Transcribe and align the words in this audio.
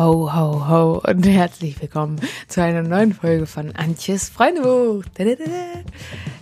Ho, 0.00 0.32
ho, 0.32 0.66
ho 0.66 1.02
und 1.06 1.26
herzlich 1.26 1.78
willkommen 1.78 2.18
zu 2.48 2.62
einer 2.62 2.80
neuen 2.80 3.12
Folge 3.12 3.44
von 3.44 3.76
Antjes 3.76 4.30
Freundebuch. 4.30 5.04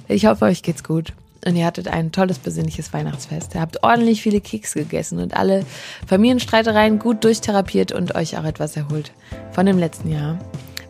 Ich 0.07 0.27
hoffe, 0.27 0.45
euch 0.45 0.63
geht's 0.63 0.85
gut 0.85 1.13
und 1.45 1.57
ihr 1.57 1.67
hattet 1.67 1.89
ein 1.89 2.13
tolles 2.13 2.39
besinnliches 2.39 2.93
Weihnachtsfest. 2.93 3.57
Ihr 3.57 3.61
habt 3.61 3.83
ordentlich 3.83 4.23
viele 4.23 4.41
Kekse 4.41 4.85
gegessen 4.85 5.19
und 5.19 5.37
alle 5.37 5.67
Familienstreitereien 6.07 7.01
gut 7.01 7.25
durchtherapiert 7.25 7.91
und 7.91 8.15
euch 8.15 8.39
auch 8.39 8.45
etwas 8.45 8.77
erholt 8.77 9.11
von 9.51 9.67
dem 9.67 9.77
letzten 9.77 10.13
Jahr. 10.13 10.39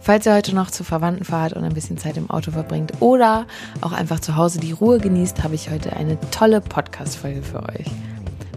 Falls 0.02 0.26
ihr 0.26 0.34
heute 0.34 0.54
noch 0.54 0.70
zu 0.70 0.84
Verwandten 0.84 1.24
fahrt 1.24 1.54
und 1.54 1.64
ein 1.64 1.72
bisschen 1.72 1.96
Zeit 1.96 2.18
im 2.18 2.28
Auto 2.28 2.50
verbringt 2.50 2.92
oder 3.00 3.46
auch 3.80 3.92
einfach 3.92 4.20
zu 4.20 4.36
Hause 4.36 4.60
die 4.60 4.72
Ruhe 4.72 4.98
genießt, 4.98 5.42
habe 5.42 5.54
ich 5.54 5.70
heute 5.70 5.96
eine 5.96 6.18
tolle 6.32 6.60
Podcast-Folge 6.60 7.40
für 7.40 7.62
euch. 7.62 7.86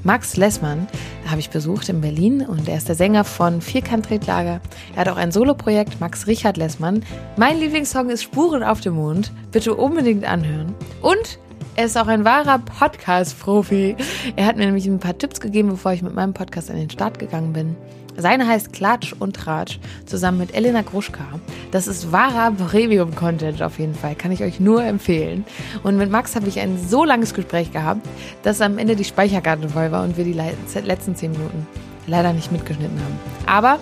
Max 0.03 0.35
Lessmann 0.35 0.87
habe 1.27 1.39
ich 1.39 1.51
besucht 1.51 1.87
in 1.89 2.01
Berlin 2.01 2.41
und 2.41 2.67
er 2.67 2.77
ist 2.77 2.87
der 2.87 2.95
Sänger 2.95 3.23
von 3.23 3.61
Vierkant-Tretlager. 3.61 4.59
Er 4.95 4.97
hat 4.97 5.07
auch 5.09 5.17
ein 5.17 5.31
Soloprojekt, 5.31 5.99
Max 5.99 6.25
Richard 6.25 6.57
Lessmann. 6.57 7.03
Mein 7.37 7.59
Lieblingssong 7.59 8.09
ist 8.09 8.23
Spuren 8.23 8.63
auf 8.63 8.81
dem 8.81 8.95
Mond. 8.95 9.31
Bitte 9.51 9.75
unbedingt 9.75 10.25
anhören. 10.25 10.73
Und 11.01 11.37
er 11.75 11.85
ist 11.85 11.97
auch 11.97 12.07
ein 12.07 12.25
wahrer 12.25 12.59
Podcast-Profi. 12.59 13.95
Er 14.35 14.45
hat 14.45 14.57
mir 14.57 14.65
nämlich 14.65 14.87
ein 14.87 14.99
paar 14.99 15.17
Tipps 15.17 15.39
gegeben, 15.39 15.69
bevor 15.69 15.93
ich 15.93 16.01
mit 16.01 16.15
meinem 16.15 16.33
Podcast 16.33 16.71
an 16.71 16.77
den 16.77 16.89
Start 16.89 17.19
gegangen 17.19 17.53
bin. 17.53 17.75
Seine 18.17 18.47
heißt 18.47 18.73
Klatsch 18.73 19.13
und 19.17 19.35
Tratsch, 19.35 19.79
zusammen 20.05 20.37
mit 20.37 20.53
Elena 20.53 20.81
Gruschka. 20.81 21.23
Das 21.71 21.87
ist 21.87 22.11
wahrer 22.11 22.51
Premium-Content 22.51 23.61
auf 23.63 23.79
jeden 23.79 23.95
Fall, 23.95 24.15
kann 24.15 24.31
ich 24.31 24.43
euch 24.43 24.59
nur 24.59 24.83
empfehlen. 24.83 25.45
Und 25.83 25.97
mit 25.97 26.11
Max 26.11 26.35
habe 26.35 26.47
ich 26.47 26.59
ein 26.59 26.77
so 26.77 27.03
langes 27.03 27.33
Gespräch 27.33 27.71
gehabt, 27.71 28.05
dass 28.43 28.61
am 28.61 28.77
Ende 28.77 28.95
die 28.95 29.05
Speicherkarte 29.05 29.69
voll 29.69 29.91
war 29.91 30.03
und 30.03 30.17
wir 30.17 30.25
die 30.25 30.33
letzten 30.33 31.15
zehn 31.15 31.31
Minuten 31.31 31.67
leider 32.07 32.33
nicht 32.33 32.51
mitgeschnitten 32.51 32.99
haben. 32.99 33.19
Aber 33.45 33.79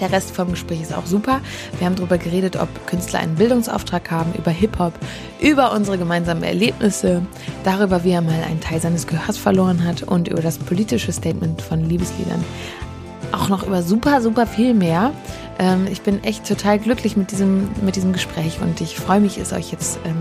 der 0.00 0.12
Rest 0.12 0.30
vom 0.32 0.50
Gespräch 0.50 0.82
ist 0.82 0.94
auch 0.94 1.06
super. 1.06 1.40
Wir 1.78 1.86
haben 1.86 1.96
darüber 1.96 2.18
geredet, 2.18 2.56
ob 2.56 2.68
Künstler 2.86 3.20
einen 3.20 3.36
Bildungsauftrag 3.36 4.10
haben, 4.10 4.32
über 4.34 4.50
Hip-Hop, 4.50 4.92
über 5.40 5.72
unsere 5.72 5.96
gemeinsamen 5.96 6.42
Erlebnisse, 6.42 7.22
darüber, 7.64 8.04
wie 8.04 8.10
er 8.10 8.20
mal 8.20 8.42
einen 8.46 8.60
Teil 8.60 8.80
seines 8.80 9.06
Gehörs 9.06 9.38
verloren 9.38 9.84
hat 9.84 10.02
und 10.02 10.28
über 10.28 10.42
das 10.42 10.58
politische 10.58 11.12
Statement 11.12 11.62
von 11.62 11.88
Liebesliedern 11.88 12.44
auch 13.36 13.48
noch 13.48 13.66
über 13.66 13.82
super, 13.82 14.20
super 14.20 14.46
viel 14.46 14.74
mehr. 14.74 15.12
Ähm, 15.58 15.86
ich 15.90 16.02
bin 16.02 16.22
echt 16.24 16.46
total 16.46 16.78
glücklich 16.78 17.16
mit 17.16 17.30
diesem, 17.30 17.68
mit 17.82 17.96
diesem 17.96 18.12
Gespräch 18.12 18.60
und 18.60 18.80
ich 18.80 18.96
freue 18.96 19.20
mich, 19.20 19.38
es 19.38 19.52
euch 19.52 19.72
jetzt 19.72 19.98
ähm, 20.04 20.16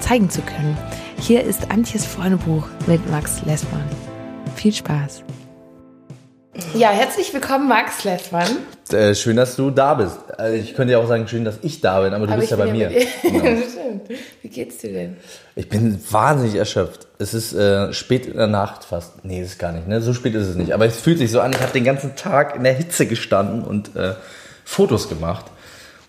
zeigen 0.00 0.30
zu 0.30 0.42
können. 0.42 0.76
Hier 1.20 1.42
ist 1.42 1.70
Antjes 1.70 2.06
Freundebuch 2.06 2.66
mit 2.86 3.10
Max 3.10 3.42
Lessmann. 3.44 3.84
Viel 4.54 4.72
Spaß. 4.72 5.22
Ja, 6.74 6.90
herzlich 6.90 7.32
willkommen, 7.32 7.68
Max 7.68 8.04
Lessmann. 8.04 8.48
Äh, 8.90 9.14
schön, 9.14 9.36
dass 9.36 9.56
du 9.56 9.70
da 9.70 9.94
bist. 9.94 10.18
Also 10.38 10.56
ich 10.56 10.74
könnte 10.74 10.92
ja 10.92 10.98
auch 10.98 11.06
sagen, 11.06 11.26
schön, 11.28 11.44
dass 11.44 11.58
ich 11.62 11.80
da 11.80 12.00
bin, 12.00 12.14
aber 12.14 12.26
du 12.26 12.32
aber 12.32 12.40
bist 12.40 12.50
ja 12.50 12.56
bei 12.56 12.70
mir. 12.70 12.90
Genau. 13.22 13.44
Wie 14.42 14.48
geht's 14.48 14.78
dir 14.78 14.92
denn? 14.92 15.16
Ich 15.54 15.68
bin 15.68 15.98
wahnsinnig 16.10 16.54
erschöpft. 16.54 17.06
Es 17.18 17.34
ist 17.34 17.52
äh, 17.52 17.92
spät 17.92 18.26
in 18.26 18.36
der 18.36 18.46
Nacht 18.46 18.84
fast. 18.84 19.24
Nee, 19.24 19.42
ist 19.42 19.58
gar 19.58 19.72
nicht. 19.72 19.88
Ne? 19.88 20.00
So 20.00 20.14
spät 20.14 20.34
ist 20.34 20.48
es 20.48 20.56
nicht. 20.56 20.72
Aber 20.72 20.86
es 20.86 20.96
fühlt 20.96 21.18
sich 21.18 21.30
so 21.30 21.40
an, 21.40 21.52
ich 21.52 21.60
habe 21.60 21.72
den 21.72 21.84
ganzen 21.84 22.14
Tag 22.16 22.56
in 22.56 22.64
der 22.64 22.74
Hitze 22.74 23.06
gestanden 23.06 23.62
und 23.62 23.96
äh, 23.96 24.14
Fotos 24.64 25.08
gemacht. 25.08 25.46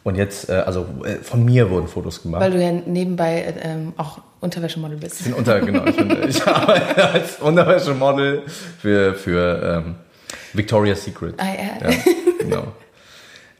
Und 0.03 0.15
jetzt, 0.15 0.49
äh, 0.49 0.63
also 0.65 0.85
äh, 1.03 1.15
von 1.15 1.43
mir 1.43 1.69
wurden 1.69 1.87
Fotos 1.87 2.21
gemacht. 2.21 2.41
Weil 2.41 2.51
du 2.51 2.61
ja 2.61 2.71
nebenbei 2.71 3.41
äh, 3.41 3.53
ähm, 3.63 3.93
auch 3.97 4.19
Unterwäschemodel 4.39 4.97
bist. 4.97 5.19
Ich 5.19 5.25
bin 5.25 5.33
unter, 5.33 5.59
genau. 5.59 5.85
Ich, 5.85 5.95
bin, 5.97 6.29
ich 6.29 6.47
arbeite 6.47 7.09
als 7.09 7.39
Unterwäschemodel 7.39 8.43
für, 8.79 9.15
für 9.15 9.83
ähm, 9.85 9.95
Victoria's 10.53 11.03
Secret. 11.03 11.35
Ah, 11.37 11.45
ja. 11.45 11.89
ja 11.89 11.97
genau. 12.39 12.63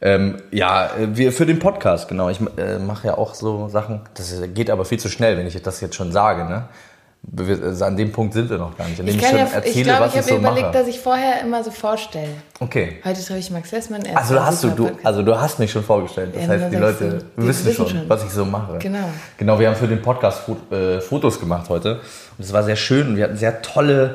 Ähm, 0.00 0.36
ja, 0.52 0.90
wir 0.98 1.32
für 1.32 1.46
den 1.46 1.58
Podcast, 1.58 2.08
genau. 2.08 2.28
Ich 2.28 2.38
äh, 2.56 2.78
mache 2.78 3.08
ja 3.08 3.18
auch 3.18 3.34
so 3.34 3.68
Sachen. 3.68 4.02
Das 4.14 4.32
geht 4.54 4.70
aber 4.70 4.84
viel 4.84 4.98
zu 4.98 5.08
schnell, 5.08 5.36
wenn 5.36 5.46
ich 5.46 5.60
das 5.60 5.80
jetzt 5.80 5.96
schon 5.96 6.12
sage. 6.12 6.44
Ne? 6.44 6.68
Also 7.62 7.84
an 7.84 7.96
dem 7.96 8.12
Punkt 8.12 8.32
sind 8.32 8.48
wir 8.48 8.58
noch 8.58 8.76
gar 8.76 8.88
nicht. 8.88 9.00
An 9.00 9.08
ich, 9.08 9.16
ich 9.16 9.26
schon 9.26 9.36
ja, 9.36 9.44
erzähle, 9.44 9.74
ich 9.74 9.82
glaube, 9.82 10.06
ich 10.06 10.12
habe 10.12 10.22
so 10.22 10.34
mir 10.34 10.40
überlegt, 10.40 10.66
mache. 10.68 10.78
dass 10.78 10.86
ich 10.86 11.00
vorher 11.00 11.42
immer 11.42 11.64
so 11.64 11.72
vorstelle. 11.72 12.28
Okay. 12.60 13.00
Heute 13.04 13.20
treffe 13.20 13.40
ich 13.40 13.50
Max 13.50 13.72
Lessmann. 13.72 14.02
Also 14.14 14.34
du 14.34 14.42
hast 14.42 14.64
du, 14.64 14.70
du, 14.70 14.90
also 15.02 15.22
du 15.22 15.38
hast 15.38 15.58
mich 15.58 15.70
schon 15.70 15.82
vorgestellt. 15.82 16.30
Das 16.34 16.44
ja, 16.44 16.48
heißt, 16.48 16.72
die 16.72 16.76
Leute 16.76 17.24
du, 17.36 17.46
wissen, 17.46 17.66
wissen 17.66 17.74
schon, 17.74 17.88
schon, 17.88 18.08
was 18.08 18.24
ich 18.24 18.30
so 18.30 18.44
mache. 18.44 18.78
Genau. 18.78 19.10
Genau, 19.36 19.58
wir 19.58 19.68
haben 19.68 19.76
für 19.76 19.88
den 19.88 20.00
Podcast 20.00 20.42
äh, 20.70 21.00
Fotos 21.00 21.40
gemacht 21.40 21.68
heute. 21.68 21.96
Und 22.38 22.44
es 22.44 22.52
war 22.52 22.62
sehr 22.62 22.76
schön 22.76 23.08
und 23.08 23.16
wir 23.16 23.24
hatten 23.24 23.36
sehr 23.36 23.62
tolle, 23.62 24.14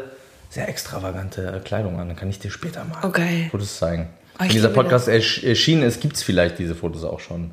sehr 0.54 0.70
extravagante 0.70 1.62
Kleidung 1.66 2.00
an. 2.00 2.08
Dann 2.08 2.18
kann 2.18 2.30
ich 2.30 2.40
dir 2.40 2.52
später 2.52 2.86
mal 2.86 3.04
okay. 3.04 3.48
Fotos 3.50 3.80
zeigen. 3.80 4.10
Oh, 4.36 4.44
Wenn 4.44 4.50
dieser 4.50 4.70
Podcast 4.70 5.08
erschienen 5.08 5.84
ist, 5.84 6.00
gibt 6.00 6.16
es 6.16 6.24
vielleicht 6.24 6.60
diese 6.60 6.76
Fotos 6.76 7.04
auch 7.04 7.20
schon. 7.20 7.52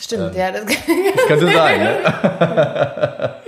Stimmt, 0.00 0.34
ähm, 0.34 0.40
ja. 0.40 0.50
Das, 0.50 0.64
das 0.66 1.26
könnte 1.26 1.52
sein, 1.52 1.80
ne? 1.80 3.34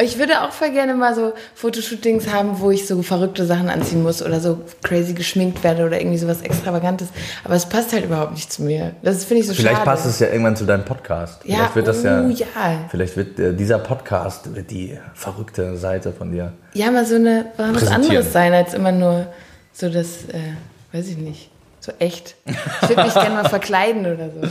Ich 0.00 0.18
würde 0.18 0.42
auch 0.42 0.52
voll 0.52 0.70
gerne 0.70 0.94
mal 0.94 1.14
so 1.14 1.32
Fotoshootings 1.54 2.32
haben, 2.32 2.60
wo 2.60 2.70
ich 2.70 2.86
so 2.86 3.02
verrückte 3.02 3.46
Sachen 3.46 3.68
anziehen 3.68 4.02
muss 4.02 4.22
oder 4.22 4.40
so 4.40 4.60
crazy 4.82 5.14
geschminkt 5.14 5.64
werde 5.64 5.86
oder 5.86 6.00
irgendwie 6.00 6.18
sowas 6.18 6.42
Extravagantes. 6.42 7.08
Aber 7.44 7.54
es 7.54 7.66
passt 7.66 7.92
halt 7.92 8.04
überhaupt 8.04 8.32
nicht 8.32 8.52
zu 8.52 8.62
mir. 8.62 8.94
Das 9.02 9.24
finde 9.24 9.42
ich 9.42 9.46
so 9.46 9.54
vielleicht 9.54 9.76
schade. 9.76 9.84
Vielleicht 9.84 10.02
passt 10.02 10.06
es 10.06 10.18
ja 10.20 10.28
irgendwann 10.28 10.56
zu 10.56 10.64
deinem 10.64 10.84
Podcast. 10.84 11.44
Ja, 11.44 11.56
vielleicht 11.56 11.76
wird 11.76 11.88
das 11.88 12.02
ja, 12.02 12.22
oh, 12.22 12.28
ja. 12.28 12.46
Vielleicht 12.90 13.16
wird 13.16 13.38
äh, 13.38 13.54
dieser 13.54 13.78
Podcast 13.78 14.54
wird 14.54 14.70
die 14.70 14.98
verrückte 15.14 15.76
Seite 15.76 16.12
von 16.12 16.32
dir. 16.32 16.52
Ja, 16.74 16.90
mal 16.90 17.06
so 17.06 17.14
eine 17.14 17.46
was 17.56 17.86
anderes 17.88 18.32
sein 18.32 18.52
als 18.52 18.74
immer 18.74 18.92
nur 18.92 19.26
so 19.72 19.88
das, 19.88 20.24
äh, 20.28 20.54
weiß 20.92 21.08
ich 21.08 21.16
nicht 21.16 21.50
so 21.86 21.92
echt. 21.98 22.34
Ich 22.44 22.88
würde 22.88 23.04
mich 23.04 23.14
gerne 23.14 23.34
mal 23.34 23.48
verkleiden 23.48 24.00
oder 24.00 24.30
so. 24.30 24.48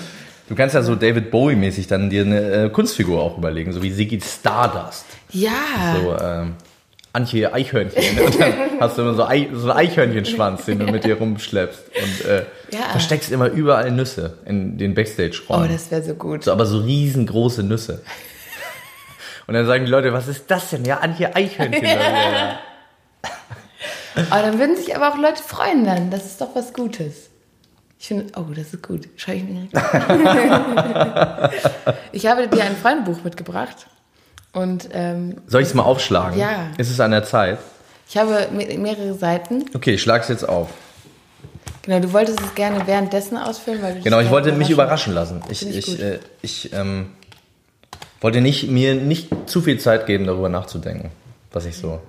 Du 0.47 0.55
kannst 0.55 0.75
ja 0.75 0.83
so 0.83 0.95
David 0.95 1.31
Bowie-mäßig 1.31 1.87
dann 1.87 2.09
dir 2.09 2.21
eine 2.21 2.65
äh, 2.65 2.69
Kunstfigur 2.69 3.21
auch 3.21 3.37
überlegen, 3.37 3.71
so 3.73 3.81
wie 3.81 3.91
Siggy 3.91 4.21
Stardust. 4.21 5.05
Ja. 5.31 5.51
So, 5.95 6.17
ähm, 6.23 6.55
Antje 7.13 7.51
Eichhörnchen. 7.51 8.19
Und 8.25 8.39
dann 8.39 8.53
hast 8.79 8.97
du 8.97 9.01
immer 9.01 9.15
so, 9.15 9.25
Ei, 9.25 9.47
so 9.53 9.71
einen 9.71 9.79
Eichhörnchenschwanz, 9.79 10.65
den 10.65 10.79
du 10.79 10.85
mit 10.85 11.03
dir 11.03 11.17
rumschleppst. 11.17 11.83
Und 11.95 12.29
äh, 12.29 12.45
ja. 12.71 12.89
versteckst 12.91 13.31
immer 13.31 13.49
überall 13.49 13.89
Nüsse 13.89 14.37
in 14.45 14.77
den 14.77 14.93
Backstage-Räumen. 14.93 15.65
Oh, 15.65 15.71
das 15.71 15.89
wäre 15.89 16.03
so 16.03 16.13
gut. 16.13 16.43
So, 16.43 16.51
aber 16.51 16.65
so 16.65 16.79
riesengroße 16.79 17.63
Nüsse. 17.63 18.03
Und 19.47 19.53
dann 19.53 19.65
sagen 19.65 19.85
die 19.85 19.91
Leute, 19.91 20.11
was 20.13 20.27
ist 20.27 20.45
das 20.51 20.71
denn? 20.71 20.85
Ja, 20.85 20.97
Antje 20.97 21.35
Eichhörnchen. 21.35 21.83
ja. 21.85 22.59
Aber 24.29 24.41
dann 24.41 24.59
würden 24.59 24.75
sich 24.75 24.95
aber 24.95 25.09
auch 25.09 25.17
Leute 25.17 25.41
freuen 25.41 25.85
dann. 25.85 26.11
Das 26.11 26.25
ist 26.25 26.41
doch 26.41 26.55
was 26.55 26.73
Gutes. 26.73 27.29
Ich 28.05 28.09
finde, 28.09 28.27
oh, 28.37 28.43
das 28.55 28.71
ist 28.71 28.83
gut. 28.83 29.09
Schreibe 29.15 29.37
ich 29.39 29.45
mir 29.45 29.67
Ich 32.11 32.27
habe 32.27 32.47
dir 32.47 32.63
ein 32.63 32.75
Freundebuch 32.75 33.23
mitgebracht. 33.23 33.87
Und, 34.53 34.89
ähm, 34.93 35.37
Soll 35.47 35.63
ich 35.63 35.69
es 35.69 35.73
mal 35.73 35.81
aufschlagen? 35.81 36.39
Ja. 36.39 36.67
Ist 36.77 36.91
es 36.91 36.99
an 36.99 37.09
der 37.09 37.23
Zeit? 37.23 37.57
Ich 38.07 38.15
habe 38.15 38.47
mehrere 38.51 39.15
Seiten. 39.15 39.65
Okay, 39.73 39.95
ich 39.95 40.03
schlage 40.03 40.21
es 40.21 40.29
jetzt 40.29 40.47
auf. 40.47 40.69
Genau, 41.81 41.99
du 41.99 42.13
wolltest 42.13 42.39
es 42.41 42.53
gerne 42.53 42.85
währenddessen 42.85 43.37
ausfüllen, 43.37 43.81
weil 43.81 43.95
du 43.95 44.01
Genau, 44.01 44.19
ich 44.19 44.29
wollte 44.29 44.51
mich 44.51 44.69
überraschen 44.69 45.15
lassen. 45.15 45.41
Ich, 45.49 45.67
ich, 45.67 45.75
ich, 45.75 45.99
äh, 45.99 46.19
ich 46.43 46.73
ähm, 46.73 47.07
wollte 48.21 48.39
nicht, 48.39 48.69
mir 48.69 48.93
nicht 48.93 49.29
zu 49.49 49.61
viel 49.61 49.79
Zeit 49.79 50.05
geben, 50.05 50.27
darüber 50.27 50.49
nachzudenken, 50.49 51.09
was 51.51 51.65
ich 51.65 51.75
so. 51.75 51.99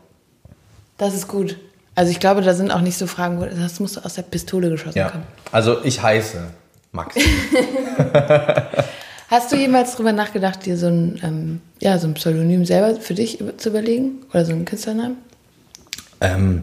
Das 0.99 1.15
ist 1.15 1.27
gut. 1.27 1.57
Also 1.97 2.11
ich 2.11 2.21
glaube, 2.21 2.43
da 2.43 2.55
sind 2.55 2.71
auch 2.71 2.83
nicht 2.83 2.99
so 2.99 3.07
Fragen, 3.07 3.45
das 3.59 3.81
musst 3.81 3.97
du 3.97 4.01
aus 4.05 4.15
der 4.15 4.23
Pistole 4.23 4.69
geschossen 4.69 4.99
ja. 4.99 5.09
kommen. 5.09 5.25
Also 5.51 5.83
ich 5.83 6.03
heiße 6.03 6.39
Max. 6.93 7.17
Hast 9.29 9.51
du 9.51 9.57
jemals 9.57 9.93
darüber 9.93 10.12
nachgedacht, 10.12 10.67
dir 10.67 10.77
so 10.77 10.87
ein, 10.87 11.21
ähm, 11.25 11.61
ja, 11.81 11.99
so 11.99 12.07
ein 12.07 12.15
Pseudonym 12.15 12.65
selber 12.65 13.01
für 13.01 13.15
dich 13.15 13.43
zu 13.57 13.71
überlegen? 13.71 14.21
Oder 14.31 14.45
so 14.45 14.53
einen 14.53 14.67
Künstlernamen? 14.67 15.17
Ähm, 16.21 16.62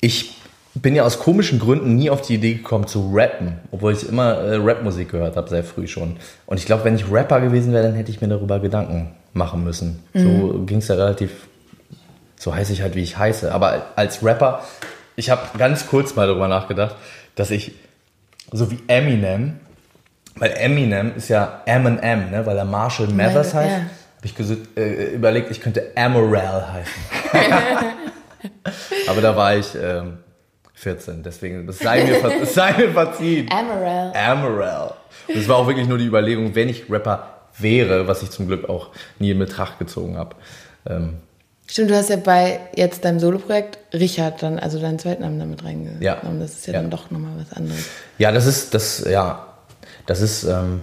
ich 0.00 0.36
bin 0.74 0.94
ja 0.94 1.02
aus 1.04 1.18
komischen 1.18 1.58
Gründen 1.58 1.96
nie 1.96 2.08
auf 2.08 2.22
die 2.22 2.34
Idee 2.34 2.54
gekommen 2.54 2.86
zu 2.86 3.10
rappen, 3.12 3.58
obwohl 3.72 3.92
ich 3.92 4.08
immer 4.08 4.36
äh, 4.36 4.56
Rapmusik 4.56 5.10
gehört 5.10 5.36
habe, 5.36 5.50
sehr 5.50 5.64
früh 5.64 5.88
schon. 5.88 6.16
Und 6.46 6.58
ich 6.58 6.66
glaube, 6.66 6.84
wenn 6.84 6.94
ich 6.94 7.10
Rapper 7.10 7.40
gewesen 7.40 7.72
wäre, 7.72 7.82
dann 7.82 7.94
hätte 7.94 8.10
ich 8.10 8.20
mir 8.20 8.28
darüber 8.28 8.60
Gedanken 8.60 9.10
machen 9.34 9.64
müssen. 9.64 9.98
Mhm. 10.14 10.20
So 10.20 10.62
ging 10.64 10.78
es 10.78 10.88
ja 10.88 10.94
relativ 10.94 11.48
so 12.40 12.54
heiße 12.54 12.72
ich 12.72 12.80
halt, 12.80 12.94
wie 12.94 13.02
ich 13.02 13.18
heiße. 13.18 13.52
Aber 13.52 13.88
als 13.96 14.24
Rapper, 14.24 14.64
ich 15.14 15.28
habe 15.28 15.42
ganz 15.58 15.86
kurz 15.86 16.16
mal 16.16 16.26
darüber 16.26 16.48
nachgedacht, 16.48 16.96
dass 17.34 17.50
ich 17.50 17.72
so 18.50 18.70
wie 18.70 18.78
Eminem, 18.88 19.60
weil 20.36 20.52
Eminem 20.52 21.14
ist 21.14 21.28
ja 21.28 21.60
Eminem, 21.66 22.30
ne, 22.30 22.46
weil 22.46 22.56
er 22.56 22.64
Marshall 22.64 23.08
Mathers 23.08 23.52
heißt, 23.52 23.70
ja. 23.70 23.76
habe 23.76 24.24
ich 24.24 24.78
äh, 24.78 25.14
überlegt, 25.14 25.50
ich 25.50 25.60
könnte 25.60 25.92
Amaral 25.94 26.72
heißen. 26.72 27.02
Aber 29.08 29.20
da 29.20 29.36
war 29.36 29.56
ich 29.56 29.74
ähm, 29.74 30.20
14, 30.72 31.22
deswegen, 31.22 31.66
das 31.66 31.78
sei 31.78 32.04
mir, 32.04 32.22
das 32.22 32.54
sei 32.54 32.72
mir 32.72 32.90
verziehen. 32.90 33.50
Amaral. 33.52 34.12
Amaral. 34.16 34.94
Und 35.28 35.36
es 35.36 35.46
war 35.46 35.56
auch 35.56 35.66
wirklich 35.66 35.86
nur 35.86 35.98
die 35.98 36.06
Überlegung, 36.06 36.54
wenn 36.54 36.70
ich 36.70 36.90
Rapper 36.90 37.28
wäre, 37.58 38.08
was 38.08 38.22
ich 38.22 38.30
zum 38.30 38.46
Glück 38.46 38.66
auch 38.66 38.88
nie 39.18 39.32
in 39.32 39.38
Betracht 39.38 39.78
gezogen 39.78 40.16
habe. 40.16 40.36
Ähm, 40.88 41.18
Stimmt, 41.70 41.90
du 41.90 41.96
hast 41.96 42.10
ja 42.10 42.16
bei 42.16 42.58
jetzt 42.74 43.04
deinem 43.04 43.20
Soloprojekt 43.20 43.78
Richard 43.94 44.42
dann, 44.42 44.58
also 44.58 44.80
deinen 44.80 44.98
Zweitnamen 44.98 45.38
damit 45.38 45.64
reingenommen. 45.64 46.02
Ja. 46.02 46.16
Das 46.40 46.50
ist 46.50 46.66
ja, 46.66 46.72
Ja. 46.74 46.80
dann 46.80 46.90
doch 46.90 47.10
nochmal 47.12 47.32
was 47.38 47.56
anderes. 47.56 47.84
Ja, 48.18 48.32
das 48.32 48.46
ist, 48.46 48.74
das, 48.74 49.04
ja, 49.08 49.46
das 50.06 50.20
ist 50.20 50.42
ähm, 50.44 50.80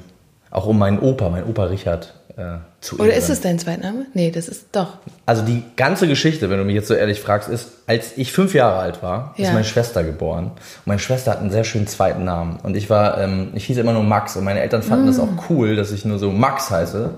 auch 0.49 0.65
um 0.65 0.79
meinen 0.79 0.99
Opa, 0.99 1.27
mein 1.29 1.43
Opa 1.43 1.65
Richard, 1.65 2.13
äh, 2.37 2.59
zu 2.79 2.95
Oder 2.99 3.09
ehren. 3.09 3.17
ist 3.21 3.29
es 3.29 3.41
dein 3.41 3.59
Zweitname? 3.59 4.05
Nee, 4.13 4.31
das 4.31 4.47
ist 4.47 4.67
doch. 4.71 4.93
Also 5.25 5.41
die 5.41 5.61
ganze 5.75 6.07
Geschichte, 6.07 6.49
wenn 6.49 6.57
du 6.59 6.63
mich 6.63 6.75
jetzt 6.75 6.87
so 6.87 6.93
ehrlich 6.93 7.19
fragst, 7.19 7.49
ist, 7.49 7.67
als 7.85 8.13
ich 8.15 8.31
fünf 8.31 8.53
Jahre 8.53 8.77
alt 8.79 9.03
war, 9.03 9.33
ist 9.35 9.45
Ja. 9.47 9.51
meine 9.51 9.65
Schwester 9.65 10.03
geboren. 10.05 10.45
Und 10.51 10.87
meine 10.87 10.99
Schwester 10.99 11.31
hat 11.31 11.39
einen 11.39 11.51
sehr 11.51 11.65
schönen 11.65 11.87
zweiten 11.87 12.23
Namen. 12.23 12.59
Und 12.63 12.77
ich 12.77 12.89
war, 12.89 13.19
ähm, 13.19 13.49
ich 13.55 13.65
hieß 13.65 13.77
immer 13.77 13.91
nur 13.91 14.03
Max. 14.03 14.37
Und 14.37 14.45
meine 14.45 14.61
Eltern 14.61 14.83
fanden 14.83 15.07
das 15.07 15.19
auch 15.19 15.49
cool, 15.49 15.75
dass 15.75 15.91
ich 15.91 16.05
nur 16.05 16.17
so 16.19 16.31
Max 16.31 16.69
heiße. 16.71 17.09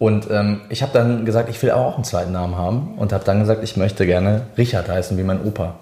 Und 0.00 0.30
ähm, 0.30 0.62
ich 0.70 0.80
habe 0.80 0.92
dann 0.94 1.26
gesagt, 1.26 1.50
ich 1.50 1.62
will 1.62 1.72
auch 1.72 1.96
einen 1.96 2.04
zweiten 2.04 2.32
Namen 2.32 2.56
haben. 2.56 2.94
Und 2.96 3.12
habe 3.12 3.22
dann 3.22 3.38
gesagt, 3.38 3.62
ich 3.62 3.76
möchte 3.76 4.06
gerne 4.06 4.46
Richard 4.56 4.88
heißen, 4.88 5.18
wie 5.18 5.22
mein 5.22 5.44
Opa. 5.44 5.74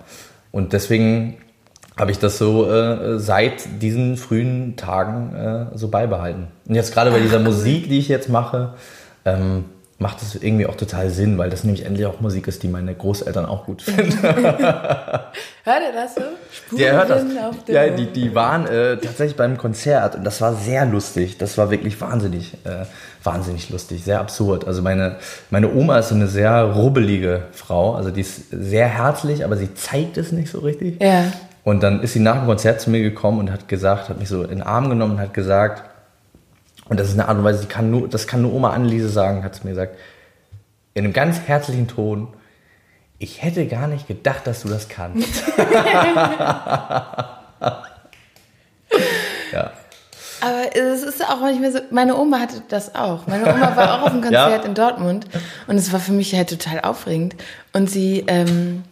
Und 0.50 0.72
deswegen 0.72 1.38
habe 1.96 2.10
ich 2.10 2.18
das 2.18 2.36
so 2.36 2.68
äh, 2.68 3.20
seit 3.20 3.80
diesen 3.80 4.16
frühen 4.16 4.74
Tagen 4.74 5.36
äh, 5.36 5.78
so 5.78 5.86
beibehalten. 5.86 6.48
Und 6.66 6.74
jetzt 6.74 6.92
gerade 6.92 7.12
bei 7.12 7.20
dieser 7.20 7.38
Musik, 7.38 7.88
die 7.88 8.00
ich 8.00 8.08
jetzt 8.08 8.28
mache, 8.28 8.74
ähm, 9.24 9.66
macht 10.00 10.22
es 10.22 10.36
irgendwie 10.36 10.66
auch 10.66 10.76
total 10.76 11.10
Sinn, 11.10 11.38
weil 11.38 11.50
das 11.50 11.64
nämlich 11.64 11.84
endlich 11.84 12.06
auch 12.06 12.20
Musik 12.20 12.46
ist, 12.46 12.62
die 12.62 12.68
meine 12.68 12.94
Großeltern 12.94 13.44
auch 13.44 13.66
gut 13.66 13.82
finden. 13.82 14.12
Hört 14.22 15.82
ihr 15.82 15.92
das 15.92 16.14
so? 16.14 16.22
Spuren 16.52 16.78
Der 16.78 16.92
hört 16.92 17.10
das. 17.10 17.24
Ja, 17.66 17.88
die, 17.88 18.06
die 18.06 18.34
waren 18.34 18.66
äh, 18.66 18.96
tatsächlich 18.96 19.36
beim 19.36 19.58
Konzert 19.58 20.14
und 20.14 20.24
das 20.24 20.40
war 20.40 20.54
sehr 20.54 20.86
lustig. 20.86 21.38
Das 21.38 21.58
war 21.58 21.70
wirklich 21.70 22.00
wahnsinnig, 22.00 22.54
äh, 22.64 22.86
wahnsinnig 23.24 23.70
lustig, 23.70 24.04
sehr 24.04 24.20
absurd. 24.20 24.66
Also 24.66 24.82
meine, 24.82 25.16
meine 25.50 25.74
Oma 25.74 25.98
ist 25.98 26.10
so 26.10 26.14
eine 26.14 26.28
sehr 26.28 26.62
rubbelige 26.62 27.42
Frau. 27.52 27.94
Also 27.94 28.10
die 28.12 28.20
ist 28.20 28.50
sehr 28.50 28.86
herzlich, 28.86 29.44
aber 29.44 29.56
sie 29.56 29.74
zeigt 29.74 30.16
es 30.16 30.30
nicht 30.30 30.50
so 30.50 30.60
richtig. 30.60 31.02
Ja. 31.02 31.24
Und 31.64 31.82
dann 31.82 32.02
ist 32.02 32.12
sie 32.12 32.20
nach 32.20 32.36
dem 32.36 32.46
Konzert 32.46 32.80
zu 32.80 32.88
mir 32.88 33.02
gekommen 33.02 33.40
und 33.40 33.50
hat 33.50 33.66
gesagt, 33.66 34.08
hat 34.08 34.18
mich 34.20 34.28
so 34.28 34.42
in 34.42 34.48
den 34.50 34.62
Arm 34.62 34.88
genommen 34.88 35.14
und 35.14 35.20
hat 35.20 35.34
gesagt, 35.34 35.82
und 36.88 36.98
das 37.00 37.08
ist 37.08 37.14
eine 37.14 37.28
Art 37.28 37.38
und 37.38 37.44
Weise, 37.44 37.60
die 37.62 37.66
kann 37.66 37.90
nur, 37.90 38.08
das 38.08 38.26
kann 38.26 38.42
nur 38.42 38.52
Oma 38.52 38.70
Anneliese 38.70 39.08
sagen, 39.08 39.44
hat 39.44 39.54
sie 39.54 39.64
mir 39.64 39.70
gesagt, 39.70 39.96
in 40.94 41.04
einem 41.04 41.12
ganz 41.12 41.40
herzlichen 41.46 41.86
Ton, 41.88 42.28
ich 43.18 43.42
hätte 43.42 43.66
gar 43.66 43.88
nicht 43.88 44.06
gedacht, 44.06 44.46
dass 44.46 44.62
du 44.62 44.68
das 44.68 44.88
kannst. 44.88 45.42
ja. 49.52 49.72
Aber 50.40 50.76
es 50.76 51.02
ist 51.02 51.24
auch 51.24 51.40
manchmal 51.40 51.72
so, 51.72 51.80
meine 51.90 52.16
Oma 52.16 52.38
hatte 52.38 52.62
das 52.68 52.94
auch. 52.94 53.26
Meine 53.26 53.42
Oma 53.52 53.76
war 53.76 53.94
auch 53.94 54.02
auf 54.06 54.12
einem 54.12 54.22
Konzert 54.22 54.62
Ja. 54.62 54.68
in 54.68 54.74
Dortmund 54.74 55.26
und 55.66 55.76
es 55.76 55.92
war 55.92 55.98
für 55.98 56.12
mich 56.12 56.32
halt 56.34 56.48
total 56.50 56.80
aufregend. 56.80 57.34
Und 57.72 57.90
sie 57.90 58.24
ähm, 58.28 58.84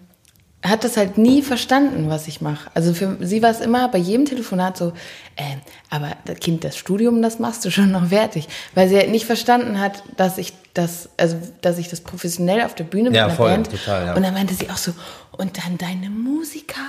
hat 0.68 0.84
das 0.84 0.96
halt 0.96 1.18
nie 1.18 1.42
verstanden, 1.42 2.08
was 2.08 2.28
ich 2.28 2.40
mache. 2.40 2.70
Also 2.74 2.94
für 2.94 3.16
sie 3.20 3.42
war 3.42 3.50
es 3.50 3.60
immer 3.60 3.88
bei 3.88 3.98
jedem 3.98 4.24
Telefonat 4.26 4.76
so, 4.76 4.92
äh, 5.36 5.42
aber 5.90 6.12
das 6.24 6.38
Kind, 6.40 6.64
das 6.64 6.76
Studium, 6.76 7.22
das 7.22 7.38
machst 7.38 7.64
du 7.64 7.70
schon 7.70 7.90
noch 7.90 8.08
fertig. 8.08 8.48
Weil 8.74 8.88
sie 8.88 8.96
halt 8.96 9.10
nicht 9.10 9.26
verstanden 9.26 9.78
hat, 9.80 10.02
dass 10.16 10.38
ich 10.38 10.52
das, 10.74 11.08
also 11.16 11.36
dass 11.62 11.78
ich 11.78 11.88
das 11.88 12.00
professionell 12.00 12.62
auf 12.62 12.74
der 12.74 12.84
Bühne 12.84 13.10
mit 13.10 13.16
Ja, 13.16 13.28
voll, 13.30 13.50
Band. 13.50 13.70
total, 13.70 14.06
ja. 14.06 14.14
Und 14.14 14.22
dann 14.22 14.34
meinte 14.34 14.54
sie 14.54 14.68
auch 14.70 14.76
so, 14.76 14.92
und 15.32 15.58
dann 15.64 15.78
deine 15.78 16.10
Musiker, 16.10 16.80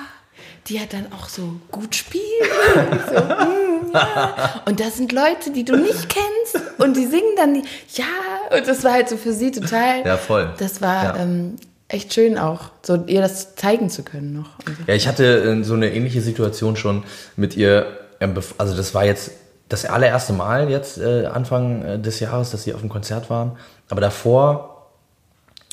die 0.67 0.79
hat 0.81 0.91
dann 0.93 1.05
auch 1.13 1.29
so 1.29 1.53
gut 1.71 1.95
spielen. 1.95 2.23
so, 3.09 3.21
mm, 3.21 3.93
ja. 3.93 4.61
Und 4.65 4.79
das 4.81 4.97
sind 4.97 5.11
Leute, 5.13 5.51
die 5.51 5.63
du 5.63 5.77
nicht 5.77 6.09
kennst 6.09 6.65
und 6.79 6.97
die 6.97 7.05
singen 7.05 7.35
dann 7.37 7.53
die, 7.53 7.63
ja, 7.93 8.05
und 8.57 8.67
das 8.67 8.83
war 8.83 8.93
halt 8.93 9.07
so 9.09 9.15
für 9.17 9.31
sie 9.33 9.51
total. 9.51 10.05
Ja, 10.05 10.17
voll. 10.17 10.53
Das 10.57 10.81
war 10.81 11.03
Ja. 11.03 11.15
ähm, 11.23 11.55
echt 11.89 12.13
schön 12.13 12.37
auch, 12.37 12.71
so 12.83 13.03
ihr 13.07 13.21
das 13.21 13.55
zeigen 13.55 13.89
zu 13.89 14.03
können 14.03 14.33
noch. 14.33 14.49
Ja, 14.87 14.93
ich 14.93 15.07
hatte 15.07 15.23
äh, 15.25 15.63
so 15.63 15.73
eine 15.73 15.93
ähnliche 15.93 16.21
Situation 16.21 16.75
schon 16.75 17.03
mit 17.35 17.55
ihr. 17.55 17.85
ähm, 18.19 18.33
Also 18.57 18.75
das 18.75 18.93
war 18.93 19.05
jetzt 19.05 19.31
das 19.69 19.85
allererste 19.85 20.33
Mal 20.33 20.69
jetzt 20.69 20.97
äh, 20.97 21.25
Anfang 21.25 21.83
äh, 21.83 21.99
des 21.99 22.19
Jahres, 22.19 22.51
dass 22.51 22.63
sie 22.63 22.73
auf 22.73 22.81
dem 22.81 22.89
Konzert 22.89 23.29
waren. 23.29 23.57
Aber 23.89 24.01
davor 24.01 24.73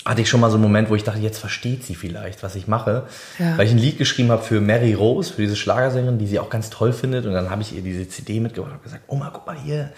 hatte 0.04 0.20
ich 0.20 0.28
schon 0.28 0.40
mal 0.40 0.50
so 0.50 0.56
einen 0.56 0.62
Moment, 0.62 0.90
wo 0.90 0.94
ich 0.96 1.04
dachte, 1.04 1.20
jetzt 1.20 1.38
versteht 1.38 1.82
sie 1.84 1.94
vielleicht, 1.94 2.42
was 2.42 2.56
ich 2.56 2.68
mache. 2.68 3.04
Ja. 3.38 3.56
Weil 3.56 3.66
ich 3.66 3.72
ein 3.72 3.78
Lied 3.78 3.96
geschrieben 3.96 4.30
habe 4.30 4.42
für 4.42 4.60
Mary 4.60 4.92
Rose, 4.92 5.32
für 5.32 5.42
diese 5.42 5.56
Schlagersängerin, 5.56 6.18
die 6.18 6.26
sie 6.26 6.38
auch 6.38 6.50
ganz 6.50 6.70
toll 6.70 6.92
findet. 6.92 7.24
Und 7.24 7.32
dann 7.32 7.50
habe 7.50 7.62
ich 7.62 7.74
ihr 7.74 7.82
diese 7.82 8.06
CD 8.08 8.40
mitgebracht 8.40 8.74
und 8.74 8.82
gesagt, 8.82 9.04
Oma, 9.08 9.30
guck 9.32 9.46
mal 9.46 9.56
hier, 9.56 9.92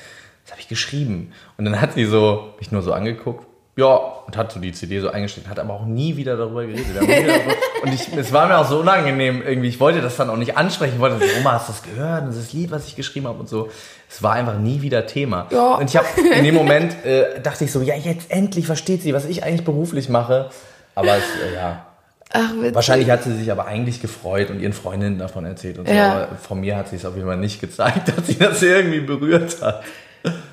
das 0.44 0.52
habe 0.52 0.60
ich 0.60 0.68
geschrieben. 0.68 1.32
Und 1.56 1.64
dann 1.64 1.80
hat 1.80 1.94
sie 1.94 2.04
so 2.04 2.54
mich 2.58 2.70
nur 2.70 2.82
so 2.82 2.92
angeguckt. 2.92 3.46
Ja, 3.78 3.94
und 4.26 4.34
hat 4.38 4.52
so 4.52 4.58
die 4.58 4.72
CD 4.72 5.00
so 5.00 5.10
eingesteckt, 5.10 5.48
hat 5.48 5.58
aber 5.58 5.74
auch 5.74 5.84
nie 5.84 6.16
wieder 6.16 6.36
darüber 6.38 6.64
geredet. 6.64 6.86
Darüber- 6.96 7.10
Und 7.82 7.92
ich, 7.92 8.10
es 8.16 8.32
war 8.32 8.48
mir 8.48 8.56
auch 8.58 8.66
so 8.66 8.78
unangenehm 8.80 9.42
irgendwie. 9.46 9.68
Ich 9.68 9.78
wollte 9.78 10.00
das 10.00 10.16
dann 10.16 10.30
auch 10.30 10.38
nicht 10.38 10.56
ansprechen. 10.56 10.94
Ich 10.94 11.00
wollte 11.00 11.18
so, 11.18 11.24
Oma, 11.38 11.52
hast 11.52 11.68
du 11.68 11.72
das 11.74 11.82
gehört? 11.82 12.26
Das 12.26 12.36
ist 12.36 12.46
das 12.46 12.52
Lied, 12.54 12.70
was 12.70 12.86
ich 12.88 12.96
geschrieben 12.96 13.26
habe 13.26 13.38
und 13.38 13.50
so. 13.50 13.68
Es 14.08 14.22
war 14.22 14.32
einfach 14.32 14.58
nie 14.58 14.80
wieder 14.80 15.06
Thema. 15.06 15.46
Ja. 15.50 15.74
Und 15.74 15.90
ich 15.90 15.96
habe 15.96 16.06
in 16.38 16.42
dem 16.44 16.54
Moment 16.54 17.04
äh, 17.04 17.38
dachte 17.42 17.64
ich 17.64 17.72
so, 17.72 17.82
ja, 17.82 17.94
jetzt 17.94 18.30
endlich 18.30 18.64
versteht 18.66 19.02
sie, 19.02 19.12
was 19.12 19.26
ich 19.26 19.44
eigentlich 19.44 19.64
beruflich 19.64 20.08
mache. 20.08 20.48
Aber 20.94 21.10
es, 21.18 21.24
äh, 21.46 21.54
ja, 21.54 21.84
Ach, 22.32 22.50
wahrscheinlich 22.72 23.10
hat 23.10 23.24
sie 23.24 23.34
sich 23.36 23.52
aber 23.52 23.66
eigentlich 23.66 24.00
gefreut 24.00 24.48
und 24.50 24.58
ihren 24.58 24.72
Freundinnen 24.72 25.18
davon 25.18 25.44
erzählt 25.44 25.78
und 25.78 25.86
so. 25.86 25.94
Ja. 25.94 26.12
Aber 26.12 26.36
von 26.36 26.60
mir 26.60 26.76
hat 26.76 26.88
sie 26.88 26.96
es 26.96 27.04
auf 27.04 27.14
jeden 27.14 27.26
Fall 27.28 27.36
nicht 27.36 27.60
gezeigt, 27.60 28.08
dass 28.16 28.26
sie 28.26 28.38
das 28.38 28.62
irgendwie 28.62 29.00
berührt 29.00 29.60
hat. 29.60 29.84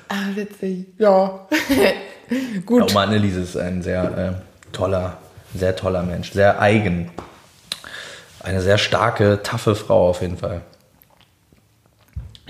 Ah, 0.08 0.26
witzig. 0.34 0.88
Ja. 0.98 1.48
Gut. 2.66 2.90
Oma 2.90 3.02
Anneliese 3.04 3.40
ist 3.40 3.56
ein 3.56 3.82
sehr 3.82 4.02
äh, 4.18 4.72
toller, 4.72 5.18
sehr 5.54 5.76
toller 5.76 6.02
Mensch, 6.02 6.32
sehr 6.32 6.60
eigen. 6.60 7.10
Eine 8.40 8.60
sehr 8.60 8.78
starke, 8.78 9.40
taffe 9.42 9.74
Frau 9.74 10.10
auf 10.10 10.20
jeden 10.20 10.36
Fall. 10.36 10.60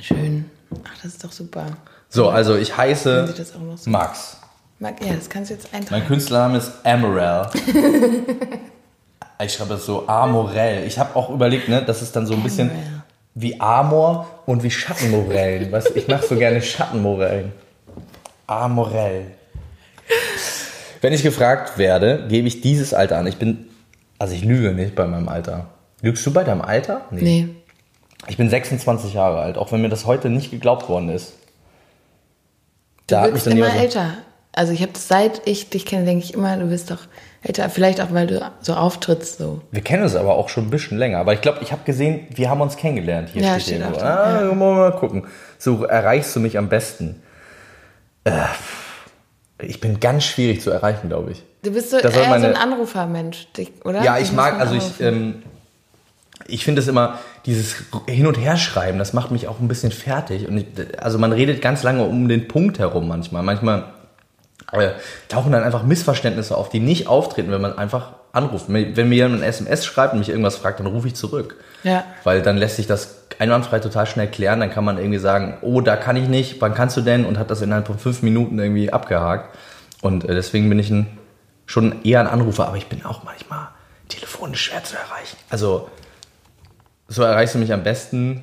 Schön. 0.00 0.50
Ach, 0.84 0.94
das 1.02 1.12
ist 1.12 1.24
doch 1.24 1.32
super. 1.32 1.66
So, 2.08 2.28
also 2.28 2.56
ich 2.56 2.76
heiße 2.76 3.34
so. 3.76 3.90
Max. 3.90 4.38
Mag, 4.78 5.04
ja, 5.04 5.14
das 5.14 5.30
kannst 5.30 5.50
du 5.50 5.54
jetzt 5.54 5.72
Mein 5.72 5.82
eintragen. 5.82 6.06
Künstlername 6.06 6.58
ist 6.58 6.72
Amoral. 6.84 7.50
ich 9.42 9.52
schreibe 9.52 9.70
das 9.74 9.86
so 9.86 10.08
Amorell. 10.08 10.86
Ich 10.86 10.98
habe 10.98 11.14
auch 11.16 11.30
überlegt, 11.30 11.68
ne, 11.68 11.82
das 11.82 12.02
ist 12.02 12.14
dann 12.16 12.26
so 12.26 12.34
ein 12.34 12.42
bisschen 12.42 12.70
Amorell. 12.70 13.02
wie 13.34 13.60
Amor 13.60 14.26
und 14.46 14.62
wie 14.62 14.70
Schattenmorellen. 14.70 15.70
Was, 15.70 15.86
ich 15.90 16.08
mache 16.08 16.26
so 16.26 16.36
gerne 16.36 16.60
Schattenmorellen. 16.60 17.52
Amorell. 18.46 19.26
Wenn 21.04 21.12
ich 21.12 21.22
gefragt 21.22 21.76
werde, 21.76 22.24
gebe 22.30 22.48
ich 22.48 22.62
dieses 22.62 22.94
Alter 22.94 23.18
an. 23.18 23.26
Ich 23.26 23.36
bin, 23.36 23.66
also 24.18 24.34
ich 24.34 24.42
lüge 24.42 24.72
nicht 24.72 24.94
bei 24.94 25.04
meinem 25.06 25.28
Alter. 25.28 25.66
Lügst 26.00 26.24
du 26.24 26.32
bei 26.32 26.44
deinem 26.44 26.62
Alter? 26.62 27.02
Nee. 27.10 27.50
Ich 28.26 28.38
bin 28.38 28.48
26 28.48 29.12
Jahre 29.12 29.40
alt, 29.40 29.58
auch 29.58 29.70
wenn 29.70 29.82
mir 29.82 29.90
das 29.90 30.06
heute 30.06 30.30
nicht 30.30 30.50
geglaubt 30.50 30.88
worden 30.88 31.10
ist. 31.10 31.34
Du 33.06 33.16
Da 33.16 33.24
wirkst 33.24 33.46
dann 33.46 33.58
immer 33.58 33.70
so- 33.70 33.76
älter. 33.76 34.14
Also 34.54 34.72
ich 34.72 34.80
habe 34.80 34.92
seit 34.96 35.46
ich 35.46 35.68
dich 35.68 35.84
kenne, 35.84 36.06
denke 36.06 36.24
ich 36.24 36.32
immer, 36.32 36.56
du 36.56 36.68
bist 36.68 36.90
doch 36.90 37.00
älter. 37.42 37.68
Vielleicht 37.68 38.00
auch, 38.00 38.10
weil 38.14 38.26
du 38.26 38.40
so 38.62 38.72
auftrittst 38.72 39.36
so. 39.36 39.60
Wir 39.72 39.82
kennen 39.82 40.04
uns 40.04 40.16
aber 40.16 40.34
auch 40.36 40.48
schon 40.48 40.68
ein 40.68 40.70
bisschen 40.70 40.96
länger. 40.96 41.18
Aber 41.18 41.34
ich 41.34 41.42
glaube, 41.42 41.58
ich 41.60 41.70
habe 41.70 41.82
gesehen, 41.84 42.20
wir 42.30 42.48
haben 42.48 42.62
uns 42.62 42.78
kennengelernt. 42.78 43.28
Hier 43.34 43.42
Ja, 43.42 43.60
steht 43.60 43.76
steht 43.76 43.80
irgendwo. 43.80 44.00
Ah, 44.00 44.40
wir 44.42 44.54
mal 44.54 44.92
gucken. 44.92 45.26
So 45.58 45.84
erreichst 45.84 46.34
du 46.34 46.40
mich 46.40 46.56
am 46.56 46.70
besten. 46.70 47.20
Äh, 48.24 48.32
ich 49.60 49.80
bin 49.80 50.00
ganz 50.00 50.24
schwierig 50.24 50.60
zu 50.62 50.70
erreichen, 50.70 51.08
glaube 51.08 51.32
ich. 51.32 51.42
Du 51.62 51.70
bist 51.70 51.90
so 51.90 52.00
Das 52.00 52.14
eher 52.16 52.28
meine- 52.28 52.48
so 52.48 52.54
ein 52.54 52.56
Anrufermensch, 52.60 53.46
oder? 53.84 54.02
Ja, 54.02 54.18
ich 54.18 54.32
mag, 54.32 54.58
also 54.60 54.74
ich, 54.74 55.00
ähm, 55.00 55.42
ich 56.46 56.64
finde 56.64 56.82
es 56.82 56.88
immer, 56.88 57.18
dieses 57.46 57.76
Hin- 58.06 58.26
und 58.26 58.34
Herschreiben, 58.38 58.98
das 58.98 59.12
macht 59.12 59.30
mich 59.30 59.48
auch 59.48 59.60
ein 59.60 59.68
bisschen 59.68 59.92
fertig. 59.92 60.46
Und 60.48 60.58
ich, 60.58 60.66
also 61.00 61.18
man 61.18 61.32
redet 61.32 61.62
ganz 61.62 61.82
lange 61.82 62.04
um 62.04 62.28
den 62.28 62.48
Punkt 62.48 62.78
herum 62.78 63.08
manchmal. 63.08 63.42
Manchmal 63.42 63.84
äh, 64.72 64.90
tauchen 65.28 65.52
dann 65.52 65.62
einfach 65.62 65.84
Missverständnisse 65.84 66.56
auf, 66.56 66.68
die 66.68 66.80
nicht 66.80 67.06
auftreten, 67.06 67.50
wenn 67.50 67.60
man 67.60 67.78
einfach 67.78 68.12
anruft. 68.32 68.66
Wenn 68.68 68.96
wenn 68.96 69.08
mir 69.08 69.14
jemand 69.16 69.42
ein 69.42 69.48
SMS 69.48 69.86
schreibt 69.86 70.14
und 70.14 70.18
mich 70.18 70.28
irgendwas 70.28 70.56
fragt, 70.56 70.80
dann 70.80 70.86
rufe 70.86 71.06
ich 71.06 71.14
zurück. 71.14 71.56
Ja. 71.84 72.04
Weil 72.24 72.42
dann 72.42 72.56
lässt 72.56 72.76
sich 72.76 72.86
das 72.86 73.23
einwandfrei 73.38 73.80
total 73.80 74.06
schnell 74.06 74.28
klären. 74.28 74.60
Dann 74.60 74.70
kann 74.70 74.84
man 74.84 74.98
irgendwie 74.98 75.18
sagen, 75.18 75.58
oh, 75.62 75.80
da 75.80 75.96
kann 75.96 76.16
ich 76.16 76.28
nicht, 76.28 76.60
wann 76.60 76.74
kannst 76.74 76.96
du 76.96 77.00
denn? 77.00 77.24
Und 77.24 77.38
hat 77.38 77.50
das 77.50 77.62
innerhalb 77.62 77.86
von 77.86 77.98
fünf 77.98 78.22
Minuten 78.22 78.58
irgendwie 78.58 78.92
abgehakt. 78.92 79.56
Und 80.02 80.24
äh, 80.24 80.34
deswegen 80.34 80.68
bin 80.68 80.78
ich 80.78 80.90
ein, 80.90 81.06
schon 81.66 82.04
eher 82.04 82.20
ein 82.20 82.26
Anrufer, 82.26 82.68
aber 82.68 82.76
ich 82.76 82.86
bin 82.86 83.04
auch 83.04 83.24
manchmal 83.24 83.68
telefonisch 84.08 84.62
schwer 84.62 84.84
zu 84.84 84.96
erreichen. 84.96 85.36
Also 85.48 85.88
so 87.08 87.22
erreichst 87.22 87.54
du 87.54 87.58
mich 87.58 87.72
am 87.72 87.82
besten 87.82 88.42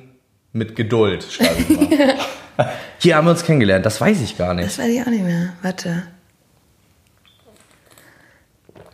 mit 0.52 0.76
Geduld, 0.76 1.24
schreibe 1.24 1.60
ich 1.60 1.68
mal. 1.70 2.16
Hier 2.98 3.16
haben 3.16 3.26
wir 3.26 3.30
uns 3.30 3.44
kennengelernt, 3.44 3.86
das 3.86 4.00
weiß 4.00 4.20
ich 4.20 4.36
gar 4.36 4.54
nicht. 4.54 4.66
Das 4.66 4.78
weiß 4.78 4.88
ich 4.88 5.00
auch 5.00 5.06
nicht 5.06 5.24
mehr. 5.24 5.54
Warte. 5.62 6.02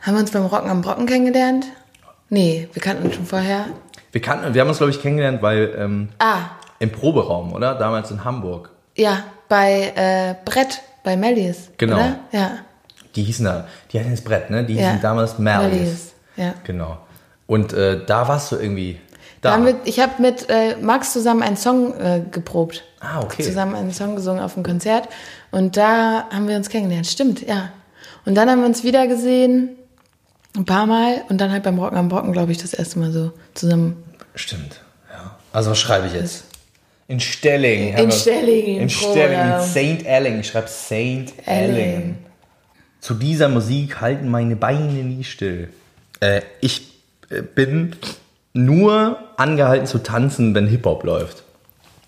Haben 0.00 0.14
wir 0.14 0.20
uns 0.20 0.30
beim 0.30 0.46
Rocken 0.46 0.70
am 0.70 0.80
Brocken 0.80 1.06
kennengelernt? 1.06 1.66
Nee, 2.30 2.68
wir 2.72 2.82
kannten 2.82 3.04
uns 3.04 3.16
schon 3.16 3.26
vorher. 3.26 3.66
Wir, 4.18 4.22
kannten, 4.22 4.52
wir 4.52 4.60
haben 4.62 4.68
uns, 4.68 4.78
glaube 4.78 4.90
ich, 4.90 5.00
kennengelernt, 5.00 5.42
weil 5.42 5.72
ähm, 5.78 6.08
Ah, 6.18 6.38
im 6.80 6.90
Proberaum, 6.90 7.52
oder? 7.52 7.76
Damals 7.76 8.10
in 8.10 8.24
Hamburg. 8.24 8.70
ja, 8.96 9.22
bei 9.48 9.92
äh, 9.94 10.34
Brett, 10.44 10.82
bei 11.04 11.16
Mellies. 11.16 11.70
Genau. 11.78 11.94
Oder? 11.96 12.18
Ja. 12.32 12.50
die 13.14 13.22
hießen 13.22 13.44
da, 13.44 13.68
die 13.92 14.00
hatten 14.00 14.10
das 14.10 14.22
Brett, 14.22 14.50
ne? 14.50 14.64
Die 14.64 14.74
Ja. 14.74 14.86
hießen 14.86 15.00
damals. 15.00 15.38
Malleus, 15.38 16.14
ja. 16.36 16.54
Genau. 16.64 16.98
Und 17.46 17.72
äh, 17.72 18.04
da 18.04 18.26
warst 18.26 18.50
du 18.50 18.56
irgendwie 18.56 18.98
Da 19.40 19.50
da. 19.50 19.54
haben 19.54 19.66
wir, 19.66 19.76
ich 19.84 20.00
habe 20.00 20.20
mit 20.20 20.50
äh, 20.50 20.74
Max 20.82 21.12
zusammen 21.12 21.42
einen 21.44 21.56
Song 21.56 21.94
äh, 22.00 22.22
geprobt. 22.28 22.82
Ah, 22.98 23.20
okay. 23.20 23.44
Zusammen 23.44 23.76
einen 23.76 23.92
Song 23.92 24.16
gesungen 24.16 24.42
auf 24.42 24.54
dem 24.54 24.64
Konzert. 24.64 25.08
Und 25.52 25.76
da 25.76 26.24
haben 26.32 26.48
wir 26.48 26.56
uns 26.56 26.68
kennengelernt. 26.68 27.06
Stimmt, 27.06 27.46
ja. 27.46 27.70
Und 28.26 28.34
dann 28.34 28.50
haben 28.50 28.58
wir 28.62 28.66
uns 28.66 28.82
wieder 28.82 29.06
gesehen. 29.06 29.76
Ein 30.56 30.64
paar 30.64 30.86
Mal. 30.86 31.22
Und 31.28 31.40
dann 31.40 31.52
halt 31.52 31.62
beim 31.62 31.78
Rocken 31.78 31.96
am 31.96 32.08
Brocken, 32.08 32.32
glaube 32.32 32.50
ich, 32.50 32.58
das 32.58 32.74
erste 32.74 32.98
Mal 32.98 33.12
so 33.12 33.30
zusammen. 33.54 34.02
Stimmt, 34.38 34.80
ja. 35.10 35.36
Also 35.52 35.70
was 35.72 35.78
schreibe 35.78 36.06
ich 36.06 36.14
jetzt? 36.14 36.44
In 37.08 37.20
Stelling. 37.20 37.94
haben 37.94 38.04
In 38.04 38.10
wir- 38.10 38.16
Stelling, 38.16 38.66
In 38.80 38.88
Bruder. 38.88 39.12
Stelling, 39.64 39.88
in 39.94 39.98
St. 40.00 40.06
Elling. 40.06 40.40
Ich 40.40 40.46
schreibe 40.48 40.68
St. 40.68 40.92
Elling. 40.92 41.34
Elling. 41.46 42.16
Zu 43.00 43.14
dieser 43.14 43.48
Musik 43.48 44.00
halten 44.00 44.28
meine 44.28 44.56
Beine 44.56 44.92
nie 45.04 45.24
still. 45.24 45.68
Äh, 46.20 46.42
ich 46.60 46.92
äh, 47.30 47.42
bin 47.42 47.96
nur 48.52 49.18
angehalten 49.36 49.86
zu 49.86 49.98
tanzen, 49.98 50.54
wenn 50.54 50.66
Hip-Hop 50.66 51.04
läuft. 51.04 51.44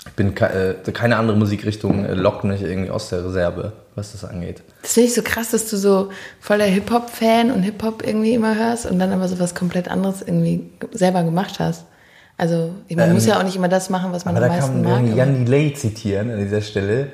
Ich 0.06 0.12
bin 0.12 0.34
ke 0.34 0.74
äh, 0.86 0.92
keine 0.92 1.16
andere 1.16 1.36
Musikrichtung, 1.36 2.04
äh, 2.04 2.14
lockt 2.14 2.44
mich 2.44 2.62
irgendwie 2.62 2.90
aus 2.90 3.08
der 3.10 3.24
Reserve, 3.24 3.72
was 3.94 4.12
das 4.12 4.24
angeht. 4.24 4.62
Das 4.82 4.94
finde 4.94 5.08
ich 5.08 5.14
so 5.14 5.22
krass, 5.22 5.50
dass 5.50 5.68
du 5.70 5.76
so 5.76 6.10
voller 6.40 6.64
Hip-Hop-Fan 6.64 7.50
und 7.50 7.62
Hip-Hop 7.62 8.02
irgendwie 8.06 8.34
immer 8.34 8.54
hörst 8.56 8.86
und 8.86 8.98
dann 8.98 9.12
aber 9.12 9.28
so 9.28 9.38
was 9.38 9.54
komplett 9.54 9.88
anderes 9.88 10.22
irgendwie 10.22 10.70
selber 10.92 11.22
gemacht 11.22 11.58
hast. 11.58 11.84
Also, 12.40 12.74
man 12.88 13.12
muss 13.12 13.26
ja 13.26 13.38
auch 13.38 13.42
nicht 13.42 13.56
immer 13.56 13.68
das 13.68 13.90
machen, 13.90 14.12
was 14.12 14.24
man 14.24 14.34
Ähm, 14.34 14.42
Aber 14.42 14.46
am 14.46 14.50
da 14.50 14.56
meisten 14.56 14.82
kann 14.82 14.92
mag. 14.92 15.02
man 15.02 15.14
Jan 15.14 15.44
Delay 15.44 15.74
zitieren 15.74 16.30
an 16.30 16.38
dieser 16.38 16.62
Stelle. 16.62 17.08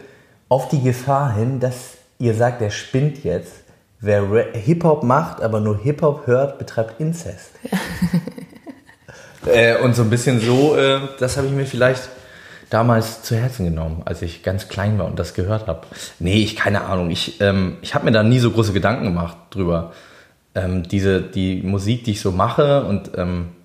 Auf 0.48 0.68
die 0.68 0.80
Gefahr 0.80 1.34
hin, 1.34 1.58
dass 1.58 1.94
ihr 2.20 2.32
sagt, 2.32 2.60
der 2.60 2.70
spinnt 2.70 3.24
jetzt. 3.24 3.52
Wer 3.98 4.22
Hip-Hop 4.52 5.02
macht, 5.02 5.42
aber 5.42 5.58
nur 5.58 5.82
Hip-Hop 5.82 6.28
hört, 6.28 6.58
betreibt 6.58 7.00
Inzest. 7.00 7.50
äh, 9.46 9.76
und 9.78 9.96
so 9.96 10.02
ein 10.02 10.10
bisschen 10.10 10.38
so, 10.38 10.76
äh, 10.76 11.00
das 11.18 11.36
habe 11.36 11.48
ich 11.48 11.52
mir 11.52 11.66
vielleicht 11.66 12.08
damals 12.70 13.22
zu 13.22 13.34
Herzen 13.34 13.64
genommen, 13.64 14.02
als 14.04 14.22
ich 14.22 14.44
ganz 14.44 14.68
klein 14.68 14.96
war 14.96 15.06
und 15.06 15.18
das 15.18 15.34
gehört 15.34 15.66
habe. 15.66 15.88
Nee, 16.20 16.44
ich 16.44 16.54
keine 16.54 16.84
Ahnung. 16.84 17.10
Ich, 17.10 17.40
ähm, 17.40 17.78
ich 17.82 17.96
habe 17.96 18.04
mir 18.04 18.12
da 18.12 18.22
nie 18.22 18.38
so 18.38 18.52
große 18.52 18.72
Gedanken 18.72 19.06
gemacht 19.06 19.36
drüber. 19.50 19.92
Ähm, 20.54 20.84
diese, 20.84 21.20
die 21.20 21.62
Musik, 21.64 22.04
die 22.04 22.12
ich 22.12 22.20
so 22.20 22.30
mache 22.30 22.84
und 22.84 23.10
ähm, 23.16 23.55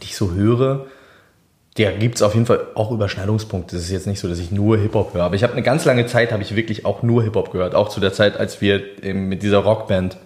die 0.00 0.06
ich 0.06 0.16
so 0.16 0.32
höre, 0.32 0.86
da 1.84 1.92
gibt 1.92 2.16
es 2.16 2.22
auf 2.22 2.34
jeden 2.34 2.46
Fall 2.46 2.66
auch 2.74 2.90
Überschneidungspunkte. 2.90 3.76
Es 3.76 3.84
ist 3.84 3.90
jetzt 3.90 4.06
nicht 4.06 4.18
so, 4.18 4.28
dass 4.28 4.38
ich 4.38 4.50
nur 4.50 4.76
Hip-Hop 4.78 5.14
höre. 5.14 5.22
Aber 5.22 5.36
ich 5.36 5.44
habe 5.44 5.52
eine 5.52 5.62
ganz 5.62 5.84
lange 5.84 6.06
Zeit, 6.06 6.32
habe 6.32 6.42
ich 6.42 6.56
wirklich 6.56 6.84
auch 6.84 7.02
nur 7.02 7.22
Hip-Hop 7.22 7.52
gehört. 7.52 7.74
Auch 7.74 7.88
zu 7.88 8.00
der 8.00 8.12
Zeit, 8.12 8.36
als 8.36 8.60
wir 8.60 8.82
mit 9.02 9.42
dieser 9.42 9.58
Rockband 9.58 10.16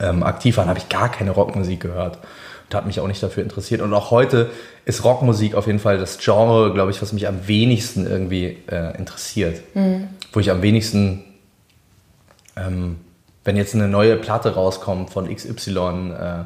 ähm, 0.00 0.24
aktiv 0.24 0.56
waren, 0.56 0.68
habe 0.68 0.78
ich 0.78 0.88
gar 0.88 1.10
keine 1.10 1.30
Rockmusik 1.30 1.80
gehört. 1.80 2.18
Und 2.64 2.74
habe 2.74 2.86
mich 2.86 2.98
auch 2.98 3.06
nicht 3.06 3.22
dafür 3.22 3.44
interessiert. 3.44 3.80
Und 3.80 3.94
auch 3.94 4.10
heute 4.10 4.50
ist 4.84 5.04
Rockmusik 5.04 5.54
auf 5.54 5.66
jeden 5.66 5.78
Fall 5.78 5.98
das 5.98 6.18
Genre, 6.18 6.72
glaube 6.72 6.90
ich, 6.90 7.00
was 7.00 7.12
mich 7.12 7.28
am 7.28 7.46
wenigsten 7.46 8.06
irgendwie 8.06 8.58
äh, 8.66 8.96
interessiert. 8.96 9.60
Wo 10.32 10.40
ich 10.40 10.50
am 10.50 10.62
wenigsten, 10.62 11.22
ähm, 12.56 12.96
wenn 13.44 13.56
jetzt 13.56 13.74
eine 13.74 13.86
neue 13.86 14.16
Platte 14.16 14.54
rauskommt 14.54 15.10
von 15.10 15.32
XY, 15.32 15.70
äh, 15.78 16.44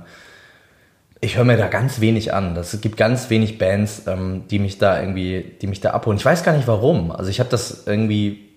ich 1.20 1.36
höre 1.36 1.44
mir 1.44 1.56
da 1.56 1.66
ganz 1.66 2.00
wenig 2.00 2.32
an. 2.32 2.54
Das 2.54 2.80
gibt 2.80 2.96
ganz 2.96 3.30
wenig 3.30 3.58
Bands, 3.58 4.02
ähm, 4.06 4.44
die 4.50 4.58
mich 4.58 4.78
da 4.78 5.00
irgendwie, 5.00 5.56
die 5.60 5.66
mich 5.66 5.80
da 5.80 5.90
abholen. 5.90 6.18
Ich 6.18 6.24
weiß 6.24 6.44
gar 6.44 6.52
nicht 6.52 6.68
warum. 6.68 7.10
Also 7.10 7.30
ich 7.30 7.40
habe 7.40 7.50
das 7.50 7.86
irgendwie, 7.86 8.48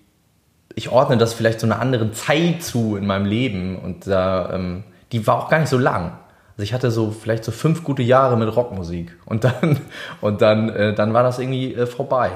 ich 0.74 0.90
ordne 0.90 1.16
das 1.16 1.34
vielleicht 1.34 1.60
so 1.60 1.66
einer 1.66 1.80
anderen 1.80 2.12
Zeit 2.12 2.62
zu 2.62 2.96
in 2.96 3.06
meinem 3.06 3.26
Leben 3.26 3.78
und 3.78 4.06
da, 4.06 4.52
ähm, 4.54 4.84
die 5.10 5.26
war 5.26 5.42
auch 5.42 5.48
gar 5.48 5.58
nicht 5.58 5.68
so 5.68 5.78
lang. 5.78 6.18
Also 6.56 6.62
ich 6.62 6.72
hatte 6.72 6.90
so 6.90 7.10
vielleicht 7.10 7.44
so 7.44 7.50
fünf 7.50 7.82
gute 7.82 8.02
Jahre 8.02 8.36
mit 8.36 8.54
Rockmusik 8.54 9.16
und 9.24 9.44
dann 9.44 9.80
und 10.20 10.40
dann 10.40 10.68
äh, 10.68 10.94
dann 10.94 11.14
war 11.14 11.22
das 11.22 11.38
irgendwie 11.38 11.74
äh, 11.74 11.86
vorbei. 11.86 12.30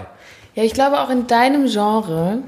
Ja, 0.54 0.64
ich 0.64 0.73
glaube 0.73 1.00
auch 1.00 1.11
in 1.11 1.26
deinem 1.26 1.66
Genre, 1.66 2.38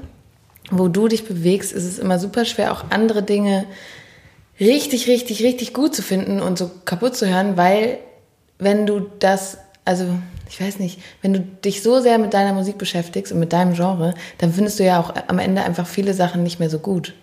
wo 0.71 0.87
du 0.87 1.07
dich 1.07 1.27
bewegst, 1.27 1.71
ist 1.71 1.85
es 1.85 1.99
immer 1.99 2.19
super 2.19 2.43
schwer, 2.43 2.71
auch 2.71 2.85
andere 2.89 3.23
Dinge 3.23 3.65
richtig, 4.59 5.07
richtig, 5.07 5.43
richtig 5.43 5.73
gut 5.73 5.95
zu 5.95 6.01
finden 6.01 6.41
und 6.41 6.57
so 6.57 6.69
kaputt 6.85 7.15
zu 7.15 7.27
hören, 7.27 7.57
weil 7.57 7.99
wenn 8.57 8.85
du 8.85 9.01
das, 9.19 9.57
also 9.85 10.05
ich 10.49 10.59
weiß 10.59 10.79
nicht, 10.79 10.99
wenn 11.21 11.33
du 11.33 11.39
dich 11.39 11.83
so 11.83 11.99
sehr 12.01 12.17
mit 12.17 12.33
deiner 12.33 12.53
Musik 12.53 12.77
beschäftigst 12.77 13.31
und 13.31 13.39
mit 13.39 13.53
deinem 13.53 13.73
Genre, 13.73 14.13
dann 14.39 14.51
findest 14.51 14.79
du 14.79 14.83
ja 14.83 14.99
auch 14.99 15.13
am 15.27 15.39
Ende 15.39 15.63
einfach 15.63 15.87
viele 15.87 16.13
Sachen 16.13 16.43
nicht 16.43 16.59
mehr 16.59 16.69
so 16.69 16.79
gut. 16.79 17.13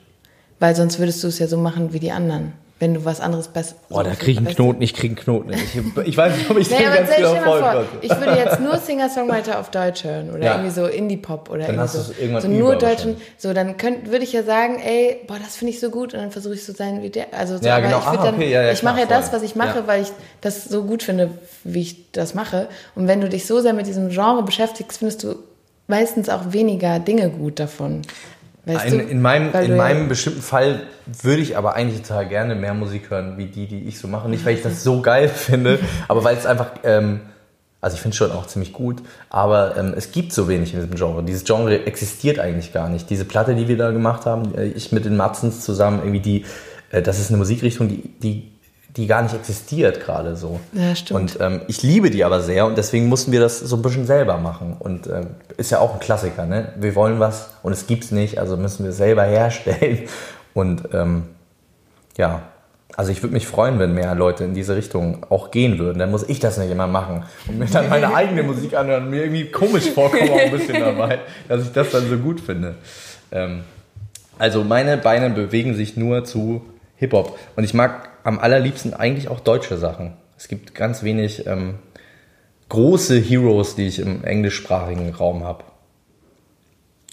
Weil 0.59 0.75
sonst 0.75 0.99
würdest 0.99 1.23
du 1.23 1.29
es 1.29 1.39
ja 1.39 1.49
so 1.49 1.59
machen 1.59 1.93
wie 1.93 2.01
die 2.01 2.13
anderen. 2.13 2.53
Wenn 2.79 2.93
du 2.93 3.07
was 3.07 3.21
anderes 3.23 3.49
besser. 3.49 3.77
Boah, 3.89 4.05
da 4.05 4.11
krieg 4.15 4.33
ich 4.33 4.37
einen 4.37 4.49
Knoten, 4.49 4.83
ich 4.83 4.93
krieg 4.93 5.11
einen 5.13 5.17
Knoten. 5.17 5.51
Ich, 5.55 6.09
ich 6.09 6.15
weiß 6.17 6.37
nicht, 6.37 6.51
ob 6.51 6.59
ich 6.59 6.71
Naja, 6.71 6.95
ganz 6.95 7.09
genau 7.17 7.35
folgen 7.37 7.65
konnte. 7.71 7.89
ich 8.03 8.11
würde 8.11 8.37
jetzt 8.37 8.61
nur 8.61 8.77
Singer-Songwriter 8.87 9.59
auf 9.59 9.71
Deutsch 9.71 10.05
hören 10.05 10.29
oder 10.29 10.45
Ja. 10.45 10.53
irgendwie 10.57 10.71
so 10.73 10.85
Indie-Pop 10.85 11.49
oder 11.49 11.61
Dann 11.67 11.77
irgendwie 11.77 11.97
so. 11.99 12.13
irgendwann 12.21 12.43
so 12.43 12.49
nur 12.49 12.77
deutschen, 12.77 13.17
so 13.39 13.55
dann 13.55 13.79
könnt, 13.79 14.11
würde 14.11 14.25
ich 14.25 14.33
ja 14.35 14.43
sagen, 14.43 14.79
ey, 14.79 15.23
boah, 15.27 15.39
das 15.43 15.57
finde 15.57 15.73
ich 15.73 15.81
so 15.81 15.89
gut 15.89 16.13
und 16.13 16.21
dann 16.21 16.31
versuche 16.31 16.53
ich 16.53 16.67
so 16.67 16.75
sein 16.75 17.03
wie 17.03 17.09
der. 17.09 17.29
Also 17.33 17.57
so, 17.57 17.65
Ja, 17.65 17.79
genau. 17.81 17.99
ich 17.99 18.05
Ah, 18.05 18.17
dann, 18.23 18.35
okay, 18.35 18.51
ja, 18.51 18.63
ja, 18.63 18.73
ich 18.73 18.83
mache 18.83 19.01
ja 19.01 19.07
das, 19.07 19.33
was 19.33 19.43
ich 19.43 19.57
mache, 19.57 19.87
weil 19.87 20.03
ich 20.03 20.09
das 20.43 20.65
so 20.65 20.83
gut 20.83 21.03
finde, 21.03 21.31
wie 21.65 21.81
ich 21.81 22.13
das 22.13 22.35
mache. 22.35 22.69
Und 22.95 23.09
wenn 23.09 23.23
du 23.23 23.31
dich 23.31 23.47
so 23.47 23.61
sehr 23.63 23.73
mit 23.73 23.87
diesem 23.87 24.11
Genre 24.11 24.43
beschäftigst, 24.43 24.99
findest 24.99 25.23
du 25.25 25.37
meistens 25.89 26.29
auch 26.29 26.53
weniger 26.53 26.99
Dinge 26.99 27.31
gut 27.31 27.59
davon. 27.59 28.03
Weißt 28.67 28.87
In, 28.93 29.09
in 29.09 29.23
meinem, 29.23 29.55
Weil 29.55 29.65
in 29.65 29.71
ja- 29.73 29.77
meinem 29.77 30.09
bestimmten 30.09 30.43
Fall 30.43 30.83
würde 31.23 31.41
ich 31.41 31.57
aber 31.57 31.75
eigentlich 31.75 32.03
total 32.03 32.27
gerne 32.29 32.55
mehr 32.57 32.75
Musik 32.75 33.11
hören, 33.11 33.39
wie 33.39 33.47
die, 33.47 33.67
die 33.67 33.85
ich 33.85 33.99
so 33.99 34.09
mache. 34.09 34.29
Nicht, 34.29 34.45
weil 34.45 34.57
ich 34.57 34.63
das 34.63 34.83
so 34.83 35.01
geil 35.01 35.29
finde, 35.29 35.79
aber 36.09 36.25
weil 36.25 36.37
es 36.37 36.47
einfach, 36.47 36.71
ähm, 36.83 37.21
also 37.81 37.95
ich 37.95 38.01
finde 38.01 38.15
es 38.15 38.17
schon 38.19 38.33
auch 38.33 38.47
ziemlich 38.47 38.73
gut, 38.73 38.97
aber 39.31 39.77
ähm, 39.77 39.95
es 39.97 40.11
gibt 40.11 40.33
so 40.33 40.49
wenig 40.49 40.75
in 40.75 40.81
diesem 40.81 40.97
Genre. 40.97 41.23
Dieses 41.23 41.45
Genre 41.45 41.87
existiert 41.87 42.41
eigentlich 42.41 42.73
gar 42.73 42.89
nicht. 42.89 43.09
Diese 43.09 43.25
Platte, 43.25 43.55
die 43.55 43.69
wir 43.69 43.77
da 43.77 43.93
gemacht 43.93 44.27
haben, 44.27 44.53
äh, 44.57 44.65
ich 44.67 44.91
mit 44.91 45.05
den 45.05 45.17
Matzens 45.17 45.61
zusammen, 45.61 46.01
irgendwie 46.01 46.21
die, 46.21 46.45
äh, 46.91 47.03
das 47.03 47.21
ist 47.21 47.29
eine 47.29 47.37
Musikrichtung, 47.39 47.89
die, 47.89 48.03
die, 48.21 48.51
die 48.97 49.07
gar 49.07 49.23
nicht 49.23 49.35
existiert 49.35 50.01
gerade 50.01 50.37
so. 50.37 50.61
Ja, 50.73 50.97
stimmt. 50.97 51.21
Und 51.21 51.41
ähm, 51.41 51.61
ich 51.69 51.83
liebe 51.83 52.11
die 52.11 52.25
aber 52.25 52.41
sehr 52.41 52.67
und 52.67 52.79
deswegen 52.79 53.07
mussten 53.07 53.31
wir 53.31 53.41
das 53.41 53.61
so 53.61 53.77
ein 53.77 53.83
bisschen 53.83 54.07
selber 54.07 54.39
machen. 54.39 54.77
Und 54.79 55.07
ähm, 55.07 55.27
ist 55.57 55.71
ja 55.71 55.81
auch 55.81 55.95
ein 55.95 56.01
Klassiker, 56.01 56.47
ne? 56.47 56.73
Wir 56.77 56.95
wollen 56.95 57.21
was 57.21 57.51
und 57.63 57.73
es 57.73 57.87
gibt's 57.87 58.11
nicht, 58.11 58.39
also 58.39 58.57
müssen 58.57 58.85
wir 58.85 58.91
es 58.91 58.97
selber 58.97 59.23
herstellen. 59.25 60.09
Und 60.55 60.89
ähm, 60.95 61.25
ja, 62.17 62.43
also 62.97 63.13
ich 63.13 63.23
würde 63.23 63.35
mich 63.35 63.47
freuen, 63.47 63.79
wenn 63.79 63.93
mehr 63.93 64.15
Leute 64.15 64.45
in 64.45 64.55
diese 64.55 64.75
Richtung 64.75 65.27
auch 65.29 65.51
gehen 65.51 65.79
würden. 65.79 65.99
Dann 65.99 66.11
muss 66.11 66.27
ich 66.27 66.41
das 66.41 66.57
nicht 66.57 66.71
immer 66.71 66.87
machen 66.87 67.25
und 67.47 67.59
mir 67.59 67.67
dann 67.67 67.91
meine 67.91 68.15
eigene 68.15 68.43
Musik 68.43 68.75
anhören 68.75 69.05
und 69.05 69.11
mir 69.11 69.25
irgendwie 69.25 69.51
komisch 69.51 69.91
vorkommen 69.91 70.31
auch 70.31 70.39
ein 70.39 70.51
bisschen 70.51 70.81
dabei, 70.81 71.19
dass 71.49 71.63
ich 71.63 71.73
das 71.73 71.91
dann 71.91 72.09
so 72.09 72.17
gut 72.17 72.41
finde. 72.41 72.77
Ähm, 73.31 73.65
also 74.39 74.65
meine 74.65 74.97
Beine 74.97 75.29
bewegen 75.31 75.75
sich 75.75 75.97
nur 75.99 76.25
zu 76.25 76.63
Hip-Hop. 76.97 77.39
Und 77.57 77.65
ich 77.65 77.75
mag 77.75 78.16
am 78.27 78.41
allerliebsten 78.41 78.93
eigentlich 78.93 79.29
auch 79.29 79.39
deutsche 79.39 79.79
Sachen. 79.79 80.15
Es 80.37 80.49
gibt 80.49 80.75
ganz 80.75 81.05
wenig 81.05 81.47
ähm, 81.47 81.79
große 82.69 83.21
Heroes, 83.21 83.77
die 83.77 83.87
ich 83.87 84.01
im 84.01 84.25
englischsprachigen 84.25 85.15
Raum 85.15 85.45
habe. 85.45 85.63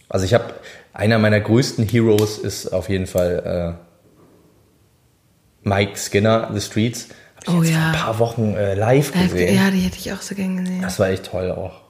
Also 0.09 0.25
ich 0.25 0.33
habe, 0.33 0.55
einer 0.91 1.19
meiner 1.19 1.39
größten 1.39 1.87
Heroes 1.87 2.39
ist 2.39 2.73
auf 2.73 2.89
jeden 2.89 3.05
Fall 3.05 3.77
äh, 3.77 5.69
Mike 5.69 5.97
Skinner, 5.97 6.49
The 6.51 6.61
Streets. 6.61 7.09
Hab 7.35 7.43
ich 7.43 7.53
Oh 7.53 7.61
jetzt 7.61 7.73
ja. 7.73 7.79
vor 7.79 7.85
ein 7.85 7.93
paar 7.93 8.19
Wochen 8.19 8.55
äh, 8.55 8.73
live 8.73 9.11
gesehen. 9.11 9.55
Ja, 9.55 9.69
die 9.69 9.81
hätte 9.81 9.97
ich 9.97 10.11
auch 10.11 10.21
so 10.21 10.33
gern 10.33 10.57
gesehen. 10.57 10.81
Das 10.81 10.97
war 10.97 11.09
echt 11.09 11.27
toll 11.27 11.51
auch. 11.51 11.82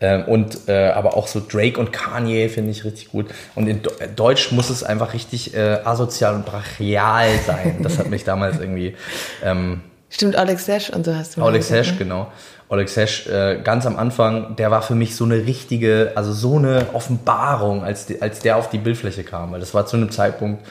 Ähm, 0.00 0.24
und 0.24 0.68
äh, 0.68 0.88
aber 0.88 1.16
auch 1.16 1.26
so 1.26 1.42
Drake 1.46 1.78
und 1.78 1.92
Kanye 1.92 2.48
finde 2.48 2.70
ich 2.70 2.84
richtig 2.84 3.10
gut. 3.10 3.26
Und 3.54 3.66
in 3.66 3.82
Do- 3.82 3.90
Deutsch 4.16 4.50
muss 4.50 4.70
es 4.70 4.82
einfach 4.82 5.12
richtig 5.12 5.54
äh, 5.54 5.78
asozial 5.84 6.34
und 6.34 6.46
brachial 6.46 7.28
sein. 7.46 7.80
Das 7.82 7.98
hat 7.98 8.08
mich 8.08 8.24
damals 8.24 8.58
irgendwie. 8.58 8.96
Ähm, 9.44 9.82
Stimmt, 10.08 10.36
Alex 10.36 10.66
Sash 10.66 10.90
und 10.90 11.04
so 11.04 11.14
hast 11.14 11.36
du. 11.36 11.44
Alex 11.44 11.70
Hesch, 11.70 11.92
ne? 11.92 11.98
genau. 11.98 12.32
Alex 12.68 12.96
Hesch, 12.96 13.26
äh, 13.26 13.60
ganz 13.62 13.84
am 13.84 13.96
Anfang, 13.96 14.56
der 14.56 14.70
war 14.70 14.82
für 14.82 14.94
mich 14.94 15.16
so 15.16 15.24
eine 15.24 15.44
richtige, 15.46 16.12
also 16.14 16.32
so 16.32 16.56
eine 16.56 16.86
Offenbarung, 16.94 17.84
als, 17.84 18.06
die, 18.06 18.22
als 18.22 18.38
der 18.40 18.56
auf 18.56 18.70
die 18.70 18.78
Bildfläche 18.78 19.22
kam. 19.24 19.52
Weil 19.52 19.60
das 19.60 19.74
war 19.74 19.86
zu 19.86 19.96
einem 19.96 20.10
Zeitpunkt 20.10 20.64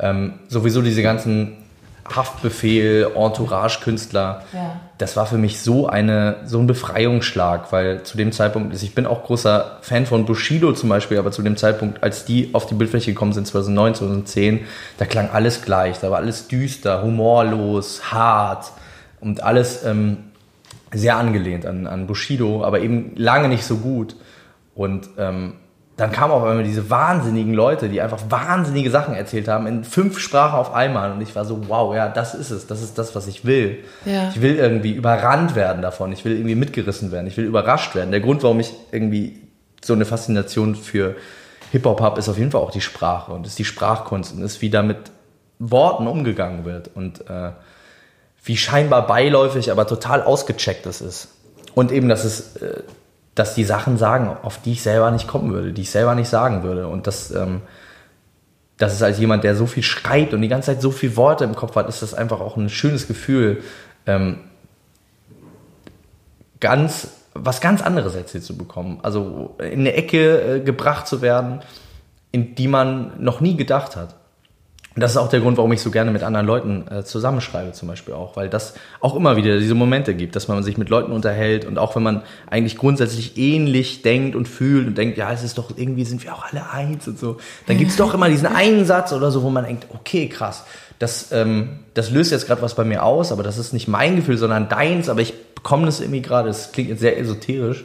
ähm, 0.00 0.34
sowieso 0.48 0.82
diese 0.82 1.02
ganzen 1.02 1.56
Haftbefehl, 2.04 3.10
Entourage-Künstler. 3.14 4.42
Ja. 4.52 4.80
Das 4.98 5.16
war 5.16 5.26
für 5.26 5.38
mich 5.38 5.60
so 5.60 5.86
eine 5.86 6.36
so 6.44 6.58
ein 6.58 6.66
Befreiungsschlag, 6.66 7.72
weil 7.72 8.02
zu 8.02 8.16
dem 8.16 8.32
Zeitpunkt, 8.32 8.80
ich 8.80 8.94
bin 8.94 9.06
auch 9.06 9.24
großer 9.24 9.78
Fan 9.82 10.06
von 10.06 10.26
Bushido 10.26 10.72
zum 10.72 10.88
Beispiel, 10.88 11.18
aber 11.18 11.32
zu 11.32 11.42
dem 11.42 11.56
Zeitpunkt, 11.56 12.02
als 12.02 12.24
die 12.24 12.50
auf 12.52 12.66
die 12.66 12.74
Bildfläche 12.74 13.12
gekommen 13.12 13.32
sind, 13.32 13.46
2009, 13.46 13.94
2010, 13.96 14.60
da 14.98 15.04
klang 15.04 15.30
alles 15.30 15.62
gleich, 15.62 15.98
da 16.00 16.10
war 16.10 16.18
alles 16.18 16.48
düster, 16.48 17.02
humorlos, 17.02 18.12
hart 18.12 18.72
und 19.20 19.42
alles 19.42 19.84
ähm, 19.84 20.18
sehr 20.92 21.16
angelehnt 21.16 21.66
an, 21.66 21.86
an 21.86 22.06
Bushido, 22.06 22.64
aber 22.64 22.80
eben 22.80 23.12
lange 23.16 23.48
nicht 23.48 23.64
so 23.64 23.76
gut. 23.76 24.16
Und 24.74 25.08
ähm, 25.18 25.54
dann 25.96 26.10
kamen 26.10 26.32
auf 26.32 26.42
einmal 26.42 26.64
diese 26.64 26.88
wahnsinnigen 26.88 27.52
Leute, 27.52 27.88
die 27.88 28.00
einfach 28.00 28.18
wahnsinnige 28.30 28.90
Sachen 28.90 29.14
erzählt 29.14 29.46
haben, 29.46 29.66
in 29.66 29.84
fünf 29.84 30.18
Sprachen 30.18 30.58
auf 30.58 30.72
einmal. 30.72 31.12
Und 31.12 31.20
ich 31.20 31.36
war 31.36 31.44
so, 31.44 31.68
wow, 31.68 31.94
ja, 31.94 32.08
das 32.08 32.34
ist 32.34 32.50
es, 32.50 32.66
das 32.66 32.82
ist 32.82 32.96
das, 32.96 33.14
was 33.14 33.26
ich 33.26 33.44
will. 33.44 33.84
Ja. 34.06 34.30
Ich 34.30 34.40
will 34.40 34.56
irgendwie 34.56 34.92
überrannt 34.92 35.54
werden 35.54 35.82
davon, 35.82 36.10
ich 36.12 36.24
will 36.24 36.32
irgendwie 36.32 36.54
mitgerissen 36.54 37.12
werden, 37.12 37.26
ich 37.26 37.36
will 37.36 37.44
überrascht 37.44 37.94
werden. 37.94 38.10
Der 38.10 38.20
Grund, 38.20 38.42
warum 38.42 38.58
ich 38.60 38.72
irgendwie 38.90 39.42
so 39.84 39.92
eine 39.92 40.06
Faszination 40.06 40.76
für 40.76 41.14
Hip-Hop 41.72 42.00
habe, 42.00 42.18
ist 42.18 42.28
auf 42.28 42.38
jeden 42.38 42.50
Fall 42.50 42.62
auch 42.62 42.70
die 42.70 42.80
Sprache 42.80 43.32
und 43.32 43.46
ist 43.46 43.58
die 43.58 43.64
Sprachkunst 43.64 44.34
und 44.34 44.42
ist, 44.42 44.62
wie 44.62 44.70
da 44.70 44.82
mit 44.82 44.98
Worten 45.58 46.06
umgegangen 46.06 46.64
wird 46.64 46.90
und 46.94 47.28
äh, 47.28 47.50
wie 48.44 48.56
scheinbar 48.56 49.06
beiläufig, 49.06 49.70
aber 49.70 49.86
total 49.86 50.22
ausgecheckt 50.22 50.86
es 50.86 51.02
ist. 51.02 51.28
Und 51.74 51.92
eben, 51.92 52.08
dass 52.08 52.24
es... 52.24 52.56
Äh, 52.56 52.82
dass 53.34 53.54
die 53.54 53.64
Sachen 53.64 53.96
sagen, 53.96 54.36
auf 54.42 54.60
die 54.60 54.72
ich 54.72 54.82
selber 54.82 55.10
nicht 55.10 55.26
kommen 55.26 55.52
würde, 55.52 55.72
die 55.72 55.82
ich 55.82 55.90
selber 55.90 56.14
nicht 56.14 56.28
sagen 56.28 56.62
würde. 56.62 56.86
Und 56.86 57.06
das, 57.06 57.30
ähm, 57.30 57.62
das 58.76 58.92
ist 58.92 59.02
als 59.02 59.18
jemand, 59.18 59.44
der 59.44 59.56
so 59.56 59.66
viel 59.66 59.82
schreibt 59.82 60.34
und 60.34 60.42
die 60.42 60.48
ganze 60.48 60.66
Zeit 60.66 60.82
so 60.82 60.90
viele 60.90 61.16
Worte 61.16 61.44
im 61.44 61.54
Kopf 61.54 61.76
hat, 61.76 61.88
ist 61.88 62.02
das 62.02 62.14
einfach 62.14 62.40
auch 62.40 62.56
ein 62.56 62.68
schönes 62.68 63.08
Gefühl, 63.08 63.62
ähm, 64.06 64.38
ganz, 66.60 67.08
was 67.34 67.60
ganz 67.60 67.82
anderes 67.82 68.14
erzählt 68.14 68.44
zu 68.44 68.56
bekommen. 68.56 69.00
Also 69.02 69.56
in 69.58 69.80
eine 69.80 69.94
Ecke 69.94 70.56
äh, 70.56 70.60
gebracht 70.60 71.06
zu 71.06 71.22
werden, 71.22 71.60
in 72.32 72.54
die 72.54 72.68
man 72.68 73.12
noch 73.22 73.40
nie 73.40 73.56
gedacht 73.56 73.96
hat. 73.96 74.16
Und 74.94 75.00
das 75.00 75.12
ist 75.12 75.16
auch 75.16 75.28
der 75.28 75.40
Grund, 75.40 75.56
warum 75.56 75.72
ich 75.72 75.80
so 75.80 75.90
gerne 75.90 76.10
mit 76.10 76.22
anderen 76.22 76.46
Leuten 76.46 76.84
äh, 76.90 77.02
zusammenschreibe, 77.02 77.72
zum 77.72 77.88
Beispiel 77.88 78.12
auch, 78.12 78.36
weil 78.36 78.50
das 78.50 78.74
auch 79.00 79.16
immer 79.16 79.36
wieder 79.36 79.58
diese 79.58 79.74
Momente 79.74 80.14
gibt, 80.14 80.36
dass 80.36 80.48
man 80.48 80.62
sich 80.62 80.76
mit 80.76 80.90
Leuten 80.90 81.12
unterhält 81.12 81.64
und 81.64 81.78
auch 81.78 81.96
wenn 81.96 82.02
man 82.02 82.22
eigentlich 82.50 82.76
grundsätzlich 82.76 83.38
ähnlich 83.38 84.02
denkt 84.02 84.36
und 84.36 84.48
fühlt 84.48 84.86
und 84.86 84.98
denkt, 84.98 85.16
ja, 85.16 85.32
es 85.32 85.42
ist 85.42 85.56
doch 85.56 85.70
irgendwie 85.76 86.04
sind 86.04 86.22
wir 86.24 86.34
auch 86.34 86.44
alle 86.44 86.70
eins 86.70 87.08
und 87.08 87.18
so, 87.18 87.38
dann 87.66 87.78
gibt's 87.78 87.96
doch 87.96 88.12
immer 88.12 88.28
diesen 88.28 88.46
einen 88.46 88.84
Satz 88.84 89.12
oder 89.12 89.30
so, 89.30 89.42
wo 89.42 89.48
man 89.48 89.64
denkt, 89.64 89.86
okay, 89.94 90.28
krass, 90.28 90.64
das, 90.98 91.32
ähm, 91.32 91.80
das 91.94 92.10
löst 92.10 92.30
jetzt 92.30 92.46
gerade 92.46 92.60
was 92.60 92.74
bei 92.74 92.84
mir 92.84 93.02
aus, 93.02 93.32
aber 93.32 93.42
das 93.42 93.56
ist 93.56 93.72
nicht 93.72 93.88
mein 93.88 94.16
Gefühl, 94.16 94.36
sondern 94.36 94.68
deins, 94.68 95.08
aber 95.08 95.20
ich 95.20 95.32
bekomme 95.54 95.86
das 95.86 96.00
irgendwie 96.00 96.22
gerade, 96.22 96.48
das 96.48 96.72
klingt 96.72 96.90
jetzt 96.90 97.00
sehr 97.00 97.18
esoterisch, 97.18 97.84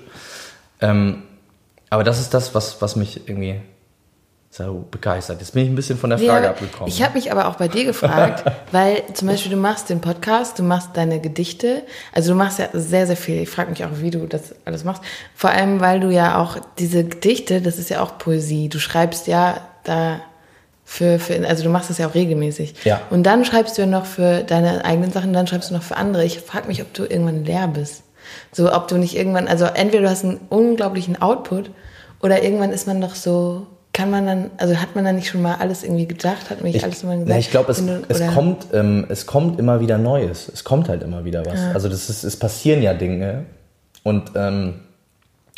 ähm, 0.82 1.24
aber 1.90 2.04
das 2.04 2.20
ist 2.20 2.34
das, 2.34 2.54
was, 2.54 2.82
was 2.82 2.98
mich 2.98 3.30
irgendwie 3.30 3.62
so 4.58 4.86
begeistert. 4.90 5.40
Jetzt 5.40 5.54
bin 5.54 5.64
ich 5.64 5.70
ein 5.70 5.76
bisschen 5.76 5.98
von 5.98 6.10
der 6.10 6.20
Frage 6.20 6.46
Ja, 6.46 6.50
abgekommen. 6.52 6.88
Ich 6.88 7.04
habe 7.04 7.14
mich 7.14 7.32
aber 7.32 7.48
auch 7.48 7.56
bei 7.56 7.68
dir 7.68 7.86
gefragt, 7.86 8.44
weil 8.72 9.04
zum 9.14 9.28
Beispiel 9.28 9.52
du 9.52 9.58
machst 9.58 9.90
den 9.90 10.02
Podcast, 10.02 10.60
du 10.60 10.64
machst 10.64 10.90
deine 10.96 11.20
Gedichte, 11.20 11.84
also 12.14 12.32
du 12.32 12.38
machst 12.38 12.60
ja 12.60 12.70
sehr, 12.74 13.08
sehr 13.08 13.18
viel. 13.18 13.42
Ich 13.42 13.50
frage 13.50 13.70
mich 13.70 13.86
auch, 13.86 14.02
wie 14.02 14.12
du 14.12 14.26
das 14.26 14.56
alles 14.66 14.84
machst. 14.84 15.04
Vor 15.36 15.52
allem, 15.52 15.80
weil 15.80 16.00
du 16.00 16.10
ja 16.10 16.42
auch 16.42 16.58
diese 16.80 17.04
Gedichte, 17.04 17.62
das 17.62 17.78
ist 17.78 17.90
ja 17.90 18.02
auch 18.02 18.18
Poesie. 18.18 18.70
Du 18.70 18.80
schreibst 18.80 19.28
ja 19.28 19.62
da 19.84 20.20
für, 20.84 21.20
für 21.20 21.48
also 21.48 21.64
du 21.64 21.70
machst 21.70 21.90
das 21.90 21.98
ja 21.98 22.08
auch 22.08 22.16
regelmäßig. 22.16 22.86
Ja. 22.86 23.02
Und 23.10 23.24
dann 23.24 23.46
schreibst 23.46 23.78
du 23.78 23.84
ja 23.84 23.88
noch 23.88 24.06
für 24.06 24.44
deine 24.44 24.86
eigenen 24.86 25.12
Sachen, 25.12 25.34
dann 25.34 25.46
schreibst 25.46 25.70
du 25.70 25.76
noch 25.76 25.84
für 25.84 25.98
andere. 25.98 26.24
Ich 26.26 26.40
frage 26.40 26.68
mich, 26.68 26.82
ob 26.82 26.94
du 26.94 27.04
irgendwann 27.04 27.46
leer 27.46 27.68
bist. 27.68 28.04
So, 28.52 28.74
ob 28.74 28.88
du 28.88 28.98
nicht 28.98 29.16
irgendwann, 29.16 29.48
also 29.48 29.66
entweder 29.66 30.04
du 30.04 30.10
hast 30.10 30.24
einen 30.24 30.40
unglaublichen 30.50 31.22
Output 31.22 31.72
oder 32.22 32.44
irgendwann 32.44 32.72
ist 32.72 32.88
man 32.88 33.00
doch 33.00 33.16
so, 33.16 33.68
kann 33.98 34.12
man 34.12 34.28
dann, 34.28 34.52
also 34.58 34.76
hat 34.76 34.94
man 34.94 35.06
dann 35.06 35.16
nicht 35.16 35.28
schon 35.28 35.42
mal 35.42 35.56
alles 35.56 35.84
irgendwie 35.84 36.06
gedacht, 36.06 36.52
hat 36.52 36.58
man 36.58 36.66
nicht 36.66 36.76
Ich, 36.76 36.84
alles 36.84 37.02
mal 37.02 37.14
gesagt? 37.14 37.30
na, 37.30 37.40
ich 37.40 37.50
glaube, 37.50 37.72
es, 37.72 37.84
du- 37.84 38.04
es, 38.08 38.22
kommt, 38.28 38.68
ähm, 38.72 39.08
es 39.10 39.26
kommt 39.26 39.60
immer 39.60 39.80
wieder 39.80 39.98
Neues. 39.98 40.52
Es 40.54 40.64
kommt 40.64 40.88
halt 40.88 41.02
immer 41.02 41.26
wieder 41.26 41.44
was. 41.48 41.60
Ja. 41.60 41.72
Also 41.72 41.90
das 41.90 42.08
ist, 42.08 42.24
es 42.24 42.38
passieren 42.38 42.84
ja 42.84 42.94
Dinge 42.94 43.46
und 44.04 44.34
ähm, 44.36 44.82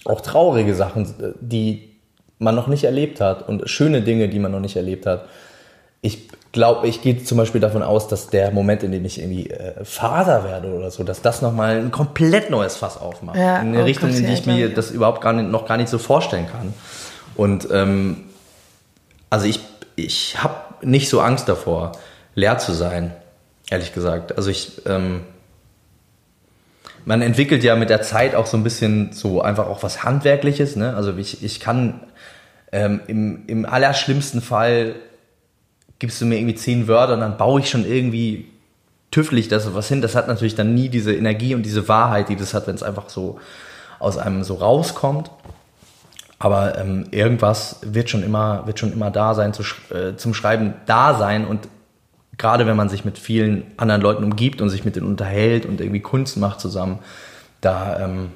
auch 0.06 0.22
traurige 0.22 0.74
Sachen, 0.74 1.04
äh, 1.04 1.34
die 1.42 1.90
man 2.38 2.56
noch 2.56 2.68
nicht 2.68 2.86
erlebt 2.86 3.20
hat 3.20 3.50
und 3.50 3.70
schöne 3.70 4.04
Dinge, 4.04 4.30
die 4.30 4.40
man 4.40 4.54
noch 4.54 4.62
nicht 4.62 4.78
erlebt 4.78 5.06
hat. 5.06 5.26
Ich 6.00 6.30
glaube, 6.54 6.88
ich 6.88 7.02
gehe 7.02 7.22
zum 7.22 7.38
Beispiel 7.38 7.60
davon 7.60 7.84
aus, 7.84 8.08
dass 8.08 8.28
der 8.28 8.52
Moment, 8.52 8.84
in 8.84 8.94
dem 8.94 9.04
ich 9.04 9.20
irgendwie 9.20 9.50
äh, 9.50 9.84
Vater 9.84 10.46
werde 10.46 10.74
oder 10.74 10.92
so, 10.92 11.04
dass 11.04 11.22
das 11.22 11.42
nochmal 11.42 11.76
ein 11.76 11.92
komplett 11.92 12.50
neues 12.50 12.78
Fass 12.78 12.98
aufmacht. 12.98 13.36
Ja, 13.38 13.58
in 13.60 13.68
eine 13.74 13.82
oh 13.82 13.84
Richtung, 13.84 14.12
Gott, 14.12 14.18
in 14.20 14.28
die 14.28 14.34
ich 14.34 14.46
mir 14.46 14.74
das 14.74 14.92
überhaupt 14.92 15.20
gar 15.20 15.34
nicht, 15.34 15.52
noch 15.52 15.68
gar 15.68 15.76
nicht 15.76 15.90
so 15.90 15.98
vorstellen 15.98 16.48
kann. 16.50 16.74
Und 17.36 17.68
ähm, 17.74 18.24
also 19.30 19.46
ich, 19.46 19.60
ich 19.96 20.42
habe 20.42 20.56
nicht 20.86 21.10
so 21.10 21.22
Angst 21.22 21.50
davor, 21.50 21.94
leer 22.36 22.58
zu 22.58 22.74
sein, 22.74 23.14
ehrlich 23.70 23.94
gesagt. 23.94 24.38
Also 24.38 24.50
ich, 24.50 24.82
ähm, 24.86 25.22
man 27.06 27.22
entwickelt 27.22 27.64
ja 27.64 27.76
mit 27.76 27.90
der 27.90 28.02
Zeit 28.02 28.36
auch 28.36 28.46
so 28.46 28.58
ein 28.58 28.64
bisschen 28.64 29.14
so 29.14 29.42
einfach 29.42 29.68
auch 29.68 29.84
was 29.84 30.04
Handwerkliches. 30.04 30.76
Ne? 30.76 30.96
Also 30.96 31.16
ich, 31.18 31.44
ich 31.44 31.60
kann 31.60 32.02
ähm, 32.72 33.02
im, 33.08 33.44
im 33.48 33.66
allerschlimmsten 33.66 34.42
Fall 34.42 34.96
gibst 35.98 36.22
du 36.22 36.26
mir 36.26 36.38
irgendwie 36.38 36.56
zehn 36.56 36.88
Wörter 36.88 37.14
und 37.14 37.20
dann 37.20 37.38
baue 37.38 37.60
ich 37.60 37.70
schon 37.70 37.86
irgendwie 37.86 38.48
tüffelig 39.12 39.48
das 39.48 39.74
was 39.74 39.88
hin. 39.88 40.02
Das 40.02 40.16
hat 40.16 40.28
natürlich 40.28 40.56
dann 40.56 40.74
nie 40.74 40.90
diese 40.90 41.14
Energie 41.14 41.56
und 41.56 41.64
diese 41.64 41.88
Wahrheit, 41.88 42.30
die 42.30 42.36
das 42.36 42.54
hat, 42.54 42.68
wenn 42.68 42.76
es 42.76 42.84
einfach 42.84 43.10
so 43.10 43.40
aus 44.00 44.18
einem 44.18 44.44
so 44.44 44.56
rauskommt. 44.56 45.30
Aber 46.40 46.78
ähm, 46.80 47.06
irgendwas 47.12 47.80
wird 47.82 48.10
schon 48.10 48.24
immer, 48.24 48.66
wird 48.66 48.80
schon 48.80 48.94
immer 48.94 49.12
da 49.12 49.34
sein, 49.36 49.54
zu, 49.54 49.64
äh, 49.94 50.16
zum 50.16 50.34
Schreiben 50.34 50.74
da 50.86 51.16
sein. 51.18 51.46
Und 51.46 51.68
gerade 52.38 52.66
wenn 52.66 52.78
man 52.78 52.88
sich 52.88 53.04
mit 53.04 53.18
vielen 53.18 53.66
anderen 53.76 54.02
Leuten 54.02 54.24
umgibt 54.24 54.62
und 54.62 54.70
sich 54.70 54.86
mit 54.86 54.96
denen 54.96 55.06
unterhält 55.08 55.66
und 55.66 55.82
irgendwie 55.82 56.00
Kunst 56.00 56.38
macht 56.38 56.62
zusammen, 56.62 57.00
da, 57.60 58.00
ähm, 58.00 58.32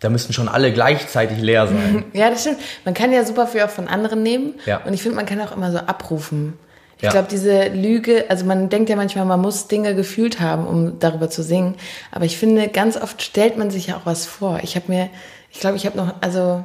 da 0.00 0.08
müssten 0.08 0.32
schon 0.32 0.48
alle 0.48 0.72
gleichzeitig 0.72 1.38
leer 1.40 1.68
sein. 1.68 2.04
Ja, 2.12 2.30
das 2.30 2.40
stimmt. 2.40 2.58
Man 2.84 2.94
kann 2.94 3.12
ja 3.12 3.24
super 3.24 3.46
viel 3.46 3.62
auch 3.62 3.70
von 3.70 3.86
anderen 3.86 4.24
nehmen. 4.24 4.54
Ja. 4.66 4.78
Und 4.84 4.92
ich 4.92 5.02
finde, 5.02 5.14
man 5.16 5.26
kann 5.26 5.40
auch 5.40 5.56
immer 5.56 5.70
so 5.70 5.78
abrufen. 5.78 6.54
Ich 6.96 7.04
Ja. 7.04 7.10
glaube, 7.10 7.28
diese 7.30 7.68
Lüge, 7.68 8.24
also 8.28 8.44
man 8.44 8.70
denkt 8.70 8.88
ja 8.90 8.96
manchmal, 8.96 9.24
man 9.24 9.40
muss 9.40 9.68
Dinge 9.68 9.94
gefühlt 9.94 10.40
haben, 10.40 10.66
um 10.66 10.98
darüber 10.98 11.30
zu 11.30 11.42
singen. 11.44 11.76
Aber 12.10 12.24
ich 12.24 12.38
finde, 12.38 12.66
ganz 12.68 12.96
oft 12.96 13.22
stellt 13.22 13.56
man 13.56 13.70
sich 13.70 13.86
ja 13.88 13.96
auch 13.98 14.04
was 14.06 14.26
vor. 14.26 14.58
Ich 14.64 14.74
habe 14.74 14.86
mir, 14.88 15.10
ich 15.52 15.60
glaube, 15.60 15.76
ich 15.76 15.86
habe 15.86 15.96
noch, 15.96 16.14
also, 16.22 16.64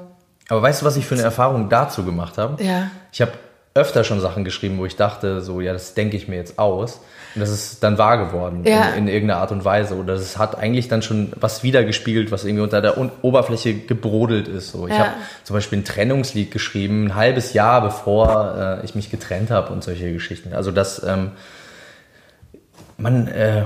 Aber 0.52 0.62
weißt 0.62 0.82
du, 0.82 0.86
was 0.86 0.98
ich 0.98 1.06
für 1.06 1.16
eine 1.16 1.24
Erfahrung 1.24 1.70
dazu 1.70 2.04
gemacht 2.04 2.38
habe? 2.38 2.62
Ja. 2.62 2.92
Ich 3.14 3.22
habe 3.22 3.32
öfter 3.74 4.04
schon 4.04 4.20
Sachen 4.20 4.44
geschrieben, 4.44 4.78
wo 4.80 4.86
ich 4.86 4.98
dachte, 4.98 5.40
so, 5.40 5.62
ja, 5.62 5.72
das 5.72 5.94
denke 5.94 6.18
ich 6.18 6.28
mir 6.28 6.36
jetzt 6.36 6.60
aus. 6.60 7.00
Und 7.34 7.40
das 7.40 7.50
ist 7.50 7.82
dann 7.82 7.98
wahr 7.98 8.18
geworden 8.18 8.66
Ja. 8.66 8.90
in, 8.90 9.04
in 9.04 9.08
irgendeiner 9.08 9.40
Art 9.40 9.54
und 9.54 9.64
Weise. 9.64 9.96
Oder 9.96 10.16
es 10.16 10.38
hat 10.38 10.58
eigentlich 10.58 10.90
dann 10.90 11.02
schon 11.02 11.32
was 11.38 11.64
wiedergespiegelt, 11.64 12.34
was 12.34 12.44
irgendwie 12.44 12.64
unter 12.64 12.82
der 12.82 12.98
Un 12.98 13.12
Oberfläche 13.22 13.74
gebrodelt 13.74 14.50
ist. 14.50 14.74
So. 14.74 14.88
Ich 14.88 14.94
Ja. 14.94 15.00
habe 15.06 15.12
zum 15.46 15.54
Beispiel 15.54 15.80
ein 15.80 15.86
Trennungslied 15.86 16.52
geschrieben, 16.52 17.06
ein 17.06 17.16
halbes 17.16 17.54
Jahr 17.54 17.80
bevor 17.80 18.80
äh, 18.82 18.86
ich 18.86 18.94
mich 18.94 19.10
getrennt 19.10 19.52
habe 19.52 19.72
und 19.72 19.86
solche 19.86 20.12
Geschichten. 20.12 20.54
Also 20.54 20.72
das, 20.72 21.02
ähm, 21.08 21.32
man, 22.98 23.30
äh, 23.30 23.64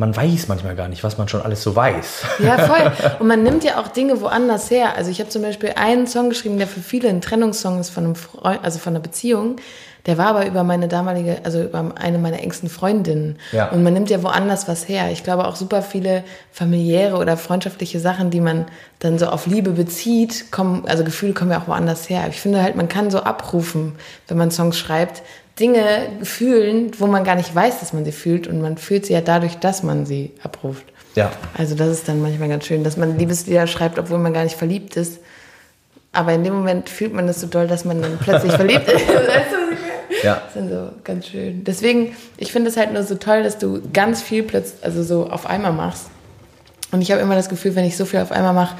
man 0.00 0.16
weiß 0.16 0.48
manchmal 0.48 0.74
gar 0.74 0.88
nicht, 0.88 1.04
was 1.04 1.18
man 1.18 1.28
schon 1.28 1.42
alles 1.42 1.62
so 1.62 1.76
weiß. 1.76 2.24
ja, 2.38 2.56
voll. 2.56 2.90
Und 3.20 3.26
man 3.26 3.42
nimmt 3.42 3.64
ja 3.64 3.78
auch 3.78 3.88
Dinge 3.88 4.22
woanders 4.22 4.70
her. 4.70 4.96
Also 4.96 5.10
ich 5.10 5.20
habe 5.20 5.28
zum 5.28 5.42
Beispiel 5.42 5.72
einen 5.76 6.06
Song 6.06 6.30
geschrieben, 6.30 6.56
der 6.56 6.66
für 6.66 6.80
viele 6.80 7.10
ein 7.10 7.20
Trennungssong 7.20 7.78
ist 7.78 7.90
von 7.90 8.04
einem 8.04 8.14
Freund, 8.14 8.60
also 8.62 8.78
von 8.78 8.94
einer 8.94 9.00
Beziehung. 9.00 9.56
Der 10.06 10.16
war 10.16 10.28
aber 10.28 10.46
über 10.46 10.64
meine 10.64 10.88
damalige, 10.88 11.40
also 11.44 11.62
über 11.62 11.92
eine 11.96 12.16
meiner 12.16 12.40
engsten 12.40 12.70
Freundinnen. 12.70 13.36
Ja. 13.52 13.68
Und 13.68 13.82
man 13.82 13.92
nimmt 13.92 14.08
ja 14.08 14.22
woanders 14.22 14.66
was 14.66 14.88
her. 14.88 15.10
Ich 15.12 15.22
glaube 15.22 15.46
auch 15.46 15.54
super 15.54 15.82
viele 15.82 16.24
familiäre 16.50 17.18
oder 17.18 17.36
freundschaftliche 17.36 18.00
Sachen, 18.00 18.30
die 18.30 18.40
man 18.40 18.64
dann 19.00 19.18
so 19.18 19.26
auf 19.26 19.46
Liebe 19.46 19.72
bezieht, 19.72 20.50
kommen, 20.50 20.84
also 20.86 21.04
Gefühle 21.04 21.34
kommen 21.34 21.50
ja 21.50 21.60
auch 21.60 21.68
woanders 21.68 22.08
her. 22.08 22.24
Ich 22.30 22.40
finde 22.40 22.62
halt, 22.62 22.74
man 22.74 22.88
kann 22.88 23.10
so 23.10 23.20
abrufen, 23.20 23.96
wenn 24.28 24.38
man 24.38 24.50
Songs 24.50 24.78
schreibt, 24.78 25.22
Dinge 25.60 26.08
fühlen, 26.22 26.92
wo 26.98 27.06
man 27.06 27.24
gar 27.24 27.36
nicht 27.36 27.54
weiß, 27.54 27.80
dass 27.80 27.92
man 27.92 28.04
sie 28.04 28.12
fühlt. 28.12 28.46
Und 28.46 28.60
man 28.60 28.78
fühlt 28.78 29.06
sie 29.06 29.12
ja 29.12 29.20
dadurch, 29.20 29.56
dass 29.56 29.82
man 29.82 30.06
sie 30.06 30.32
abruft. 30.42 30.84
Ja. 31.14 31.30
Also 31.56 31.74
das 31.74 31.88
ist 31.88 32.08
dann 32.08 32.22
manchmal 32.22 32.48
ganz 32.48 32.66
schön, 32.66 32.84
dass 32.84 32.96
man 32.96 33.18
Liebeslieder 33.18 33.66
schreibt, 33.66 33.98
obwohl 33.98 34.18
man 34.18 34.32
gar 34.32 34.44
nicht 34.44 34.56
verliebt 34.56 34.96
ist. 34.96 35.20
Aber 36.12 36.32
in 36.32 36.42
dem 36.42 36.54
Moment 36.54 36.88
fühlt 36.88 37.12
man 37.12 37.26
das 37.26 37.40
so 37.40 37.46
doll, 37.46 37.68
dass 37.68 37.84
man 37.84 38.02
dann 38.02 38.18
plötzlich 38.18 38.52
verliebt 38.52 38.88
ist. 38.88 39.04
Ja. 40.22 40.34
Das 40.34 40.48
ist 40.48 40.56
dann 40.56 40.68
so 40.68 40.92
ganz 41.04 41.28
schön. 41.28 41.64
Deswegen, 41.64 42.14
ich 42.36 42.52
finde 42.52 42.68
es 42.68 42.76
halt 42.76 42.92
nur 42.92 43.04
so 43.04 43.14
toll, 43.14 43.42
dass 43.42 43.58
du 43.58 43.80
ganz 43.92 44.20
viel 44.20 44.42
plötzlich, 44.42 44.84
also 44.84 45.02
so 45.02 45.30
auf 45.30 45.46
einmal 45.46 45.72
machst. 45.72 46.10
Und 46.92 47.00
ich 47.00 47.10
habe 47.10 47.22
immer 47.22 47.36
das 47.36 47.48
Gefühl, 47.48 47.74
wenn 47.76 47.84
ich 47.84 47.96
so 47.96 48.04
viel 48.04 48.20
auf 48.20 48.32
einmal 48.32 48.52
mache, 48.52 48.76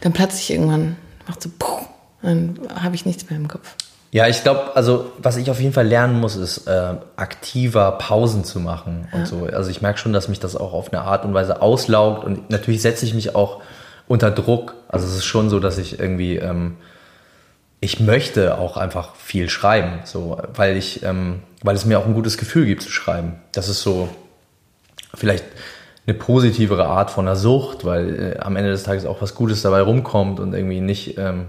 dann 0.00 0.12
platze 0.12 0.38
ich 0.38 0.50
irgendwann. 0.50 0.96
Macht 1.28 1.42
so, 1.42 1.50
puh, 1.58 1.84
dann 2.22 2.58
habe 2.74 2.94
ich 2.94 3.06
nichts 3.06 3.28
mehr 3.28 3.38
im 3.38 3.46
Kopf. 3.46 3.76
Ja, 4.12 4.26
ich 4.26 4.42
glaube, 4.42 4.74
also 4.74 5.12
was 5.18 5.36
ich 5.36 5.50
auf 5.50 5.60
jeden 5.60 5.72
Fall 5.72 5.86
lernen 5.86 6.18
muss, 6.18 6.34
ist 6.34 6.66
äh, 6.66 6.94
aktiver 7.14 7.92
Pausen 7.92 8.42
zu 8.42 8.58
machen 8.58 9.06
und 9.12 9.26
so. 9.26 9.46
Also 9.46 9.70
ich 9.70 9.82
merke 9.82 10.00
schon, 10.00 10.12
dass 10.12 10.28
mich 10.28 10.40
das 10.40 10.56
auch 10.56 10.72
auf 10.72 10.92
eine 10.92 11.02
Art 11.02 11.24
und 11.24 11.32
Weise 11.32 11.62
auslaugt 11.62 12.24
und 12.24 12.50
natürlich 12.50 12.82
setze 12.82 13.04
ich 13.04 13.14
mich 13.14 13.36
auch 13.36 13.62
unter 14.08 14.32
Druck. 14.32 14.74
Also 14.88 15.06
es 15.06 15.14
ist 15.14 15.24
schon 15.24 15.48
so, 15.48 15.60
dass 15.60 15.78
ich 15.78 16.00
irgendwie, 16.00 16.38
ähm, 16.38 16.76
ich 17.78 18.00
möchte 18.00 18.58
auch 18.58 18.76
einfach 18.76 19.14
viel 19.14 19.48
schreiben, 19.48 20.00
so, 20.04 20.42
weil 20.54 20.76
ich, 20.76 21.04
ähm, 21.04 21.42
weil 21.62 21.76
es 21.76 21.84
mir 21.84 22.00
auch 22.00 22.06
ein 22.06 22.14
gutes 22.14 22.36
Gefühl 22.36 22.66
gibt 22.66 22.82
zu 22.82 22.90
schreiben. 22.90 23.34
Das 23.52 23.68
ist 23.68 23.80
so 23.80 24.08
vielleicht 25.14 25.44
eine 26.08 26.18
positivere 26.18 26.86
Art 26.86 27.12
von 27.12 27.28
einer 27.28 27.36
Sucht, 27.36 27.84
weil 27.84 28.34
äh, 28.34 28.40
am 28.40 28.56
Ende 28.56 28.72
des 28.72 28.82
Tages 28.82 29.06
auch 29.06 29.22
was 29.22 29.36
Gutes 29.36 29.62
dabei 29.62 29.82
rumkommt 29.82 30.40
und 30.40 30.52
irgendwie 30.52 30.80
nicht 30.80 31.16
ähm, 31.16 31.46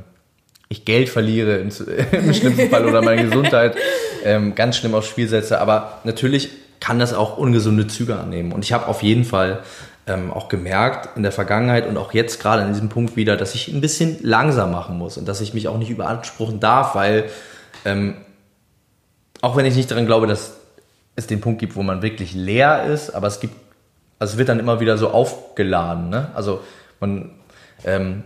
ich 0.71 0.86
Geld 0.86 1.10
verliere 1.10 1.57
im, 1.57 1.69
im 2.13 2.34
schlimmsten 2.34 2.69
Fall 2.69 2.86
oder 2.86 3.01
meine 3.01 3.25
Gesundheit 3.25 3.75
ähm, 4.23 4.55
ganz 4.55 4.77
schlimm 4.77 4.95
aufs 4.95 5.10
Spiel 5.10 5.27
setze. 5.27 5.60
Aber 5.60 5.99
natürlich 6.05 6.49
kann 6.79 6.97
das 6.97 7.13
auch 7.13 7.38
ungesunde 7.38 7.88
Züge 7.88 8.17
annehmen. 8.17 8.53
Und 8.53 8.63
ich 8.63 8.71
habe 8.71 8.88
auf 8.88 9.03
jeden 9.03 9.25
Fall 9.25 9.60
ähm, 10.07 10.31
auch 10.31 10.47
gemerkt 10.47 11.17
in 11.17 11.23
der 11.23 11.34
Vergangenheit 11.34 11.88
und 11.88 11.97
auch 11.97 12.13
jetzt 12.13 12.41
gerade 12.41 12.63
an 12.63 12.71
diesem 12.71 12.88
Punkt 12.88 13.17
wieder, 13.17 13.36
dass 13.36 13.53
ich 13.53 13.67
ein 13.67 13.81
bisschen 13.81 14.17
langsam 14.21 14.71
machen 14.71 14.97
muss 14.97 15.17
und 15.17 15.27
dass 15.27 15.41
ich 15.41 15.53
mich 15.53 15.67
auch 15.67 15.77
nicht 15.77 15.89
überanspruchen 15.89 16.62
darf, 16.62 16.95
weil 16.95 17.25
ähm, 17.84 18.15
auch 19.41 19.57
wenn 19.57 19.65
ich 19.65 19.75
nicht 19.75 19.91
daran 19.91 20.05
glaube, 20.05 20.25
dass 20.25 20.53
es 21.17 21.27
den 21.27 21.41
Punkt 21.41 21.60
gibt, 21.60 21.75
wo 21.75 21.84
man 21.84 22.01
wirklich 22.01 22.34
leer 22.34 22.86
ist, 22.86 23.10
aber 23.10 23.27
es 23.27 23.41
gibt, 23.41 23.55
also 24.19 24.34
es 24.34 24.38
wird 24.38 24.47
dann 24.47 24.60
immer 24.60 24.79
wieder 24.79 24.97
so 24.97 25.10
aufgeladen. 25.10 26.10
Ne? 26.10 26.29
Also 26.34 26.62
man, 27.01 27.31
ähm, 27.84 28.23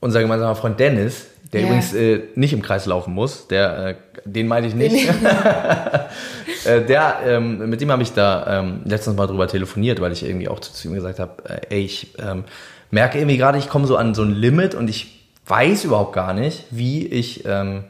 unser 0.00 0.20
gemeinsamer 0.20 0.54
Freund 0.54 0.78
Dennis, 0.78 1.26
der 1.52 1.60
ja. 1.60 1.66
übrigens 1.66 1.94
äh, 1.94 2.22
nicht 2.34 2.52
im 2.52 2.62
Kreis 2.62 2.86
laufen 2.86 3.14
muss, 3.14 3.48
der, 3.48 3.86
äh, 3.86 3.94
den 4.24 4.46
meinte 4.48 4.68
ich 4.68 4.74
nicht. 4.74 5.08
äh, 6.64 6.84
der, 6.84 7.20
ähm, 7.24 7.70
mit 7.70 7.80
dem 7.80 7.90
habe 7.90 8.02
ich 8.02 8.12
da 8.12 8.60
ähm, 8.60 8.80
letztens 8.84 9.16
mal 9.16 9.26
drüber 9.26 9.48
telefoniert, 9.48 10.00
weil 10.00 10.12
ich 10.12 10.24
irgendwie 10.24 10.48
auch 10.48 10.60
zu, 10.60 10.88
ihm 10.88 10.94
gesagt 10.94 11.18
habe, 11.18 11.42
äh, 11.48 11.74
ey, 11.74 11.84
ich 11.84 12.18
ähm, 12.18 12.44
merke 12.90 13.18
irgendwie 13.18 13.38
gerade, 13.38 13.58
ich 13.58 13.68
komme 13.68 13.86
so 13.86 13.96
an 13.96 14.14
so 14.14 14.22
ein 14.22 14.32
Limit 14.32 14.74
und 14.74 14.88
ich 14.88 15.26
weiß 15.46 15.84
überhaupt 15.84 16.12
gar 16.14 16.34
nicht, 16.34 16.66
wie 16.70 17.06
ich 17.06 17.44
ähm, 17.46 17.84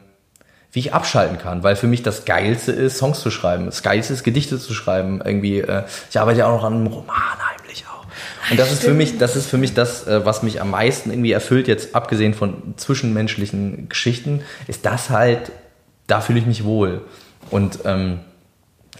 wie 0.71 0.79
ich 0.79 0.93
abschalten 0.93 1.39
kann, 1.39 1.63
weil 1.63 1.75
für 1.75 1.87
mich 1.87 2.03
das 2.03 2.25
Geilste 2.25 2.71
ist, 2.71 2.97
Songs 2.97 3.21
zu 3.21 3.31
schreiben. 3.31 3.65
Das 3.65 3.81
Geilste 3.81 4.13
ist, 4.13 4.23
Gedichte 4.23 4.59
zu 4.59 4.73
schreiben. 4.73 5.19
Irgendwie, 5.23 5.61
äh, 5.61 5.83
ich 6.09 6.19
arbeite 6.19 6.39
ja 6.39 6.47
auch 6.47 6.57
noch 6.57 6.63
an 6.63 6.75
einem 6.75 6.87
Roman 6.87 7.15
heimlich. 7.17 7.85
Und 8.49 8.59
das 8.59 8.71
ist 8.71 8.83
für 8.83 8.93
mich, 8.93 9.17
das 9.17 9.35
ist 9.35 9.47
für 9.47 9.57
mich 9.57 9.73
das, 9.73 10.07
äh, 10.07 10.25
was 10.25 10.43
mich 10.43 10.61
am 10.61 10.71
meisten 10.71 11.11
irgendwie 11.11 11.31
erfüllt, 11.31 11.67
jetzt 11.67 11.95
abgesehen 11.95 12.33
von 12.33 12.73
zwischenmenschlichen 12.77 13.89
Geschichten, 13.89 14.41
ist 14.67 14.85
das 14.85 15.09
halt, 15.09 15.51
da 16.07 16.21
fühle 16.21 16.39
ich 16.39 16.45
mich 16.45 16.63
wohl. 16.63 17.01
Und 17.51 17.79
ähm, 17.85 18.19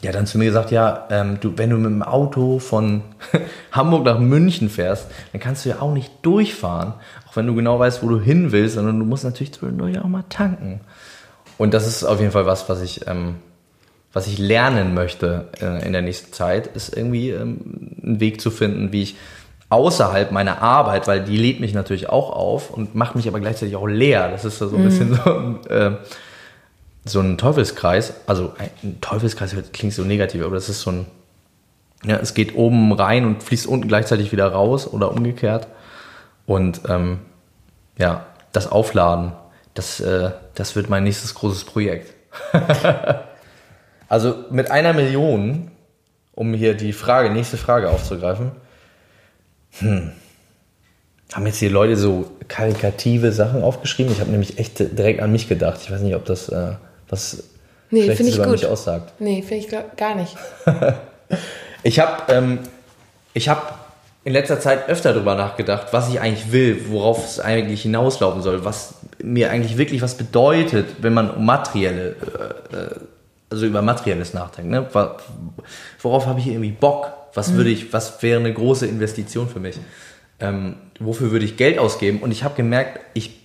ja, 0.02 0.12
dann 0.12 0.26
zu 0.26 0.38
mir 0.38 0.46
gesagt, 0.46 0.72
ja, 0.72 1.08
ähm, 1.10 1.40
du, 1.42 1.58
wenn 1.58 1.70
du 1.70 1.78
mit 1.78 1.92
dem 1.92 2.04
Auto 2.04 2.60
von 2.60 3.02
Hamburg 3.72 4.06
nach 4.06 4.20
München 4.20 4.70
fährst, 4.70 5.08
dann 5.32 5.42
kannst 5.42 5.66
du 5.66 5.70
ja 5.70 5.82
auch 5.82 5.94
nicht 5.94 6.12
durchfahren, 6.22 6.94
auch 7.28 7.36
wenn 7.36 7.48
du 7.48 7.56
genau 7.56 7.80
weißt, 7.80 8.02
wo 8.02 8.10
du 8.10 8.20
hin 8.20 8.52
willst, 8.52 8.76
sondern 8.76 9.00
du 9.00 9.06
musst 9.06 9.24
natürlich 9.24 9.54
zwischendurch 9.54 10.00
auch 10.00 10.08
mal 10.08 10.24
tanken. 10.30 10.82
Und 11.58 11.74
das 11.74 11.86
ist 11.86 12.04
auf 12.06 12.20
jeden 12.20 12.32
Fall 12.32 12.46
was, 12.46 12.70
was 12.70 12.82
ich, 12.82 13.08
ähm, 13.08 13.36
was 14.14 14.28
ich 14.28 14.38
lernen 14.38 14.94
möchte 14.94 15.50
äh, 15.62 15.86
in 15.86 15.92
der 15.92 16.02
nächsten 16.02 16.32
Zeit, 16.32 16.68
ist 16.68 16.96
irgendwie 16.96 17.32
ähm, 17.32 17.98
einen 18.02 18.20
Weg 18.22 18.40
zu 18.40 18.52
finden, 18.52 18.94
wie 18.94 19.04
ich 19.04 19.18
außerhalb 19.70 20.32
meiner 20.32 20.62
Arbeit, 20.62 21.08
weil 21.08 21.24
die 21.24 21.38
lädt 21.38 21.60
mich 21.60 21.74
natürlich 21.74 22.10
auch 22.10 22.32
auf 22.32 22.72
und 22.72 22.96
macht 22.96 23.16
mich 23.16 23.28
aber 23.28 23.40
gleichzeitig 23.40 23.76
auch 23.76 23.88
leer. 23.88 24.30
Das 24.30 24.46
ist 24.46 24.60
so 24.60 24.70
ein 24.70 24.82
mhm. 24.82 24.84
bisschen 24.84 25.14
so, 25.14 25.70
äh, 25.74 25.92
so 27.06 27.20
ein 27.20 27.38
Teufelskreis. 27.38 28.14
Also 28.26 28.54
ein 28.58 29.00
Teufelskreis 29.02 29.56
klingt 29.74 29.94
so 29.94 30.04
negativ, 30.04 30.44
aber 30.44 30.56
das 30.56 30.70
ist 30.70 30.82
so 30.82 30.92
ein, 30.92 31.06
ja, 32.04 32.18
es 32.18 32.34
geht 32.34 32.56
oben 32.56 32.92
rein 32.94 33.26
und 33.26 33.44
fließt 33.44 33.68
unten 33.68 33.88
gleichzeitig 33.88 34.32
wieder 34.32 34.48
raus 34.48 34.92
oder 34.92 35.12
umgekehrt. 35.12 35.68
Und 36.46 36.82
ähm, 36.88 37.20
ja, 37.98 38.26
das 38.54 38.72
Aufladen 38.72 39.34
das, 39.80 40.00
äh, 40.02 40.32
das 40.56 40.76
wird 40.76 40.90
mein 40.90 41.04
nächstes 41.04 41.34
großes 41.36 41.64
Projekt. 41.64 42.14
also 44.10 44.36
mit 44.52 44.72
einer 44.72 44.94
Million, 44.94 45.72
um 46.34 46.54
hier 46.54 46.74
die 46.74 46.94
Frage, 46.94 47.30
nächste 47.30 47.58
Frage 47.58 47.90
aufzugreifen, 47.90 48.52
hm, 49.72 50.12
haben 51.34 51.46
jetzt 51.46 51.58
hier 51.58 51.70
Leute 51.70 51.96
so 51.96 52.32
karikative 52.48 53.32
Sachen 53.32 53.62
aufgeschrieben. 53.62 54.12
Ich 54.12 54.20
habe 54.20 54.32
nämlich 54.32 54.58
echt 54.58 54.80
direkt 54.80 55.22
an 55.22 55.32
mich 55.32 55.48
gedacht. 55.48 55.80
Ich 55.84 55.92
weiß 55.92 56.02
nicht, 56.02 56.16
ob 56.16 56.26
das 56.26 56.50
äh, 56.50 56.74
was 57.08 57.44
nee, 57.92 58.04
Schlechtes 58.04 58.36
über 58.36 58.46
gut. 58.46 58.54
mich 58.54 58.66
aussagt. 58.66 59.14
Nee, 59.20 59.42
finde 59.42 59.64
ich 59.64 59.68
glaub, 59.68 59.96
gar 59.96 60.16
nicht. 60.16 60.36
ich 61.84 62.00
habe 62.00 62.34
ähm, 62.34 62.60
hab 63.36 63.80
in 64.24 64.34
letzter 64.34 64.60
Zeit 64.60 64.90
öfter 64.90 65.14
darüber 65.14 65.36
nachgedacht, 65.36 65.88
was 65.92 66.10
ich 66.10 66.20
eigentlich 66.20 66.52
will, 66.52 66.90
worauf 66.90 67.24
es 67.24 67.40
eigentlich 67.40 67.84
hinauslaufen 67.84 68.42
soll, 68.42 68.66
was 68.66 68.96
mir 69.22 69.52
eigentlich 69.52 69.78
wirklich 69.78 70.02
was 70.02 70.16
bedeutet, 70.16 70.88
wenn 71.02 71.14
man 71.14 71.32
um 71.32 71.46
materielle, 71.46 72.16
äh, 72.72 72.76
äh 72.76 72.90
also 73.52 73.66
über 73.66 73.82
materielles 73.82 74.36
nachdenkt. 74.36 74.70
Ne? 74.70 74.86
Worauf 76.02 76.28
habe 76.28 76.40
ich 76.40 76.48
irgendwie 76.48 76.72
Bock? 76.72 77.12
Was 77.34 77.50
mhm. 77.50 77.58
würde 77.58 77.70
ich, 77.70 77.94
was 77.94 78.22
wäre 78.22 78.40
eine 78.40 78.54
große 78.54 78.86
Investition 78.86 79.50
für 79.50 79.60
mich? 79.60 79.78
Ähm, 80.40 80.76
wofür 81.00 81.32
würde 81.32 81.46
ich 81.46 81.58
Geld 81.58 81.80
ausgeben? 81.80 82.20
Und 82.20 82.32
ich 82.32 82.44
habe 82.44 82.56
gemerkt, 82.56 83.00
ich 83.14 83.40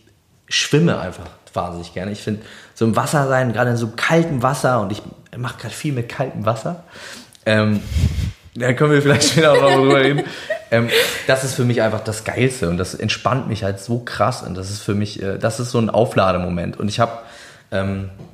schwimme 0.49 0.99
einfach 0.99 1.27
wahnsinnig 1.53 1.95
gerne. 1.95 2.13
Ich 2.13 2.23
finde 2.23 2.43
so 2.75 2.85
im 2.85 2.97
Wasser 2.97 3.29
sein, 3.29 3.53
gerade 3.53 3.71
in 3.71 3.77
so 3.77 3.93
kaltem 3.95 4.43
Wasser 4.43 4.81
und 4.81 4.93
ich 4.93 5.03
mache 5.37 5.59
gerade 5.59 5.75
viel 5.75 5.93
mit 5.93 6.09
kaltem 6.09 6.45
Wasser. 6.45 6.85
Ähm, 7.47 7.81
da 8.55 8.73
können 8.73 8.93
wir 8.93 9.03
vielleicht 9.03 9.25
später 9.31 9.53
auch 9.53 9.61
noch 9.61 9.75
drüber 9.75 10.01
reden. 10.01 10.23
Ähm, 10.71 10.89
das 11.27 11.45
ist 11.45 11.55
für 11.55 11.65
mich 11.65 11.83
einfach 11.83 12.01
das 12.01 12.25
Geilste 12.25 12.69
und 12.69 12.79
das 12.79 12.95
entspannt 12.95 13.49
mich 13.49 13.65
halt 13.65 13.81
so 13.81 14.01
krass 14.01 14.43
und 14.43 14.57
das 14.57 14.71
ist 14.71 14.83
für 14.83 14.95
mich, 14.95 15.23
äh, 15.23 15.39
das 15.39 15.61
ist 15.61 15.71
so 15.71 15.79
ein 15.79 15.91
Auflademoment. 15.91 16.79
Und 16.79 16.89
ich 16.89 17.01
habe 17.01 17.13
ähm, 17.71 18.11
äh, 18.11 18.34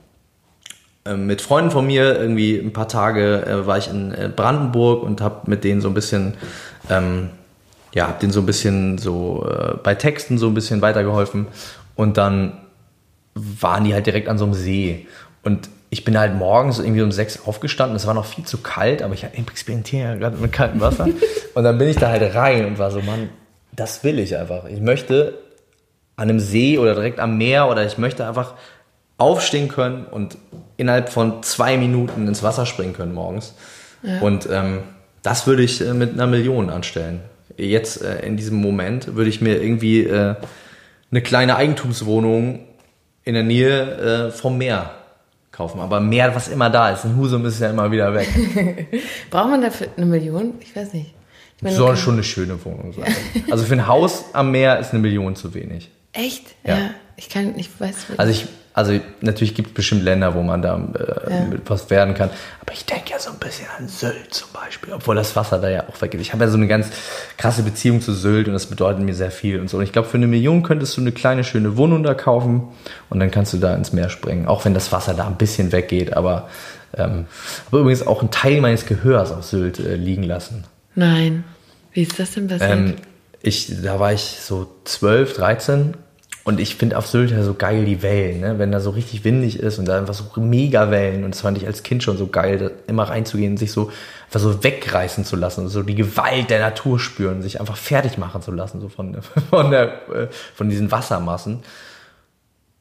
mit 1.17 1.41
Freunden 1.41 1.71
von 1.71 1.87
mir 1.87 2.19
irgendwie 2.19 2.59
ein 2.59 2.73
paar 2.73 2.89
Tage 2.89 3.47
äh, 3.47 3.67
war 3.67 3.79
ich 3.79 3.89
in 3.89 4.13
äh, 4.13 4.31
Brandenburg 4.35 5.03
und 5.03 5.21
habe 5.21 5.51
mit 5.51 5.65
denen 5.65 5.81
so 5.81 5.89
ein 5.89 5.95
bisschen, 5.95 6.35
ähm, 6.91 7.31
ja, 7.95 8.09
hab 8.09 8.21
denen 8.21 8.33
so 8.33 8.41
ein 8.41 8.47
bisschen 8.47 8.99
so 8.99 9.47
äh, 9.49 9.75
bei 9.83 9.95
Texten 9.95 10.39
so 10.39 10.49
ein 10.49 10.55
bisschen 10.55 10.83
weitergeholfen 10.83 11.47
und 11.97 12.17
dann 12.17 12.53
waren 13.35 13.85
die 13.85 13.95
halt 13.95 14.07
direkt 14.07 14.29
an 14.29 14.39
so 14.39 14.45
einem 14.45 14.55
See 14.55 15.07
und 15.43 15.71
ich 15.91 16.05
bin 16.05 16.19
halt 16.19 16.35
morgens 16.35 16.79
irgendwie 16.79 17.03
um 17.03 17.11
sechs 17.11 17.47
aufgestanden. 17.47 17.97
Es 17.97 18.07
war 18.07 18.15
noch 18.15 18.25
viel 18.25 18.45
zu 18.45 18.59
kalt, 18.59 19.03
aber 19.03 19.13
ich 19.15 19.25
experimentiere 19.25 20.11
ja 20.11 20.15
gerade 20.15 20.37
mit 20.37 20.53
kaltem 20.53 20.81
Wasser. 20.81 21.09
und 21.55 21.65
dann 21.65 21.79
bin 21.79 21.89
ich 21.89 21.97
da 21.97 22.09
halt 22.09 22.35
rein 22.35 22.65
und 22.65 22.79
war 22.79 22.93
so, 22.93 23.01
Mann, 23.01 23.29
das 23.73 24.05
will 24.05 24.21
ich 24.21 24.37
einfach. 24.37 24.67
Ich 24.67 24.81
möchte 24.81 25.39
an 26.15 26.29
einem 26.29 26.39
See 26.39 26.79
oder 26.79 26.95
direkt 26.95 27.19
am 27.19 27.39
Meer 27.39 27.69
oder 27.69 27.85
ich 27.85 27.99
möchte 27.99 28.27
einfach 28.27 28.55
aufstehen 29.21 29.69
können 29.69 30.07
und 30.07 30.39
innerhalb 30.77 31.11
von 31.11 31.43
zwei 31.43 31.77
Minuten 31.77 32.27
ins 32.27 32.43
Wasser 32.43 32.67
springen 32.67 32.95
können 32.95 33.15
morgens. 33.15 33.55
Ja. 34.03 34.21
Und 34.21 34.49
ähm, 34.51 34.81
das 35.23 35.47
würde 35.47 35.63
ich 35.63 35.81
äh, 35.81 35.93
mit 35.93 36.15
einer 36.15 36.27
Million 36.27 36.71
anstellen. 36.71 37.21
Jetzt 37.57 38.03
äh, 38.03 38.25
in 38.25 38.37
diesem 38.37 38.57
Moment 38.57 39.15
würde 39.15 39.29
ich 39.29 39.41
mir 39.41 39.63
irgendwie 39.63 40.05
äh, 40.05 40.37
eine 41.11 41.23
kleine 41.23 41.57
Eigentumswohnung 41.57 42.61
in 43.25 43.35
der 43.35 43.43
Nähe 43.43 44.29
äh, 44.29 44.31
vom 44.31 44.57
Meer 44.57 44.91
kaufen. 45.53 45.81
Aber 45.81 46.01
mehr, 46.01 46.35
was 46.35 46.49
immer 46.49 46.71
da 46.71 46.91
ist. 46.91 47.05
In 47.05 47.17
Husum 47.17 47.45
ist 47.45 47.61
ja 47.61 47.69
immer 47.69 47.91
wieder 47.91 48.15
weg. 48.15 48.29
Braucht 49.31 49.51
man 49.51 49.61
dafür 49.61 49.89
eine 49.97 50.07
Million? 50.07 50.55
Ich 50.61 50.75
weiß 50.75 50.95
nicht. 50.95 51.13
Ich 51.59 51.63
meine, 51.63 51.77
Soll 51.77 51.97
schon 51.99 52.15
eine 52.15 52.25
schöne 52.25 52.65
Wohnung 52.65 52.95
sein. 52.95 53.15
also 53.51 53.65
für 53.65 53.75
ein 53.75 53.87
Haus 53.87 54.25
am 54.33 54.51
Meer 54.51 54.79
ist 54.79 54.93
eine 54.93 55.01
Million 55.01 55.37
zu 55.37 55.53
wenig. 55.53 55.91
Echt? 56.13 56.45
Ja. 56.65 56.79
ja 56.79 56.91
ich 57.17 57.29
kann, 57.29 57.59
ich 57.59 57.69
weiß 57.79 58.09
nicht. 58.09 58.19
Also 58.19 58.33
ich, 58.33 58.47
also 58.73 58.99
natürlich 59.21 59.55
gibt 59.55 59.69
es 59.69 59.75
bestimmt 59.75 60.05
Länder, 60.05 60.35
wo 60.35 60.43
man 60.43 60.63
da 60.63 60.77
äh, 60.77 61.33
ja. 61.33 61.47
was 61.67 61.91
werden 61.91 62.15
kann. 62.15 62.31
Aber 62.61 62.73
ich 62.73 62.85
denke 62.85 63.11
ja 63.11 63.19
so 63.19 63.31
ein 63.31 63.39
bisschen 63.39 63.67
an 63.79 63.89
Sylt 63.89 64.33
zum 64.33 64.49
Beispiel, 64.53 64.93
obwohl 64.93 65.17
das 65.17 65.35
Wasser 65.35 65.59
da 65.59 65.69
ja 65.69 65.89
auch 65.89 66.01
weggeht. 66.01 66.21
Ich 66.21 66.33
habe 66.33 66.45
ja 66.45 66.51
so 66.51 66.57
eine 66.57 66.69
ganz 66.69 66.89
krasse 67.37 67.63
Beziehung 67.63 68.01
zu 68.01 68.13
Sylt 68.13 68.47
und 68.47 68.55
das 68.55 68.67
bedeutet 68.67 69.03
mir 69.03 69.15
sehr 69.15 69.33
viel 69.33 69.59
und 69.61 69.69
so. 69.69 69.79
Und 69.79 69.83
ich 69.83 69.93
glaube, 69.93 70.09
für 70.09 70.19
eine 70.19 70.29
Million 70.29 70.63
könntest 70.63 70.97
du 70.97 71.01
eine 71.01 71.13
kleine, 71.13 71.43
schöne 71.43 71.77
Wohnung 71.77 72.05
da 72.05 72.15
kaufen 72.15 72.69
und 73.09 73.19
dann 73.19 73.31
kannst 73.31 73.53
du 73.53 73.59
da 73.59 73.75
ins 73.75 73.93
Meer 73.93 74.09
springen. 74.09 74.47
Auch 74.47 74.65
wenn 74.65 74.75
das 74.75 74.93
Wasser 74.93 75.15
da 75.15 75.27
ein 75.27 75.37
bisschen 75.37 75.73
weggeht, 75.73 76.17
aber 76.17 76.49
ähm, 76.97 77.27
aber 77.69 77.81
übrigens 77.81 78.07
auch 78.07 78.21
einen 78.21 78.31
Teil 78.31 78.61
meines 78.61 78.87
Gehörs 78.87 79.31
auf 79.31 79.45
Sylt 79.45 79.79
äh, 79.79 79.95
liegen 79.95 80.25
lassen. 80.25 80.65
Nein. 80.95 81.45
Wie 81.93 82.03
ist 82.03 82.19
das 82.19 82.33
denn 82.33 82.49
passiert? 82.49 82.71
Ähm, 82.71 82.97
ich, 83.43 83.83
da 83.83 83.99
war 83.99 84.13
ich 84.13 84.39
so 84.41 84.69
12, 84.85 85.35
13 85.35 85.95
und 86.45 86.59
ich 86.59 86.77
finde 86.77 86.97
auf 86.97 87.07
Sylt 87.07 87.31
ja 87.31 87.43
so 87.43 87.55
geil 87.55 87.85
die 87.85 88.03
Wellen, 88.03 88.41
ne? 88.41 88.59
wenn 88.59 88.73
da 88.73 88.81
so 88.81 88.91
richtig 88.91 89.25
windig 89.25 89.59
ist 89.61 89.79
und 89.79 89.87
da 89.87 89.99
einfach 89.99 90.15
so 90.15 90.25
mega 90.41 90.91
Wellen. 90.91 91.25
Und 91.25 91.35
das 91.35 91.43
fand 91.43 91.59
ich 91.59 91.67
als 91.67 91.83
Kind 91.83 92.03
schon 92.03 92.17
so 92.17 92.29
geil, 92.29 92.59
da 92.59 92.71
immer 92.87 93.05
reinzugehen 93.05 93.53
und 93.53 93.57
sich 93.59 93.73
so 93.73 93.91
einfach 94.27 94.41
so 94.41 94.65
wegreißen 94.65 95.25
zu 95.25 95.37
lassen, 95.37 95.69
so 95.69 95.83
die 95.83 95.95
Gewalt 95.95 96.49
der 96.49 96.61
Natur 96.61 96.99
spüren, 96.99 97.43
sich 97.43 97.61
einfach 97.61 97.77
fertig 97.77 98.17
machen 98.17 98.41
zu 98.41 98.53
lassen, 98.53 98.81
so 98.81 98.89
von, 98.89 99.19
von, 99.51 99.71
der, 99.71 100.09
äh, 100.11 100.29
von 100.55 100.71
diesen 100.71 100.91
Wassermassen. 100.91 101.61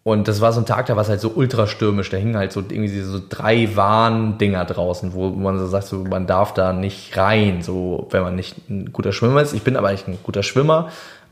Und 0.04 0.30
das 0.30 0.39
war 0.39 0.54
so 0.54 0.62
ein 0.62 0.65
Tag, 0.65 0.86
da 0.86 0.95
war 0.95 1.04
es 1.04 1.10
halt 1.10 1.19
so 1.19 1.30
ultrastürmisch. 1.30 2.10
Da 2.10 2.17
hingen 2.17 2.38
halt 2.38 2.54
so 2.54 2.62
irgendwie 2.62 3.02
so 3.02 3.19
drei 3.28 3.76
Warndinger 3.76 4.63
draußen, 4.63 5.13
wo 5.13 5.30
man 5.30 5.60
so 5.60 5.67
sagt, 5.67 5.88
so, 5.88 5.98
man 5.98 6.26
darf 6.26 6.54
da 6.54 6.72
nicht 6.72 7.15
rein, 7.17 7.62
so 7.62 8.08
wenn 8.10 8.24
man 8.24 8.36
nicht 8.36 8.69
ein 8.69 8.93
guter 8.93 9.12
Schwimmer 9.12 9.41
ist. 9.41 9.54
Ich 9.54 9.63
bin 9.63 9.76
aber 9.76 9.89
eigentlich 9.89 10.08
ein 10.08 10.17
guter 10.24 10.41
Schwimmer 10.41 10.89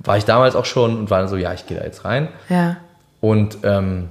war 0.08 0.18
ich 0.18 0.26
damals 0.26 0.56
auch 0.56 0.66
schon 0.66 0.98
und 0.98 1.10
war 1.10 1.20
dann 1.20 1.28
so, 1.28 1.36
ja, 1.36 1.54
ich 1.54 1.68
gehe 1.68 1.78
da 1.78 1.84
jetzt 1.84 2.06
rein. 2.06 2.30
Ja. 2.50 2.78
Und 3.20 3.58
ähm, 3.64 4.10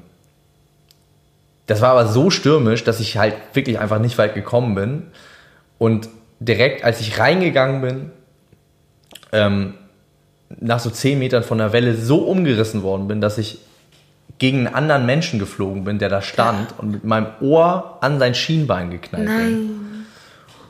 das 1.67 1.81
war 1.81 1.91
aber 1.91 2.07
so 2.07 2.31
stürmisch, 2.31 2.85
dass 2.85 3.01
ich 3.01 3.17
halt 3.17 3.35
wirklich 3.55 3.79
einfach 3.79 3.99
nicht 3.99 4.19
weit 4.19 4.35
gekommen 4.35 4.75
bin. 4.75 5.05
Und 5.79 6.09
direkt, 6.39 6.85
als 6.85 7.01
ich 7.01 7.19
reingegangen 7.19 7.81
bin, 7.81 8.11
ähm, 9.33 9.75
nach 10.61 10.79
so 10.81 10.91
zehn 10.91 11.19
Metern 11.19 11.43
von 11.43 11.59
der 11.59 11.73
Welle 11.73 11.95
so 11.95 12.19
umgerissen 12.19 12.83
worden 12.83 13.09
bin, 13.09 13.21
dass 13.21 13.39
ich 13.39 13.59
gegen 14.39 14.67
einen 14.67 14.75
anderen 14.75 15.07
Menschen 15.07 15.39
geflogen 15.39 15.85
bin, 15.85 15.99
der 15.99 16.11
da 16.11 16.21
stand 16.21 16.79
und 16.79 16.91
mit 16.91 17.05
meinem 17.05 17.29
Ohr 17.41 17.99
an 18.03 18.19
sein 18.19 18.35
Schienbein 18.35 18.91
geknallt 18.91 19.27
bin. 19.27 19.37
Nein. 19.37 20.07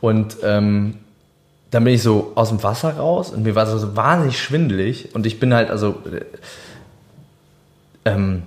Und 0.00 0.36
ähm, 0.44 0.98
dann 1.70 1.84
bin 1.84 1.94
ich 1.94 2.02
so 2.02 2.32
aus 2.34 2.48
dem 2.50 2.62
Wasser 2.62 2.96
raus 2.96 3.30
und 3.30 3.42
mir 3.42 3.54
war 3.54 3.66
so, 3.66 3.78
so 3.78 3.96
wahnsinnig 3.96 4.40
schwindelig 4.40 5.14
und 5.14 5.26
ich 5.26 5.40
bin 5.40 5.52
halt, 5.52 5.70
also 5.70 6.02
äh, 6.12 6.24
ähm, 8.10 8.44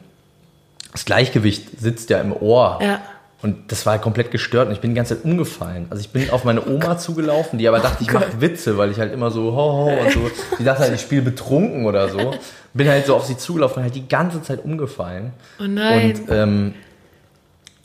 das 0.91 1.05
Gleichgewicht 1.05 1.79
sitzt 1.79 2.09
ja 2.09 2.19
im 2.19 2.33
Ohr. 2.33 2.79
Ja. 2.81 3.01
Und 3.41 3.71
das 3.71 3.85
war 3.85 3.93
halt 3.93 4.01
komplett 4.01 4.31
gestört 4.31 4.67
und 4.67 4.73
ich 4.73 4.81
bin 4.81 4.91
die 4.91 4.95
ganze 4.97 5.15
Zeit 5.15 5.23
umgefallen. 5.23 5.87
Also 5.89 6.01
ich 6.01 6.09
bin 6.09 6.29
auf 6.29 6.43
meine 6.43 6.65
Oma 6.67 6.97
zugelaufen, 6.97 7.57
die 7.57 7.69
aber 7.69 7.79
dachte, 7.79 8.03
ich 8.03 8.11
mache 8.11 8.41
Witze, 8.41 8.77
weil 8.77 8.91
ich 8.91 8.99
halt 8.99 9.13
immer 9.13 9.31
so 9.31 9.53
ho 9.53 9.71
ho 9.71 9.89
und 9.89 10.11
so. 10.11 10.29
Die 10.59 10.65
dachte 10.65 10.81
halt, 10.81 10.93
ich 10.93 10.99
spiele 10.99 11.21
betrunken 11.21 11.85
oder 11.85 12.09
so. 12.09 12.33
Bin 12.73 12.89
halt 12.89 13.05
so 13.05 13.15
auf 13.15 13.25
sie 13.25 13.37
zugelaufen 13.37 13.77
und 13.77 13.83
halt 13.83 13.95
die 13.95 14.09
ganze 14.09 14.41
Zeit 14.41 14.65
umgefallen. 14.65 15.31
Oh 15.57 15.63
nein. 15.63 16.19
Und 16.19 16.31
ähm, 16.31 16.73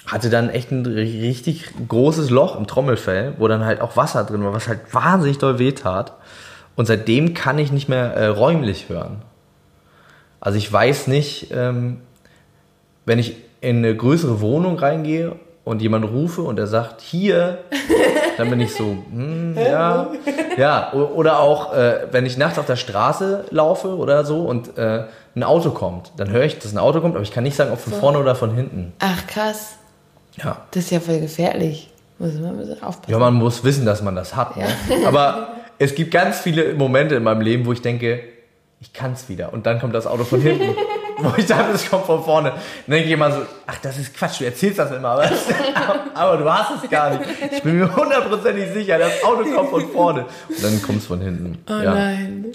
hatte 0.07 0.29
dann 0.29 0.51
echt 0.51 0.71
ein 0.71 0.85
richtig 0.87 1.71
großes 1.89 2.31
Loch 2.31 2.57
im 2.57 2.67
Trommelfell, 2.67 3.35
wo 3.39 3.49
dann 3.49 3.65
halt 3.65 3.81
auch 3.81 3.97
Wasser 3.97 4.25
drin 4.25 4.45
war, 4.45 4.53
was 4.53 4.69
halt 4.69 4.93
wahnsinnig 4.93 5.39
doll 5.39 5.59
wehtat. 5.59 6.13
Und 6.77 6.87
seitdem 6.87 7.35
kann 7.35 7.59
ich 7.59 7.73
nicht 7.73 7.89
mehr 7.89 8.15
äh, 8.15 8.27
räumlich 8.27 8.89
hören. 8.89 9.23
Also 10.41 10.59
ich 10.59 10.71
weiß 10.71 11.07
nicht, 11.07 11.49
ähm, 11.53 12.01
wenn 13.07 13.19
ich 13.19 13.37
in 13.61 13.79
eine 13.79 13.97
größere 13.97 14.41
Wohnung 14.41 14.79
reingehe 14.79 15.37
und 15.65 15.81
jemand 15.81 16.05
rufe 16.11 16.43
und 16.43 16.59
er 16.59 16.67
sagt, 16.67 17.01
hier, 17.01 17.59
dann 18.37 18.51
bin 18.51 18.61
ich 18.61 18.75
so, 18.75 18.99
hm, 19.11 19.57
ja, 19.57 20.11
ja. 20.59 20.93
Oder 20.93 21.41
auch, 21.41 21.73
äh, 21.73 22.09
wenn 22.11 22.27
ich 22.27 22.37
nachts 22.37 22.59
auf 22.59 22.67
der 22.67 22.77
Straße 22.77 23.47
laufe 23.51 23.97
oder 23.97 24.27
so 24.27 24.43
und 24.43 24.77
äh, 24.77 25.05
ein 25.35 25.43
Auto 25.43 25.71
kommt, 25.71 26.13
dann 26.19 26.29
höre 26.29 26.45
ich, 26.45 26.59
dass 26.59 26.73
ein 26.73 26.79
Auto 26.79 27.01
kommt, 27.01 27.15
aber 27.15 27.23
ich 27.23 27.33
kann 27.33 27.45
nicht 27.45 27.57
sagen, 27.57 27.73
ob 27.73 27.81
von 27.81 27.95
vorne 27.95 28.19
oder 28.19 28.35
von 28.35 28.55
hinten. 28.55 28.93
Ach 28.99 29.27
krass. 29.27 29.79
Ja. 30.37 30.59
Das 30.71 30.85
ist 30.85 30.91
ja 30.91 31.01
voll 31.01 31.21
gefährlich. 31.21 31.91
Muss 32.19 32.35
man 32.35 32.51
ein 32.51 32.57
bisschen 32.59 32.83
aufpassen. 32.83 33.11
Ja, 33.11 33.19
man 33.19 33.35
muss 33.35 33.65
wissen, 33.65 33.85
dass 33.85 34.03
man 34.03 34.15
das 34.15 34.37
hat. 34.37 34.57
Ne? 34.57 34.67
Aber 35.07 35.49
es 35.79 35.95
gibt 35.95 36.11
ganz 36.11 36.41
viele 36.41 36.75
Momente 36.75 37.17
in 37.17 37.23
meinem 37.23 37.41
Leben, 37.41 37.67
wo 37.67 37.73
ich 37.73 37.83
denke, 37.83 38.21
ich 38.81 38.93
kann 38.93 39.13
es 39.13 39.29
wieder. 39.29 39.53
Und 39.53 39.67
dann 39.67 39.81
kommt 39.81 39.95
das 39.95 40.07
Auto 40.07 40.25
von 40.25 40.41
hinten. 40.41 40.75
wo 41.19 41.33
ich 41.37 41.47
dachte, 41.47 41.73
es 41.73 41.89
kommt 41.89 42.07
von 42.07 42.23
vorne. 42.23 42.51
Dann 42.51 42.61
denke 42.89 43.07
ich 43.07 43.13
immer 43.13 43.31
so, 43.31 43.43
ach, 43.67 43.79
das 43.79 43.99
ist 43.99 44.15
Quatsch, 44.15 44.41
du 44.41 44.45
erzählst 44.45 44.79
das 44.79 44.91
immer, 44.91 45.11
aber, 45.11 45.31
aber 46.15 46.37
du 46.37 46.53
hast 46.53 46.83
es 46.83 46.91
gar 46.91 47.11
nicht. 47.11 47.23
Ich 47.53 47.63
bin 47.63 47.79
mir 47.79 47.95
hundertprozentig 47.95 48.73
sicher, 48.73 48.99
das 48.99 49.23
Auto 49.23 49.45
kommt 49.45 49.71
von 49.71 49.89
vorne. 49.91 50.27
Und 50.49 50.63
dann 50.63 50.83
kommt 50.83 50.99
es 50.99 51.07
von 51.07 51.21
hinten. 51.21 51.59
Oh 51.69 51.73
ja. 51.73 51.95
nein. 51.95 52.47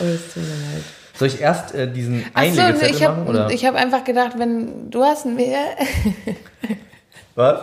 Oh, 0.00 0.04
es 0.04 0.32
tut 0.32 0.42
mir 0.42 0.48
leid. 0.48 0.84
Soll 1.14 1.28
ich 1.28 1.40
erst 1.40 1.74
äh, 1.74 1.90
diesen 1.90 2.24
Ach 2.32 2.44
so, 2.44 2.60
Einlegezettel 2.60 2.94
ich 2.94 3.00
machen? 3.00 3.26
Oder? 3.26 3.44
habe 3.44 3.56
hab 3.56 3.74
einfach 3.74 4.04
gedacht, 4.04 4.38
wenn 4.38 4.90
du 4.90 5.02
hast 5.02 5.26
mir, 5.26 5.56
Was? 7.38 7.60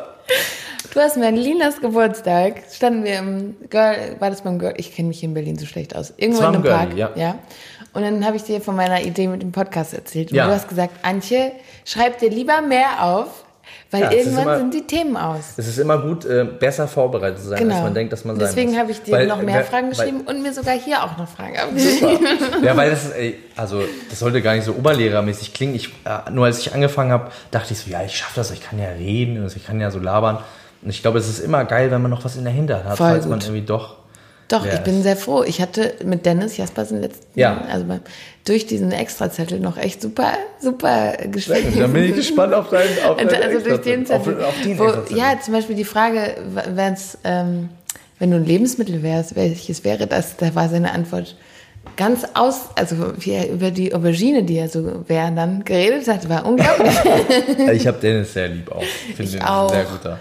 du 0.93 0.99
hast 1.01 1.17
mir 1.17 1.27
an 1.27 1.35
Linas 1.35 1.81
Geburtstag, 1.81 2.63
standen 2.71 3.03
wir 3.03 3.19
im 3.19 3.55
Girl, 3.69 4.15
war 4.19 4.29
das 4.29 4.41
beim 4.41 4.57
Girl, 4.57 4.73
ich 4.77 4.95
kenne 4.95 5.09
mich 5.09 5.19
hier 5.19 5.27
in 5.27 5.33
Berlin 5.33 5.57
so 5.57 5.65
schlecht 5.65 5.93
aus, 5.97 6.13
irgendwo 6.15 6.43
war 6.43 6.49
in 6.49 6.55
einem 6.55 6.63
Girlie, 6.63 7.03
Park, 7.05 7.17
ja. 7.17 7.37
Und 7.91 8.03
dann 8.03 8.25
habe 8.25 8.37
ich 8.37 8.43
dir 8.43 8.61
von 8.61 8.75
meiner 8.77 9.01
Idee 9.01 9.27
mit 9.27 9.41
dem 9.41 9.51
Podcast 9.51 9.93
erzählt. 9.93 10.31
Und 10.31 10.37
Ja. 10.37 10.47
du 10.47 10.53
hast 10.53 10.67
gesagt, 10.69 10.93
Antje, 11.03 11.51
schreib 11.83 12.19
dir 12.19 12.29
lieber 12.29 12.61
mehr 12.61 13.03
auf, 13.03 13.44
weil 13.91 14.01
Ja, 14.01 14.11
irgendwann 14.11 14.43
immer- 14.43 14.57
sind 14.57 14.73
die 14.73 14.81
Themen 14.87 15.15
aus. 15.15 15.53
Es 15.57 15.67
ist 15.67 15.77
immer 15.77 15.97
gut, 15.99 16.25
äh, 16.25 16.43
besser 16.43 16.87
vorbereitet 16.87 17.39
zu 17.39 17.47
sein, 17.49 17.59
Genau. 17.59 17.75
als 17.75 17.83
man 17.83 17.93
denkt, 17.93 18.11
dass 18.13 18.25
man 18.25 18.35
sein 18.35 18.45
Deswegen 18.47 18.77
habe 18.77 18.91
ich 18.91 19.01
dir 19.01 19.11
Weil- 19.13 19.27
noch 19.27 19.41
mehr 19.41 19.55
weil- 19.55 19.63
Fragen 19.63 19.83
weil- 19.87 19.89
geschrieben 19.91 20.21
und 20.27 20.41
mir 20.41 20.53
sogar 20.53 20.73
hier 20.73 21.03
auch 21.03 21.17
noch 21.17 21.27
Fragen 21.27 21.57
abgeschrieben. 21.57 22.27
Ja, 22.63 22.75
weil 22.75 22.89
das, 22.91 23.09
ey, 23.11 23.37
also 23.55 23.81
das 24.09 24.19
sollte 24.19 24.41
gar 24.41 24.55
nicht 24.55 24.65
so 24.65 24.73
oberlehrermäßig 24.73 25.53
klingen. 25.53 25.75
Ich, 25.75 25.89
äh, 26.05 26.29
nur 26.31 26.45
als 26.45 26.59
ich 26.59 26.73
angefangen 26.73 27.11
habe, 27.11 27.31
dachte 27.51 27.73
ich 27.73 27.79
so, 27.79 27.89
ja, 27.89 28.03
ich 28.03 28.15
schaffe 28.17 28.33
das, 28.35 28.51
ich 28.51 28.61
kann 28.61 28.79
ja 28.79 28.89
reden, 28.89 29.45
ich 29.55 29.65
kann 29.65 29.79
ja 29.79 29.91
so 29.91 29.99
labern. 29.99 30.39
Und 30.81 30.89
ich 30.89 31.01
glaube, 31.01 31.17
es 31.19 31.27
ist 31.29 31.39
immer 31.39 31.65
geil, 31.65 31.89
wenn 31.91 32.01
man 32.01 32.11
noch 32.11 32.23
was 32.25 32.35
in 32.35 32.43
der 32.43 32.53
Hinterhand 32.53 32.89
hat, 32.89 32.97
falls 32.97 33.25
man 33.25 33.39
irgendwie 33.41 33.61
doch. 33.61 33.95
Doch, 34.47 34.65
ich 34.65 34.79
bin 34.81 35.01
sehr 35.01 35.17
froh. 35.17 35.43
Ich 35.43 35.59
hatte 35.61 35.95
mit 36.03 36.25
Dennis 36.25 36.55
Jaspersen 36.57 37.01
letzten, 37.01 37.25
Ja. 37.39 37.65
also 37.71 37.85
beim, 37.85 38.01
durch 38.45 38.67
diesen 38.67 38.91
Extrazettel 38.91 39.59
noch 39.59 39.77
echt 39.77 40.01
super, 40.03 40.33
super 40.61 41.13
Gespräche. 41.31 41.79
Dann 41.79 41.91
bin 41.93 42.03
ich 42.03 42.15
gespannt 42.15 42.53
auf 42.53 42.69
deinen, 42.69 42.89
auf 43.07 43.17
deinen 43.17 43.41
also 43.41 43.59
durch 43.67 43.81
den. 43.81 44.05
Zettel. 44.05 44.35
Auf, 44.43 44.49
auf 44.49 44.61
den 44.63 44.77
wo, 44.77 44.85
ja, 45.15 45.39
zum 45.43 45.53
Beispiel 45.55 45.75
die 45.75 45.83
Frage, 45.83 46.35
wenn's, 46.75 47.17
ähm, 47.23 47.69
wenn 48.19 48.29
du 48.31 48.37
ein 48.37 48.45
Lebensmittel 48.45 49.01
wärst, 49.01 49.35
welches 49.35 49.83
wäre 49.83 50.05
das? 50.05 50.37
Da 50.37 50.53
war 50.53 50.69
seine 50.69 50.91
Antwort 50.93 51.35
ganz 51.97 52.23
aus, 52.33 52.61
also 52.75 52.95
wie 53.19 53.31
er 53.31 53.49
über 53.49 53.71
die 53.71 53.93
Aubergine, 53.95 54.43
die 54.43 54.57
er 54.57 54.69
so 54.69 55.03
wer 55.07 55.31
dann 55.31 55.63
geredet 55.63 56.07
hat, 56.07 56.27
war 56.29 56.45
unglaublich. 56.45 56.93
Ich 57.73 57.87
habe 57.87 57.97
Dennis 57.99 58.33
sehr 58.33 58.47
lieb 58.49 58.71
auch. 58.71 58.81
Ich 58.81 59.15
finde 59.15 59.23
Ich 59.31 59.35
ihn 59.35 59.41
auch. 59.41 59.69
ein 59.71 59.75
sehr 59.75 59.85
guter, 59.85 60.19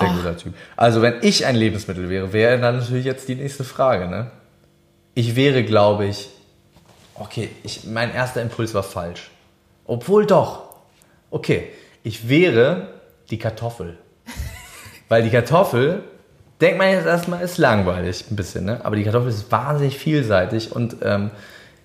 sehr 0.00 0.08
guter 0.10 0.36
Typ. 0.36 0.54
Also 0.76 1.02
wenn 1.02 1.14
ich 1.22 1.46
ein 1.46 1.54
Lebensmittel 1.54 2.08
wäre, 2.08 2.32
wäre 2.32 2.58
dann 2.58 2.78
natürlich 2.78 3.04
jetzt 3.04 3.28
die 3.28 3.34
nächste 3.34 3.64
Frage. 3.64 4.08
Ne? 4.08 4.30
Ich 5.14 5.36
wäre, 5.36 5.62
glaube 5.62 6.06
ich, 6.06 6.28
okay, 7.14 7.50
ich, 7.62 7.84
mein 7.84 8.12
erster 8.12 8.42
Impuls 8.42 8.74
war 8.74 8.82
falsch. 8.82 9.30
Obwohl 9.84 10.26
doch. 10.26 10.70
Okay, 11.30 11.68
ich 12.02 12.28
wäre 12.28 12.88
die 13.30 13.38
Kartoffel. 13.38 13.98
Weil 15.08 15.22
die 15.22 15.30
Kartoffel, 15.30 16.02
denkt 16.60 16.78
man 16.78 16.90
jetzt 16.90 17.06
erstmal, 17.06 17.42
ist 17.42 17.58
langweilig 17.58 18.24
ein 18.30 18.36
bisschen, 18.36 18.64
ne? 18.64 18.84
aber 18.84 18.96
die 18.96 19.04
Kartoffel 19.04 19.28
ist 19.28 19.50
wahnsinnig 19.50 19.98
vielseitig 19.98 20.72
und 20.72 20.96
ähm, 21.02 21.30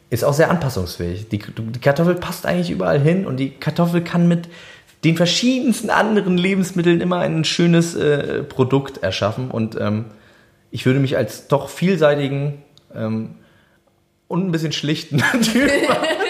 ist 0.10 0.24
auch 0.24 0.34
sehr 0.34 0.50
anpassungsfähig. 0.50 1.30
Die, 1.30 1.40
die 1.40 1.80
Kartoffel 1.80 2.16
passt 2.16 2.46
eigentlich 2.46 2.70
überall 2.70 3.00
hin 3.00 3.26
und 3.26 3.38
die 3.38 3.52
Kartoffel 3.52 4.02
kann 4.02 4.28
mit 4.28 4.48
den 5.06 5.16
verschiedensten 5.16 5.90
anderen 5.90 6.38
Lebensmitteln 6.38 7.00
immer 7.00 7.20
ein 7.20 7.46
schönes 7.46 7.96
äh, 7.96 8.44
Produkt 8.44 8.98
erschaffen 9.04 9.50
und 9.52 9.80
ähm, 9.80 10.06
ich 10.72 10.86
würde 10.86 11.00
mich 11.00 11.16
als 11.16 11.48
doch 11.48 11.70
vielseitigen 11.70 12.62
ähm, 12.94 13.36
und 14.28 14.46
ein 14.48 14.52
bisschen 14.52 14.72
schlichten 14.72 15.18
Typen, 15.44 15.70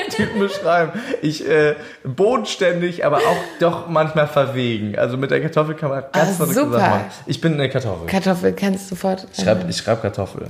Typen 0.09 0.39
beschreiben. 0.39 0.91
Ich 1.21 1.47
äh, 1.47 1.75
bodenständig, 2.03 3.05
aber 3.05 3.17
auch 3.19 3.37
doch 3.59 3.87
manchmal 3.87 4.27
verwegen. 4.27 4.97
Also 4.99 5.17
mit 5.17 5.31
der 5.31 5.41
Kartoffel 5.41 5.75
kann 5.75 5.89
man 5.89 6.03
ganz 6.11 6.39
Ah, 6.39 6.45
super. 6.45 6.77
Machen. 6.77 7.05
Ich 7.25 7.39
bin 7.41 7.53
eine 7.53 7.69
Kartoffel. 7.69 8.05
Kartoffel 8.07 8.53
kannst 8.53 8.91
du 8.91 8.95
sofort. 8.95 9.25
Ich 9.35 9.43
schreibe 9.43 9.71
schreib 9.73 10.01
Kartoffel. 10.01 10.47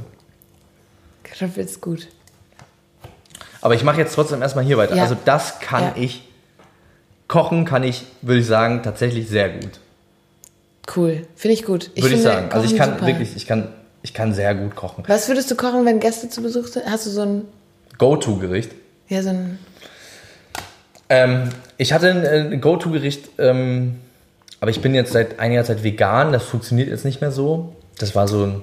Kartoffel 1.24 1.64
ist 1.64 1.80
gut. 1.80 2.08
Aber 3.62 3.76
ich 3.76 3.84
mache 3.84 3.98
jetzt 4.00 4.16
trotzdem 4.16 4.42
erstmal 4.42 4.66
hier 4.66 4.78
weiter. 4.78 4.96
Ja. 4.96 5.04
Also 5.04 5.16
das 5.26 5.60
kann 5.60 5.84
Ja. 5.84 5.94
ich. 5.96 6.28
Kochen 7.28 7.66
kann 7.66 7.84
ich, 7.84 8.04
würde 8.22 8.42
ich 8.42 8.48
sagen, 8.48 8.82
tatsächlich 8.84 9.30
sehr 9.30 9.50
gut. 9.50 9.80
Cool. 10.96 11.26
Finde 11.36 11.54
ich 11.54 11.64
gut. 11.64 11.92
Würde 11.96 12.16
ich 12.16 12.22
sagen. 12.22 12.52
Also 12.52 12.66
ich 12.66 12.78
kann 12.78 12.94
super. 12.94 13.08
wirklich, 13.08 13.36
ich 13.36 13.48
kann, 13.48 13.70
ich 14.04 14.14
kann 14.14 14.34
sehr 14.34 14.54
gut 14.54 14.76
kochen. 14.76 15.04
Was 15.08 15.28
würdest 15.28 15.50
du 15.50 15.56
kochen, 15.56 15.86
wenn 15.86 16.00
Gäste 16.00 16.30
zu 16.30 16.42
Besuch 16.44 16.68
sind? 16.68 16.86
Hast 16.86 17.06
du 17.08 17.10
so 17.10 17.22
ein, 17.22 17.42
Go-To-Gericht. 17.98 18.72
ja, 19.08 19.24
so 19.24 19.30
ein, 19.30 19.58
Ähm, 21.10 21.50
ich 21.78 21.94
hatte 21.94 22.10
ein, 22.10 22.26
ein 22.26 22.62
Go-To-Gericht, 22.62 23.30
ähm, 23.38 24.00
aber 24.60 24.70
ich 24.72 24.82
bin 24.82 24.94
jetzt 24.94 25.14
seit 25.14 25.40
einiger 25.40 25.64
Zeit 25.64 25.84
vegan. 25.84 26.32
Das 26.32 26.44
funktioniert 26.44 26.90
jetzt 26.90 27.06
nicht 27.06 27.22
mehr 27.22 27.32
so. 27.32 27.76
Das 27.98 28.16
war 28.16 28.28
so 28.28 28.44
ein 28.44 28.62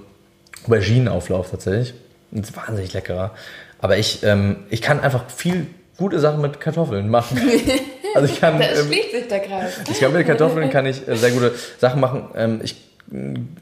Auberginenauflauf 0.66 1.50
tatsächlich. 1.50 1.94
Und 2.30 2.40
ist 2.44 2.56
wahnsinnig 2.56 2.92
leckerer. 2.92 3.32
Aber 3.80 3.98
ich, 3.98 4.22
ähm, 4.22 4.58
ich 4.70 4.80
kann 4.80 5.00
einfach 5.00 5.28
viel 5.28 5.66
gute 5.98 6.20
Sachen 6.20 6.40
mit 6.40 6.60
Kartoffeln 6.60 7.08
machen. 7.08 7.40
Also 8.14 8.32
ich 8.32 8.40
kann, 8.40 8.58
da 8.58 8.64
ähm, 8.66 8.86
schließt 8.86 9.10
sich 9.12 9.28
der 9.28 9.40
Kreis. 9.40 9.80
ich 9.90 10.00
kann 10.00 10.12
mit 10.12 10.26
Kartoffeln 10.26 10.70
kann 10.70 10.86
ich 10.86 11.06
äh, 11.08 11.16
sehr 11.16 11.30
gute 11.30 11.54
Sachen 11.78 12.00
machen. 12.00 12.28
Ähm, 12.34 12.60
ich 12.62 12.76
ein 13.10 13.56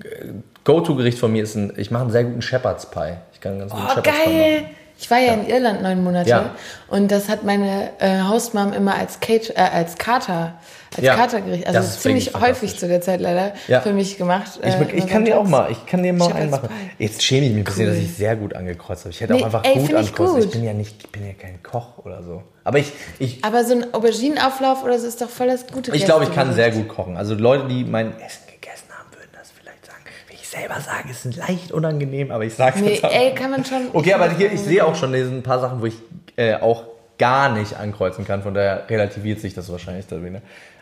Go-To-Gericht 0.65 1.19
von 1.19 1.33
mir 1.33 1.43
ist 1.43 1.55
ein, 1.57 1.73
ich 1.77 1.91
mache 1.91 2.03
einen 2.03 2.13
sehr 2.13 2.25
guten 2.25 2.43
Shepherd's 2.43 2.87
Pie. 2.91 3.15
Ich 3.33 3.41
kann 3.41 3.53
einen 3.53 3.61
ganz 3.61 3.73
guten 3.73 3.85
Oh, 3.85 3.89
Shepherd's 3.89 4.09
Pie 4.25 4.25
geil! 4.31 4.61
machen. 4.63 4.71
Ich 4.99 5.11
war 5.11 5.19
ja, 5.19 5.33
in 5.33 5.47
Irland 5.49 5.83
neun 5.83 6.05
Monate 6.05 6.29
Ja. 6.29 6.55
und 6.89 7.11
das 7.11 7.29
hat 7.31 7.43
meine 7.43 7.89
äh, 8.01 8.21
Hausmam 8.21 8.75
immer 8.75 8.95
als, 8.97 9.19
Kate, 9.21 9.57
äh, 9.57 9.61
als 9.61 9.97
Kater, 9.97 10.55
als 10.97 11.05
Ja, 11.07 11.15
Katergericht, 11.15 11.67
also 11.67 11.79
das 11.79 11.91
ist 11.91 12.03
ziemlich 12.03 12.35
häufig 12.35 12.77
zu 12.77 12.89
der 12.89 13.01
Zeit 13.01 13.21
leider 13.21 13.53
Ja. 13.69 13.81
für 13.81 13.93
mich 13.93 14.19
gemacht. 14.19 14.59
Ich, 14.63 14.75
äh, 14.75 14.85
ich 14.93 14.93
immer 15.05 15.07
kann 15.07 15.25
dir 15.25 15.39
auch 15.39 15.47
mal, 15.49 15.71
ich 15.71 15.87
kann 15.87 16.03
dir 16.03 16.13
mal 16.13 16.33
einen 16.33 16.51
machen. 16.51 16.69
Jetzt 16.99 17.23
schäme 17.23 17.47
ich 17.47 17.53
mich 17.53 17.61
ein 17.61 17.65
bisschen, 17.65 17.87
Cool. 17.87 17.93
dass 17.95 18.03
ich 18.03 18.15
sehr 18.15 18.35
gut 18.37 18.55
angekreuzt 18.55 19.03
habe. 19.05 19.11
Ich 19.11 19.21
hätte 19.21 19.35
Nee, 19.35 19.41
auch 19.41 19.47
einfach 19.47 19.65
ey, 19.65 19.75
gut 19.75 19.91
ich 19.91 19.97
angekreuzt. 19.97 20.35
gut. 20.35 20.45
Ich 20.47 20.51
bin 20.51 20.65
ja 20.65 20.73
nicht, 20.73 20.97
ich 21.05 21.11
bin 21.11 21.27
ja 21.27 21.33
kein 21.35 21.63
Koch 21.63 21.99
oder 22.05 22.23
so. 22.23 22.43
Aber 22.65 22.79
ich, 22.79 22.93
ich, 23.19 23.45
Aber 23.45 23.65
so 23.65 23.75
ein 23.75 23.95
Auberginenauflauf 23.95 24.83
oder 24.85 24.99
so 24.99 25.07
ist 25.07 25.21
doch 25.23 25.29
voll 25.31 25.47
das 25.47 25.67
gute 25.69 25.95
ich 25.95 26.05
glaube, 26.05 26.25
ich 26.25 26.35
kann 26.35 26.53
sehr 26.55 26.71
gut 26.73 26.89
kochen. 26.89 27.17
Also 27.17 27.35
Leute, 27.35 27.69
die 27.69 27.85
mein 27.85 28.09
Essen 28.21 28.43
gegessen 28.53 28.85
haben, 28.91 29.11
würden 29.13 29.31
das 29.33 29.51
vielleicht 29.51 29.87
sagen. 29.87 29.99
Wie 30.29 30.35
ich 30.35 30.47
selber 30.49 30.81
sage, 30.81 31.09
ist 31.11 31.25
es 31.25 31.37
leicht 31.37 31.73
unangenehm, 31.73 32.31
aber 32.33 32.45
ich 32.45 32.55
sage 32.55 32.79
es 32.81 32.85
Nee, 32.85 32.95
jetzt 32.95 33.05
ey, 33.05 33.33
kann 33.35 33.51
man 33.53 33.65
schon. 33.65 33.83
Okay, 33.93 34.13
aber 34.13 34.29
hier, 34.31 34.53
ich 34.53 34.61
sehe 34.61 34.85
auch 34.85 34.95
schon 34.97 35.15
ein 35.15 35.43
paar 35.43 35.61
Sachen, 35.61 35.81
wo 35.81 35.87
ich 35.87 35.95
äh, 36.37 36.55
auch 36.57 36.85
gar 37.19 37.53
nicht 37.53 37.77
ankreuzen 37.77 38.27
kann. 38.27 38.43
Von 38.43 38.55
daher 38.55 38.89
relativiert 38.89 39.41
sich 39.41 39.53
das 39.55 39.71
wahrscheinlich 39.71 40.07
da 40.07 40.23
wieder. 40.25 40.41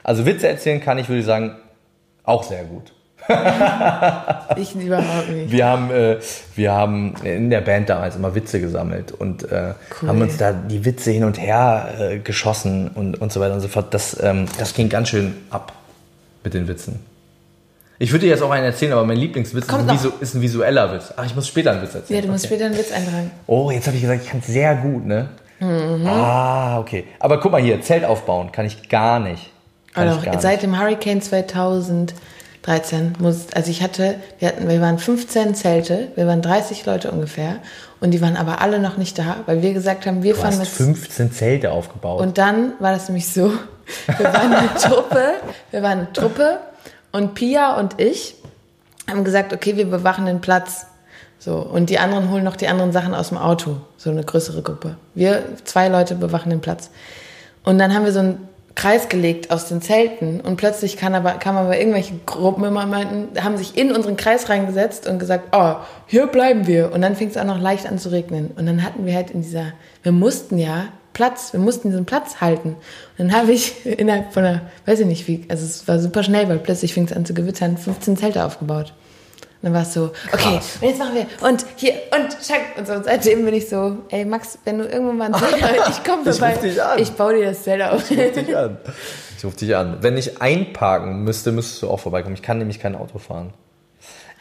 Also 0.08 0.24
Witze 0.24 0.48
erzählen 0.48 0.80
kann 0.80 0.96
ich, 0.96 1.06
würde 1.10 1.20
ich 1.20 1.26
sagen, 1.26 1.54
auch 2.24 2.42
sehr 2.42 2.64
gut. 2.64 2.94
ich 4.56 4.74
überhaupt 4.74 5.28
nicht. 5.28 5.50
Wir 5.52 5.66
haben, 5.66 5.90
äh, 5.90 6.16
wir 6.56 6.72
haben 6.72 7.14
in 7.24 7.50
der 7.50 7.60
Band 7.60 7.90
damals 7.90 8.16
immer 8.16 8.34
Witze 8.34 8.58
gesammelt 8.58 9.12
und 9.12 9.42
äh, 9.52 9.74
Cool. 10.00 10.08
haben 10.08 10.22
uns 10.22 10.38
da 10.38 10.52
die 10.52 10.82
Witze 10.86 11.10
hin 11.10 11.24
und 11.24 11.38
her 11.38 11.88
äh, 12.00 12.18
geschossen 12.20 12.90
und, 12.94 13.20
und 13.20 13.30
so 13.32 13.40
weiter 13.40 13.52
und 13.52 13.60
so 13.60 13.68
fort. 13.68 13.92
Das, 13.92 14.16
ähm, 14.22 14.46
das 14.58 14.72
ging 14.72 14.88
ganz 14.88 15.10
schön 15.10 15.34
ab 15.50 15.74
mit 16.42 16.54
den 16.54 16.68
Witzen. 16.68 17.00
Ich 17.98 18.10
würde 18.10 18.24
dir 18.24 18.30
jetzt 18.30 18.42
auch 18.42 18.50
einen 18.50 18.64
erzählen, 18.64 18.92
aber 18.94 19.04
mein 19.04 19.18
Lieblingswitz 19.18 19.66
ist 19.66 19.74
ein. 19.74 19.90
Visu 19.90 20.10
ist 20.20 20.34
ein 20.34 20.40
visueller 20.40 20.90
Witz. 20.94 21.12
Ach, 21.18 21.26
ich 21.26 21.34
muss 21.34 21.48
später 21.48 21.72
einen 21.72 21.82
Witz 21.82 21.94
erzählen. 21.94 22.20
Ja, 22.20 22.26
du 22.26 22.32
musst 22.32 22.46
Okay. 22.46 22.54
später 22.54 22.64
einen 22.70 22.78
Witz 22.78 22.92
eintragen. 22.92 23.30
Oh, 23.46 23.70
jetzt 23.70 23.86
habe 23.86 23.96
ich 23.96 24.02
gesagt, 24.02 24.22
ich 24.24 24.30
kann 24.30 24.40
sehr 24.40 24.74
gut, 24.76 25.04
ne? 25.04 25.28
Mhm. 25.60 26.06
Ah, 26.06 26.78
okay. 26.78 27.04
Aber 27.20 27.40
guck 27.40 27.52
mal 27.52 27.60
hier, 27.60 27.82
Zelt 27.82 28.06
aufbauen 28.06 28.52
kann 28.52 28.64
ich 28.64 28.88
gar 28.88 29.20
nicht. 29.20 29.50
Also 29.98 30.40
seit 30.40 30.62
dem 30.62 30.78
Hurricane 30.78 31.20
2013 31.20 33.14
muss, 33.18 33.46
also 33.54 33.70
ich 33.70 33.82
hatte, 33.82 34.16
wir 34.38 34.48
hatten, 34.48 34.68
wir 34.68 34.80
waren 34.80 34.98
15 34.98 35.54
Zelte, 35.54 36.08
wir 36.14 36.26
waren 36.26 36.42
30 36.42 36.86
Leute 36.86 37.10
ungefähr 37.10 37.56
und 38.00 38.12
die 38.12 38.20
waren 38.20 38.36
aber 38.36 38.60
alle 38.60 38.78
noch 38.78 38.96
nicht 38.96 39.18
da, 39.18 39.36
weil 39.46 39.62
wir 39.62 39.72
gesagt 39.72 40.06
haben, 40.06 40.22
wir 40.22 40.34
Du 40.34 40.40
fahren 40.40 40.52
hast 40.52 40.58
mit 40.58 40.68
15 40.68 41.32
Zelte 41.32 41.70
aufgebaut. 41.72 42.20
Und 42.20 42.38
dann 42.38 42.72
war 42.78 42.92
das 42.92 43.08
nämlich 43.08 43.28
so, 43.28 43.52
wir 44.16 44.32
waren 44.32 44.52
eine 44.52 44.74
Truppe, 44.80 45.34
wir 45.70 45.82
waren 45.82 45.98
eine 45.98 46.12
Truppe 46.12 46.58
und 47.12 47.34
Pia 47.34 47.76
und 47.78 48.00
ich 48.00 48.36
haben 49.08 49.24
gesagt, 49.24 49.52
okay, 49.52 49.76
wir 49.76 49.86
bewachen 49.86 50.26
den 50.26 50.40
Platz. 50.40 50.86
So, 51.38 51.56
und 51.56 51.88
die 51.88 51.98
anderen 51.98 52.30
holen 52.30 52.44
noch 52.44 52.56
die 52.56 52.68
anderen 52.68 52.92
Sachen 52.92 53.14
aus 53.14 53.28
dem 53.28 53.38
Auto. 53.38 53.76
So 53.96 54.10
eine 54.10 54.24
größere 54.24 54.60
Gruppe. 54.62 54.96
Wir, 55.14 55.44
zwei 55.64 55.88
Leute, 55.88 56.14
bewachen 56.14 56.50
den 56.50 56.60
Platz. 56.60 56.90
Und 57.64 57.78
dann 57.78 57.94
haben 57.94 58.04
wir 58.04 58.12
so 58.12 58.18
einen 58.18 58.47
Kreis 58.78 59.08
gelegt 59.08 59.50
aus 59.50 59.66
den 59.66 59.82
Zelten 59.82 60.40
und 60.40 60.56
plötzlich 60.56 60.96
kam 60.96 61.12
aber, 61.12 61.32
kam 61.32 61.56
aber 61.56 61.76
irgendwelche 61.76 62.14
Gruppen 62.26 62.62
immer 62.62 62.86
meinten, 62.86 63.42
haben 63.42 63.56
sich 63.56 63.76
in 63.76 63.90
unseren 63.90 64.16
Kreis 64.16 64.48
reingesetzt 64.48 65.08
und 65.08 65.18
gesagt, 65.18 65.48
oh, 65.50 65.74
hier 66.06 66.28
bleiben 66.28 66.68
wir. 66.68 66.92
Und 66.92 67.02
dann 67.02 67.16
fing 67.16 67.28
es 67.28 67.36
auch 67.36 67.44
noch 67.44 67.60
leicht 67.60 67.88
an 67.88 67.98
zu 67.98 68.10
regnen. 68.10 68.52
Und 68.56 68.66
dann 68.66 68.84
hatten 68.84 69.04
wir 69.04 69.16
halt 69.16 69.32
in 69.32 69.42
dieser, 69.42 69.72
wir 70.04 70.12
mussten 70.12 70.58
ja 70.58 70.84
Platz, 71.12 71.52
wir 71.52 71.58
mussten 71.58 71.88
diesen 71.90 72.06
Platz 72.06 72.40
halten. 72.40 72.76
Und 73.18 73.32
dann 73.32 73.32
habe 73.32 73.50
ich 73.50 73.84
innerhalb 73.84 74.32
von 74.32 74.44
einer, 74.44 74.60
weiß 74.86 75.00
ich 75.00 75.06
nicht 75.06 75.26
wie, 75.26 75.44
also 75.48 75.64
es 75.64 75.88
war 75.88 75.98
super 75.98 76.22
schnell, 76.22 76.48
weil 76.48 76.60
plötzlich 76.60 76.94
fing 76.94 77.06
es 77.06 77.12
an 77.12 77.26
zu 77.26 77.34
gewittern, 77.34 77.78
15 77.78 78.16
Zelte 78.16 78.44
aufgebaut. 78.44 78.94
Und 79.60 79.66
dann 79.66 79.74
war 79.74 79.82
es 79.82 79.92
so, 79.92 80.12
okay, 80.32 80.54
Krass. 80.54 80.78
und 80.80 80.88
jetzt 80.88 80.98
machen 81.00 81.14
wir 81.16 81.48
und 81.48 81.66
hier 81.76 81.94
und 82.14 82.32
schack 82.46 82.60
und 82.78 82.86
so. 82.86 82.92
Und 82.92 83.04
seitdem 83.06 83.44
bin 83.44 83.54
ich 83.54 83.68
so, 83.68 83.96
ey 84.10 84.24
Max, 84.24 84.56
wenn 84.64 84.78
du 84.78 84.84
irgendwann 84.84 85.16
mal 85.18 85.34
ein 85.34 85.34
Zelt 85.34 85.62
hast, 85.80 85.98
ich 85.98 86.04
komme 86.04 86.22
Ich 86.30 86.36
vorbei, 86.36 86.52
ruf 86.52 86.60
dich 86.62 86.82
an. 86.82 86.98
ich 87.00 87.10
baue 87.12 87.34
dir 87.34 87.44
das 87.46 87.64
Zelt 87.64 87.82
auf. 87.82 88.08
Ich 88.10 88.18
ruf 88.18 88.32
dich 88.32 88.56
an. 88.56 88.76
Ich 89.38 89.44
ruf 89.44 89.54
dich 89.54 89.76
an. 89.76 89.98
Wenn 90.00 90.16
ich 90.16 90.42
einparken 90.42 91.22
müsste, 91.22 91.52
müsstest 91.52 91.82
du 91.82 91.90
auch 91.90 92.00
vorbeikommen. 92.00 92.34
Ich 92.34 92.42
kann 92.42 92.58
nämlich 92.58 92.80
kein 92.80 92.96
Auto 92.96 93.18
fahren. 93.18 93.52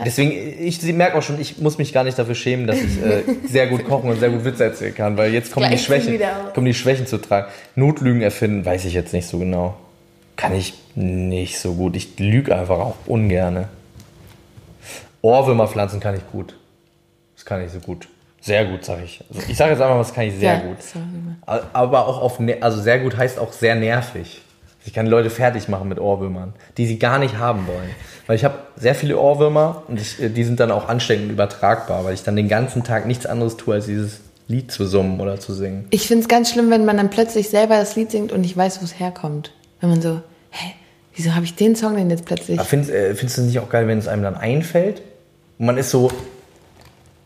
Deswegen, 0.04 0.32
ich 0.60 0.82
merke 0.94 1.18
auch 1.18 1.22
schon, 1.22 1.40
ich 1.40 1.60
muss 1.60 1.78
mich 1.78 1.94
gar 1.94 2.04
nicht 2.04 2.18
dafür 2.18 2.34
schämen, 2.34 2.66
dass 2.66 2.78
ich 2.78 3.04
äh, 3.04 3.24
sehr 3.48 3.68
gut 3.68 3.86
kochen 3.86 4.10
und 4.10 4.20
sehr 4.20 4.30
gut 4.30 4.44
Witze 4.44 4.64
erzählen 4.64 4.96
kann, 4.96 5.16
weil 5.18 5.34
jetzt 5.34 5.52
kommen 5.52 5.66
die 5.66 5.76
Gleich 5.76 5.84
Schwächen, 5.86 6.20
kommen 6.54 6.66
die 6.66 6.74
Schwächen 6.74 7.06
zu 7.08 7.18
tragen. 7.20 7.48
Notlügen 7.76 8.22
erfinden, 8.22 8.66
weiß 8.66 8.86
ich 8.86 8.94
jetzt 8.94 9.14
nicht 9.14 9.28
so 9.28 9.38
genau. 9.40 9.76
Kann 10.36 10.56
ich 10.56 10.74
nicht 10.96 11.60
so 11.60 11.74
gut. 11.74 11.96
Ich 11.96 12.18
lüge 12.20 12.56
einfach 12.56 12.80
auch 12.80 12.96
ungerne. 13.06 13.70
Ohrwürmer 15.22 15.68
pflanzen 15.68 16.00
kann 16.00 16.16
ich 16.16 16.26
gut. 16.32 16.56
Das 17.36 17.46
kann 17.46 17.64
ich 17.64 17.72
so 17.72 17.80
gut. 17.80 18.08
Sehr 18.42 18.66
gut, 18.66 18.86
sage 18.86 19.04
ich. 19.04 19.24
Also 19.30 19.42
ich 19.50 19.58
sage 19.58 19.72
jetzt 19.72 19.82
einfach 19.82 19.96
mal, 19.96 20.02
das 20.04 20.14
kann 20.14 20.26
ich 20.26 20.36
sehr 20.36 20.54
Ja, 20.56 20.60
gut. 20.62 20.78
Aber 21.74 22.08
auch 22.08 22.22
auf, 22.22 22.40
ne- 22.40 22.58
also 22.62 22.80
sehr 22.82 23.00
gut 23.00 23.18
heißt 23.18 23.40
auch 23.40 23.52
sehr 23.52 23.76
nervig. 23.76 24.42
Ich 24.86 24.94
kann 24.94 25.06
Leute 25.06 25.30
fertig 25.30 25.68
machen 25.68 25.90
mit 25.90 26.00
Ohrwürmern, 26.00 26.54
die 26.78 26.86
sie 26.86 26.98
gar 26.98 27.20
nicht 27.20 27.38
haben 27.38 27.68
wollen. 27.68 27.90
Weil 28.26 28.38
ich 28.38 28.46
habe 28.46 28.56
sehr 28.78 28.96
viele 28.96 29.18
Ohrwürmer 29.20 29.84
und 29.90 30.00
ich, 30.00 30.22
äh, 30.22 30.30
die 30.30 30.46
sind 30.46 30.60
dann 30.62 30.72
auch 30.72 30.88
ansteckend 30.88 31.30
übertragbar, 31.30 32.06
weil 32.06 32.14
ich 32.14 32.24
dann 32.24 32.38
den 32.38 32.48
ganzen 32.48 32.84
Tag 32.84 33.06
nichts 33.06 33.26
anderes 33.26 33.58
tue, 33.58 33.74
als 33.76 33.88
dieses 33.88 34.22
Lied 34.48 34.72
zu 34.72 34.86
summen 34.86 35.20
oder 35.20 35.42
zu 35.42 35.54
singen. 35.54 35.88
Ich 35.90 36.08
finde 36.08 36.22
es 36.22 36.30
ganz 36.30 36.50
schlimm, 36.52 36.70
wenn 36.70 36.86
man 36.86 36.96
dann 36.96 37.10
plötzlich 37.10 37.50
selber 37.50 37.76
das 37.78 37.98
Lied 37.98 38.12
singt 38.12 38.32
und 38.32 38.40
nicht 38.42 38.56
weiß, 38.56 38.80
wo 38.80 38.86
es 38.86 38.98
herkommt. 38.98 39.52
Wenn 39.82 39.90
man 39.90 40.02
so, 40.02 40.22
hä, 40.52 40.72
wieso 41.18 41.36
habe 41.36 41.44
ich 41.46 41.56
den 41.56 41.76
Song 41.76 41.96
denn 41.96 42.10
jetzt 42.10 42.24
plötzlich? 42.26 42.62
Findest, 42.62 42.92
äh, 42.92 43.14
findest 43.16 43.38
du 43.38 43.42
es 43.42 43.48
nicht 43.48 43.60
auch 43.60 43.70
geil, 43.70 43.88
wenn 43.88 43.98
es 43.98 44.08
einem 44.08 44.24
dann 44.24 44.36
einfällt? 44.38 45.02
Und 45.60 45.66
man 45.66 45.78
ist 45.78 45.90
so, 45.92 46.10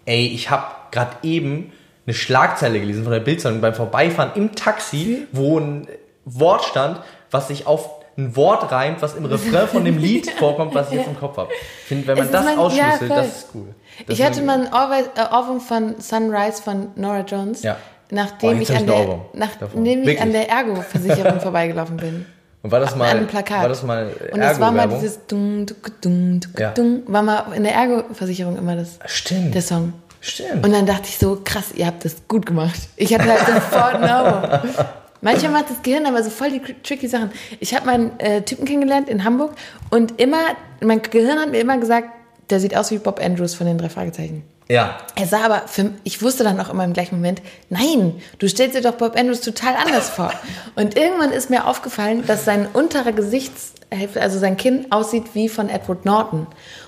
ey, 0.05 0.25
ich 0.27 0.49
habe 0.49 0.65
gerade 0.91 1.11
eben 1.23 1.71
eine 2.07 2.13
Schlagzeile 2.15 2.79
gelesen 2.79 3.03
von 3.03 3.11
der 3.13 3.19
Bildzeitung 3.19 3.61
beim 3.61 3.73
Vorbeifahren 3.75 4.31
im 4.35 4.55
Taxi, 4.55 5.27
wo 5.31 5.59
ein 5.59 5.87
Wort 6.25 6.63
stand, 6.65 6.99
was 7.29 7.47
sich 7.49 7.67
auf 7.67 7.89
ein 8.17 8.35
Wort 8.35 8.71
reimt, 8.71 9.01
was 9.01 9.15
im 9.15 9.25
Refrain 9.25 9.67
von 9.67 9.85
dem 9.85 9.97
Lied 9.97 10.29
vorkommt, 10.39 10.73
was 10.75 10.89
ich 10.89 10.95
jetzt 10.97 11.07
im 11.07 11.17
Kopf 11.17 11.37
habe. 11.37 11.49
Ich 11.53 11.87
finde, 11.87 12.07
wenn 12.07 12.17
man 12.17 12.25
Es 12.25 12.31
das 12.31 12.45
mein- 12.45 12.57
ausschlüsselt, 12.57 13.09
ja, 13.09 13.15
das 13.15 13.27
ist 13.27 13.47
cool. 13.55 13.67
Das 14.07 14.17
ich 14.19 14.25
hatte 14.25 14.39
ein- 14.39 14.45
mal 14.45 14.67
Ohrwe- 14.67 15.09
äh, 15.15 15.33
Ohrwurm 15.33 15.61
von 15.61 15.95
Sunrise 15.99 16.61
von 16.61 16.87
Nora 16.95 17.21
Jones, 17.21 17.63
Ja. 17.63 17.77
nachdem, 18.09 18.57
Oh, 18.57 18.61
ich, 18.61 18.75
an 18.75 18.85
der, 18.85 19.19
nachdem 19.33 20.07
ich 20.07 20.21
an 20.21 20.31
der 20.33 20.49
Ergo-Versicherung 20.49 21.39
vorbeigelaufen 21.41 21.97
bin. 21.97 22.25
Und 22.63 22.71
war 22.71 22.79
das 22.79 22.95
mal, 22.95 23.09
an 23.09 23.17
einem 23.17 23.27
Plakat. 23.27 23.61
war 23.61 23.69
das 23.69 23.81
mal 23.83 24.11
Und 24.31 24.39
es 24.41 24.59
war 24.59 24.71
mal 24.71 24.81
Ergo-Werbung? 24.81 24.99
dieses 25.01 25.25
Dung, 25.27 25.65
Duck, 25.65 26.01
Dung, 26.01 26.39
Duck, 26.39 26.59
Ja. 26.59 26.71
Dung, 26.71 27.01
war 27.07 27.23
mal 27.23 27.45
in 27.55 27.63
der 27.63 27.73
Ergo-Versicherung 27.73 28.57
immer 28.57 28.75
das, 28.75 28.99
Stimmt. 29.05 29.55
der 29.55 29.61
Song. 29.63 29.93
Stimmt. 30.19 30.63
Und 30.63 30.71
dann 30.71 30.85
dachte 30.85 31.05
ich 31.05 31.17
so, 31.17 31.41
krass, 31.43 31.71
ihr 31.73 31.87
habt 31.87 32.05
das 32.05 32.27
gut 32.27 32.45
gemacht. 32.45 32.79
Ich 32.95 33.11
hatte 33.13 33.25
halt 33.27 33.39
sofort 33.47 33.95
einen 33.95 34.03
Ohrwurm. 34.03 34.69
Manchmal 35.21 35.51
macht 35.51 35.69
das 35.71 35.81
Gehirn 35.81 36.05
aber 36.05 36.21
so 36.23 36.29
voll 36.29 36.51
die 36.51 36.61
tricky 36.83 37.07
Sachen. 37.07 37.31
Ich 37.59 37.73
habe 37.75 37.85
meinen 37.87 38.19
äh, 38.19 38.41
Typen 38.43 38.65
kennengelernt 38.65 39.09
in 39.09 39.23
Hamburg 39.23 39.53
und 39.89 40.19
immer, 40.19 40.39
mein 40.81 41.01
Gehirn 41.01 41.39
hat 41.39 41.49
mir 41.51 41.59
immer 41.59 41.77
gesagt, 41.77 42.09
der 42.49 42.59
sieht 42.59 42.75
aus 42.75 42.91
wie 42.91 42.97
Bob 42.99 43.19
Andrews 43.23 43.53
von 43.55 43.65
den 43.67 43.77
drei 43.77 43.89
Fragezeichen. 43.89 44.43
Ja. 44.69 44.97
Er 45.15 45.25
sah 45.27 45.43
aber, 45.43 45.63
für, 45.67 45.91
ich 46.03 46.21
wusste 46.21 46.43
dann 46.43 46.59
auch 46.59 46.69
immer 46.69 46.83
im 46.85 46.93
gleichen 46.93 47.15
Moment, 47.15 47.41
nein, 47.69 48.21
du 48.39 48.47
stellst 48.47 48.75
dir 48.75 48.81
doch 48.81 48.93
Bob 48.95 49.17
Andrews 49.17 49.41
total 49.41 49.75
anders 49.75 50.09
vor. 50.09 50.31
Und 50.75 50.97
irgendwann 50.97 51.31
ist 51.31 51.49
mir 51.49 51.67
aufgefallen, 51.67 52.23
dass 52.25 52.45
sein 52.45 52.67
unterer 52.71 53.11
Gesichtshälfte, 53.11 54.21
also 54.21 54.39
sein 54.39 54.55
Kinn, 54.57 54.87
aussieht 54.91 55.25
wie 55.33 55.49
von 55.49 55.67
Edward 55.69 56.05
Norton. 56.05 56.47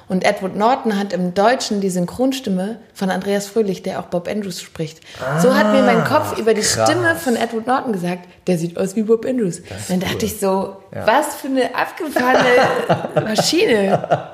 Und 0.10 0.26
Edward 0.26 0.56
Norton 0.56 0.98
hat 1.00 1.14
im 1.14 1.34
Deutschen 1.34 1.80
die 1.82 1.90
Synchronstimme 1.90 2.78
von 2.94 3.10
Andreas 3.10 3.48
Fröhlich, 3.48 3.84
der 3.84 4.00
auch 4.00 4.06
Bob 4.06 4.28
Andrews 4.28 4.62
spricht. 4.62 5.00
so 5.42 5.56
hat 5.56 5.72
mir 5.74 5.82
mein 5.82 6.04
Kopf 6.04 6.38
über 6.38 6.54
die 6.54 6.62
Ah, 6.62 6.64
krass. 6.76 6.90
Stimme 6.90 7.16
von 7.16 7.36
Edward 7.36 7.68
Norton 7.68 7.94
gesagt, 7.94 8.28
der 8.48 8.58
sieht 8.58 8.78
aus 8.78 8.96
wie 8.96 9.04
Bob 9.04 9.26
Andrews. 9.26 9.62
Dann 9.90 10.00
dachte 10.02 10.26
ich 10.26 10.40
so, 10.40 10.78
was 10.92 11.36
für 11.36 11.48
eine 11.48 11.74
abgefahrene 11.76 13.24
Maschine. 13.28 14.30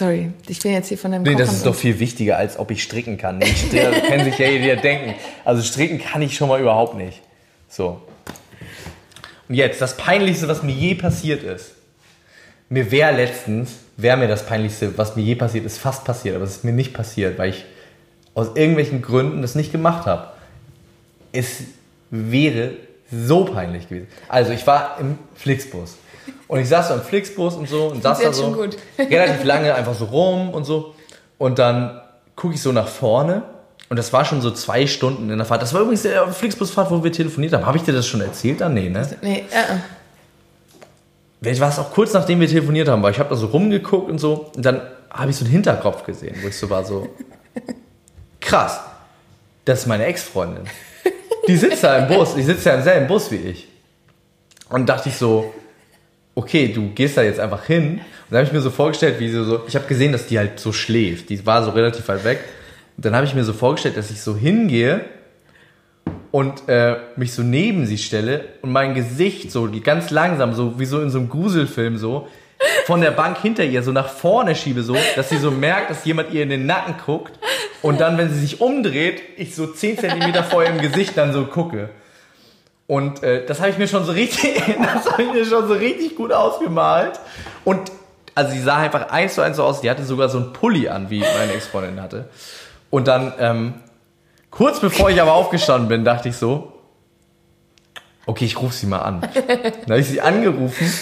Sorry, 0.00 0.32
ich 0.48 0.60
bin 0.60 0.72
jetzt 0.72 0.88
hier 0.88 0.96
von 0.96 1.10
deinem 1.10 1.24
Nee, 1.24 1.34
das 1.34 1.52
ist 1.52 1.66
doch 1.66 1.74
viel 1.74 2.00
wichtiger, 2.00 2.38
als 2.38 2.58
ob 2.58 2.70
ich 2.70 2.82
stricken 2.82 3.18
kann. 3.18 3.38
Ich 3.42 3.68
das 3.68 4.02
kann 4.08 4.24
sich 4.24 4.38
ja 4.38 4.48
jeder 4.48 4.76
denken. 4.76 5.14
Also 5.44 5.62
stricken 5.62 5.98
kann 5.98 6.22
ich 6.22 6.34
schon 6.34 6.48
mal 6.48 6.58
überhaupt 6.58 6.94
nicht. 6.96 7.20
So. 7.68 8.00
Und 9.46 9.56
jetzt, 9.56 9.82
das 9.82 9.98
Peinlichste, 9.98 10.48
was 10.48 10.62
mir 10.62 10.72
je 10.72 10.94
passiert 10.94 11.42
ist. 11.42 11.72
Mir 12.70 12.90
wäre 12.90 13.14
letztens, 13.14 13.72
wäre 13.98 14.16
mir 14.16 14.26
das 14.26 14.46
Peinlichste, 14.46 14.96
was 14.96 15.16
mir 15.16 15.22
je 15.22 15.34
passiert 15.34 15.66
ist, 15.66 15.76
fast 15.76 16.06
passiert, 16.06 16.34
aber 16.34 16.46
es 16.46 16.52
ist 16.52 16.64
mir 16.64 16.72
nicht 16.72 16.94
passiert, 16.94 17.36
weil 17.36 17.50
ich 17.50 17.66
aus 18.32 18.52
irgendwelchen 18.54 19.02
Gründen 19.02 19.42
das 19.42 19.54
nicht 19.54 19.70
gemacht 19.70 20.06
habe. 20.06 20.28
Es 21.30 21.58
wäre 22.08 22.70
so 23.12 23.44
peinlich 23.44 23.86
gewesen. 23.86 24.08
Also 24.28 24.52
ich 24.52 24.66
war 24.66 24.96
im 24.98 25.18
Flixbus. 25.34 25.98
Und 26.50 26.58
ich 26.58 26.68
saß 26.68 26.88
da 26.88 26.96
im 26.96 27.02
Flixbus 27.02 27.54
und 27.54 27.68
so 27.68 27.86
und 27.86 28.02
saß 28.02 28.18
da 28.18 28.32
so 28.32 28.66
relativ 28.98 29.44
lange 29.44 29.72
einfach 29.72 29.94
so 29.94 30.06
rum 30.06 30.50
und 30.50 30.64
so. 30.64 30.96
Und 31.38 31.60
dann 31.60 32.00
gucke 32.34 32.54
ich 32.54 32.60
so 32.60 32.72
nach 32.72 32.88
vorne 32.88 33.44
und 33.88 33.96
das 33.96 34.12
war 34.12 34.24
schon 34.24 34.40
so 34.40 34.50
zwei 34.50 34.88
Stunden 34.88 35.30
in 35.30 35.38
der 35.38 35.46
Fahrt. 35.46 35.62
Das 35.62 35.72
war 35.74 35.82
übrigens 35.82 36.02
der 36.02 36.26
Flixbusfahrt, 36.26 36.90
wo 36.90 37.04
wir 37.04 37.12
telefoniert 37.12 37.52
haben. 37.52 37.66
Habe 37.66 37.78
ich 37.78 37.84
dir 37.84 37.92
das 37.92 38.08
schon 38.08 38.20
erzählt 38.20 38.62
dann? 38.62 38.74
Nee, 38.74 38.88
ne? 38.88 39.08
Nee, 39.22 39.44
äh, 39.48 39.74
äh. 39.74 39.78
Vielleicht 41.40 41.60
war 41.60 41.68
es 41.68 41.78
auch 41.78 41.92
kurz 41.92 42.12
nachdem 42.14 42.40
wir 42.40 42.48
telefoniert 42.48 42.88
haben, 42.88 43.00
weil 43.04 43.12
ich 43.12 43.20
habe 43.20 43.28
da 43.28 43.36
so 43.36 43.46
rumgeguckt 43.46 44.10
und 44.10 44.18
so. 44.18 44.50
Und 44.56 44.66
dann 44.66 44.82
habe 45.08 45.30
ich 45.30 45.36
so 45.36 45.44
einen 45.44 45.52
Hinterkopf 45.52 46.02
gesehen, 46.02 46.34
wo 46.42 46.48
ich 46.48 46.58
so 46.58 46.68
war 46.68 46.84
so, 46.84 47.14
krass, 48.40 48.80
das 49.64 49.82
ist 49.82 49.86
meine 49.86 50.04
Ex-Freundin. 50.06 50.64
Die 51.46 51.56
sitzt 51.56 51.84
da 51.84 51.96
im 51.98 52.08
Bus, 52.08 52.34
die 52.34 52.42
sitzt 52.42 52.66
ja 52.66 52.74
im 52.74 52.82
selben 52.82 53.06
Bus 53.06 53.30
wie 53.30 53.36
ich. 53.36 53.68
Und 54.68 54.88
dachte 54.88 55.10
ich 55.10 55.16
so, 55.16 55.52
okay, 56.34 56.68
du 56.68 56.90
gehst 56.94 57.16
da 57.16 57.22
jetzt 57.22 57.40
einfach 57.40 57.64
hin. 57.64 57.94
Und 57.94 58.00
dann 58.30 58.38
habe 58.38 58.46
ich 58.46 58.52
mir 58.52 58.60
so 58.60 58.70
vorgestellt, 58.70 59.18
wie 59.18 59.28
sie 59.28 59.44
so, 59.44 59.62
ich 59.66 59.74
habe 59.74 59.86
gesehen, 59.86 60.12
dass 60.12 60.26
die 60.26 60.38
halt 60.38 60.60
so 60.60 60.72
schläft. 60.72 61.28
Die 61.28 61.44
war 61.46 61.64
so 61.64 61.70
relativ 61.70 62.06
weit 62.08 62.24
weg. 62.24 62.40
Und 62.96 63.04
dann 63.04 63.14
habe 63.14 63.26
ich 63.26 63.34
mir 63.34 63.44
so 63.44 63.52
vorgestellt, 63.52 63.96
dass 63.96 64.10
ich 64.10 64.20
so 64.20 64.36
hingehe 64.36 65.04
und 66.30 66.68
äh, 66.68 66.96
mich 67.16 67.32
so 67.32 67.42
neben 67.42 67.86
sie 67.86 67.98
stelle 67.98 68.44
und 68.62 68.72
mein 68.72 68.94
Gesicht 68.94 69.50
so 69.50 69.66
die 69.66 69.82
ganz 69.82 70.10
langsam, 70.10 70.54
so 70.54 70.78
wie 70.78 70.84
so 70.84 71.00
in 71.00 71.10
so 71.10 71.18
einem 71.18 71.28
Gruselfilm 71.28 71.96
so, 71.98 72.28
von 72.84 73.00
der 73.00 73.10
Bank 73.10 73.38
hinter 73.38 73.64
ihr 73.64 73.82
so 73.82 73.90
nach 73.90 74.08
vorne 74.08 74.54
schiebe, 74.54 74.82
so, 74.82 74.96
dass 75.16 75.30
sie 75.30 75.38
so 75.38 75.50
merkt, 75.50 75.90
dass 75.90 76.04
jemand 76.04 76.32
ihr 76.32 76.42
in 76.42 76.50
den 76.50 76.66
Nacken 76.66 76.94
guckt 77.04 77.38
und 77.82 78.00
dann, 78.00 78.18
wenn 78.18 78.28
sie 78.28 78.38
sich 78.38 78.60
umdreht, 78.60 79.22
ich 79.36 79.54
so 79.54 79.66
10 79.66 79.98
Zentimeter 79.98 80.44
vor 80.44 80.62
ihrem 80.62 80.78
Gesicht 80.78 81.16
dann 81.16 81.32
so 81.32 81.44
gucke. 81.46 81.88
Und 82.90 83.22
äh, 83.22 83.46
das 83.46 83.60
habe 83.60 83.70
ich 83.70 83.78
mir 83.78 83.86
schon 83.86 84.04
so 84.04 84.10
richtig, 84.10 84.60
das 84.94 85.12
habe 85.12 85.22
ich 85.22 85.32
mir 85.32 85.44
schon 85.44 85.68
so 85.68 85.74
richtig 85.74 86.16
gut 86.16 86.32
ausgemalt. 86.32 87.20
Und 87.64 87.92
also 88.34 88.50
sie 88.50 88.60
sah 88.60 88.78
einfach 88.78 89.10
eins 89.10 89.36
zu 89.36 89.42
eins 89.42 89.58
so 89.58 89.62
aus. 89.62 89.80
Die 89.80 89.88
hatte 89.88 90.02
sogar 90.02 90.28
so 90.28 90.38
einen 90.38 90.52
Pulli 90.52 90.88
an, 90.88 91.08
wie 91.08 91.20
meine 91.20 91.52
Ex-Freundin 91.52 92.02
hatte. 92.02 92.28
Und 92.90 93.06
dann, 93.06 93.32
ähm, 93.38 93.74
kurz 94.50 94.80
bevor 94.80 95.08
ich 95.08 95.22
aber 95.22 95.34
aufgestanden 95.34 95.88
bin, 95.88 96.04
dachte 96.04 96.30
ich 96.30 96.36
so, 96.36 96.72
okay, 98.26 98.44
ich 98.44 98.60
rufe 98.60 98.74
sie 98.74 98.86
mal 98.86 99.02
an. 99.02 99.20
Dann 99.46 99.90
habe 99.90 100.00
ich 100.00 100.08
sie 100.08 100.20
angerufen 100.20 100.92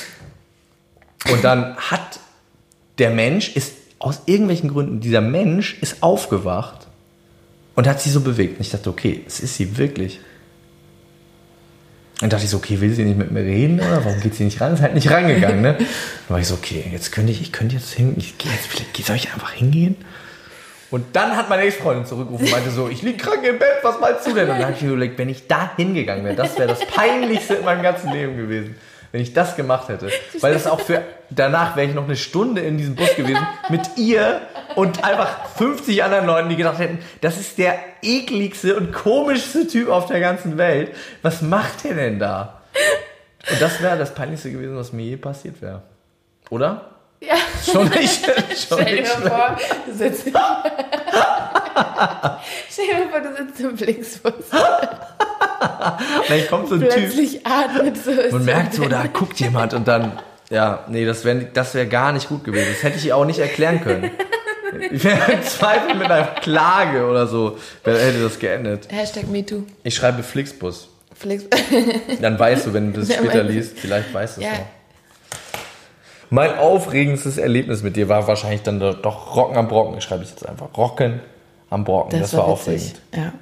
und 1.32 1.43
dann 1.43 1.74
hat 1.76 2.20
der 2.99 3.09
Mensch, 3.11 3.57
ist 3.57 3.72
aus 3.99 4.20
irgendwelchen 4.26 4.68
Gründen, 4.68 5.01
dieser 5.01 5.22
Mensch 5.22 5.78
ist 5.80 6.03
aufgewacht 6.03 6.86
und 7.76 7.89
hat 7.89 7.99
sie 8.03 8.11
so 8.11 8.20
bewegt. 8.20 8.59
Und 8.59 8.61
ich 8.61 8.70
dachte, 8.70 8.91
okay, 8.91 9.24
es 9.26 9.41
ist 9.41 9.57
sie 9.57 9.78
wirklich. 9.78 10.20
Dann 12.20 12.30
dachte 12.30 12.44
ich 12.44 12.50
so, 12.50 12.56
okay, 12.56 12.80
will 12.80 12.92
sie 12.92 13.04
nicht 13.04 13.16
mit 13.16 13.30
mir 13.30 13.42
reden 13.42 13.78
oder 13.78 14.04
warum 14.04 14.20
geht 14.20 14.34
sie 14.34 14.44
nicht 14.44 14.60
ran? 14.60 14.74
Ist 14.74 14.82
halt 14.82 14.94
nicht 14.94 15.10
rangegangen, 15.10 15.60
ne? 15.60 15.74
Dann 15.78 15.86
war 16.28 16.40
ich 16.40 16.48
so, 16.48 16.54
okay, 16.54 16.84
jetzt 16.92 17.12
könnte 17.12 17.30
ich, 17.30 17.40
ich 17.40 17.52
könnte 17.52 17.76
jetzt 17.76 17.92
hin, 17.92 18.14
ich 18.16 18.38
gehe 18.38 18.50
jetzt 18.50 18.66
vielleicht, 18.66 19.06
soll 19.06 19.16
ich 19.16 19.32
einfach 19.32 19.52
hingehen? 19.52 19.96
Und 20.90 21.04
dann 21.12 21.36
hat 21.36 21.50
meine 21.50 21.64
Ex-Freundin 21.64 22.06
zurückgerufen 22.06 22.46
und 22.46 22.50
meinte 22.50 22.70
so, 22.70 22.88
ich 22.88 23.02
lieg 23.02 23.18
krank 23.18 23.44
im 23.44 23.58
Bett, 23.58 23.76
was 23.82 24.00
meinst 24.00 24.26
du 24.26 24.32
denn? 24.32 24.48
Und 24.48 24.56
dann 24.56 24.64
habe 24.64 24.72
ich 24.74 24.80
mir 24.80 24.88
überlegt, 24.88 25.18
wenn 25.18 25.28
ich 25.28 25.46
da 25.46 25.70
hingegangen 25.76 26.24
wäre, 26.24 26.34
das 26.34 26.58
wäre 26.58 26.68
das 26.68 26.80
Peinlichste 26.86 27.56
in 27.56 27.64
meinem 27.66 27.82
ganzen 27.82 28.10
Leben 28.10 28.38
gewesen 28.38 28.74
wenn 29.12 29.20
ich 29.20 29.32
das 29.32 29.56
gemacht 29.56 29.88
hätte. 29.88 30.10
Weil 30.40 30.54
das 30.54 30.66
auch 30.66 30.80
für, 30.80 31.02
danach 31.30 31.76
wäre 31.76 31.88
ich 31.88 31.94
noch 31.94 32.04
eine 32.04 32.16
Stunde 32.16 32.60
in 32.62 32.78
diesem 32.78 32.94
Bus 32.94 33.14
gewesen 33.16 33.46
mit 33.68 33.96
ihr 33.96 34.40
und 34.74 35.04
einfach 35.04 35.46
50 35.56 36.02
anderen 36.04 36.26
Leuten, 36.26 36.48
die 36.48 36.56
gedacht 36.56 36.78
hätten, 36.78 36.98
das 37.20 37.38
ist 37.38 37.58
der 37.58 37.78
ekligste 38.02 38.76
und 38.76 38.92
komischste 38.92 39.66
Typ 39.66 39.88
auf 39.88 40.06
der 40.06 40.20
ganzen 40.20 40.58
Welt. 40.58 40.94
Was 41.22 41.42
macht 41.42 41.84
er 41.84 41.94
denn 41.94 42.18
da? 42.18 42.60
Und 43.50 43.60
das 43.60 43.82
wäre 43.82 43.96
das 43.96 44.14
Peinlichste 44.14 44.50
gewesen, 44.50 44.76
was 44.76 44.92
mir 44.92 45.04
je 45.04 45.16
passiert 45.16 45.60
wäre. 45.62 45.82
Oder? 46.50 46.98
Ja. 47.20 47.34
Schon 47.64 47.88
nicht. 47.88 48.24
Schon 48.68 48.80
Stell 48.80 48.96
dir 48.98 49.06
vor, 49.06 49.56
du 49.86 49.92
sitzt. 49.92 50.24
Stell 52.70 52.86
dir 52.86 53.08
vor, 53.10 53.20
du 53.20 53.36
sitzt 53.36 53.60
im 53.60 53.76
Flixbus. 53.76 54.32
Dann 56.28 56.48
kommt 56.48 56.68
so 56.68 56.74
ein 56.74 56.80
Typ 56.82 56.90
Plötzlich 56.90 57.44
atmet 57.46 57.96
so. 57.96 58.12
so 58.30 58.38
merkt 58.38 58.74
so, 58.74 58.86
da 58.86 59.06
guckt 59.06 59.40
jemand 59.40 59.74
und 59.74 59.88
dann, 59.88 60.12
ja, 60.50 60.84
nee, 60.88 61.04
das 61.04 61.24
wäre 61.24 61.46
das 61.52 61.74
wär 61.74 61.86
gar 61.86 62.12
nicht 62.12 62.28
gut 62.28 62.44
gewesen. 62.44 62.68
Das 62.72 62.82
hätte 62.84 62.98
ich 62.98 63.06
ihr 63.06 63.16
auch 63.16 63.24
nicht 63.24 63.40
erklären 63.40 63.80
können. 63.80 64.10
Ich 64.90 65.04
wäre 65.04 65.32
im 65.32 65.42
Zweifel 65.42 65.94
mit 65.96 66.10
einer 66.10 66.26
Klage 66.26 67.06
oder 67.06 67.26
so, 67.26 67.58
wer 67.84 67.98
hätte 67.98 68.22
das 68.22 68.38
geendet. 68.38 68.88
Hashtag 68.90 69.28
MeToo. 69.28 69.62
Ich 69.82 69.94
schreibe 69.94 70.22
Flixbus. 70.22 70.88
Flix. 71.14 71.44
Dann 72.20 72.38
weißt 72.38 72.66
du, 72.66 72.72
wenn 72.74 72.92
du 72.92 73.00
das 73.00 73.12
später 73.12 73.42
liest, 73.42 73.78
vielleicht 73.78 74.12
weißt 74.14 74.36
du 74.36 74.40
es 74.40 74.46
Ja. 74.46 74.52
noch. 74.52 74.66
Mein 76.30 76.58
aufregendstes 76.58 77.38
Erlebnis 77.38 77.82
mit 77.82 77.96
dir 77.96 78.08
war 78.08 78.28
wahrscheinlich 78.28 78.60
dann 78.62 78.78
doch 78.78 79.34
Rocken 79.34 79.56
am 79.56 79.66
Brocken. 79.66 79.96
Ich 79.96 80.04
schreibe 80.04 80.22
es 80.24 80.30
jetzt 80.30 80.46
einfach. 80.46 80.68
Rocken 80.76 81.20
am 81.70 81.84
Brocken. 81.84 82.20
Das, 82.20 82.34
war, 82.34 82.40
witzig. 82.46 82.52
aufregend. 82.52 83.00
Ja. 83.16 83.32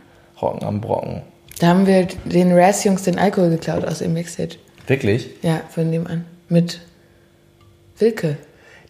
Rocken 0.41 0.64
am 0.64 0.81
Brocken. 0.81 1.22
Da 1.59 1.66
haben 1.68 1.87
wir 1.87 2.07
den 2.24 2.57
Raz-Jungs 2.57 3.03
den 3.03 3.18
Alkohol 3.18 3.51
geklaut 3.51 3.85
aus 3.85 3.99
dem 3.99 4.14
Backstage. 4.14 4.57
Wirklich? 4.87 5.31
Ja, 5.43 5.62
von 5.68 5.91
dem 5.91 6.07
an. 6.07 6.27
Mit 6.49 6.81
Wilke. 7.99 8.37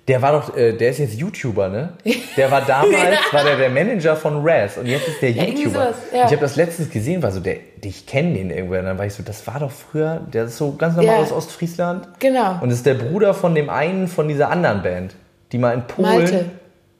Der 0.08 0.22
war 0.22 0.32
doch, 0.32 0.56
äh, 0.56 0.72
der 0.72 0.90
ist 0.90 0.98
jetzt 0.98 1.14
YouTuber, 1.14 1.68
ne? 1.68 1.94
Der 2.36 2.48
war 2.50 2.60
damals, 2.66 3.18
war 3.32 3.42
der 3.42 3.56
der 3.56 3.70
Manager 3.70 4.14
von 4.14 4.40
Raz 4.46 4.76
und 4.76 4.86
jetzt 4.86 5.08
ist 5.08 5.20
der 5.20 5.30
irgendwie 5.30 5.64
YouTuber. 5.64 5.82
sowas, 5.86 5.96
ja. 6.12 6.18
Ich 6.26 6.30
habe 6.30 6.36
das 6.36 6.54
letztens 6.56 6.90
gesehen, 6.90 7.22
war 7.24 7.32
so, 7.32 7.40
der, 7.40 7.56
ich 7.82 8.06
kenne 8.06 8.34
den 8.34 8.50
irgendwer. 8.50 8.80
Und 8.80 8.86
dann 8.86 8.98
war 8.98 9.06
ich 9.06 9.14
so, 9.14 9.22
das 9.24 9.44
war 9.48 9.58
doch 9.58 9.72
früher, 9.72 10.20
der 10.32 10.44
ist 10.44 10.58
so 10.58 10.72
ganz 10.76 10.94
normal 10.96 11.16
Ja. 11.16 11.22
aus 11.22 11.32
Ostfriesland. 11.32 12.08
Genau. 12.20 12.58
Und 12.60 12.70
ist 12.70 12.86
der 12.86 12.94
Bruder 12.94 13.34
von 13.34 13.54
dem 13.56 13.68
einen 13.68 14.06
von 14.06 14.28
dieser 14.28 14.48
anderen 14.50 14.82
Band, 14.82 15.16
die 15.50 15.58
mal 15.58 15.74
in 15.74 15.82
Polen. 15.88 16.08
Malte. 16.08 16.44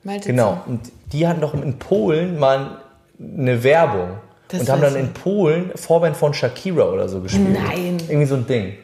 Malte 0.02 0.28
Genau. 0.28 0.60
Und 0.66 0.80
die 1.12 1.28
hatten 1.28 1.40
doch 1.40 1.54
in 1.54 1.78
Polen 1.78 2.38
mal 2.40 2.78
eine 3.20 3.62
Werbung. 3.62 4.08
Das 4.48 4.60
und 4.62 4.68
haben 4.68 4.80
dann 4.82 4.96
in 4.96 5.12
Polen 5.12 5.70
Vorband 5.76 6.16
von 6.16 6.34
Shakira 6.34 6.84
oder 6.90 7.08
so 7.08 7.20
gespielt. 7.20 7.52
Nein. 7.52 7.98
Irgendwie 8.08 8.26
so 8.26 8.34
ein 8.36 8.46
Ding. 8.46 8.74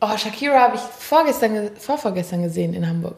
Oh, 0.00 0.16
Shakira 0.16 0.60
habe 0.60 0.74
ich 0.76 0.80
vorgestern, 0.80 1.54
ge- 1.54 1.70
vorvorgestern 1.78 2.42
gesehen 2.42 2.74
in 2.74 2.88
Hamburg. 2.88 3.14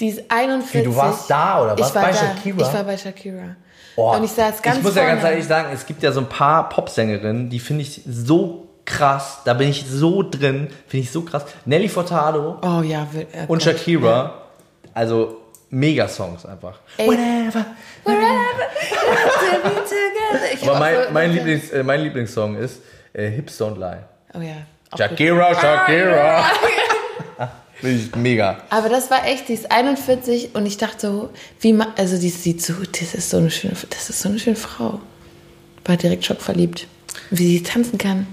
Die 0.00 0.08
ist 0.08 0.22
41. 0.28 0.74
Wie, 0.80 0.84
du 0.84 0.96
warst 0.96 1.30
da 1.30 1.62
oder 1.62 1.78
was? 1.78 1.88
Ich 1.88 1.94
war 1.94 2.02
Bei 2.02 2.10
da. 2.10 2.16
Shakira? 2.16 2.56
Ich 2.68 2.74
war 2.74 2.84
bei 2.84 2.96
Shakira. 2.96 3.56
Oh, 3.96 4.12
Und 4.16 4.24
ich 4.24 4.32
saß 4.32 4.60
ganz 4.60 4.78
Ich 4.78 4.82
muss 4.82 4.94
ja 4.96 5.02
vorne. 5.02 5.16
ganz 5.20 5.30
ehrlich 5.30 5.46
sagen, 5.46 5.68
es 5.72 5.86
gibt 5.86 6.02
ja 6.02 6.10
so 6.10 6.20
ein 6.20 6.28
paar 6.28 6.68
Popsängerinnen, 6.68 7.48
die 7.48 7.60
finde 7.60 7.82
ich 7.82 8.02
so 8.06 8.68
krass. 8.84 9.38
Da 9.44 9.54
bin 9.54 9.68
ich 9.68 9.86
so 9.88 10.22
drin, 10.22 10.68
finde 10.88 11.04
ich 11.04 11.12
so 11.12 11.22
krass. 11.22 11.44
Nelly 11.64 11.88
Furtado 11.88 12.58
Oh 12.62 12.82
ja. 12.82 13.06
äh, 13.32 13.46
und. 13.46 13.62
Shakira, 13.62 14.42
also 14.94 15.40
mega 15.70 16.08
Songs 16.08 16.44
einfach. 16.44 16.78
Ey. 16.96 17.06
Whatever. 17.06 17.64
Ich 20.54 20.68
Aber 20.68 20.78
mein, 20.78 20.96
mein, 21.12 21.32
Lieblings, 21.32 21.70
äh, 21.70 21.82
mein 21.82 22.00
Lieblingssong 22.02 22.56
ist 22.56 22.80
äh, 23.12 23.28
Hips 23.28 23.60
Don't 23.60 23.78
Lie. 23.78 23.98
Oh 24.34 24.40
ja. 24.40 24.56
Shakira, 24.96 25.54
Shakira. 25.54 26.44
Ich 27.82 28.14
mega. 28.16 28.62
Aber 28.70 28.88
das 28.88 29.10
war 29.10 29.26
echt, 29.26 29.48
die 29.48 29.54
ist 29.54 29.70
41 29.70 30.54
und 30.54 30.64
ich 30.66 30.76
dachte 30.76 31.06
so, 31.06 31.30
wie 31.60 31.72
ma 31.72 31.88
also 31.96 32.18
die 32.18 32.30
sieht 32.30 32.62
so, 32.62 32.74
das 32.98 33.14
ist 33.14 33.30
so 33.30 33.38
eine 33.38 33.50
schöne, 33.50 33.74
das 33.90 34.10
ist 34.10 34.20
so 34.20 34.28
eine 34.28 34.38
schöne 34.38 34.56
Frau. 34.56 35.00
War 35.84 35.96
direkt 35.96 36.24
schockverliebt. 36.24 36.86
Wie 37.30 37.46
sie 37.46 37.62
tanzen 37.62 37.98
kann. 37.98 38.26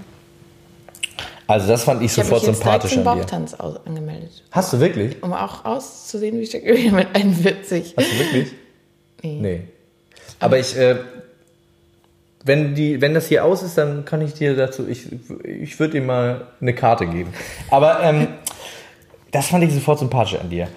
Also 1.46 1.68
das 1.68 1.84
fand 1.84 2.00
ich 2.00 2.06
Ich 2.06 2.12
sofort 2.12 2.44
sympathisch 2.44 2.92
an 2.92 2.98
dir. 2.98 3.04
Bauchtanz 3.04 3.54
aus 3.54 3.76
angemeldet. 3.84 4.42
Hast 4.50 4.72
du 4.72 4.80
wirklich? 4.80 5.22
Um 5.22 5.32
auch 5.32 5.64
auszusehen 5.64 6.38
wie 6.38 6.46
Shakira 6.46 6.94
mit 6.94 7.08
41. 7.14 7.94
Hast 7.96 8.12
du 8.12 8.18
wirklich? 8.18 8.52
Nee. 9.22 9.38
Nee. 9.40 9.60
Aber 10.40 10.58
ich, 10.58 10.76
äh, 10.76 10.96
wenn, 12.44 12.74
die, 12.74 13.00
wenn 13.00 13.14
das 13.14 13.28
hier 13.28 13.44
aus 13.44 13.62
ist, 13.62 13.78
dann 13.78 14.04
kann 14.04 14.20
ich 14.20 14.34
dir 14.34 14.56
dazu, 14.56 14.88
ich, 14.88 15.06
ich 15.44 15.78
würde 15.78 16.00
dir 16.00 16.02
mal 16.02 16.48
eine 16.60 16.74
Karte 16.74 17.06
geben. 17.06 17.32
Aber 17.70 18.00
ähm, 18.02 18.28
das 19.32 19.48
fand 19.48 19.64
ich 19.64 19.74
sofort 19.74 19.98
sympathisch 19.98 20.38
an 20.38 20.48
dir. 20.48 20.68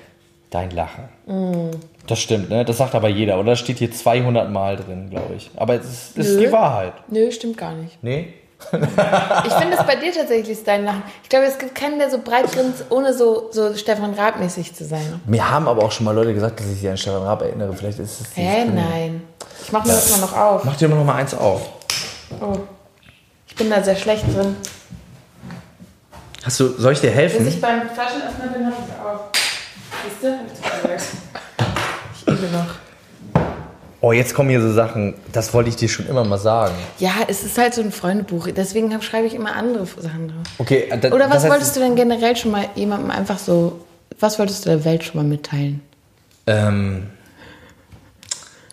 Dein 0.50 0.72
Lachen. 0.72 1.10
Mm. 1.26 1.72
Das 2.08 2.20
stimmt, 2.20 2.50
ne? 2.50 2.64
Das 2.64 2.78
sagt 2.78 2.96
aber 2.96 3.10
jeder, 3.10 3.40
oder? 3.40 3.52
Das 3.52 3.60
steht 3.60 3.80
hier 3.80 3.92
200 3.92 4.50
Mal 4.50 4.78
drin, 4.78 5.10
glaube 5.10 5.36
ich. 5.36 5.52
Aber 5.56 5.76
es 5.76 5.86
ist, 5.86 6.18
es 6.18 6.30
ist 6.30 6.40
die 6.40 6.52
Wahrheit. 6.52 6.94
Nö, 7.10 7.32
stimmt 7.32 7.58
gar 7.58 7.74
nicht. 7.74 8.02
Nee? 8.02 8.34
Ich 8.72 9.54
finde 9.54 9.76
das 9.76 9.86
bei 9.86 9.96
dir 9.96 10.14
tatsächlich 10.14 10.50
ist 10.50 10.68
dein 10.68 10.86
Lachen. 10.86 11.04
Ich 11.24 11.30
glaube, 11.30 11.46
es 11.46 11.58
gibt 11.58 11.76
keinen, 11.76 12.00
der 12.00 12.10
so 12.10 12.20
breit 12.20 12.52
grinst, 12.52 12.86
ohne 12.90 13.14
so, 13.14 13.50
so 13.52 13.76
Stefan 13.76 14.14
Raab-mäßig 14.14 14.74
zu 14.74 14.86
sein. 14.86 15.22
Mir 15.26 15.50
haben 15.50 15.68
aber 15.68 15.84
auch 15.84 15.92
schon 15.92 16.06
mal 16.06 16.16
Leute 16.16 16.34
gesagt, 16.34 16.60
dass 16.60 16.68
ich 16.68 16.80
sie 16.80 16.90
an 16.90 16.98
Stefan 16.98 17.24
Raab 17.24 17.42
erinnere. 17.42 17.74
Vielleicht 17.74 18.00
ist 18.00 18.22
es. 18.22 18.28
Hä? 18.36 18.66
Nein. 18.66 19.24
Ich 19.64 19.72
mache 19.72 19.88
mir 19.88 19.94
das 19.94 20.10
mal 20.12 20.22
noch 20.22 20.38
auf. 20.38 20.64
Mach 20.64 20.76
dir 20.76 20.88
mal 20.88 20.96
noch 20.96 21.06
mal 21.06 21.16
eins 21.16 21.34
auf. 21.34 21.70
Oh. 22.40 22.58
Ich 23.48 23.56
bin 23.56 23.70
da 23.70 23.84
sehr 23.84 23.96
schlecht 23.96 24.24
drin. 24.34 24.56
Hast 26.46 26.60
du, 26.60 26.68
soll 26.78 26.94
ich 26.94 27.02
dir 27.02 27.08
Bis 27.08 27.16
helfen? 27.16 27.48
ich 27.48 27.60
beim 27.60 27.90
Flaschenöffner 27.90 28.48
bin, 28.54 28.64
mache 28.70 28.74
ich 28.88 29.06
auf. 29.06 29.22
Siehst 30.04 30.24
du? 30.24 30.28
Hab 30.32 30.84
ich 30.84 30.98
gesagt. 30.98 31.04
Ich 32.18 32.28
übe 32.28 32.48
noch. 32.56 33.44
Oh, 34.02 34.12
jetzt 34.12 34.36
kommen 34.36 34.50
hier 34.52 34.62
so 34.62 34.72
Sachen, 34.72 35.16
das 35.32 35.52
wollte 35.56 35.70
ich 35.70 35.76
dir 35.78 35.90
schon 35.90 36.06
immer 36.08 36.24
mal 36.24 36.38
sagen. 36.38 36.76
Ja, 37.00 37.14
es 37.28 37.44
ist 37.44 37.58
halt 37.58 37.74
so 37.74 37.82
ein 37.82 37.92
Freundebuch. 37.92 38.48
Deswegen 38.56 38.94
hab- 38.94 39.04
schreibe 39.04 39.26
ich 39.26 39.34
immer 39.34 39.56
andere 39.56 39.88
Sachen 39.88 40.28
drauf. 40.28 40.44
Okay, 40.60 40.88
äh, 40.92 40.98
da- 41.00 41.10
Oder 41.12 41.26
was 41.26 41.34
das 41.38 41.44
heißt, 41.46 41.52
wolltest 41.52 41.76
du 41.76 41.80
denn 41.80 41.96
generell 41.96 42.36
schon 42.36 42.52
mal 42.52 42.66
jemandem 42.76 43.10
einfach 43.10 43.40
so, 43.40 43.84
was 44.20 44.38
wolltest 44.38 44.66
du 44.66 44.70
der 44.70 44.86
Welt 44.86 45.04
schon 45.04 45.16
mal 45.18 45.28
mitteilen? 45.28 45.82
Ähm, 46.46 47.08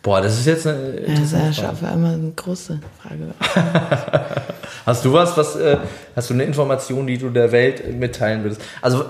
boah, 0.02 0.20
das 0.20 0.38
ist 0.38 0.44
jetzt 0.46 0.66
eine. 0.66 1.00
Ja, 1.00 1.14
das 1.14 1.20
ist 1.20 1.32
ja 1.32 1.52
schon 1.54 1.78
immer 1.94 2.08
eine 2.12 2.32
große 2.36 2.78
Frage. 3.00 3.32
Hast 4.86 5.04
du 5.04 5.12
was, 5.12 5.36
was 5.36 5.56
äh, 5.56 5.78
hast 6.16 6.30
du 6.30 6.34
eine 6.34 6.44
Information, 6.44 7.06
die 7.06 7.18
du 7.18 7.30
der 7.30 7.52
Welt 7.52 7.94
mitteilen 7.94 8.42
würdest? 8.42 8.60
Also 8.80 9.04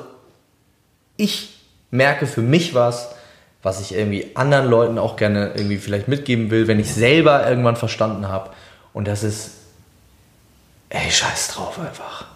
ich 1.16 1.50
merke 1.90 2.26
für 2.26 2.42
mich 2.42 2.74
was, 2.74 3.10
was 3.62 3.80
ich 3.80 3.94
irgendwie 3.94 4.30
anderen 4.34 4.68
Leuten 4.68 4.98
auch 4.98 5.16
gerne 5.16 5.52
irgendwie 5.54 5.78
vielleicht 5.78 6.08
mitgeben 6.08 6.50
will, 6.50 6.66
wenn 6.66 6.80
ich 6.80 6.92
selber 6.92 7.48
irgendwann 7.48 7.76
verstanden 7.76 8.28
habe. 8.28 8.50
Und 8.92 9.06
das 9.08 9.22
ist, 9.22 9.52
ey, 10.88 11.10
scheiß 11.10 11.48
drauf 11.48 11.78
einfach. 11.78 12.26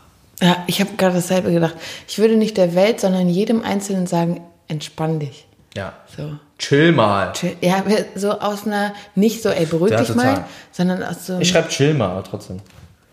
Ja, 0.40 0.62
ich 0.66 0.80
habe 0.80 0.90
gerade 0.96 1.14
dasselbe 1.14 1.50
gedacht. 1.50 1.74
Ich 2.06 2.18
würde 2.18 2.36
nicht 2.36 2.56
der 2.56 2.74
Welt, 2.74 3.00
sondern 3.00 3.28
jedem 3.28 3.62
Einzelnen 3.62 4.06
sagen, 4.06 4.42
entspann 4.68 5.18
dich. 5.18 5.46
Ja. 5.74 5.94
So. 6.16 6.32
Chill 6.58 6.92
mal. 6.92 7.32
Chill. 7.32 7.56
Ja, 7.60 7.82
so 8.14 8.32
aus 8.32 8.66
einer, 8.66 8.94
nicht 9.14 9.42
so, 9.42 9.50
ey, 9.50 9.66
beruhig 9.66 9.92
Ja, 9.92 9.98
dich 9.98 10.08
total. 10.08 10.24
mal, 10.24 10.44
sondern 10.72 11.02
aus 11.02 11.26
so, 11.26 11.38
Ich 11.38 11.48
schreibe 11.50 11.68
chill 11.68 11.94
mal, 11.94 12.10
aber 12.10 12.24
trotzdem. 12.24 12.60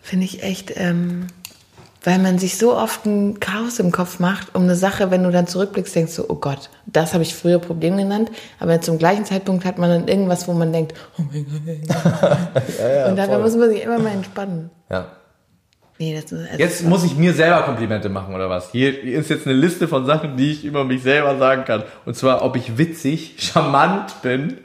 Finde 0.04 0.26
ich 0.26 0.44
echt, 0.44 0.74
ähm, 0.76 1.28
weil 2.04 2.20
man 2.20 2.38
sich 2.38 2.58
so 2.58 2.76
oft 2.76 3.06
ein 3.06 3.40
Chaos 3.40 3.80
im 3.80 3.92
Kopf 3.92 4.20
macht 4.20 4.54
um 4.54 4.64
eine 4.64 4.76
Sache, 4.76 5.10
wenn 5.10 5.24
du 5.24 5.32
dann 5.32 5.48
zurückblickst, 5.48 5.96
denkst 5.96 6.18
du, 6.18 6.26
oh 6.30 6.36
Gott, 6.36 6.70
das 6.86 7.14
habe 7.14 7.24
ich 7.24 7.34
früher 7.34 7.60
Problem 7.60 7.98
genannt, 7.98 8.30
aber 8.60 8.82
zum 8.82 9.00
gleichen 9.00 9.26
Zeitpunkt 9.26 9.64
hat 9.66 9.78
man 9.78 9.90
dann 9.90 10.08
irgendwas, 10.08 10.48
wo 10.48 10.54
man 10.54 10.74
denkt, 10.74 10.94
oh 11.18 11.24
mein 11.32 11.46
Gott. 11.46 11.58
Und 13.08 13.16
dabei 13.16 13.34
voll. 13.34 13.42
muss 13.42 13.56
man 13.56 13.70
sich 13.70 13.82
immer 13.82 13.98
mal 13.98 14.12
entspannen. 14.12 14.70
Ja. 14.92 15.08
Nee, 16.00 16.20
das 16.20 16.34
also 16.34 16.58
Jetzt 16.58 16.84
muss 16.84 17.06
ich 17.06 17.16
mir 17.16 17.34
selber 17.34 17.62
Komplimente 17.62 18.10
machen, 18.10 18.36
oder 18.36 18.50
was? 18.50 18.72
Hier 18.72 19.02
ist 19.04 19.30
jetzt 19.30 19.48
eine 19.48 19.56
Liste 19.56 19.88
von 19.88 20.06
Sachen, 20.06 20.36
die 20.36 20.52
ich 20.52 20.66
über 20.66 20.84
mich 20.84 21.04
selber 21.04 21.38
sagen 21.38 21.64
kann. 21.64 21.84
Und 22.06 22.16
zwar, 22.18 22.42
ob 22.42 22.58
ich 22.58 22.78
witzig, 22.78 23.36
charmant 23.38 24.22
bin, 24.22 24.58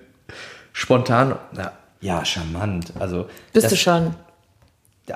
spontan. 0.72 1.36
Na, 1.52 1.72
ja, 2.00 2.24
charmant. 2.24 2.92
Also. 2.98 3.26
bist 3.52 3.70
du 3.70 3.76
schon. 3.76 4.14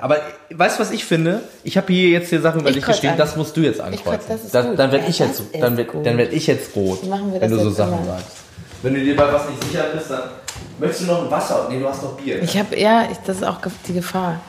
Aber 0.01 0.17
weißt 0.51 0.77
du, 0.77 0.81
was 0.81 0.91
ich 0.91 1.05
finde? 1.05 1.41
Ich 1.63 1.77
habe 1.77 1.91
hier 1.93 2.09
jetzt 2.09 2.29
hier 2.29 2.41
Sachen 2.41 2.61
über 2.61 2.69
Ich 2.69 2.75
dich 2.75 2.83
kreuz 2.85 2.95
geschrieben, 2.95 3.13
an. 3.13 3.19
das 3.19 3.35
musst 3.35 3.55
du 3.57 3.61
jetzt 3.61 3.79
kreuz, 3.79 3.87
ankreuzen. 3.93 4.25
das 4.29 4.43
ist 4.45 4.53
dann 4.55 4.77
werde 4.77 4.97
Ja, 4.97 5.07
ich 5.09 5.19
jetzt, 5.19 5.39
das 5.53 5.61
dann 5.61 5.77
werd, 5.77 5.89
dann 6.03 6.17
werd 6.17 6.33
ich 6.33 6.47
jetzt 6.47 6.75
rot, 6.75 6.99
wenn 7.03 7.39
das 7.39 7.49
du 7.49 7.59
so 7.59 7.69
Sachen 7.69 7.93
immer. 7.93 8.05
sagst. 8.05 8.27
Wenn 8.81 8.93
du 8.95 8.99
dir 9.01 9.15
bei 9.15 9.31
was 9.31 9.49
nicht 9.49 9.63
sicher 9.63 9.85
bist, 9.93 10.09
dann 10.09 10.21
möchtest 10.79 11.03
du 11.03 11.05
noch 11.07 11.23
ein 11.23 11.31
Wasser? 11.31 11.67
Nee, 11.69 11.79
du 11.79 11.87
hast 11.87 12.01
noch 12.03 12.17
Bier. 12.17 12.41
Ich 12.41 12.57
habe, 12.57 12.77
ja, 12.77 13.07
ich, 13.11 13.17
das 13.25 13.37
ist 13.37 13.43
auch 13.43 13.59
die 13.87 13.93
Gefahr. 13.93 14.41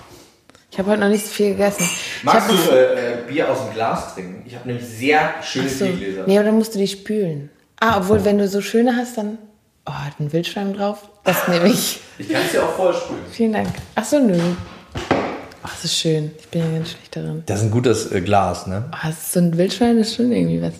Ich 0.70 0.78
habe 0.78 0.90
heute 0.90 1.02
noch 1.02 1.08
nicht 1.08 1.24
so 1.24 1.30
viel 1.32 1.50
gegessen. 1.50 1.88
Magst 2.24 2.50
du 2.50 2.54
äh, 2.74 3.12
äh, 3.12 3.16
Bier 3.28 3.48
aus 3.48 3.58
dem 3.64 3.74
Glas 3.74 4.14
trinken? 4.14 4.42
Ich 4.44 4.56
habe 4.56 4.66
nämlich 4.66 4.84
sehr 4.88 5.34
schöne 5.42 5.68
so. 5.68 5.84
Biergläser. 5.84 6.24
Nee, 6.26 6.36
aber 6.36 6.46
dann 6.46 6.56
musst 6.58 6.74
du 6.74 6.80
die 6.80 6.88
spülen. 6.88 7.48
Ah, 7.78 7.98
obwohl, 7.98 8.24
wenn 8.24 8.38
du 8.38 8.48
so 8.48 8.60
schöne 8.60 8.96
hast, 8.96 9.16
dann. 9.16 9.38
Oh, 9.86 9.92
hat 9.92 10.18
ein 10.18 10.32
Wildschwein 10.32 10.74
drauf? 10.74 11.08
Das 11.22 11.46
nehme 11.46 11.68
ich. 11.68 12.00
Ich 12.18 12.28
kann 12.28 12.42
es 12.44 12.52
dir 12.52 12.62
auch 12.64 12.72
voll 12.74 12.92
spülen. 12.92 13.20
Vielen 13.30 13.52
Dank. 13.52 13.68
Ach 13.94 14.04
so, 14.04 14.18
nö. 14.18 14.36
Ach, 15.66 15.74
das 15.74 15.86
ist 15.86 15.96
schön. 15.96 16.30
Ich 16.38 16.48
bin 16.48 16.60
ja 16.60 16.70
ganz 16.70 16.90
schlecht 16.90 17.16
darin. 17.16 17.42
Das 17.46 17.60
ist 17.60 17.64
ein 17.64 17.70
gutes 17.70 18.12
äh, 18.12 18.20
Glas, 18.20 18.66
ne? 18.66 18.84
Oh, 18.92 18.96
das 19.02 19.14
ist 19.14 19.32
so 19.32 19.40
ein 19.40 19.56
Wildschwein 19.56 19.96
ist 19.96 20.14
schon 20.14 20.30
irgendwie 20.30 20.60
was. 20.60 20.74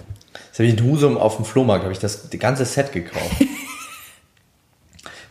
Das 0.51 0.59
habe 0.59 0.66
ich 0.68 0.78
in 0.78 0.85
Husum 0.85 1.16
auf 1.16 1.37
dem 1.37 1.47
Flohmarkt, 1.47 1.85
habe 1.85 1.93
ich 1.95 2.01
das 2.01 2.28
ganze 2.39 2.66
Set 2.66 2.93
gekauft. 2.93 3.32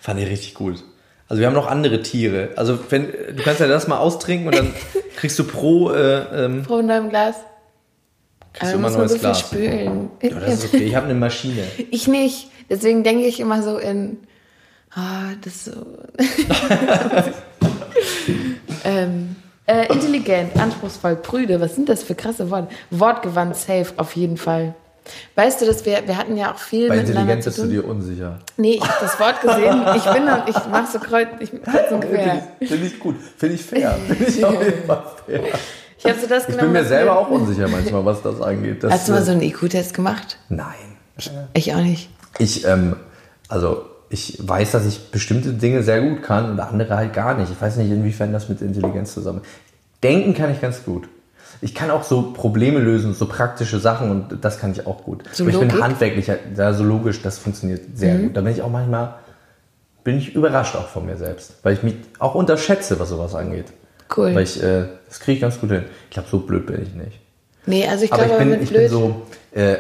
Fand 0.02 0.20
ich 0.20 0.28
richtig 0.28 0.56
gut. 0.56 0.84
Also 1.28 1.40
wir 1.40 1.46
haben 1.48 1.54
noch 1.54 1.68
andere 1.68 2.02
Tiere. 2.02 2.50
Also 2.56 2.80
wenn 2.90 3.06
du 3.06 3.44
kannst 3.44 3.60
ja 3.60 3.68
das 3.68 3.88
mal 3.88 3.98
austrinken 4.00 4.48
und 4.48 4.56
dann 4.56 4.74
kriegst 5.16 5.38
du 5.38 5.44
pro 5.44 5.92
äh, 5.92 6.46
ähm, 6.46 6.66
in 6.68 6.86
neuem 6.88 7.10
Glas. 7.10 7.36
kriegst 8.54 8.74
du 8.74 8.78
immer 8.78 8.90
neues 8.90 9.12
so 9.12 9.20
Glas. 9.20 9.40
spülen. 9.40 10.10
Ja, 10.22 10.30
das 10.32 10.64
ist 10.64 10.74
okay. 10.74 10.84
Ich 10.84 10.96
habe 10.96 11.06
eine 11.06 11.16
Maschine. 11.16 11.64
Ich 11.92 12.08
nicht. 12.08 12.50
Deswegen 12.72 13.04
denke 13.04 13.26
ich 13.26 13.40
immer 13.40 13.62
so 13.62 13.78
in. 13.78 14.18
Ah, 14.96 15.30
das 15.42 15.56
ist 15.56 15.66
so. 15.66 15.86
ähm, 18.84 19.23
äh, 19.74 19.92
intelligent, 19.92 20.56
anspruchsvoll, 20.60 21.16
prüde. 21.16 21.60
Was 21.60 21.76
sind 21.76 21.90
das 21.90 22.04
für 22.04 22.16
krasse 22.16 22.50
Worte? 22.50 22.68
Wortgewandt, 22.92 23.56
safe, 23.56 23.88
auf 23.98 24.16
jeden 24.16 24.38
Fall. 24.38 24.76
Weißt 25.36 25.62
du, 25.62 25.66
dass 25.66 25.86
wir, 25.86 26.00
wir 26.06 26.18
hatten 26.18 26.38
ja 26.38 26.54
auch 26.54 26.58
viel 26.58 26.88
Bei 26.88 26.98
Intelligenz 26.98 27.44
zu 27.44 27.50
bist 27.50 27.64
du 27.64 27.68
dir 27.68 27.86
unsicher. 27.86 28.40
Nee, 28.56 28.76
ich 28.76 28.82
habe 28.82 29.00
das 29.02 29.20
Wort 29.20 29.42
gesehen. 29.42 29.84
Ich 29.96 30.04
bin 30.04 30.26
noch, 30.26 30.48
ich 30.48 30.56
mach 30.72 30.90
so 30.90 31.00
kreuz, 31.00 31.28
ich 31.40 31.52
kreuz 31.64 31.92
und 31.92 32.02
quer. 32.02 32.48
Finde 32.60 32.88
ich 32.88 33.00
gut. 33.00 33.16
Finde 33.38 33.56
ich 33.56 33.64
fair. 33.64 33.98
Finde 34.08 34.26
ich 34.26 34.46
auf 34.46 34.64
jeden 34.64 34.86
Fall 34.86 35.04
fair. 35.26 35.44
Ich 35.98 36.06
habe 36.06 36.20
so 36.20 36.28
das 36.28 36.48
Ich 36.48 36.58
bin 36.58 36.72
mir 36.72 36.86
selber 36.86 37.18
auch 37.18 37.30
unsicher 37.30 37.68
manchmal, 37.68 38.06
was 38.06 38.22
das 38.22 38.42
angeht. 38.42 38.84
Das, 38.84 38.94
Hast 38.94 39.08
du 39.08 39.14
mal 39.14 39.22
äh, 39.22 39.26
so 39.26 39.32
einen 39.32 39.42
IQ-Test 39.42 39.94
gemacht? 39.94 40.38
Nein. 40.50 40.98
Ich 41.54 41.74
auch 41.74 41.82
nicht. 41.82 42.10
Ich, 42.40 42.66
ähm, 42.66 42.96
also 43.48 43.86
ich 44.10 44.38
weiß, 44.40 44.72
dass 44.72 44.86
ich 44.86 45.10
bestimmte 45.10 45.54
Dinge 45.54 45.82
sehr 45.82 46.02
gut 46.02 46.22
kann 46.22 46.52
und 46.52 46.60
andere 46.60 46.96
halt 46.96 47.14
gar 47.14 47.36
nicht. 47.36 47.52
Ich 47.52 47.60
weiß 47.60 47.78
nicht, 47.78 47.90
inwiefern 47.90 48.32
das 48.32 48.48
mit 48.48 48.62
Intelligenz 48.62 49.14
zusammen. 49.14 49.42
Denken 50.04 50.34
kann 50.34 50.52
ich 50.52 50.62
ganz 50.62 50.84
gut. 50.84 51.08
Ich 51.62 51.74
kann 51.74 51.90
auch 51.92 52.04
so 52.04 52.34
Probleme 52.34 52.80
lösen, 52.80 53.14
so 53.14 53.26
praktische 53.26 53.80
Sachen 53.80 54.12
und 54.12 54.44
das 54.44 54.60
kann 54.60 54.72
ich 54.74 54.86
auch 54.86 55.04
gut. 55.04 55.24
So 55.32 55.44
Aber 55.44 55.52
ich 55.54 55.60
bin 55.60 55.70
Logik? 55.70 55.82
handwerklicher, 55.84 56.38
ja, 56.58 56.74
so 56.74 56.84
logisch, 56.84 57.22
das 57.22 57.38
funktioniert 57.38 57.82
sehr 57.96 58.16
Mhm. 58.16 58.24
gut. 58.24 58.38
Da 58.38 58.42
bin 58.42 58.52
ich 58.52 58.62
auch 58.62 58.70
manchmal, 58.70 59.16
bin 60.04 60.18
ich 60.18 60.36
überrascht 60.36 60.76
auch 60.76 60.88
von 60.90 61.06
mir 61.06 61.16
selbst, 61.16 61.54
weil 61.64 61.74
ich 61.76 61.84
mich 61.84 61.96
auch 62.20 62.36
unterschätze, 62.36 63.00
was 63.00 63.10
sowas 63.10 63.34
angeht. 63.34 63.68
Cool. 64.16 64.36
Weil 64.36 64.44
ich, 64.44 64.62
äh, 64.62 64.86
das 65.08 65.22
kriege 65.22 65.36
ich 65.36 65.42
ganz 65.42 65.60
gut 65.60 65.72
hin. 65.72 65.86
Ich 66.06 66.10
glaube, 66.12 66.28
so 66.30 66.40
blöd 66.40 66.66
bin 66.66 66.82
ich 66.84 66.94
nicht. 66.94 67.20
Nee, 67.66 67.88
also 67.88 68.04
ich 68.04 68.12
glaube, 68.12 68.30
ich 68.32 68.38
bin, 68.38 68.50
mit 68.50 68.62
ich 68.64 68.70
blöd. 68.70 68.82
bin 68.82 68.90
so, 68.90 69.22
äh, 69.54 69.76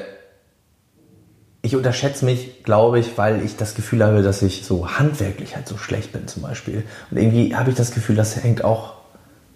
ich 1.62 1.76
unterschätze 1.76 2.24
mich, 2.26 2.64
glaube 2.64 3.00
ich, 3.00 3.18
weil 3.18 3.44
ich 3.44 3.58
das 3.58 3.76
Gefühl 3.76 4.04
habe, 4.04 4.22
dass 4.22 4.42
ich 4.42 4.66
so 4.66 4.88
handwerklich 4.98 5.56
halt 5.56 5.68
so 5.68 5.78
schlecht 5.78 6.12
bin 6.14 6.28
zum 6.28 6.44
Beispiel. 6.44 6.84
Und 7.12 7.18
irgendwie 7.18 7.56
habe 7.56 7.70
ich 7.72 7.76
das 7.76 7.92
Gefühl, 7.92 8.16
das 8.16 8.42
hängt 8.42 8.64
auch 8.64 8.94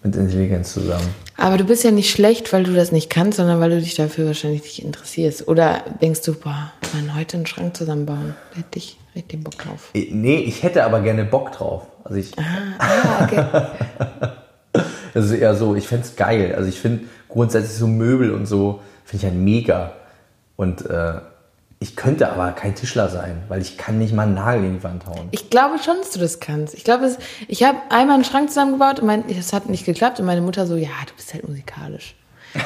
mit 0.02 0.16
Intelligenz 0.16 0.72
zusammen. 0.72 1.08
Aber 1.36 1.56
du 1.56 1.64
bist 1.64 1.84
ja 1.84 1.90
nicht 1.90 2.10
schlecht, 2.10 2.52
weil 2.52 2.64
du 2.64 2.74
das 2.74 2.92
nicht 2.92 3.10
kannst, 3.10 3.36
sondern 3.38 3.60
weil 3.60 3.70
du 3.70 3.80
dich 3.80 3.94
dafür 3.94 4.26
wahrscheinlich 4.26 4.62
nicht 4.62 4.82
interessierst. 4.84 5.46
Oder 5.48 5.82
denkst 6.00 6.22
du, 6.22 6.34
boah, 6.34 6.72
man 6.94 7.14
heute 7.16 7.36
einen 7.36 7.46
Schrank 7.46 7.76
zusammenbauen, 7.76 8.34
da 8.52 8.58
hätte 8.58 8.78
ich 8.78 8.98
richtig 9.14 9.44
Bock 9.44 9.56
drauf. 9.58 9.90
Nee, 9.94 10.38
ich 10.38 10.62
hätte 10.62 10.84
aber 10.84 11.00
gerne 11.00 11.24
Bock 11.24 11.52
drauf. 11.52 11.86
Also 12.04 12.18
ich, 12.18 12.32
Ah, 12.38 13.24
okay. 13.24 13.44
das 15.14 15.26
ist 15.26 15.32
eher 15.32 15.54
so, 15.54 15.74
ich 15.74 15.86
fände 15.86 16.06
es 16.06 16.16
geil. 16.16 16.54
Also 16.56 16.68
ich 16.68 16.80
finde 16.80 17.04
grundsätzlich 17.28 17.76
so 17.76 17.86
Möbel 17.86 18.32
und 18.32 18.46
so, 18.46 18.80
finde 19.04 19.26
ich 19.26 19.30
halt 19.30 19.40
mega. 19.40 19.92
Und 20.56 20.86
äh, 20.86 21.20
ich 21.80 21.94
könnte 21.94 22.28
aber 22.30 22.52
kein 22.52 22.74
Tischler 22.74 23.08
sein, 23.08 23.42
weil 23.48 23.62
ich 23.62 23.78
kann 23.78 23.98
nicht 23.98 24.12
mal 24.12 24.24
einen 24.24 24.34
Nagel 24.34 24.64
in 24.64 24.74
die 24.74 24.82
Wand 24.82 25.06
hauen. 25.06 25.28
Ich 25.30 25.48
glaube 25.48 25.78
schon, 25.78 25.96
dass 25.98 26.10
du 26.10 26.18
das 26.18 26.40
kannst. 26.40 26.74
Ich 26.74 26.82
glaube, 26.82 27.16
ich 27.46 27.62
habe 27.62 27.78
einmal 27.90 28.16
einen 28.16 28.24
Schrank 28.24 28.48
zusammengebaut 28.48 28.98
und 28.98 29.06
mein, 29.06 29.24
das 29.28 29.52
hat 29.52 29.68
nicht 29.68 29.84
geklappt 29.84 30.18
und 30.18 30.26
meine 30.26 30.40
Mutter 30.40 30.66
so, 30.66 30.74
ja, 30.74 30.88
du 31.06 31.14
bist 31.14 31.32
halt 31.34 31.46
musikalisch. 31.46 32.16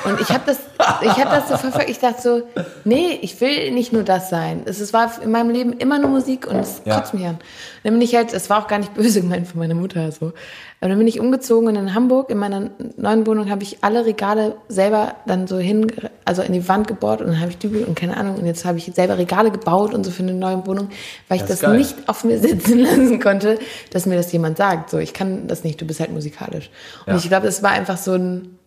Und 0.04 0.20
ich 0.20 0.28
habe 0.30 0.42
das, 0.46 0.58
ich 1.02 1.10
habe 1.24 1.30
das 1.34 1.48
so 1.48 1.56
verfolgt. 1.56 1.90
Ich 1.90 1.98
dachte 1.98 2.22
so, 2.22 2.42
nee, 2.84 3.18
ich 3.20 3.40
will 3.40 3.72
nicht 3.72 3.92
nur 3.92 4.04
das 4.04 4.30
sein. 4.30 4.62
Es, 4.64 4.80
es 4.80 4.92
war 4.92 5.10
in 5.22 5.30
meinem 5.30 5.50
Leben 5.50 5.72
immer 5.74 5.98
nur 5.98 6.08
Musik 6.10 6.46
und 6.46 6.56
es 6.56 6.82
Ja. 6.84 6.96
kotzt 7.00 7.14
mich 7.14 7.24
an. 7.24 7.34
Und 7.34 7.40
dann 7.84 7.92
bin 7.94 8.02
ich 8.02 8.14
halt, 8.14 8.32
es 8.32 8.48
war 8.48 8.62
auch 8.62 8.68
gar 8.68 8.78
nicht 8.78 8.94
böse 8.94 9.20
gemeint 9.22 9.48
von 9.48 9.58
meiner 9.58 9.74
Mutter 9.74 10.10
so. 10.12 10.32
Aber 10.80 10.88
dann 10.88 10.98
bin 10.98 11.06
ich 11.06 11.20
umgezogen 11.20 11.68
und 11.68 11.76
in 11.76 11.94
Hamburg 11.94 12.30
in 12.30 12.38
meiner 12.38 12.70
neuen 12.96 13.26
Wohnung 13.26 13.50
habe 13.50 13.62
ich 13.62 13.78
alle 13.82 14.04
Regale 14.04 14.56
selber 14.68 15.14
dann 15.26 15.46
so 15.46 15.58
hin, 15.58 15.86
also 16.24 16.42
in 16.42 16.52
die 16.52 16.66
Wand 16.68 16.88
gebohrt 16.88 17.20
und 17.20 17.28
dann 17.28 17.40
habe 17.40 17.50
ich 17.50 17.58
Dübel 17.58 17.84
und 17.84 17.94
keine 17.96 18.16
Ahnung 18.16 18.36
und 18.36 18.46
jetzt 18.46 18.64
habe 18.64 18.78
ich 18.78 18.90
selber 18.94 19.16
Regale 19.18 19.50
gebaut 19.52 19.94
und 19.94 20.04
so 20.04 20.10
für 20.10 20.22
eine 20.24 20.32
neue 20.34 20.66
Wohnung, 20.66 20.88
weil 21.28 21.36
ich 21.36 21.42
Das 21.42 21.50
das, 21.50 21.56
ist 21.60 21.66
geil. 21.66 21.76
nicht 21.78 21.96
auf 22.08 22.24
mir 22.24 22.38
sitzen 22.38 22.78
lassen 22.82 23.20
konnte, 23.20 23.58
dass 23.90 24.06
mir 24.06 24.16
das 24.16 24.32
jemand 24.32 24.56
sagt. 24.58 24.90
So, 24.90 24.98
ich 24.98 25.12
kann 25.12 25.46
das 25.46 25.62
nicht, 25.64 25.80
du 25.80 25.84
bist 25.86 26.00
halt 26.00 26.10
musikalisch. 26.12 26.70
Und 27.06 27.12
Ja. 27.12 27.18
ich 27.18 27.28
glaube, 27.28 27.46
es 27.46 27.62
war 27.62 27.70
einfach 27.70 27.96
so 27.96 28.12
ein, 28.14 28.58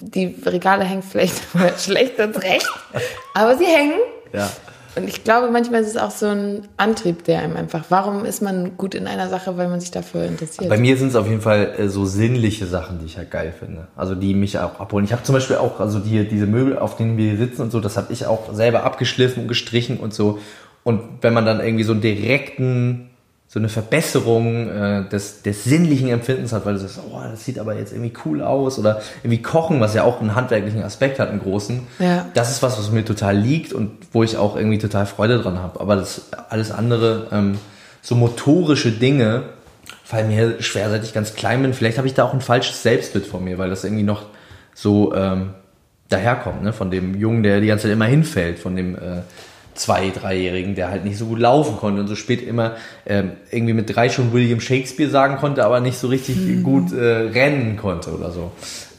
die 0.00 0.36
Regale 0.44 0.84
hängen 0.84 1.02
vielleicht 1.02 1.34
schlecht 1.78 2.18
und 2.18 2.36
recht, 2.42 2.70
aber 3.34 3.56
sie 3.56 3.66
hängen. 3.66 3.98
Ja. 4.32 4.48
Und 4.96 5.08
ich 5.08 5.22
glaube, 5.22 5.50
manchmal 5.50 5.82
ist 5.82 5.88
es 5.88 5.96
auch 5.96 6.10
so 6.10 6.26
ein 6.26 6.62
Antrieb, 6.76 7.22
der 7.24 7.40
einem 7.40 7.56
einfach, 7.56 7.84
warum 7.90 8.24
ist 8.24 8.42
man 8.42 8.76
gut 8.76 8.96
in 8.96 9.06
einer 9.06 9.28
Sache, 9.28 9.56
weil 9.56 9.68
man 9.68 9.80
sich 9.80 9.92
dafür 9.92 10.24
interessiert? 10.24 10.68
Bei 10.68 10.78
mir 10.78 10.96
sind 10.96 11.08
es 11.08 11.16
auf 11.16 11.28
jeden 11.28 11.40
Fall 11.40 11.74
äh, 11.78 11.88
so 11.88 12.04
sinnliche 12.06 12.66
Sachen, 12.66 12.98
die 12.98 13.06
ich 13.06 13.16
halt 13.16 13.30
geil 13.30 13.54
finde. 13.56 13.86
Also 13.94 14.16
die 14.16 14.34
mich 14.34 14.58
auch 14.58 14.80
abholen. 14.80 15.04
Ich 15.04 15.12
habe 15.12 15.22
zum 15.22 15.34
Beispiel 15.34 15.56
auch, 15.56 15.78
also 15.78 16.00
die, 16.00 16.28
diese 16.28 16.46
Möbel, 16.46 16.76
auf 16.76 16.96
denen 16.96 17.16
wir 17.16 17.36
sitzen 17.36 17.62
und 17.62 17.70
so, 17.70 17.78
das 17.78 17.96
habe 17.96 18.12
ich 18.12 18.26
auch 18.26 18.52
selber 18.52 18.82
abgeschliffen 18.82 19.42
und 19.42 19.48
gestrichen 19.48 19.98
und 19.98 20.12
so. 20.12 20.38
Und 20.82 21.02
wenn 21.20 21.34
man 21.34 21.46
dann 21.46 21.60
irgendwie 21.60 21.84
so 21.84 21.92
einen 21.92 22.00
direkten, 22.00 23.09
so 23.52 23.58
eine 23.58 23.68
Verbesserung 23.68 24.68
äh, 24.68 25.08
des, 25.08 25.42
des 25.42 25.64
sinnlichen 25.64 26.08
Empfindens 26.08 26.52
hat, 26.52 26.64
weil 26.64 26.74
du 26.74 26.78
sagst, 26.78 27.00
oh, 27.10 27.18
das 27.28 27.44
sieht 27.44 27.58
aber 27.58 27.76
jetzt 27.76 27.92
irgendwie 27.92 28.12
cool 28.24 28.42
aus 28.42 28.78
oder 28.78 29.02
irgendwie 29.24 29.42
Kochen, 29.42 29.80
was 29.80 29.92
ja 29.92 30.04
auch 30.04 30.20
einen 30.20 30.36
handwerklichen 30.36 30.84
Aspekt 30.84 31.18
hat, 31.18 31.30
einen 31.30 31.40
großen. 31.40 31.82
Ja. 31.98 32.26
Das 32.34 32.48
ist 32.48 32.62
was, 32.62 32.78
was 32.78 32.92
mir 32.92 33.04
total 33.04 33.36
liegt 33.36 33.72
und 33.72 33.90
wo 34.12 34.22
ich 34.22 34.36
auch 34.36 34.54
irgendwie 34.54 34.78
total 34.78 35.04
Freude 35.04 35.40
dran 35.40 35.58
habe. 35.58 35.80
Aber 35.80 35.96
das 35.96 36.30
alles 36.48 36.70
andere, 36.70 37.26
ähm, 37.32 37.58
so 38.02 38.14
motorische 38.14 38.92
Dinge, 38.92 39.42
fallen 40.04 40.28
mir 40.28 40.62
schwer, 40.62 40.88
seit 40.88 41.02
ich 41.02 41.12
ganz 41.12 41.34
klein 41.34 41.62
bin. 41.62 41.74
Vielleicht 41.74 41.98
habe 41.98 42.06
ich 42.06 42.14
da 42.14 42.22
auch 42.22 42.34
ein 42.34 42.40
falsches 42.40 42.84
Selbstbild 42.84 43.26
von 43.26 43.42
mir, 43.42 43.58
weil 43.58 43.68
das 43.68 43.82
irgendwie 43.82 44.04
noch 44.04 44.26
so 44.74 45.12
ähm, 45.16 45.54
daherkommt, 46.08 46.62
ne? 46.62 46.72
Von 46.72 46.92
dem 46.92 47.18
Jungen, 47.18 47.42
der 47.42 47.60
die 47.60 47.66
ganze 47.66 47.88
Zeit 47.88 47.92
immer 47.92 48.06
hinfällt, 48.06 48.60
von 48.60 48.76
dem 48.76 48.94
äh, 48.94 49.22
zwei-, 49.74 50.10
dreijährigen, 50.10 50.74
der 50.74 50.90
halt 50.90 51.04
nicht 51.04 51.18
so 51.18 51.26
gut 51.26 51.38
laufen 51.38 51.76
konnte 51.76 52.00
und 52.00 52.08
so 52.08 52.16
spät 52.16 52.46
immer 52.46 52.76
ähm, 53.06 53.32
irgendwie 53.50 53.74
mit 53.74 53.94
drei 53.94 54.08
schon 54.08 54.32
William 54.32 54.60
Shakespeare 54.60 55.10
sagen 55.10 55.36
konnte, 55.36 55.64
aber 55.64 55.80
nicht 55.80 55.98
so 55.98 56.08
richtig 56.08 56.62
gut 56.62 56.92
äh, 56.92 57.02
rennen 57.02 57.76
konnte 57.76 58.10
oder 58.12 58.30
so. 58.30 58.52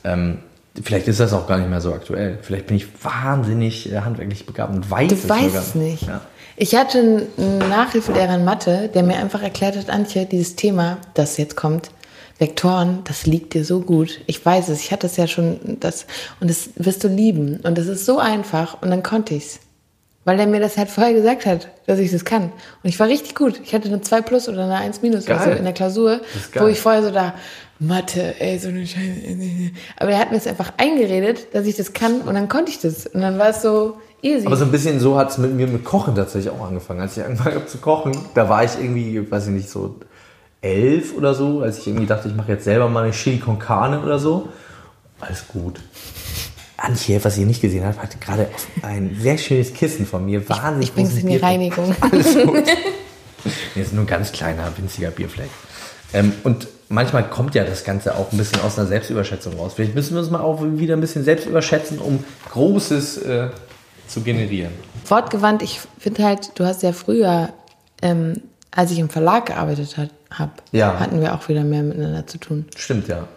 Ähm, 0.04 0.40
vielleicht 0.82 1.08
ist 1.08 1.20
das 1.20 1.34
auch 1.34 1.48
gar 1.48 1.58
nicht 1.58 1.70
mehr 1.70 1.82
so 1.82 1.94
aktuell. 1.94 2.40
Vielleicht 2.42 2.68
bin 2.68 2.78
ich 2.78 2.88
wahnsinnig 3.04 3.92
äh, 3.92 4.00
handwerklich 4.00 4.46
begabt 4.46 4.74
und 4.74 4.90
weiß 4.90 5.10
Du 5.10 5.16
es 5.16 5.30
weißt 5.30 5.46
sogar. 5.48 5.62
es 5.62 5.76
nicht. 5.76 6.08
Ja. 6.08 6.22
Ich 6.58 6.76
hatte 6.76 7.28
einen 7.38 7.58
Nachhilfelehrer 7.70 8.36
in 8.36 8.46
Mathe, 8.46 8.90
der 8.94 9.04
mir 9.04 9.18
einfach 9.18 9.42
erklärt 9.42 9.76
hat, 9.78 9.90
Antje, 9.90 10.26
dieses 10.26 10.56
Thema, 10.56 10.98
das 11.14 11.38
jetzt 11.38 11.56
kommt, 11.56 11.92
Vektoren, 12.38 13.00
das 13.04 13.26
liegt 13.26 13.54
dir 13.54 13.64
so 13.64 13.82
gut. 13.82 14.20
Ich 14.26 14.44
weiß 14.46 14.70
es, 14.70 14.82
ich 14.82 14.92
hatte 14.92 15.08
es 15.08 15.16
ja 15.18 15.28
schon, 15.28 15.78
das, 15.80 16.06
und 16.40 16.50
das 16.50 16.70
wirst 16.76 17.04
du 17.04 17.08
lieben. 17.08 17.60
Und 17.64 17.78
es 17.78 17.88
ist 17.88 18.06
so 18.06 18.20
einfach 18.20 18.82
und 18.82 18.90
dann 18.90 19.04
konnte 19.04 19.36
ich's. 19.36 19.60
Weil 20.24 20.40
er 20.40 20.46
mir 20.46 20.60
das 20.60 20.78
halt 20.78 20.90
vorher 20.90 21.14
gesagt 21.14 21.48
hat, 21.48 21.70
dass 21.88 21.98
ich 21.98 22.12
das 22.12 22.26
kann. 22.26 22.44
Und 22.44 22.90
ich 22.90 23.00
war 23.00 23.08
richtig 23.08 23.34
gut. 23.34 23.60
Ich 23.64 23.74
hatte 23.74 23.88
eine 23.88 24.02
2 24.02 24.22
plus 24.22 24.48
oder 24.48 24.66
eine 24.66 24.76
1 24.76 25.02
minus 25.02 25.26
oder 25.28 25.44
so 25.44 25.50
in 25.50 25.64
der 25.64 25.74
Klausur, 25.74 26.22
wo 26.54 26.68
ich 26.68 26.80
vorher 26.80 27.02
so 27.02 27.10
da, 27.10 27.34
Mathe, 27.80 28.36
ey, 28.40 28.60
so 28.60 28.68
eine 28.68 28.86
Scheiße. 28.86 29.72
Aber 29.98 30.12
er 30.12 30.20
hat 30.20 30.30
mir 30.30 30.38
es 30.38 30.46
einfach 30.46 30.74
eingeredet, 30.78 31.48
dass 31.54 31.66
ich 31.66 31.76
das 31.76 31.94
kann 31.94 32.22
und 32.22 32.36
dann 32.36 32.48
konnte 32.50 32.70
ich 32.72 32.80
das. 32.80 33.08
Und 33.08 33.22
dann 33.22 33.40
war 33.40 33.50
es 33.50 33.64
so 33.64 33.98
easy. 34.22 34.46
Aber 34.46 34.58
so 34.58 34.66
ein 34.66 34.72
bisschen 34.72 35.00
so 35.00 35.18
hat 35.18 35.32
es 35.32 35.40
mit 35.40 35.54
mir 35.54 35.66
mit 35.66 35.84
Kochen 35.84 36.14
tatsächlich 36.14 36.54
auch 36.54 36.68
angefangen. 36.68 37.02
Als 37.02 37.18
ich 37.18 37.24
angefangen 37.24 37.56
habe 37.56 37.66
zu 37.66 37.80
kochen, 37.80 38.16
da 38.36 38.48
war 38.48 38.64
ich 38.64 38.78
irgendwie, 38.80 39.32
weiß 39.32 39.48
ich 39.48 39.54
nicht, 39.54 39.72
so 39.72 39.96
elf 40.62 41.18
oder 41.18 41.34
so, 41.34 41.62
als 41.62 41.80
ich 41.80 41.88
irgendwie 41.88 42.06
dachte, 42.06 42.28
ich 42.28 42.36
mache 42.36 42.52
jetzt 42.52 42.66
selber 42.66 42.88
mal 42.88 43.06
eine 43.06 43.14
Chili 43.14 43.40
con 43.40 43.58
Carne 43.58 44.00
oder 44.02 44.20
so. 44.20 44.50
Alles 45.20 45.48
gut. 45.48 45.80
Antje, 46.84 47.24
was 47.24 47.38
ihr 47.38 47.46
nicht 47.46 47.62
gesehen 47.62 47.86
habt, 47.86 48.02
hat 48.02 48.20
gerade 48.22 48.48
ein 48.82 49.18
sehr 49.20 49.38
schönes 49.38 49.74
Kissen 49.74 50.06
von 50.06 50.26
mir. 50.26 50.48
Wahnsinnig 50.50 50.90
Ich 50.90 50.94
bring's 50.94 51.14
in 51.16 51.28
die. 51.28 51.38
Reinigung. 51.38 51.96
Alles 52.02 52.34
gut. 52.36 52.64
Hier 53.74 53.84
ist 53.84 53.94
nur 53.94 54.04
ein 54.04 54.08
ganz 54.08 54.32
kleiner, 54.32 54.72
winziger 54.78 55.12
Bierfleck. 55.12 55.50
Ähm, 56.14 56.34
und 56.44 56.68
manchmal 56.90 57.28
kommt 57.30 57.56
ja 57.56 57.64
das 57.64 57.84
Ganze 57.84 58.16
auch 58.16 58.32
ein 58.32 58.38
bisschen 58.38 58.62
aus 58.62 58.78
einer 58.78 58.88
Selbstüberschätzung 58.88 59.56
raus. 59.58 59.74
Vielleicht 59.76 59.96
müssen 59.96 60.14
wir 60.14 60.20
uns 60.22 60.30
mal 60.30 60.42
auch 60.42 60.62
wieder 60.64 60.96
ein 60.96 61.02
bisschen 61.02 61.24
selbst 61.24 61.46
überschätzen, 61.48 62.00
um 62.00 62.24
Großes 62.52 63.18
äh, 63.20 63.48
zu 64.08 64.22
generieren. 64.22 64.72
Wortgewandt, 65.08 65.62
ich 65.64 65.80
finde 66.00 66.24
halt, 66.24 66.52
du 66.60 66.66
hast 66.66 66.84
ja 66.84 66.92
früher, 66.92 67.50
ähm, 68.02 68.42
als 68.72 68.92
ich 68.92 69.00
im 69.00 69.10
Verlag 69.10 69.48
gearbeitet 69.48 69.96
habe, 70.32 70.52
Ja. 70.72 71.00
hatten 71.00 71.22
wir 71.22 71.34
auch 71.34 71.48
wieder 71.50 71.64
mehr 71.64 71.82
miteinander 71.84 72.28
zu 72.28 72.38
tun. 72.38 72.66
Stimmt, 72.76 73.08
ja. 73.08 73.28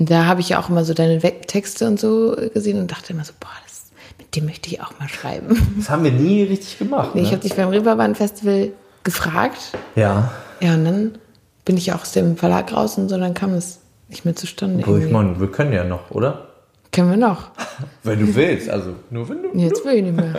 Und 0.00 0.10
da 0.10 0.24
habe 0.26 0.40
ich 0.40 0.48
ja 0.48 0.58
auch 0.58 0.68
immer 0.68 0.84
so 0.84 0.94
deine 0.94 1.20
Texte 1.20 1.86
und 1.86 2.00
so 2.00 2.34
gesehen 2.54 2.80
und 2.80 2.90
dachte 2.90 3.12
immer 3.12 3.22
so, 3.24 3.34
boah, 3.38 3.50
das, 3.64 3.90
mit 4.18 4.34
dem 4.34 4.46
möchte 4.46 4.68
ich 4.70 4.80
auch 4.80 4.98
mal 4.98 5.08
schreiben. 5.08 5.56
Das 5.76 5.90
haben 5.90 6.02
wir 6.04 6.10
nie 6.12 6.42
richtig 6.42 6.78
gemacht. 6.78 7.14
Nee, 7.14 7.20
ich 7.20 7.26
Ne? 7.28 7.32
habe 7.36 7.42
dich 7.42 7.54
beim 7.54 7.68
Reeperbahn 7.68 8.14
Festival 8.14 8.72
gefragt. 9.04 9.58
Ja. 9.94 10.32
Ja, 10.60 10.74
und 10.74 10.84
dann 10.86 11.18
bin 11.64 11.76
ich 11.76 11.92
auch 11.92 12.00
aus 12.02 12.12
dem 12.12 12.36
Verlag 12.36 12.72
raus 12.72 12.96
und 12.98 13.08
so, 13.10 13.18
dann 13.18 13.34
kam 13.34 13.52
es 13.52 13.78
nicht 14.08 14.24
mehr 14.24 14.34
zustande. 14.34 14.84
Wo 14.86 14.96
ich 14.96 15.10
meine, 15.10 15.38
wir 15.38 15.50
können 15.50 15.72
ja 15.72 15.84
noch, 15.84 16.10
oder? 16.10 16.48
Können 16.92 17.10
wir 17.10 17.16
noch? 17.18 17.50
Wenn 18.02 18.18
du 18.20 18.34
willst, 18.34 18.68
also 18.68 18.94
nur 19.10 19.28
wenn 19.28 19.42
du. 19.42 19.48
Jetzt 19.54 19.84
will 19.84 19.92
ich 19.94 20.02
nicht 20.02 20.16
mehr. 20.16 20.34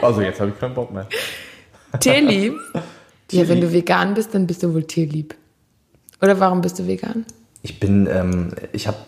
Also 0.00 0.20
jetzt 0.20 0.38
habe 0.40 0.50
ich 0.50 0.60
keinen 0.60 0.74
Bock 0.74 0.92
mehr. 0.92 1.06
Tierlieb? 2.00 2.54
Ja, 3.32 3.48
wenn 3.48 3.62
du 3.62 3.72
vegan 3.72 4.12
bist, 4.12 4.34
dann 4.34 4.46
bist 4.46 4.62
du 4.62 4.74
wohl 4.74 4.84
tierlieb. 4.84 5.34
Oder 6.20 6.38
warum 6.38 6.60
bist 6.60 6.78
du 6.78 6.86
vegan? 6.86 7.24
Ich 7.62 7.80
bin, 7.80 8.08
ähm, 8.10 8.52
ich 8.72 8.86
habe 8.88 8.98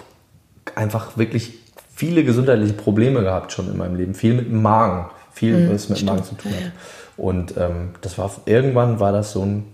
einfach 0.75 1.17
wirklich 1.17 1.55
viele 1.95 2.25
gesundheitliche 2.25 2.75
Probleme 2.75 3.23
gehabt 3.23 3.53
schon 3.53 3.71
in 3.71 3.77
meinem 3.77 3.97
Leben. 3.97 4.15
Viel 4.15 4.35
mit 4.35 4.47
dem 4.47 4.63
Magen. 4.63 5.11
Viel, 5.33 5.71
was 5.73 5.89
mit 5.89 6.01
dem 6.01 6.07
Magen 6.07 6.25
zu 6.25 6.35
tun 6.37 6.53
hat. 6.53 6.73
Und 7.17 7.57
ähm, 7.57 7.91
das 8.01 8.19
war, 8.19 8.31
irgendwann 8.47 9.01
war 9.01 9.13
das 9.13 9.33
so 9.33 9.43
ein, 9.43 9.65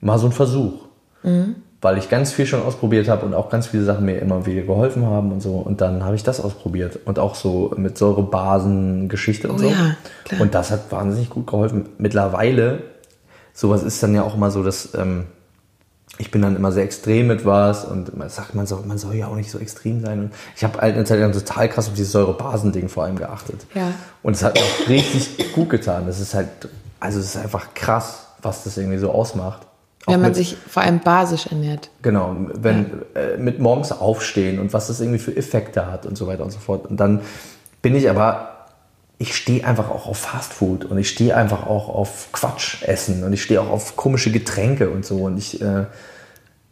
mal 0.00 0.18
so 0.18 0.26
ein 0.26 0.32
Versuch. 0.32 0.84
Weil 1.80 1.96
ich 1.98 2.08
ganz 2.08 2.32
viel 2.32 2.44
schon 2.46 2.62
ausprobiert 2.62 3.08
habe 3.08 3.24
und 3.24 3.34
auch 3.34 3.50
ganz 3.50 3.68
viele 3.68 3.84
Sachen 3.84 4.04
mir 4.04 4.18
immer 4.18 4.46
wieder 4.46 4.62
geholfen 4.62 5.06
haben 5.06 5.30
und 5.32 5.40
so. 5.40 5.52
Und 5.54 5.80
dann 5.80 6.04
habe 6.04 6.16
ich 6.16 6.22
das 6.24 6.40
ausprobiert. 6.40 6.98
Und 7.04 7.18
auch 7.18 7.34
so 7.34 7.72
mit 7.76 7.96
Säurebasen-Geschichte 7.98 9.48
und 9.48 9.56
Oh 9.56 9.58
so. 9.58 9.68
ja. 9.68 9.96
Und 10.40 10.54
das 10.54 10.70
hat 10.70 10.90
wahnsinnig 10.90 11.30
gut 11.30 11.46
geholfen. 11.46 11.88
Mittlerweile, 11.98 12.80
sowas 13.52 13.82
ist 13.82 14.02
dann 14.02 14.14
ja 14.14 14.22
auch 14.22 14.34
immer 14.34 14.50
so, 14.50 14.62
dass 14.62 14.94
ähm, 14.94 15.26
ich 16.18 16.30
bin 16.30 16.42
dann 16.42 16.56
immer 16.56 16.72
sehr 16.72 16.84
extrem 16.84 17.28
mit 17.28 17.44
was 17.46 17.84
und 17.84 18.16
man 18.16 18.28
sagt, 18.28 18.54
man 18.54 18.66
soll, 18.66 18.84
man 18.84 18.98
soll 18.98 19.14
ja 19.14 19.28
auch 19.28 19.36
nicht 19.36 19.50
so 19.50 19.58
extrem 19.58 20.00
sein. 20.04 20.18
Und 20.20 20.32
ich 20.56 20.64
habe 20.64 20.80
halt 20.80 20.94
eine 20.96 21.04
Zeit 21.04 21.20
lang 21.20 21.32
total 21.32 21.68
krass 21.68 21.86
auf 21.88 21.94
dieses 21.94 22.12
Säurebasen-Ding 22.12 22.88
vor 22.88 23.04
allem 23.04 23.16
geachtet. 23.16 23.66
Ja. 23.74 23.92
Und 24.22 24.34
es 24.34 24.42
hat 24.42 24.54
mir 24.54 24.62
auch 24.62 24.88
richtig 24.88 25.52
gut 25.52 25.70
getan. 25.70 26.06
Das 26.06 26.18
ist 26.20 26.34
halt, 26.34 26.48
also 27.00 27.20
es 27.20 27.26
ist 27.26 27.36
einfach 27.36 27.72
krass, 27.74 28.26
was 28.42 28.64
das 28.64 28.76
irgendwie 28.76 28.98
so 28.98 29.10
ausmacht. 29.12 29.62
Auch 30.06 30.12
Wenn 30.12 30.20
man 30.20 30.30
mit- 30.30 30.36
sich 30.36 30.56
vor 30.68 30.82
allem 30.82 31.00
basisch 31.00 31.46
ernährt. 31.46 31.90
Genau, 32.02 32.34
wenn 32.54 33.02
äh, 33.14 33.36
mit 33.36 33.58
morgens 33.60 33.92
aufstehen 33.92 34.58
und 34.58 34.72
was 34.72 34.88
das 34.88 35.00
irgendwie 35.00 35.18
für 35.18 35.36
Effekte 35.36 35.86
hat 35.86 36.04
und 36.06 36.16
so 36.18 36.26
weiter 36.26 36.42
und 36.44 36.50
so 36.50 36.58
fort. 36.58 36.86
Und 36.86 36.98
dann 36.98 37.20
bin 37.82 37.94
ich 37.94 38.08
aber, 38.10 38.57
ich 39.18 39.34
stehe 39.34 39.66
einfach 39.66 39.90
auch 39.90 40.06
auf 40.06 40.18
Fastfood 40.18 40.84
und 40.84 40.96
ich 40.96 41.10
stehe 41.10 41.36
einfach 41.36 41.66
auch 41.66 41.88
auf 41.88 42.28
Quatsch 42.32 42.82
essen 42.84 43.24
und 43.24 43.32
ich 43.32 43.42
stehe 43.42 43.60
auch 43.60 43.70
auf 43.70 43.96
komische 43.96 44.30
Getränke 44.30 44.90
und 44.90 45.04
so. 45.04 45.24
Und 45.24 45.38
ich, 45.38 45.60
äh, 45.60 45.86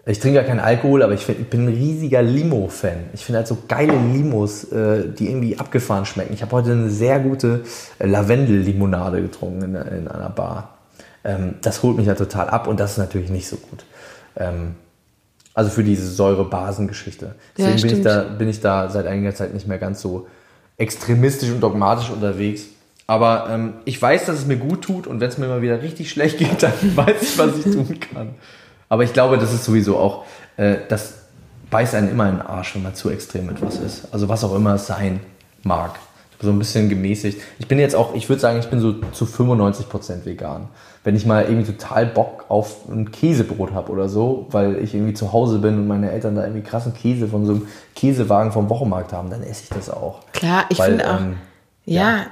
ich 0.07 0.21
trinke 0.21 0.37
ja 0.37 0.45
keinen 0.45 0.61
Alkohol, 0.61 1.03
aber 1.03 1.13
ich, 1.13 1.25
find, 1.25 1.41
ich 1.41 1.51
bin 1.51 1.67
ein 1.67 1.75
riesiger 1.75 2.23
Limo-Fan. 2.23 3.11
Ich 3.15 3.25
finde 3.25 3.39
halt 3.39 3.49
so 3.49 3.59
geile 3.67 3.95
Limos, 3.95 4.63
äh, 4.71 5.09
die 5.09 5.29
irgendwie 5.29 5.59
abgefahren 5.59 6.07
schmecken. 6.07 6.35
Ich 6.35 6.43
habe 6.43 6.53
heute 6.53 6.71
eine 6.71 6.89
sehr 6.89 7.19
gute 7.19 7.65
äh, 7.99 8.07
Lavendel-Limonade 8.07 9.23
getrunken 9.23 9.63
in, 9.63 9.75
in 9.75 10.09
einer 10.09 10.31
Bar. 10.31 10.79
Ähm, 11.25 11.57
das 11.63 11.83
holt 11.83 11.97
mich 11.97 12.07
ja 12.07 12.15
total 12.15 12.49
ab 12.49 12.69
und 12.69 12.79
das 12.79 12.93
ist 12.93 12.99
natürlich 12.99 13.31
nicht 13.31 13.49
so 13.49 13.57
gut. 13.57 13.85
Ähm, 14.37 14.77
also 15.53 15.71
für 15.71 15.83
diese 15.83 16.07
Säure-Basen-Geschichte. 16.09 17.35
Ja, 17.57 17.71
Deswegen 17.73 17.89
bin, 17.89 17.97
ich 17.97 18.05
da, 18.05 18.23
bin 18.23 18.49
ich 18.49 18.61
da 18.61 18.89
seit 18.89 19.07
einiger 19.07 19.35
Zeit 19.35 19.53
nicht 19.53 19.67
mehr 19.67 19.79
ganz 19.79 20.01
so 20.01 20.29
extremistisch 20.79 21.51
und 21.51 21.61
dogmatisch 21.61 22.11
unterwegs. 22.11 22.65
Aber 23.07 23.49
ähm, 23.51 23.75
ich 23.85 24.01
weiß, 24.01 24.27
dass 24.27 24.39
es 24.39 24.47
mir 24.47 24.57
gut 24.57 24.83
tut 24.83 25.07
und 25.07 25.21
wenn 25.21 25.29
es 25.29 25.39
mir 25.39 25.47
mal 25.47 25.63
wieder 25.63 25.83
richtig 25.83 26.11
schlecht 26.11 26.39
geht, 26.39 26.63
dann 26.63 26.73
weiß 26.97 27.23
ich, 27.23 27.39
was 27.39 27.59
ich 27.59 27.65
tun 27.65 28.01
kann. 28.01 28.35
Aber 28.89 29.05
ich 29.05 29.13
glaube, 29.13 29.39
das 29.39 29.53
ist 29.53 29.65
sowieso 29.65 29.97
auch, 29.97 30.25
äh, 30.57 30.77
das 30.89 31.15
beißt 31.71 31.95
einen 31.95 32.11
immer 32.11 32.29
in 32.29 32.37
den 32.37 32.47
Arsch, 32.47 32.75
wenn 32.75 32.83
man 32.83 32.95
zu 32.95 33.11
extrem 33.11 33.47
mit 33.47 33.63
was 33.63 33.79
ist. 33.79 34.13
Also 34.13 34.29
was 34.29 34.45
auch 34.45 34.55
immer 34.55 34.75
es 34.75 34.87
sein 34.87 35.21
mag. 35.63 35.99
So 36.41 36.51
ein 36.51 36.59
bisschen 36.59 36.89
gemäßigt. 36.89 37.41
Ich 37.59 37.67
bin 37.67 37.79
jetzt 37.79 37.95
auch, 37.95 38.15
ich 38.15 38.29
würde 38.29 38.41
sagen, 38.41 38.59
ich 38.59 38.67
bin 38.67 38.79
so 38.79 38.93
zu 39.13 39.25
95% 39.25 40.25
vegan. 40.25 40.69
Wenn 41.03 41.17
ich 41.17 41.25
mal 41.25 41.45
irgendwie 41.45 41.73
total 41.73 42.07
Bock 42.07 42.45
auf 42.49 42.89
ein 42.89 43.11
Käsebrot 43.11 43.73
habe 43.73 43.93
oder 43.93 44.09
so, 44.09 44.47
weil 44.51 44.77
ich 44.83 44.95
irgendwie 44.95 45.15
zu 45.15 45.33
Hause 45.33 45.59
bin 45.59 45.77
und 45.77 45.87
meine 45.87 46.11
Eltern 46.11 46.35
da 46.35 46.43
irgendwie 46.43 46.63
krassen 46.63 46.93
Käse 46.93 47.29
von 47.29 47.47
so 47.47 47.53
einem 47.53 47.69
Käsewagen 47.95 48.53
vom 48.53 48.69
Wochenmarkt 48.69 49.13
haben, 49.13 49.31
dann 49.31 49.43
esse 49.43 49.63
ich 49.65 49.69
das 49.71 49.89
auch. 49.89 50.21
Klar, 50.33 50.65
ich 50.69 50.81
finde 50.81 51.11
auch, 51.11 51.21
ähm, 51.21 51.37
ja, 51.85 52.27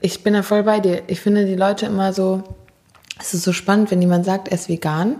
ich 0.00 0.22
bin 0.22 0.34
da 0.34 0.42
voll 0.42 0.64
bei 0.64 0.80
dir. 0.80 1.02
Ich 1.06 1.20
finde 1.20 1.46
die 1.46 1.54
Leute 1.54 1.86
immer 1.86 2.12
so, 2.12 2.42
es 3.18 3.32
ist 3.32 3.44
so 3.44 3.52
spannend, 3.52 3.90
wenn 3.90 4.02
jemand 4.02 4.24
sagt, 4.24 4.48
er 4.48 4.54
ist 4.54 4.68
vegan 4.68 5.16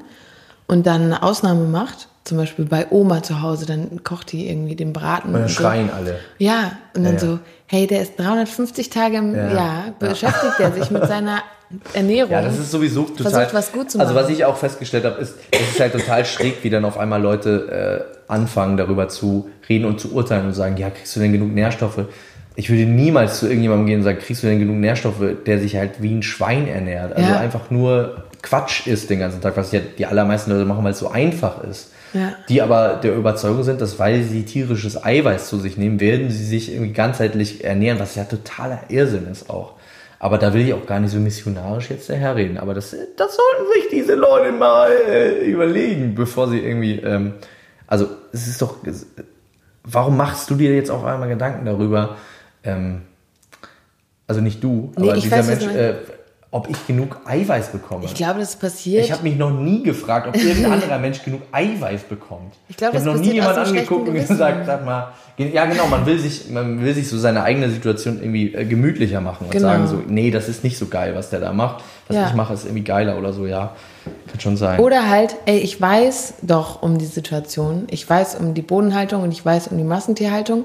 und 0.67 0.87
dann 0.87 1.03
eine 1.03 1.23
Ausnahme 1.23 1.65
macht, 1.65 2.09
zum 2.27 2.39
Beispiel 2.39 2.65
bei 2.65 2.87
Oma 2.91 3.23
zu 3.23 3.41
Hause, 3.41 3.67
dann 3.67 4.03
kocht 4.05 4.33
die 4.33 4.49
irgendwie 4.49 4.75
den 4.77 4.93
Braten. 4.93 5.29
Und 5.29 5.35
dann 5.35 5.43
und 5.43 5.49
so. 5.49 5.55
schreien 5.63 5.91
alle. 5.91 6.19
Ja, 6.39 6.73
und 6.95 7.05
dann 7.05 7.15
Ja, 7.15 7.21
ja. 7.21 7.27
so, 7.27 7.39
hey, 7.67 7.87
der 7.87 8.03
ist 8.03 8.19
350 8.19 8.91
Tage 8.91 9.17
im 9.19 9.35
Ja. 9.35 9.53
Jahr, 9.55 9.85
beschäftigt 9.99 10.59
er 10.59 10.73
sich 10.73 10.91
mit 10.91 11.07
seiner 11.07 11.39
Ernährung. 11.95 12.33
Ja, 12.33 12.43
das 12.43 12.59
ist 12.59 12.71
sowieso 12.71 13.05
total. 13.05 13.33
Versucht, 13.33 13.55
was 13.55 13.73
gut 13.73 13.91
zu 13.91 13.99
Also 13.99 14.13
machen. 14.15 14.25
was 14.25 14.31
ich 14.31 14.45
auch 14.45 14.57
festgestellt 14.57 15.05
habe, 15.05 15.21
ist, 15.21 15.35
es 15.51 15.61
ist 15.61 15.81
halt 15.81 15.93
total 15.93 16.25
schräg, 16.25 16.63
wie 16.63 16.71
dann 16.71 16.85
auf 16.85 16.99
einmal 16.99 17.21
Leute 17.23 18.07
äh, 18.29 18.33
anfangen, 18.33 18.77
darüber 18.77 19.09
zu 19.09 19.49
reden 19.69 19.85
und 19.85 20.01
zu 20.01 20.13
urteilen 20.13 20.47
und 20.47 20.53
sagen, 20.53 20.77
ja, 20.77 20.91
kriegst 20.91 21.15
du 21.17 21.21
denn 21.21 21.33
genug 21.33 21.53
Nährstoffe? 21.53 22.01
Ich 22.59 22.71
würde 22.71 22.85
niemals 22.87 23.41
zu 23.41 23.47
irgendjemandem 23.47 23.87
gehen 23.87 23.99
und 23.99 24.05
sagen, 24.05 24.19
kriegst 24.19 24.43
du 24.43 24.47
denn 24.47 24.59
genug 24.59 24.77
Nährstoffe, 24.77 25.23
der 25.45 25.59
sich 25.59 25.77
halt 25.77 26.01
wie 26.03 26.15
ein 26.15 26.23
Schwein 26.23 26.67
ernährt? 26.67 27.15
Also 27.15 27.35
einfach 27.35 27.71
nur 27.71 28.25
Quatsch 28.43 28.87
isst 28.87 29.11
den 29.11 29.19
ganzen 29.19 29.41
Tag, 29.41 29.57
was 29.57 29.73
ja 29.73 29.81
die 29.99 30.07
allermeisten 30.07 30.53
Leute 30.53 30.65
machen, 30.65 30.83
weil 30.85 30.93
es 30.93 30.99
so 31.01 31.11
einfach 31.11 31.63
ist. 31.65 31.91
Ja. 32.17 32.35
Die 32.49 32.63
aber 32.63 33.01
der 33.03 33.15
Überzeugung 33.15 33.63
sind, 33.63 33.81
dass 33.81 33.99
weil 33.99 34.23
sie 34.23 34.45
tierisches 34.45 35.03
Eiweiß 35.03 35.49
zu 35.49 35.59
sich 35.59 35.77
nehmen, 35.77 36.01
werden 36.01 36.31
sie 36.31 36.45
sich 36.45 36.73
irgendwie 36.73 36.93
ganzheitlich 36.93 37.65
ernähren, 37.65 37.99
was 37.99 38.15
ja 38.15 38.25
totaler 38.25 38.81
Irrsinn 38.89 39.27
ist 39.31 39.51
auch. 39.51 39.75
Aber 40.19 40.39
da 40.39 40.55
will 40.55 40.67
ich 40.67 40.73
auch 40.73 40.87
gar 40.87 40.99
nicht 40.99 41.13
so 41.13 41.19
missionarisch 41.19 41.91
jetzt 41.91 42.09
daherreden. 42.09 42.57
Aber 42.57 42.73
das, 42.73 42.97
das 43.17 43.37
sollten 43.37 43.73
sich 43.75 43.89
diese 43.91 44.15
Leute 44.15 44.51
mal 44.53 44.91
äh, 44.91 45.45
überlegen, 45.45 46.15
bevor 46.15 46.49
sie 46.49 46.59
irgendwie. 46.59 46.99
Ähm, 47.01 47.35
also, 47.87 48.09
es 48.33 48.49
ist 48.49 48.63
doch. 48.63 48.77
Warum 49.85 50.17
machst 50.17 50.49
du 50.51 50.55
dir 50.55 50.75
jetzt 50.75 50.91
auch 50.91 51.05
einmal 51.05 51.29
Gedanken 51.29 51.67
darüber? 51.67 52.17
Ähm, 52.65 53.03
also 54.27 54.41
nicht 54.41 54.63
du, 54.65 54.93
Nee, 54.97 55.11
aber 55.11 55.21
dieser 55.21 55.43
Mensch, 55.43 55.67
äh, 55.67 55.95
ob 56.53 56.71
ich 56.71 56.87
genug 56.87 57.19
Eiweiß 57.27 57.69
bekomme. 57.69 58.05
ich 58.05 58.15
glaube, 58.15 58.39
das 58.41 58.57
passiert. 58.57 59.05
Ich 59.05 59.13
habe 59.13 59.25
mich 59.25 59.37
noch 59.37 59.51
nie 59.51 59.83
gefragt, 59.83 60.29
ob 60.29 60.37
irgendein 60.43 60.73
anderer 60.73 60.99
Mensch 60.99 61.23
genug 61.25 61.43
Eiweiß 61.53 62.05
bekommt. 62.05 62.55
Ich 62.69 62.77
glaube, 62.77 62.95
habe 62.97 63.05
das 63.05 63.15
noch 63.15 63.21
nie 63.21 63.39
passiert 63.41 63.45
aus 63.47 63.55
jemand 63.55 63.59
einem 63.69 63.77
angeguckt 63.79 64.09
und 64.09 64.15
gesagt, 64.15 64.67
sag 64.67 64.85
mal, 64.85 65.13
ja 65.37 65.65
genau, 65.67 65.87
man 65.89 66.07
will 66.07 66.19
sich, 66.19 66.49
man 66.51 66.81
will 66.83 66.95
sich 66.95 67.09
so 67.09 67.19
seine 67.19 67.43
eigene 67.43 67.69
Situation 67.71 68.19
irgendwie 68.21 68.55
äh, 68.55 68.65
gemütlicher 68.65 69.21
machen 69.21 69.47
und 69.47 69.51
Genau. 69.51 69.69
sagen 69.69 69.87
so, 69.87 70.03
nee, 70.07 70.31
das 70.31 70.49
ist 70.49 70.63
nicht 70.65 70.79
so 70.79 70.87
geil, 70.87 71.15
was 71.15 71.31
der 71.31 71.41
da 71.41 71.53
macht. 71.53 71.83
Was 72.09 72.17
Ja. 72.17 72.29
ich 72.29 72.35
mache, 72.35 72.55
ist 72.55 72.65
irgendwie 72.65 72.85
geiler 72.85 73.19
oder 73.19 73.33
so, 73.33 73.45
ja, 73.47 73.75
kann 74.31 74.41
schon 74.41 74.57
sein. 74.57 74.79
Oder 74.81 75.11
halt, 75.11 75.35
ey, 75.47 75.59
ich 75.59 75.81
weiß 75.81 76.35
doch 76.43 76.81
um 76.81 76.97
die 76.99 77.07
Situation, 77.07 77.89
ich 77.91 78.09
weiß 78.09 78.37
um 78.37 78.55
die 78.55 78.63
Bodenhaltung 78.63 79.23
und 79.25 79.33
ich 79.33 79.45
weiß 79.45 79.69
um 79.69 79.77
die 79.79 79.85
Massentierhaltung. 79.85 80.65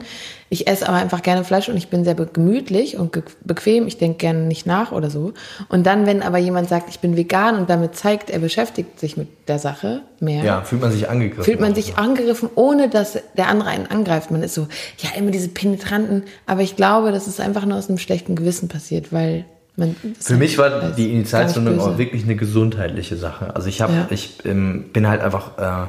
Ich 0.53 0.67
esse 0.67 0.85
aber 0.85 0.97
einfach 0.97 1.21
gerne 1.21 1.45
Fleisch 1.45 1.69
und 1.69 1.77
ich 1.77 1.87
bin 1.87 2.03
sehr 2.03 2.13
gemütlich 2.13 2.97
und 2.97 3.17
bequem. 3.45 3.87
Ich 3.87 3.97
denke 3.97 4.17
gerne 4.17 4.39
nicht 4.39 4.65
nach 4.65 4.91
oder 4.91 5.09
so. 5.09 5.31
Und 5.69 5.85
dann, 5.85 6.05
wenn 6.05 6.21
aber 6.21 6.39
jemand 6.39 6.67
sagt, 6.67 6.89
ich 6.89 6.99
bin 6.99 7.15
vegan 7.15 7.55
und 7.55 7.69
damit 7.69 7.95
zeigt, 7.95 8.29
er 8.29 8.39
beschäftigt 8.39 8.99
sich 8.99 9.15
mit 9.15 9.29
der 9.47 9.59
Sache 9.59 10.01
mehr, 10.19 10.43
ja, 10.43 10.61
fühlt 10.63 10.81
man 10.81 10.91
sich 10.91 11.09
angegriffen. 11.09 11.45
fühlt 11.45 11.61
man 11.61 11.73
sich 11.73 11.97
angegriffen, 11.97 12.49
ohne 12.55 12.89
dass 12.89 13.17
der 13.37 13.47
andere 13.47 13.69
einen 13.69 13.87
angreift. 13.87 14.29
Man 14.29 14.43
ist 14.43 14.53
so, 14.53 14.67
ja, 14.97 15.11
immer 15.17 15.31
diese 15.31 15.47
penetranten. 15.47 16.23
Aber 16.47 16.59
ich 16.63 16.75
glaube, 16.75 17.13
das 17.13 17.29
ist 17.29 17.39
einfach 17.39 17.65
nur 17.65 17.77
aus 17.77 17.87
einem 17.87 17.97
schlechten 17.97 18.35
Gewissen 18.35 18.67
passiert, 18.67 19.13
weil 19.13 19.45
man. 19.77 19.95
Für 20.19 20.35
mich 20.35 20.57
war 20.57 20.91
die 20.91 21.13
Initialzündung 21.13 21.79
auch 21.79 21.97
wirklich 21.97 22.25
eine 22.25 22.35
gesundheitliche 22.35 23.15
Sache. 23.15 23.55
Also 23.55 23.69
ich 23.69 23.79
habe, 23.79 23.93
Ja. 23.93 24.07
ich 24.09 24.39
ähm, 24.43 24.89
bin 24.91 25.07
halt 25.07 25.21
einfach, 25.21 25.57
äh, 25.57 25.87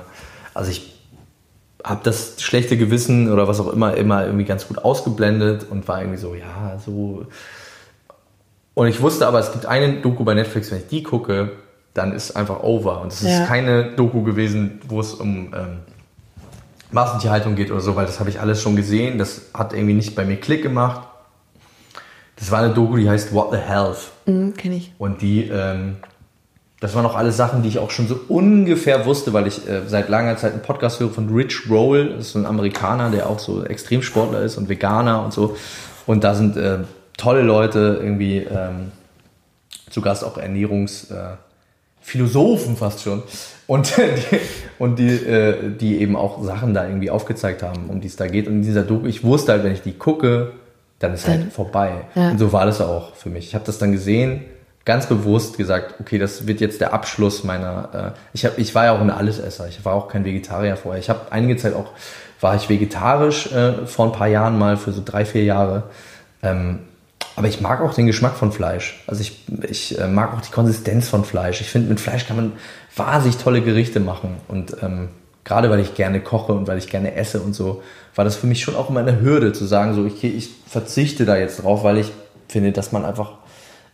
also 0.54 0.70
ich 0.70 0.91
habe 1.84 2.00
das 2.04 2.40
schlechte 2.40 2.76
Gewissen 2.76 3.32
oder 3.32 3.48
was 3.48 3.58
auch 3.60 3.72
immer 3.72 3.94
immer 3.96 4.24
irgendwie 4.24 4.44
ganz 4.44 4.68
gut 4.68 4.78
ausgeblendet 4.78 5.66
und 5.70 5.88
war 5.88 6.00
irgendwie 6.00 6.18
so, 6.18 6.34
ja, 6.34 6.78
so. 6.84 7.26
Und 8.74 8.86
ich 8.88 9.00
wusste 9.02 9.26
aber, 9.26 9.38
es 9.40 9.52
gibt 9.52 9.66
eine 9.66 10.00
Doku 10.00 10.24
bei 10.24 10.34
Netflix, 10.34 10.70
wenn 10.70 10.78
ich 10.78 10.86
die 10.86 11.02
gucke, 11.02 11.52
dann 11.94 12.12
ist 12.12 12.36
einfach 12.36 12.62
over. 12.62 13.02
Und 13.02 13.12
es 13.12 13.22
Ja. 13.22 13.42
ist 13.42 13.48
keine 13.48 13.92
Doku 13.92 14.22
gewesen, 14.22 14.80
wo 14.88 15.00
es 15.00 15.12
um 15.14 15.52
ähm, 15.54 15.78
Massentierhaltung 16.90 17.54
geht 17.54 17.70
oder 17.70 17.80
so, 17.80 17.96
weil 17.96 18.06
das 18.06 18.18
habe 18.20 18.30
ich 18.30 18.40
alles 18.40 18.62
schon 18.62 18.76
gesehen. 18.76 19.18
Das 19.18 19.42
hat 19.54 19.72
irgendwie 19.72 19.94
nicht 19.94 20.14
bei 20.14 20.24
mir 20.24 20.36
Klick 20.36 20.62
gemacht. 20.62 21.06
Das 22.36 22.50
war 22.50 22.60
eine 22.60 22.72
Doku, 22.74 22.96
die 22.96 23.08
heißt 23.08 23.32
What 23.34 23.48
the 23.52 23.58
Health. 23.58 24.10
Mhm, 24.26 24.54
Kenne 24.54 24.76
ich. 24.76 24.92
Und 24.98 25.20
die, 25.22 25.44
ähm, 25.48 25.96
das 26.82 26.94
waren 26.96 27.06
auch 27.06 27.14
alles 27.14 27.36
Sachen, 27.36 27.62
die 27.62 27.68
ich 27.68 27.78
auch 27.78 27.92
schon 27.92 28.08
so 28.08 28.18
ungefähr 28.26 29.06
wusste, 29.06 29.32
weil 29.32 29.46
ich 29.46 29.68
äh, 29.68 29.82
seit 29.86 30.08
langer 30.08 30.36
Zeit 30.36 30.52
einen 30.52 30.62
Podcast 30.62 30.98
höre 30.98 31.10
von 31.10 31.32
Rich 31.32 31.70
Roll. 31.70 32.08
Das 32.10 32.22
ist 32.26 32.32
so 32.32 32.40
ein 32.40 32.46
Amerikaner, 32.46 33.08
der 33.08 33.30
auch 33.30 33.38
so 33.38 33.64
Extremsportler 33.64 34.42
ist 34.42 34.56
und 34.56 34.68
Veganer 34.68 35.24
und 35.24 35.32
so. 35.32 35.56
Und 36.06 36.24
da 36.24 36.34
sind 36.34 36.56
äh, 36.56 36.78
tolle 37.16 37.42
Leute 37.42 38.00
irgendwie 38.02 38.38
ähm, 38.38 38.90
zu 39.90 40.00
Gast, 40.00 40.24
auch 40.24 40.36
Ernährungsphilosophen 40.36 42.76
fast 42.76 43.02
schon. 43.02 43.22
Und 43.68 43.96
die, 43.96 44.40
und 44.80 44.98
die, 44.98 45.10
äh, 45.10 45.70
die 45.70 46.00
eben 46.00 46.16
auch 46.16 46.42
Sachen 46.42 46.74
da 46.74 46.84
irgendwie 46.84 47.10
aufgezeigt 47.10 47.62
haben, 47.62 47.90
um 47.90 48.00
die 48.00 48.08
es 48.08 48.16
da 48.16 48.26
geht. 48.26 48.48
Und 48.48 48.54
in 48.54 48.62
dieser 48.62 48.82
Doku, 48.82 49.06
ich 49.06 49.22
wusste 49.22 49.52
halt, 49.52 49.62
wenn 49.62 49.72
ich 49.72 49.82
die 49.82 49.92
gucke, 49.92 50.50
dann 50.98 51.14
ist 51.14 51.28
halt 51.28 51.52
vorbei. 51.52 52.06
Ja. 52.16 52.30
Und 52.30 52.38
so 52.38 52.52
war 52.52 52.66
das 52.66 52.80
auch 52.80 53.14
für 53.14 53.30
mich. 53.30 53.46
Ich 53.46 53.54
habe 53.54 53.64
das 53.64 53.78
dann 53.78 53.92
gesehen, 53.92 54.46
ganz 54.84 55.06
bewusst 55.06 55.56
gesagt, 55.56 55.94
okay, 56.00 56.18
das 56.18 56.46
wird 56.46 56.60
jetzt 56.60 56.80
der 56.80 56.92
Abschluss 56.92 57.44
meiner. 57.44 58.14
Äh, 58.14 58.18
ich, 58.32 58.44
hab, 58.44 58.58
ich 58.58 58.74
war 58.74 58.86
ja 58.86 58.92
auch 58.92 59.00
ein 59.00 59.10
Allesesser. 59.10 59.68
Ich 59.68 59.84
war 59.84 59.94
auch 59.94 60.08
kein 60.08 60.24
Vegetarier 60.24 60.76
vorher. 60.76 61.00
Ich 61.00 61.10
habe 61.10 61.20
einige 61.30 61.56
Zeit 61.56 61.74
auch 61.74 61.92
war 62.42 62.56
ich 62.56 62.68
vegetarisch 62.68 63.52
äh, 63.52 63.86
vor 63.86 64.06
ein 64.06 64.12
paar 64.12 64.26
Jahren 64.26 64.58
mal 64.58 64.76
für 64.76 64.92
so 64.92 65.00
drei 65.04 65.24
vier 65.24 65.44
Jahre. 65.44 65.84
Ähm, 66.42 66.80
aber 67.36 67.48
ich 67.48 67.60
mag 67.60 67.80
auch 67.80 67.94
den 67.94 68.06
Geschmack 68.06 68.34
von 68.34 68.52
Fleisch. 68.52 69.02
Also 69.06 69.22
ich, 69.22 69.44
ich 69.68 69.98
äh, 69.98 70.08
mag 70.08 70.34
auch 70.34 70.40
die 70.40 70.50
Konsistenz 70.50 71.08
von 71.08 71.24
Fleisch. 71.24 71.60
Ich 71.60 71.70
finde, 71.70 71.88
mit 71.88 72.00
Fleisch 72.00 72.26
kann 72.26 72.36
man 72.36 72.52
wahnsinnig 72.96 73.38
tolle 73.38 73.62
Gerichte 73.62 74.00
machen. 74.00 74.36
Und 74.48 74.76
ähm, 74.82 75.08
gerade 75.44 75.70
weil 75.70 75.80
ich 75.80 75.94
gerne 75.94 76.20
koche 76.20 76.52
und 76.52 76.66
weil 76.66 76.78
ich 76.78 76.90
gerne 76.90 77.14
esse 77.14 77.40
und 77.40 77.54
so, 77.54 77.82
war 78.14 78.24
das 78.24 78.36
für 78.36 78.46
mich 78.46 78.62
schon 78.62 78.74
auch 78.74 78.90
immer 78.90 79.00
eine 79.00 79.20
Hürde 79.20 79.52
zu 79.52 79.64
sagen, 79.64 79.94
so, 79.94 80.02
okay, 80.02 80.28
ich 80.28 80.50
verzichte 80.66 81.24
da 81.24 81.36
jetzt 81.36 81.62
drauf, 81.62 81.84
weil 81.84 81.98
ich 81.98 82.12
finde, 82.48 82.72
dass 82.72 82.92
man 82.92 83.04
einfach, 83.04 83.32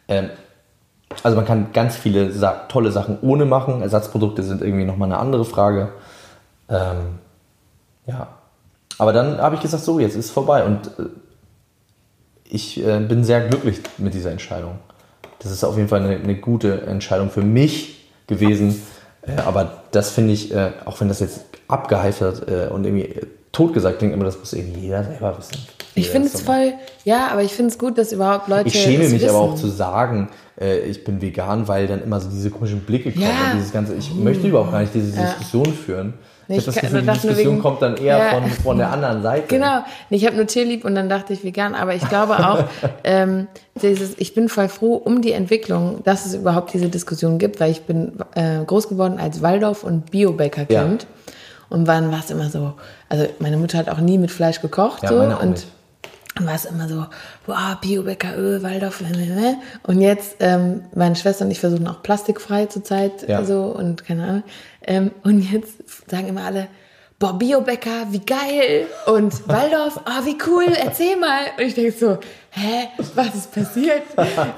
ähm, 0.09 0.31
also 1.23 1.37
man 1.37 1.47
kann 1.47 1.73
ganz 1.73 1.97
viele 1.97 2.33
tolle 2.69 2.93
Sachen 2.93 3.19
ohne 3.23 3.45
machen. 3.45 3.83
Ersatzprodukte 3.83 4.43
sind 4.43 4.63
irgendwie 4.63 4.85
nochmal 4.85 5.11
eine 5.11 5.19
andere 5.19 5.45
Frage. 5.45 5.89
Ähm, 6.69 7.19
ja. 8.07 8.29
Aber 8.99 9.13
dann 9.13 9.39
habe 9.39 9.55
ich 9.55 9.61
gesagt, 9.61 9.85
so, 9.85 10.01
jetzt 10.01 10.17
ist 10.17 10.27
es 10.27 10.31
vorbei. 10.31 10.65
Und 10.65 10.89
äh, 10.99 11.05
ich 12.45 12.85
äh, 12.85 13.01
bin 13.01 13.25
sehr 13.25 13.47
glücklich 13.49 13.81
mit 13.99 14.15
dieser 14.15 14.31
Entscheidung. 14.31 14.79
Das 15.39 15.53
ist 15.53 15.65
auf 15.65 15.77
jeden 15.77 15.89
Fall 15.89 16.03
eine, 16.03 16.17
eine 16.17 16.37
gute 16.37 16.83
Entscheidung 16.83 17.31
für 17.31 17.43
mich 17.43 18.09
gewesen. 18.27 18.83
Äh, 19.23 19.41
aber 19.47 19.83
das 19.93 20.11
finde 20.11 20.33
ich, 20.33 20.55
äh, 20.55 20.73
auch 20.85 21.01
wenn 21.01 21.09
das 21.09 21.21
jetzt 21.21 21.45
abgeheifert 21.69 22.49
äh, 22.49 22.69
und 22.69 22.85
irgendwie 22.85 23.05
äh, 23.05 23.27
totgesagt 23.59 23.99
klingt, 23.99 24.15
aber 24.15 24.25
das 24.25 24.39
muss 24.39 24.53
irgendwie 24.53 24.81
jeder 24.81 25.05
selber 25.05 25.37
wissen. 25.37 25.59
Ich 25.95 26.09
finde 26.11 26.29
es 26.29 26.41
voll, 26.43 26.75
ja, 27.05 27.29
aber 27.33 27.43
ich 27.43 27.53
finde 27.53 27.73
es 27.73 27.79
gut, 27.79 27.99
dass 27.99 28.13
überhaupt 28.13 28.47
Leute. 28.49 28.69
Ich 28.69 28.81
schäme 28.81 29.05
mich 29.09 29.15
wissen. 29.15 29.29
aber 29.31 29.39
auch 29.41 29.55
zu 29.57 29.67
sagen, 29.67 30.29
äh, 30.61 30.79
ich 30.81 31.03
bin 31.05 31.21
vegan, 31.21 31.67
weil 31.67 31.89
dann 31.89 32.03
immer 32.03 32.21
so 32.21 32.29
diese 32.31 32.51
komischen 32.51 32.81
Blicke 32.81 33.11
kommen. 33.11 33.25
Ja. 33.25 33.51
Und 33.53 33.59
dieses 33.59 33.73
ganze, 33.73 33.95
ich 33.97 34.15
möchte 34.15 34.47
überhaupt 34.47 34.71
gar 34.71 34.81
nicht 34.81 34.95
diese 34.95 35.17
Ja. 35.17 35.27
Diskussion 35.27 35.67
führen. 35.67 36.15
Nee, 36.51 36.57
ich 36.59 36.61
habe 36.67 36.71
ich 36.71 36.77
das 36.77 36.91
Gefühl, 36.91 37.01
die 37.03 37.07
Diskussion 37.09 37.37
wegen- 37.55 37.63
kommt 37.63 37.83
dann 37.83 37.97
eher 37.97 38.17
Ja. 38.17 38.31
von, 38.31 38.49
von 38.49 38.79
der 38.79 38.91
anderen 38.93 39.23
Seite. 39.23 39.49
Genau. 39.49 39.81
Ich 40.09 40.25
habe 40.25 40.37
nur 40.37 40.47
Tierlieb 40.47 40.85
und 40.85 40.95
dann 40.95 41.09
dachte 41.11 41.33
ich 41.35 41.43
vegan, 41.45 41.75
aber 41.75 41.95
ich 41.97 42.09
glaube 42.09 42.39
auch, 42.39 42.65
ähm, 43.05 43.49
dieses, 43.83 44.17
ich 44.19 44.35
bin 44.35 44.49
voll 44.49 44.69
froh 44.69 44.95
um 44.95 45.21
die 45.21 45.33
Entwicklung, 45.33 45.99
dass 46.05 46.25
es 46.27 46.35
überhaupt 46.35 46.73
diese 46.73 46.89
Diskussion 46.89 47.39
gibt, 47.39 47.59
weil 47.61 47.71
ich 47.73 47.83
bin 47.83 48.13
äh, 48.35 48.65
groß 48.65 48.89
geworden 48.89 49.19
als 49.19 49.43
Waldorf- 49.43 49.83
und 49.85 50.11
Biobäckerkind. 50.13 51.07
Und 51.71 51.87
wann 51.87 52.11
war 52.11 52.21
es 52.21 52.31
immer 52.31 52.49
so, 52.51 52.75
also 53.09 53.27
meine 53.39 53.57
Mutter 53.57 53.79
hat 53.79 53.89
auch 53.89 53.99
nie 53.99 54.19
mit 54.19 54.31
Fleisch 54.31 54.61
gekocht. 54.61 55.03
Ja, 55.03 55.09
so, 55.11 55.17
meine 55.17 55.37
auch 55.37 55.43
und 55.43 55.51
nicht. 55.51 55.67
dann 56.35 56.47
war 56.47 56.55
es 56.55 56.65
immer 56.65 56.89
so, 56.89 57.05
boah, 57.47 57.79
Biobäcker, 57.81 58.63
Waldorf, 58.63 59.01
äh, 59.03 59.05
äh, 59.13 59.51
äh. 59.51 59.55
und 59.83 60.01
jetzt, 60.01 60.37
ähm, 60.41 60.83
meine 60.95 61.17
Schwester 61.17 61.45
und 61.45 61.51
ich 61.51 61.61
versuchen 61.61 61.87
auch 61.89 62.03
plastikfrei 62.03 62.67
zurzeit 62.67 63.29
Ja. 63.29 63.45
so 63.45 63.65
und 63.65 64.05
keine 64.05 64.25
Ahnung. 64.25 64.43
Ähm, 64.83 65.11
und 65.25 65.41
jetzt 65.41 65.75
sagen 66.11 66.29
immer 66.29 66.45
alle, 66.45 66.69
boah, 67.19 67.37
Biobäcker, 67.37 68.07
wie 68.11 68.21
geil 68.21 68.87
und 69.07 69.49
Waldorf, 69.49 70.01
ah, 70.05 70.21
wie 70.25 70.37
cool, 70.47 70.67
erzähl 70.69 71.17
mal. 71.17 71.41
Und 71.59 71.65
ich 71.65 71.75
denke 71.75 71.93
so, 71.93 72.19
hä, 72.51 72.89
was 73.15 73.35
ist 73.35 73.53
passiert? 73.53 74.03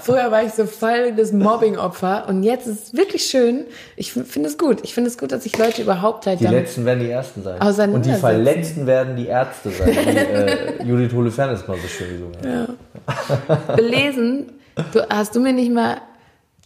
Früher 0.00 0.30
war 0.30 0.44
ich 0.44 0.52
so 0.52 0.66
voll 0.66 1.12
das 1.12 1.32
Mobbing-Opfer 1.32 2.26
und 2.28 2.42
jetzt 2.42 2.66
ist 2.66 2.88
es 2.88 2.94
wirklich 2.94 3.24
schön. 3.24 3.64
Ich 3.96 4.12
finde 4.12 4.48
es 4.48 4.58
gut. 4.58 4.80
Ich 4.82 4.92
finde 4.92 5.08
es 5.08 5.16
gut, 5.16 5.32
dass 5.32 5.44
sich 5.44 5.56
Leute 5.56 5.82
überhaupt 5.82 6.26
halt 6.26 6.40
Die 6.40 6.46
Letzten 6.46 6.84
werden 6.84 7.00
die 7.00 7.10
Ersten 7.10 7.42
sein. 7.42 7.94
Und 7.94 8.04
die 8.04 8.12
Verletzten 8.12 8.86
werden 8.86 9.16
die 9.16 9.26
Ärzte 9.26 9.70
sein. 9.70 9.88
Wie 9.88 9.92
äh, 9.92 10.82
Judith 10.84 11.14
Holofernes 11.14 11.66
mal 11.66 11.78
so 11.78 11.88
schön 11.88 12.10
gesungen 12.10 12.76
hat. 13.48 13.76
belesen, 13.76 14.52
du, 14.92 15.08
hast 15.08 15.34
du 15.34 15.40
mir 15.40 15.54
nicht 15.54 15.72
mal, 15.72 15.96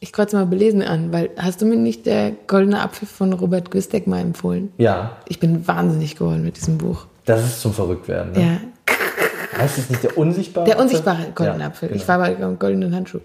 ich 0.04 0.12
kreuze 0.12 0.36
mal 0.36 0.44
belesen 0.46 0.82
an, 0.82 1.12
weil 1.14 1.30
hast 1.38 1.62
du 1.62 1.66
mir 1.66 1.76
nicht 1.76 2.04
der 2.04 2.32
goldene 2.46 2.80
Apfel 2.82 3.08
von 3.08 3.32
Robert 3.32 3.70
Güstek 3.70 4.06
mal 4.06 4.20
empfohlen? 4.20 4.70
Ja, 4.76 5.16
Ich 5.26 5.40
bin 5.40 5.66
wahnsinnig 5.66 6.14
geworden 6.16 6.44
mit 6.44 6.56
diesem 6.58 6.76
Buch. 6.78 7.06
das 7.24 7.42
ist 7.42 7.60
zum 7.62 7.72
Verrücktwerden. 7.72 8.32
Ne? 8.32 8.40
Ja, 8.42 8.60
Heißt 9.58 9.78
es 9.78 9.88
nicht 9.88 10.02
der 10.02 10.18
unsichtbare 10.18 10.66
der 10.66 10.74
Apfel? 10.74 10.84
unsichtbare 10.84 11.26
goldene 11.34 11.60
Ja, 11.60 11.66
Apfel. 11.68 11.88
genau. 11.88 12.00
Ich 12.00 12.06
war 12.08 12.18
bei 12.18 12.34
goldenen 12.34 12.94
Handschuh. 12.94 13.20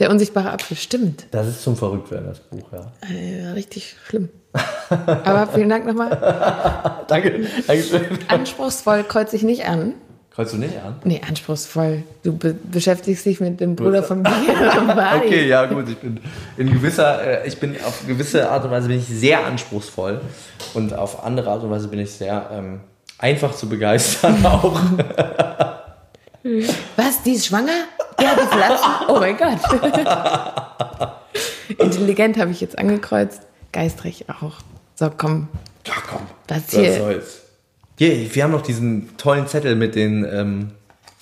Der 0.00 0.10
unsichtbare 0.10 0.50
Apfel, 0.50 0.76
stimmt. 0.76 1.26
Das 1.30 1.46
ist 1.46 1.62
zum 1.62 1.76
Verrücktwerden, 1.76 2.26
das 2.26 2.40
Buch, 2.40 2.66
ja. 2.72 2.90
Äh, 3.08 3.50
richtig 3.50 3.94
schlimm. 4.08 4.28
Aber 4.88 5.46
vielen 5.52 5.68
Dank 5.68 5.86
nochmal. 5.86 6.10
Danke, 7.08 7.46
Dankeschön. 7.66 8.00
Anspruchsvoll 8.28 9.04
kreuze 9.04 9.36
ich 9.36 9.42
nicht 9.44 9.66
an. 9.68 9.94
Kreuzt 10.34 10.52
du 10.52 10.56
nicht 10.58 10.76
an? 10.78 10.96
Nee, 11.04 11.20
anspruchsvoll. 11.26 12.02
Du 12.24 12.36
be 12.36 12.54
beschäftigst 12.54 13.24
dich 13.24 13.38
mit 13.38 13.60
dem 13.60 13.76
Bruder 13.76 14.02
von 14.02 14.22
Bari. 14.24 15.18
Okay, 15.26 15.46
ja 15.46 15.64
gut, 15.66 15.88
ich 15.88 15.96
bin 15.98 16.20
in 16.56 16.72
gewisser, 16.72 17.44
äh, 17.44 17.46
ich 17.46 17.60
bin 17.60 17.76
auf 17.84 18.04
gewisse 18.04 18.50
Art 18.50 18.64
und 18.64 18.72
Weise 18.72 18.88
bin 18.88 18.98
ich 18.98 19.06
sehr 19.06 19.46
anspruchsvoll 19.46 20.20
und 20.74 20.92
auf 20.92 21.22
andere 21.24 21.50
Art 21.50 21.62
und 21.62 21.70
Weise 21.70 21.86
bin 21.86 22.00
ich 22.00 22.10
sehr 22.10 22.50
ähm, 22.52 22.80
einfach 23.18 23.54
zu 23.54 23.68
begeistern 23.68 24.44
auch. 24.46 24.80
Was, 26.96 27.22
die 27.22 27.34
ist 27.34 27.46
schwanger? 27.46 27.84
Ja, 28.20 28.34
die 28.34 28.46
verlassen. 28.48 28.90
Oh 29.08 29.18
mein 29.20 29.36
Gott. 29.36 29.58
Intelligent 31.78 32.38
habe 32.38 32.50
ich 32.50 32.60
jetzt 32.60 32.76
angekreuzt. 32.76 33.40
Geistrig 33.72 34.26
auch. 34.28 34.56
So, 34.96 35.10
komm. 35.16 35.48
Ja, 35.86 35.94
komm. 36.10 36.22
Das 36.48 36.64
Was 36.66 36.74
hier. 36.74 36.94
soll's. 36.98 37.43
Hier, 37.96 38.34
wir 38.34 38.42
haben 38.42 38.50
noch 38.52 38.62
diesen 38.62 39.16
tollen 39.16 39.46
Zettel 39.46 39.76
mit 39.76 39.94
den, 39.94 40.24
ähm, 40.30 40.70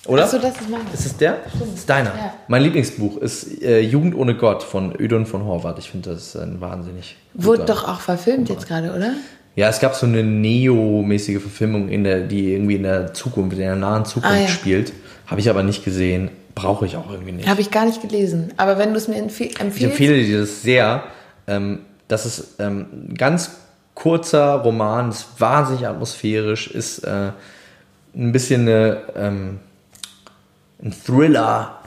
oder? 0.07 0.23
Achso, 0.25 0.37
das 0.39 0.59
ist 0.59 0.69
meins. 0.69 0.83
Ist 0.93 1.05
es 1.05 1.17
der? 1.17 1.37
Das 1.59 1.67
ist 1.67 1.89
deiner. 1.89 2.09
Ja. 2.09 2.33
Mein 2.47 2.63
Lieblingsbuch 2.63 3.17
ist 3.17 3.61
äh, 3.61 3.79
Jugend 3.79 4.15
ohne 4.15 4.35
Gott 4.35 4.63
von 4.63 4.93
Ödon 4.99 5.25
von 5.25 5.45
Horvath. 5.45 5.79
Ich 5.79 5.89
finde 5.91 6.09
das 6.11 6.35
ein 6.35 6.59
wahnsinnig. 6.59 7.15
Wurde 7.35 7.65
doch 7.65 7.87
auch 7.87 7.99
verfilmt 8.01 8.49
jetzt 8.49 8.67
gerade, 8.67 8.91
oder? 8.93 9.13
Ja, 9.55 9.69
es 9.69 9.79
gab 9.79 9.93
so 9.95 10.07
eine 10.07 10.23
Neo-mäßige 10.23 11.39
Verfilmung, 11.39 11.87
in 11.89 12.03
der, 12.03 12.21
die 12.21 12.53
irgendwie 12.53 12.75
in 12.75 12.83
der 12.83 13.13
Zukunft, 13.13 13.53
in 13.53 13.59
der 13.59 13.75
nahen 13.75 14.03
Zukunft 14.03 14.35
Ah, 14.35 14.41
ja. 14.41 14.47
spielt. 14.47 14.91
Habe 15.27 15.39
ich 15.39 15.49
aber 15.49 15.61
nicht 15.63 15.85
gesehen. 15.85 16.31
Brauche 16.55 16.85
ich 16.87 16.97
auch 16.97 17.09
irgendwie 17.11 17.31
nicht. 17.33 17.47
Habe 17.47 17.61
ich 17.61 17.69
gar 17.71 17.85
nicht 17.85 18.01
gelesen. 18.01 18.51
Aber 18.57 18.77
wenn 18.79 18.91
du 18.91 18.97
es 18.97 19.07
mir 19.07 19.15
empfie- 19.17 19.45
Ich 19.51 19.59
empfiehlst. 19.59 19.91
empfehle 19.91 20.23
dir 20.23 20.39
das 20.41 20.63
sehr. 20.63 21.03
Ähm, 21.47 21.79
das 22.07 22.25
ist 22.25 22.55
ähm, 22.59 22.87
ganz 23.17 23.51
kurzer 23.95 24.55
Roman, 24.55 25.09
ist 25.09 25.27
wahnsinnig 25.39 25.87
atmosphärisch, 25.87 26.67
ist 26.67 26.99
äh, 26.99 27.31
ein 28.15 28.31
bisschen 28.31 28.61
eine, 28.61 29.01
ähm, 29.15 29.59
ein 30.83 30.93
Thriller. 30.93 31.79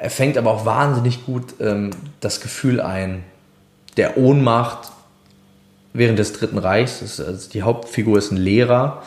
Er 0.00 0.10
fängt 0.10 0.36
aber 0.36 0.50
auch 0.50 0.64
wahnsinnig 0.64 1.24
gut 1.24 1.54
ähm, 1.60 1.90
das 2.20 2.40
Gefühl 2.40 2.80
ein 2.80 3.24
der 3.96 4.16
Ohnmacht 4.16 4.92
während 5.92 6.18
des 6.18 6.32
Dritten 6.32 6.58
Reichs. 6.58 7.02
Ist, 7.02 7.20
also 7.20 7.50
die 7.50 7.62
Hauptfigur 7.62 8.16
ist 8.16 8.30
ein 8.30 8.36
Lehrer, 8.36 9.02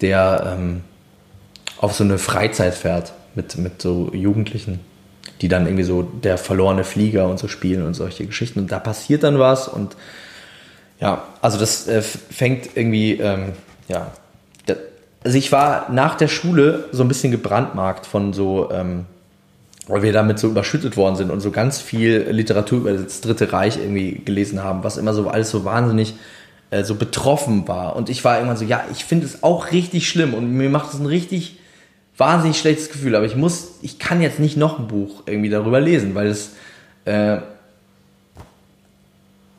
der 0.00 0.56
ähm, 0.58 0.80
auf 1.78 1.94
so 1.94 2.02
eine 2.02 2.18
Freizeit 2.18 2.74
fährt 2.74 3.12
mit, 3.34 3.56
mit 3.58 3.82
so 3.82 4.10
Jugendlichen, 4.14 4.80
die 5.40 5.48
dann 5.48 5.66
irgendwie 5.66 5.84
so 5.84 6.02
der 6.02 6.38
verlorene 6.38 6.84
Flieger 6.84 7.28
und 7.28 7.38
so 7.38 7.48
spielen 7.48 7.84
und 7.84 7.94
solche 7.94 8.26
Geschichten. 8.26 8.60
Und 8.60 8.72
da 8.72 8.78
passiert 8.78 9.22
dann 9.22 9.38
was 9.38 9.68
und 9.68 9.96
ja, 11.02 11.24
also 11.40 11.58
das 11.58 11.88
äh, 11.88 12.00
fängt 12.00 12.76
irgendwie, 12.76 13.14
ähm, 13.14 13.52
ja. 13.88 14.12
Also 15.24 15.38
ich 15.38 15.52
war 15.52 15.90
nach 15.92 16.16
der 16.16 16.28
Schule 16.28 16.88
so 16.90 17.02
ein 17.02 17.08
bisschen 17.08 17.30
gebrandmarkt 17.30 18.06
von 18.06 18.32
so, 18.32 18.70
ähm, 18.72 19.06
weil 19.88 20.02
wir 20.02 20.12
damit 20.12 20.38
so 20.38 20.48
überschüttet 20.48 20.96
worden 20.96 21.16
sind 21.16 21.30
und 21.30 21.40
so 21.40 21.50
ganz 21.50 21.80
viel 21.80 22.26
Literatur 22.30 22.80
über 22.80 22.92
das 22.92 23.20
Dritte 23.20 23.52
Reich 23.52 23.78
irgendwie 23.78 24.20
gelesen 24.24 24.62
haben, 24.62 24.84
was 24.84 24.96
immer 24.96 25.12
so 25.12 25.28
alles 25.28 25.50
so 25.50 25.64
wahnsinnig 25.64 26.14
äh, 26.70 26.84
so 26.84 26.94
betroffen 26.94 27.66
war. 27.66 27.96
Und 27.96 28.08
ich 28.08 28.24
war 28.24 28.36
irgendwann 28.36 28.56
so, 28.56 28.64
ja, 28.64 28.84
ich 28.92 29.04
finde 29.04 29.26
es 29.26 29.42
auch 29.42 29.72
richtig 29.72 30.08
schlimm 30.08 30.34
und 30.34 30.52
mir 30.52 30.70
macht 30.70 30.92
es 30.92 31.00
ein 31.00 31.06
richtig 31.06 31.58
wahnsinnig 32.16 32.58
schlechtes 32.58 32.90
Gefühl, 32.90 33.16
aber 33.16 33.26
ich 33.26 33.36
muss, 33.36 33.78
ich 33.82 33.98
kann 33.98 34.22
jetzt 34.22 34.38
nicht 34.38 34.56
noch 34.56 34.78
ein 34.78 34.86
Buch 34.86 35.24
irgendwie 35.26 35.50
darüber 35.50 35.80
lesen, 35.80 36.14
weil 36.14 36.28
es, 36.28 36.52
äh, 37.04 37.38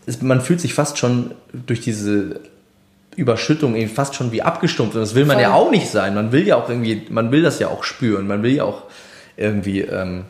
es 0.06 0.22
man 0.22 0.42
fühlt 0.42 0.62
sich 0.62 0.74
fast 0.74 0.98
schon 0.98 1.32
durch 1.54 1.82
diese 1.82 2.42
Überschüttung 3.16 3.76
irgendwie 3.76 3.94
fast 3.94 4.16
schon 4.16 4.32
wie 4.32 4.42
abgestumpft. 4.42 4.96
Und 4.96 5.02
das 5.02 5.16
will 5.16 5.26
man 5.26 5.36
Voll. 5.36 5.44
ja 5.44 5.54
auch 5.54 5.72
nicht 5.72 5.90
sein. 5.90 6.16
Man 6.16 6.32
will 6.32 6.48
ja 6.48 6.56
auch 6.58 6.70
irgendwie, 6.70 7.06
man 7.10 7.32
will 7.32 7.42
das 7.42 7.60
ja 7.60 7.68
auch 7.68 7.84
spüren. 7.84 8.28
Man 8.28 8.44
will 8.44 8.54
ja 8.54 8.64
auch 8.64 8.84
irgendwie 9.38 9.82
ähm, 9.82 10.26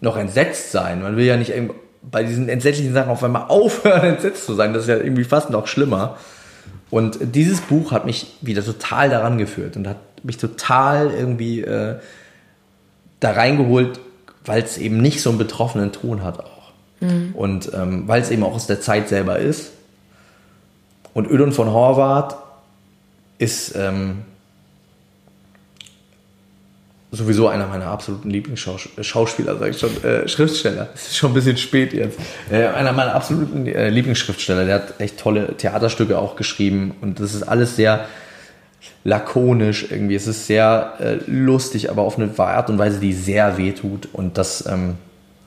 noch 0.00 0.16
entsetzt 0.16 0.72
sein. 0.72 1.02
Man 1.02 1.16
will 1.16 1.24
ja 1.24 1.36
nicht 1.36 1.52
bei 2.02 2.22
diesen 2.22 2.48
entsetzlichen 2.48 2.92
Sachen 2.92 3.10
auf 3.10 3.24
einmal 3.24 3.44
aufhören, 3.48 4.04
entsetzt 4.04 4.46
zu 4.46 4.54
sein. 4.54 4.72
Das 4.72 4.82
ist 4.82 4.88
ja 4.88 4.96
irgendwie 4.96 5.24
fast 5.24 5.50
noch 5.50 5.66
schlimmer. 5.66 6.18
Und 6.90 7.18
dieses 7.20 7.60
Buch 7.60 7.90
hat 7.90 8.06
mich 8.06 8.36
wieder 8.42 8.64
total 8.64 9.10
daran 9.10 9.38
geführt 9.38 9.76
und 9.76 9.88
hat 9.88 9.96
mich 10.22 10.36
total 10.36 11.10
irgendwie 11.10 11.62
äh, 11.62 11.96
da 13.20 13.32
reingeholt, 13.32 13.98
weil 14.44 14.62
es 14.62 14.78
eben 14.78 14.98
nicht 14.98 15.20
so 15.20 15.30
einen 15.30 15.38
betroffenen 15.38 15.90
Ton 15.90 16.22
hat 16.22 16.40
auch. 16.40 16.55
Und 17.34 17.70
ähm, 17.74 18.04
weil 18.06 18.22
es 18.22 18.30
eben 18.30 18.42
auch 18.42 18.54
aus 18.54 18.66
der 18.66 18.80
Zeit 18.80 19.08
selber 19.08 19.38
ist. 19.38 19.72
Und 21.12 21.30
Ödon 21.30 21.52
von 21.52 21.70
Horvath 21.70 22.36
ist 23.38 23.74
ähm, 23.76 24.22
sowieso 27.10 27.48
einer 27.48 27.66
meiner 27.66 27.86
absoluten 27.86 28.30
Lieblingsschauspieler, 28.30 29.56
sage 29.58 29.70
ich 29.70 29.78
schon, 29.78 30.04
äh, 30.04 30.28
Schriftsteller. 30.28 30.88
Es 30.94 31.08
ist 31.08 31.16
schon 31.16 31.30
ein 31.30 31.34
bisschen 31.34 31.56
spät 31.56 31.92
jetzt. 31.92 32.18
Äh, 32.50 32.66
einer 32.66 32.92
meiner 32.92 33.14
absoluten 33.14 33.66
äh, 33.66 33.88
Lieblingsschriftsteller. 33.88 34.64
Der 34.64 34.74
hat 34.76 35.00
echt 35.00 35.18
tolle 35.18 35.56
Theaterstücke 35.56 36.18
auch 36.18 36.36
geschrieben 36.36 36.94
und 37.00 37.20
das 37.20 37.34
ist 37.34 37.42
alles 37.42 37.76
sehr 37.76 38.06
lakonisch 39.04 39.86
irgendwie. 39.90 40.14
Es 40.14 40.26
ist 40.26 40.46
sehr 40.46 40.94
äh, 41.00 41.18
lustig, 41.26 41.90
aber 41.90 42.02
auf 42.02 42.18
eine 42.18 42.30
Art 42.38 42.70
und 42.70 42.78
Weise, 42.78 42.98
die 43.00 43.12
sehr 43.12 43.56
weh 43.56 43.72
tut 43.72 44.08
und 44.12 44.38
das, 44.38 44.66
ähm, 44.66 44.96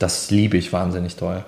das 0.00 0.30
liebe 0.30 0.56
ich 0.56 0.72
wahnsinnig 0.72 1.14
toll. 1.14 1.44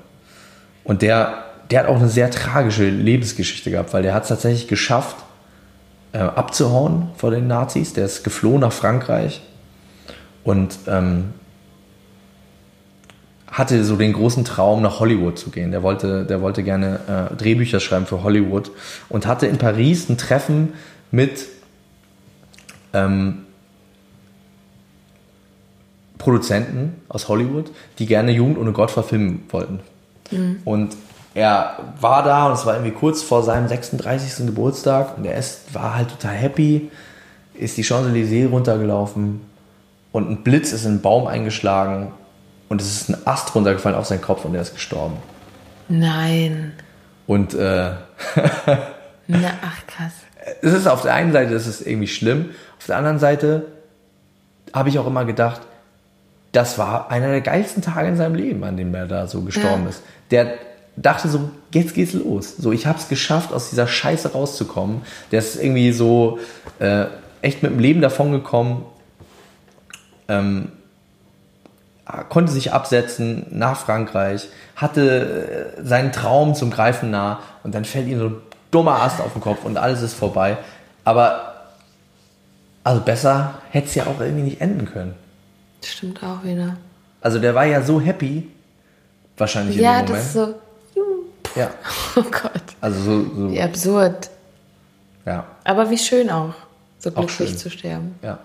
Und 0.84 1.02
der, 1.02 1.44
der 1.70 1.80
hat 1.80 1.86
auch 1.88 1.96
eine 1.96 2.08
sehr 2.08 2.30
tragische 2.30 2.88
Lebensgeschichte 2.88 3.70
gehabt, 3.70 3.92
weil 3.92 4.02
der 4.02 4.14
hat 4.14 4.22
es 4.22 4.28
tatsächlich 4.28 4.68
geschafft, 4.68 5.16
äh, 6.12 6.18
abzuhauen 6.18 7.08
vor 7.16 7.30
den 7.30 7.46
Nazis. 7.48 7.94
Der 7.94 8.04
ist 8.04 8.22
geflohen 8.22 8.60
nach 8.60 8.72
Frankreich 8.72 9.40
und 10.44 10.78
ähm, 10.86 11.32
hatte 13.50 13.84
so 13.84 13.96
den 13.96 14.12
großen 14.12 14.44
Traum, 14.44 14.82
nach 14.82 15.00
Hollywood 15.00 15.38
zu 15.38 15.50
gehen. 15.50 15.70
Der 15.70 15.82
wollte, 15.82 16.24
der 16.26 16.42
wollte 16.42 16.62
gerne 16.62 17.30
äh, 17.32 17.34
Drehbücher 17.36 17.80
schreiben 17.80 18.06
für 18.06 18.22
Hollywood 18.22 18.70
und 19.08 19.26
hatte 19.26 19.46
in 19.46 19.56
Paris 19.56 20.08
ein 20.10 20.18
Treffen 20.18 20.74
mit 21.10 21.46
ähm, 22.92 23.46
Produzenten 26.22 27.02
aus 27.08 27.28
Hollywood, 27.28 27.70
die 27.98 28.06
gerne 28.06 28.32
Jugend 28.32 28.58
ohne 28.58 28.72
Gott 28.72 28.90
verfilmen 28.90 29.42
wollten. 29.50 29.80
Und 30.64 30.96
er 31.34 31.78
war 32.00 32.22
da 32.22 32.46
und 32.46 32.52
es 32.52 32.66
war 32.66 32.74
irgendwie 32.74 32.92
kurz 32.92 33.22
vor 33.22 33.42
seinem 33.42 33.68
36. 33.68 34.46
Geburtstag 34.46 35.18
und 35.18 35.24
er 35.24 35.36
ist, 35.36 35.74
war 35.74 35.96
halt 35.96 36.10
total 36.10 36.34
happy, 36.34 36.90
ist 37.54 37.76
die 37.76 37.84
Champs-Élysées 37.84 38.48
runtergelaufen 38.48 39.40
und 40.12 40.30
ein 40.30 40.42
Blitz 40.42 40.72
ist 40.72 40.84
in 40.84 40.92
einen 40.92 41.02
Baum 41.02 41.26
eingeschlagen 41.26 42.12
und 42.68 42.80
es 42.80 42.88
ist 42.88 43.08
ein 43.10 43.26
Ast 43.26 43.54
runtergefallen 43.54 43.96
auf 43.96 44.06
seinen 44.06 44.22
Kopf 44.22 44.44
und 44.44 44.54
er 44.54 44.62
ist 44.62 44.74
gestorben. 44.74 45.16
Nein. 45.88 46.72
Und 47.26 47.54
äh, 47.54 47.92
Na, 49.26 49.50
ach 49.62 49.86
krass. 49.86 50.12
es 50.60 50.72
ist 50.72 50.86
auf 50.86 51.02
der 51.02 51.14
einen 51.14 51.32
Seite 51.32 51.54
ist 51.54 51.86
irgendwie 51.86 52.08
schlimm, 52.08 52.50
auf 52.78 52.86
der 52.86 52.96
anderen 52.96 53.18
Seite 53.18 53.66
habe 54.72 54.88
ich 54.88 54.98
auch 54.98 55.06
immer 55.06 55.24
gedacht, 55.24 55.60
das 56.52 56.78
war 56.78 57.10
einer 57.10 57.28
der 57.28 57.40
geilsten 57.40 57.82
Tage 57.82 58.08
in 58.08 58.16
seinem 58.16 58.34
Leben, 58.34 58.62
an 58.64 58.76
dem 58.76 58.94
er 58.94 59.06
da 59.06 59.26
so 59.26 59.40
gestorben 59.42 59.84
Ja. 59.84 59.88
ist. 59.90 60.02
Der 60.30 60.54
dachte 60.96 61.28
so, 61.28 61.50
jetzt 61.72 61.94
geht's 61.94 62.12
los. 62.12 62.56
So, 62.58 62.72
ich 62.72 62.86
habe 62.86 62.98
es 62.98 63.08
geschafft, 63.08 63.52
aus 63.52 63.70
dieser 63.70 63.86
Scheiße 63.86 64.32
rauszukommen. 64.32 65.02
Der 65.30 65.38
ist 65.38 65.56
irgendwie 65.56 65.92
so 65.92 66.38
äh, 66.78 67.06
echt 67.40 67.62
mit 67.62 67.72
dem 67.72 67.78
Leben 67.78 68.00
davongekommen. 68.02 68.82
Ähm, 70.28 70.68
konnte 72.28 72.52
sich 72.52 72.72
absetzen 72.72 73.46
nach 73.50 73.78
Frankreich, 73.78 74.48
hatte 74.76 75.74
äh, 75.78 75.84
seinen 75.86 76.12
Traum 76.12 76.54
zum 76.54 76.70
Greifen 76.70 77.10
nah 77.10 77.40
und 77.62 77.74
dann 77.74 77.84
fällt 77.86 78.06
ihm 78.08 78.18
so 78.18 78.26
ein 78.26 78.36
dummer 78.70 79.02
Ast 79.02 79.20
auf 79.20 79.32
den 79.32 79.40
Kopf 79.40 79.64
und 79.64 79.78
alles 79.78 80.02
ist 80.02 80.14
vorbei. 80.14 80.58
Aber 81.04 81.54
also 82.84 83.00
besser 83.00 83.54
hätte 83.70 83.86
es 83.88 83.94
ja 83.94 84.06
auch 84.06 84.20
irgendwie 84.20 84.42
nicht 84.42 84.60
enden 84.60 84.86
können. 84.92 85.14
Stimmt 85.84 86.22
auch 86.22 86.42
wieder. 86.44 86.76
Also 87.20 87.38
der 87.38 87.54
war 87.54 87.64
ja 87.66 87.82
so 87.82 88.00
happy, 88.00 88.48
wahrscheinlich 89.36 89.76
Ja, 89.76 90.00
in 90.00 90.06
dem 90.06 90.14
das 90.14 90.34
Moment. 90.34 90.56
ist 90.56 90.94
so. 90.94 91.60
Ja, 91.60 91.70
Oh 92.16 92.22
Gott. 92.22 92.62
also 92.80 93.00
so, 93.02 93.34
so 93.36 93.50
Wie 93.52 93.60
absurd. 93.60 94.30
ja, 95.26 95.44
Aber 95.64 95.90
wie 95.90 95.98
schön 95.98 96.30
auch, 96.30 96.54
so 96.98 97.10
glücklich 97.10 97.56
zu 97.58 97.70
sterben. 97.70 98.14
ja. 98.22 98.38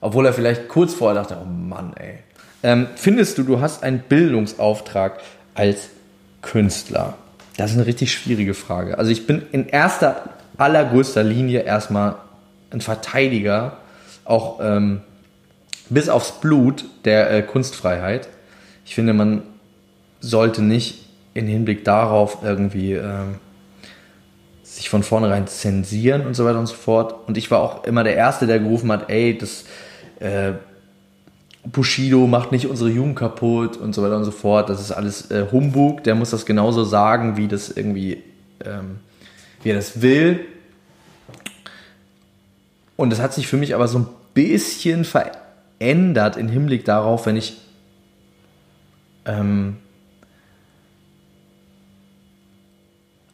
Obwohl 0.00 0.26
er 0.26 0.34
vielleicht 0.34 0.68
kurz 0.68 0.92
vorher 0.92 1.14
dachte, 1.22 1.38
oh 1.40 1.46
Mann, 1.46 1.94
ey. 1.96 2.18
Ähm, 2.62 2.88
findest 2.96 3.38
du, 3.38 3.42
du 3.42 3.60
hast 3.62 3.82
einen 3.82 4.00
Bildungsauftrag 4.00 5.20
als 5.54 5.88
Künstler? 6.42 7.14
Das 7.56 7.70
ist 7.70 7.78
eine 7.78 7.86
richtig 7.86 8.12
schwierige 8.12 8.52
Frage. 8.52 8.98
Also 8.98 9.10
ich 9.10 9.26
bin 9.26 9.42
in 9.52 9.66
erster, 9.66 10.24
allergrößter 10.58 11.22
Linie 11.22 11.60
erstmal 11.62 12.16
ein 12.70 12.82
Verteidiger, 12.82 13.78
auch 14.26 14.58
ähm, 14.62 15.00
bis 15.90 16.08
aufs 16.08 16.40
Blut 16.40 16.84
der 17.04 17.30
äh, 17.30 17.42
Kunstfreiheit. 17.42 18.28
Ich 18.84 18.94
finde, 18.94 19.12
man 19.12 19.42
sollte 20.20 20.62
nicht 20.62 21.06
in 21.34 21.46
Hinblick 21.46 21.84
darauf 21.84 22.38
irgendwie 22.42 22.92
ähm, 22.92 23.36
sich 24.62 24.88
von 24.88 25.02
vornherein 25.02 25.46
zensieren 25.46 26.26
und 26.26 26.34
so 26.34 26.44
weiter 26.44 26.58
und 26.58 26.66
so 26.66 26.74
fort. 26.74 27.28
Und 27.28 27.36
ich 27.36 27.50
war 27.50 27.60
auch 27.60 27.84
immer 27.84 28.04
der 28.04 28.16
Erste, 28.16 28.46
der 28.46 28.58
gerufen 28.60 28.90
hat, 28.90 29.10
ey, 29.10 29.36
das 29.36 29.64
äh, 30.20 30.52
Bushido 31.64 32.26
macht 32.26 32.52
nicht 32.52 32.66
unsere 32.66 32.90
Jugend 32.90 33.16
kaputt 33.16 33.76
und 33.76 33.94
so 33.94 34.02
weiter 34.02 34.16
und 34.16 34.24
so 34.24 34.30
fort. 34.30 34.68
Das 34.68 34.80
ist 34.80 34.92
alles 34.92 35.30
äh, 35.30 35.46
Humbug. 35.50 36.04
Der 36.04 36.14
muss 36.14 36.30
das 36.30 36.46
genauso 36.46 36.84
sagen, 36.84 37.36
wie 37.36 37.48
das 37.48 37.70
irgendwie, 37.70 38.22
ähm, 38.64 38.98
wie 39.62 39.70
er 39.70 39.76
das 39.76 40.00
will. 40.00 40.46
Und 42.96 43.10
das 43.10 43.20
hat 43.20 43.34
sich 43.34 43.46
für 43.46 43.56
mich 43.56 43.74
aber 43.74 43.88
so 43.88 43.98
ein 43.98 44.06
bisschen 44.34 45.04
verändert 45.04 45.43
im 45.78 46.48
Hinblick 46.48 46.84
darauf, 46.84 47.26
wenn 47.26 47.36
ich 47.36 47.58
ähm, 49.26 49.76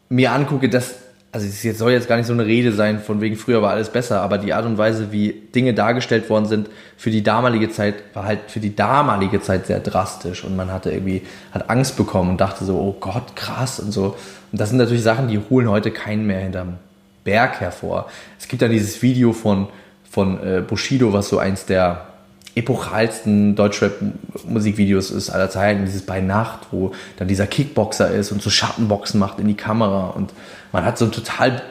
mir 0.09 0.33
angucke, 0.33 0.69
dass, 0.69 0.97
also 1.33 1.47
es 1.47 1.79
soll 1.79 1.93
jetzt 1.93 2.09
gar 2.09 2.17
nicht 2.17 2.27
so 2.27 2.33
eine 2.33 2.45
Rede 2.45 2.73
sein, 2.73 3.01
von 3.01 3.21
wegen 3.21 3.37
früher 3.37 3.63
war 3.63 3.71
alles 3.71 3.91
besser, 3.91 4.21
aber 4.21 4.39
die 4.39 4.53
Art 4.53 4.67
und 4.67 4.77
Weise, 4.77 5.13
wie 5.13 5.33
Dinge 5.55 5.73
dargestellt 5.73 6.29
worden 6.29 6.47
sind, 6.47 6.69
für 6.97 7.11
die 7.11 7.23
damalige 7.23 7.71
Zeit, 7.71 7.95
war 8.15 8.25
halt 8.25 8.41
für 8.49 8.61
die 8.61 8.75
damalige 8.75 9.41
Zeit 9.41 9.67
sehr 9.67 9.81
drastisch 9.81 10.45
und 10.45 10.57
man 10.57 10.73
hatte 10.73 10.91
irgendwie, 10.91 11.23
hat 11.53 11.71
Angst 11.71 11.97
bekommen 11.97 12.31
und 12.31 12.41
dachte 12.41 12.65
so, 12.65 12.77
oh 12.79 12.97
Gott, 12.99 13.37
krass 13.37 13.79
und 13.79 13.93
so. 13.93 14.17
Und 14.51 14.61
das 14.61 14.71
sind 14.71 14.79
natürlich 14.79 15.05
Sachen, 15.05 15.29
die 15.29 15.39
holen 15.39 15.71
heute 15.71 15.93
keinen 15.93 16.27
mehr 16.27 16.41
hinterm 16.41 16.79
Berg 17.23 17.61
hervor. 17.61 18.11
Es 18.39 18.49
gibt 18.49 18.63
dann 18.63 18.73
dieses 18.73 19.01
Video 19.03 19.33
von, 19.33 19.69
von 20.11 20.43
äh, 20.43 20.63
Bushido, 20.67 21.13
was 21.13 21.29
so 21.29 21.39
eins 21.39 21.67
der 21.67 22.10
epochalsten 22.61 23.57
Deutschrap-Musikvideos 23.57 25.11
ist 25.11 25.31
aller 25.31 25.51
Zeiten, 25.51 25.85
dieses 25.85 26.03
bei 26.03 26.21
Nacht, 26.21 26.69
wo 26.71 26.93
dann 27.17 27.29
dieser 27.29 27.47
Kickboxer 27.47 28.11
ist 28.11 28.33
und 28.33 28.41
so 28.41 28.51
Schattenboxen 28.51 29.19
macht 29.19 29.39
in 29.39 29.49
die 29.49 29.55
Kamera 29.55 30.11
und 30.11 30.33
man 30.73 30.85
hat 30.85 30.97
so 30.99 31.07
ein 31.07 31.13
total 31.13 31.63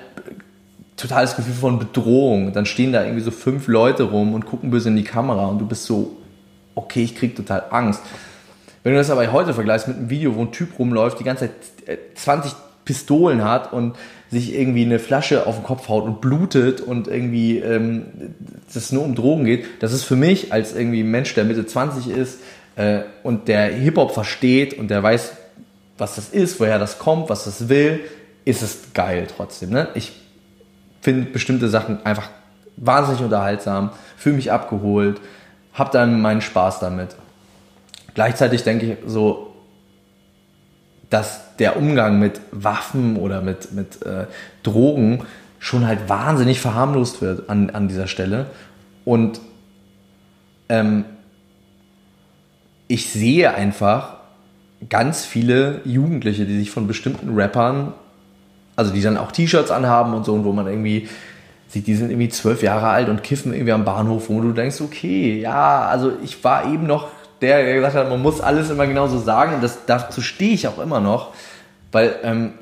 totales 0.98 1.36
Gefühl 1.36 1.54
von 1.54 1.80
Bedrohung. 1.80 2.52
Dann 2.52 2.66
stehen 2.66 2.92
da 2.92 3.04
irgendwie 3.04 3.24
so 3.24 3.32
fünf 3.32 3.68
Leute 3.68 4.04
rum 4.04 4.34
und 4.34 4.46
gucken 4.46 4.70
böse 4.70 4.90
in 4.90 4.98
die 4.98 5.04
Kamera 5.04 5.46
und 5.46 5.60
du 5.60 5.66
bist 5.66 5.86
so, 5.86 6.18
okay, 6.76 7.04
ich 7.04 7.16
krieg 7.16 7.36
total 7.36 7.64
Angst. 7.70 8.02
Wenn 8.84 8.94
du 8.94 8.98
das 8.98 9.10
aber 9.10 9.32
heute 9.32 9.54
vergleichst 9.54 9.88
mit 9.88 9.98
einem 9.98 10.10
Video, 10.10 10.36
wo 10.36 10.42
ein 10.42 10.52
Typ 10.52 10.78
rumläuft, 10.78 11.20
die 11.20 11.24
ganze 11.24 11.50
Zeit 11.86 11.88
äh, 11.88 11.98
20 12.16 12.54
Pistolen 12.86 13.44
hat 13.44 13.72
und 13.72 13.96
sich 14.32 14.54
irgendwie 14.54 14.84
eine 14.86 15.00
Flasche 15.00 15.48
auf 15.48 15.56
den 15.56 15.64
Kopf 15.64 15.90
haut 15.90 16.04
und 16.04 16.22
blutet 16.22 16.82
und 16.82 17.08
irgendwie 17.08 17.58
ähm, 17.60 18.06
das 18.72 18.92
nur 18.92 19.04
um 19.04 19.16
Drogen 19.16 19.46
geht, 19.46 19.66
das 19.80 19.92
ist 19.92 20.04
für 20.04 20.16
mich 20.16 20.54
als 20.54 20.76
irgendwie 20.76 21.04
Mensch, 21.04 21.34
der 21.34 21.46
Mitte 21.46 21.66
20 21.66 22.10
ist 22.10 22.40
äh, 22.76 23.02
und 23.24 23.48
der 23.48 23.68
Hip-Hop 23.74 24.14
versteht 24.14 24.78
und 24.78 24.90
der 24.90 25.02
weiß, 25.02 25.34
was 25.98 26.16
das 26.16 26.30
ist, 26.30 26.60
woher 26.60 26.80
das 26.80 27.00
kommt, 27.00 27.30
was 27.30 27.46
das 27.46 27.70
will, 27.70 28.02
ist 28.46 28.62
es 28.62 28.94
geil 28.94 29.28
trotzdem. 29.36 29.72
Ne? 29.72 29.90
Ich 29.96 30.12
finde 31.02 31.30
bestimmte 31.32 31.70
Sachen 31.70 32.06
einfach 32.06 32.30
wahnsinnig 32.78 33.22
unterhaltsam, 33.22 33.92
fühle 34.16 34.36
mich 34.36 34.52
abgeholt, 34.52 35.20
habe 35.74 35.92
dann 35.92 36.22
meinen 36.22 36.42
Spaß 36.42 36.80
damit. 36.80 37.16
Gleichzeitig 38.14 38.64
denke 38.64 38.86
ich 38.86 38.98
so, 39.06 39.54
dass 41.10 41.42
der 41.60 41.78
Umgang 41.78 42.20
mit 42.20 42.42
Waffen 42.52 43.18
oder 43.18 43.42
mit, 43.42 43.74
mit 43.74 44.06
äh, 44.06 44.26
Drogen 44.64 45.24
schon 45.60 45.86
halt 45.86 46.08
wahnsinnig 46.08 46.60
verharmlost 46.62 47.22
wird 47.22 47.50
an, 47.50 47.70
an 47.70 47.88
dieser 47.88 48.08
Stelle. 48.08 48.48
Und 49.06 49.40
ähm, 50.70 51.06
ich 52.88 53.10
sehe 53.10 53.54
einfach 53.54 54.18
ganz 54.90 55.26
viele 55.26 55.82
Jugendliche, 55.84 56.46
die 56.46 56.58
sich 56.58 56.72
von 56.72 56.88
bestimmten 56.88 57.36
Rappern 57.36 57.94
also 58.80 58.94
die 58.94 59.02
dann 59.02 59.18
auch 59.18 59.34
T-Shirts 59.34 59.72
anhaben 59.72 60.14
und 60.14 60.26
so, 60.26 60.34
und 60.34 60.46
wo 60.46 60.54
man 60.54 60.66
irgendwie 60.66 61.10
sieht, 61.68 61.86
die 61.86 61.96
sind 61.96 62.12
irgendwie 62.12 62.30
zwölf 62.30 62.64
Jahre 62.64 62.88
alt 62.88 63.10
und 63.10 63.24
kiffen 63.24 63.52
irgendwie 63.52 63.74
am 63.74 63.84
Bahnhof, 63.84 64.30
wo 64.30 64.40
du 64.40 64.54
denkst, 64.54 64.80
okay, 64.80 65.42
ja, 65.42 65.82
also 65.82 66.14
ich 66.24 66.42
war 66.46 66.72
eben 66.72 66.88
noch 66.88 67.10
der, 67.42 67.64
der 67.64 67.76
gesagt 67.76 67.96
hat, 67.96 68.10
man 68.10 68.22
muss 68.22 68.42
alles 68.42 68.70
immer 68.70 68.88
genauso 68.88 69.20
sagen 69.20 69.56
und 69.56 69.64
das, 69.64 69.80
dazu 69.86 70.22
stehe 70.22 70.54
ich 70.54 70.68
auch 70.68 70.80
immer 70.80 71.00
noch, 71.00 71.34
weil 71.92 72.16
ähm, 72.24 72.54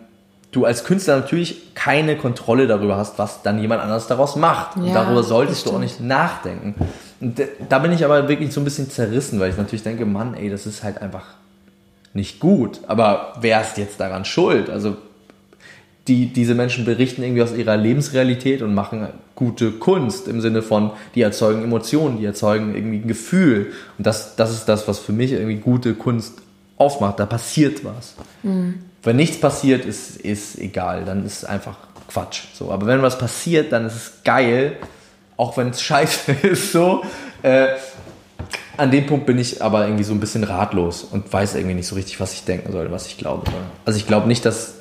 du 0.51 0.65
als 0.65 0.83
Künstler 0.83 1.17
natürlich 1.17 1.73
keine 1.75 2.17
Kontrolle 2.17 2.67
darüber 2.67 2.97
hast, 2.97 3.19
was 3.19 3.41
dann 3.43 3.59
jemand 3.59 3.81
anderes 3.81 4.07
daraus 4.07 4.35
macht. 4.35 4.77
und 4.77 4.85
Ja, 4.85 4.93
darüber 4.93 5.19
das 5.19 5.29
solltest 5.29 5.65
du 5.65 5.71
auch 5.71 5.79
nicht 5.79 5.99
nachdenken. 5.99 6.75
Und 7.19 7.41
da 7.69 7.79
bin 7.79 7.91
ich 7.91 8.05
aber 8.05 8.27
wirklich 8.27 8.53
so 8.53 8.61
ein 8.61 8.63
bisschen 8.63 8.89
zerrissen, 8.89 9.39
weil 9.39 9.49
ich 9.49 9.57
natürlich 9.57 9.83
denke, 9.83 10.05
Mann, 10.05 10.35
ey, 10.35 10.49
das 10.49 10.65
ist 10.65 10.83
halt 10.83 11.01
einfach 11.01 11.25
nicht 12.13 12.39
gut. 12.39 12.81
Aber 12.87 13.33
wer 13.41 13.61
ist 13.61 13.77
jetzt 13.77 13.99
daran 13.99 14.25
schuld? 14.25 14.69
Also 14.69 14.97
die, 16.07 16.27
diese 16.27 16.55
Menschen 16.55 16.85
berichten 16.85 17.23
irgendwie 17.23 17.43
aus 17.43 17.53
ihrer 17.53 17.75
Lebensrealität 17.75 18.61
und 18.61 18.73
machen 18.73 19.07
gute 19.35 19.71
Kunst 19.71 20.27
im 20.27 20.41
Sinne 20.41 20.61
von, 20.61 20.91
die 21.15 21.21
erzeugen 21.21 21.63
Emotionen, 21.63 22.19
die 22.19 22.25
erzeugen 22.25 22.75
irgendwie 22.75 22.97
ein 22.97 23.07
Gefühl. 23.07 23.73
Und 23.97 24.07
das, 24.07 24.35
das 24.35 24.51
ist 24.51 24.65
das, 24.65 24.87
was 24.87 24.99
für 24.99 25.11
mich 25.11 25.31
irgendwie 25.33 25.57
gute 25.57 25.93
Kunst 25.95 26.33
aufmacht. 26.77 27.19
Da 27.19 27.25
passiert 27.25 27.83
was. 27.83 28.15
Wenn 29.03 29.15
nichts 29.15 29.39
passiert, 29.39 29.85
ist, 29.85 30.17
ist 30.17 30.57
egal. 30.57 31.03
Dann 31.05 31.25
ist 31.25 31.43
es 31.43 31.45
einfach 31.45 31.77
Quatsch. 32.07 32.43
So. 32.53 32.71
Aber 32.71 32.87
wenn 32.87 33.01
was 33.01 33.17
passiert, 33.17 33.71
dann 33.71 33.85
ist 33.85 33.95
es 33.95 34.11
geil. 34.23 34.77
Auch 35.35 35.57
wenn 35.57 35.69
es 35.69 35.81
scheiße 35.83 36.31
ist, 36.43 36.71
so. 36.71 37.03
Äh, 37.43 37.67
an 38.77 38.91
dem 38.91 39.07
Punkt 39.07 39.25
bin 39.25 39.39
ich 39.39 39.61
aber 39.61 39.85
irgendwie 39.85 40.03
so 40.03 40.13
ein 40.13 40.19
bisschen 40.19 40.43
ratlos 40.43 41.03
und 41.03 41.31
weiß 41.31 41.55
irgendwie 41.55 41.73
nicht 41.75 41.87
so 41.87 41.95
richtig, 41.95 42.19
was 42.19 42.33
ich 42.33 42.43
denken 42.43 42.71
soll, 42.71 42.91
was 42.91 43.07
ich 43.07 43.17
glaube. 43.17 43.51
Also 43.85 43.97
ich 43.97 44.05
glaube 44.05 44.27
nicht, 44.27 44.45
dass 44.45 44.75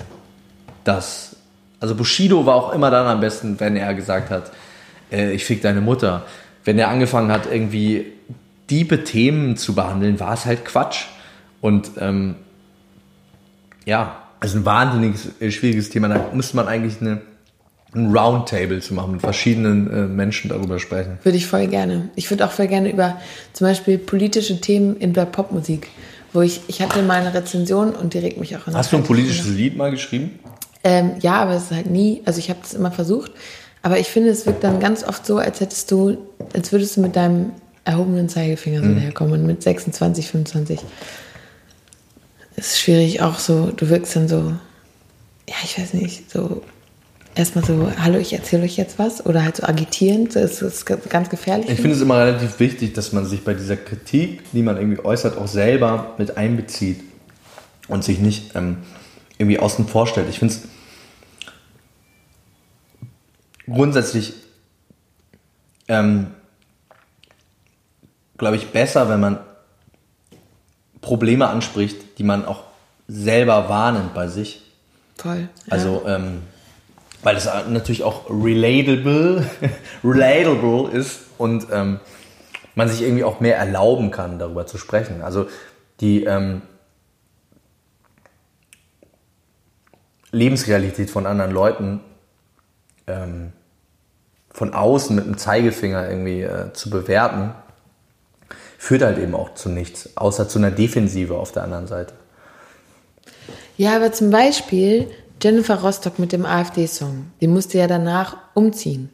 das. 0.87 1.37
Also 1.81 1.95
Bushido 1.95 2.47
war 2.47 2.55
auch 2.55 2.73
immer 2.73 2.91
dann 2.91 3.07
am 3.07 3.21
besten, 3.21 3.61
wenn 3.61 3.77
er 3.77 3.95
gesagt 3.95 4.31
hat, 4.31 4.53
äh, 5.13 5.33
ich 5.33 5.45
fick 5.45 5.63
deine 5.63 5.81
Mutter. 5.81 6.25
Wenn 6.65 6.79
er 6.79 6.89
angefangen 6.89 7.31
hat, 7.31 7.47
irgendwie 7.51 8.07
diebe 8.71 9.05
Themen 9.05 9.57
zu 9.57 9.75
behandeln, 9.75 10.19
war 10.21 10.35
es 10.35 10.47
halt 10.47 10.65
Quatsch. 10.65 11.05
Und 11.61 11.93
ähm, 11.99 12.37
ja, 13.85 14.23
also 14.41 14.59
ein 14.59 14.65
wahnsinnig 14.65 15.15
äh, 15.41 15.51
schwieriges 15.51 15.91
Thema. 15.91 16.09
Da 16.09 16.31
müsste 16.33 16.57
man 16.57 16.67
eigentlich 16.67 17.01
eine, 17.01 17.21
ein 17.95 18.15
Roundtable 18.17 18.81
zu 18.81 18.95
machen, 18.95 19.13
mit 19.13 19.21
verschiedenen 19.21 19.91
äh, 19.91 20.07
Menschen 20.07 20.51
darüber 20.51 20.79
sprechen. 20.79 21.19
Würde 21.23 21.39
ich 21.39 21.47
voll 21.47 21.67
gerne. 21.69 22.11
Ich 22.17 22.31
würde 22.31 22.45
auch 22.47 22.53
voll 22.53 22.67
gerne 22.67 22.91
über 22.91 23.17
zum 23.53 23.67
Beispiel 23.67 23.99
politische 23.99 24.61
Themen 24.61 24.97
in 24.97 25.13
der 25.13 25.27
Popmusik, 25.27 25.89
wo 26.33 26.43
ich, 26.43 26.61
ich 26.69 26.83
hatte 26.83 27.03
mal 27.03 27.21
eine 27.21 27.33
Rezension 27.33 27.91
und 27.95 28.15
die 28.15 28.19
regt 28.19 28.39
mich 28.39 28.57
auch 28.57 28.67
an. 28.67 28.75
Hast 28.75 28.93
du 28.93 28.97
ein 28.97 29.05
politisches 29.05 29.49
Lied 29.49 29.77
mal 29.77 29.91
geschrieben? 29.91 30.39
Ähm, 30.87 31.15
ja, 31.21 31.43
aber 31.43 31.55
es 31.55 31.65
ist 31.65 31.71
halt 31.73 31.91
nie, 31.91 32.23
also 32.27 32.39
ich 32.39 32.49
habe 32.49 32.61
das 32.63 32.73
immer 32.73 32.93
versucht, 32.93 33.33
aber 33.83 33.99
ich 33.99 34.07
finde, 34.07 34.31
es 34.31 34.47
wirkt 34.47 34.63
dann 34.63 34.79
ganz 34.79 35.03
oft 35.03 35.27
so, 35.27 35.39
als 35.39 35.59
hättest 35.59 35.91
du, 35.91 36.17
als 36.55 36.71
würdest 36.71 36.97
du 36.97 37.01
mit 37.01 37.17
deinem 37.17 37.51
erhobenen 37.85 38.29
Zeigefinger 38.29 38.83
so 38.85 38.95
daherkommen 38.95 39.33
und 39.33 39.47
mit 39.47 39.65
26, 39.65 40.29
25. 40.29 40.81
Ist 42.55 42.79
schwierig 42.79 43.21
auch 43.21 43.41
so, 43.41 43.73
du 43.77 43.89
wirkst 43.89 44.15
dann 44.15 44.29
so, 44.29 44.53
ja, 45.49 45.57
ich 45.65 45.77
weiß 45.77 45.95
nicht, 45.95 46.31
so 46.31 46.63
erstmal 47.35 47.65
so, 47.65 47.91
hallo, 47.99 48.19
ich 48.19 48.33
erzähle 48.33 48.63
euch 48.63 48.77
jetzt 48.77 48.97
was 49.01 49.27
oder 49.27 49.43
halt 49.43 49.57
so 49.57 49.65
agitierend, 49.65 50.37
das 50.37 50.63
ist 50.63 50.87
ganz 50.87 51.31
gefährlich. 51.31 51.69
Ich 51.69 51.81
finde 51.81 51.97
es 51.97 52.01
immer 52.01 52.19
relativ 52.19 52.61
wichtig, 52.61 52.93
dass 52.93 53.13
man 53.13 53.27
sich 53.27 53.43
bei 53.43 53.55
dieser 53.55 53.77
Kritik, 53.77 54.53
die 54.53 54.63
man 54.63 54.77
irgendwie 54.77 55.05
äußert, 55.05 55.37
auch 55.37 55.49
selber 55.49 56.15
mit 56.17 56.37
einbezieht 56.37 57.01
und 57.89 58.05
sich 58.05 58.21
nicht 58.21 58.55
ähm, 58.55 58.77
irgendwie 59.37 59.59
außen 59.59 59.89
vor 59.89 60.07
stellt. 60.07 60.29
Ich 60.31 60.39
finde 60.39 60.55
es 60.55 60.63
grundsätzlich, 63.67 64.35
ähm, 65.89 66.29
glaube 68.39 68.57
ich, 68.57 68.71
besser, 68.71 69.09
wenn 69.09 69.21
man 69.21 69.39
Probleme 71.01 71.49
anspricht, 71.49 72.19
die 72.19 72.25
man 72.25 72.45
auch 72.45 72.65
selber 73.09 73.69
wahrnimmt 73.69 74.15
bei 74.15 74.29
sich. 74.29 74.63
Voll. 75.17 75.49
Also, 75.71 76.05
ähm, 76.07 76.43
weil 77.23 77.37
es 77.37 77.49
natürlich 77.69 78.03
auch 78.03 78.29
relatable, 78.29 79.49
relatable 80.05 80.91
ist 80.91 81.21
und 81.39 81.67
ähm, 81.73 82.01
man 82.75 82.89
sich 82.89 83.03
irgendwie 83.03 83.25
auch 83.25 83.41
mehr 83.41 83.57
erlauben 83.57 84.11
kann, 84.11 84.39
darüber 84.39 84.67
zu 84.67 84.79
sprechen. 84.79 85.23
Also 85.23 85.49
die 86.01 86.25
ähm, 86.25 86.63
Lebensrealität 90.31 91.11
von 91.11 91.27
anderen 91.27 91.51
Leuten 91.51 92.01
ähm, 93.07 93.53
von 94.57 94.73
außen 94.73 95.15
mit 95.15 95.27
dem 95.27 95.37
Zeigefinger 95.37 96.09
irgendwie 96.09 96.41
äh, 96.41 96.73
zu 96.73 96.89
bewerten, 96.89 97.53
führt 98.79 99.03
halt 99.03 99.19
eben 99.19 99.35
auch 99.35 99.53
zu 99.53 99.69
nichts, 99.69 100.17
außer 100.17 100.49
zu 100.49 100.59
einer 100.59 100.71
Defensive 100.71 101.37
auf 101.37 101.53
der 101.53 101.63
anderen 101.63 101.87
Seite. 101.87 102.15
Ja, 103.77 103.95
aber 103.95 104.13
zum 104.13 104.31
Beispiel 104.31 105.09
Jennifer 105.43 105.83
Rostock 105.83 106.19
mit 106.19 106.33
dem 106.33 106.47
AfD-Song, 106.47 107.27
die 107.43 107.49
musste 107.49 107.77
ja 107.77 107.87
danach 107.87 108.39
umziehen. 108.55 109.11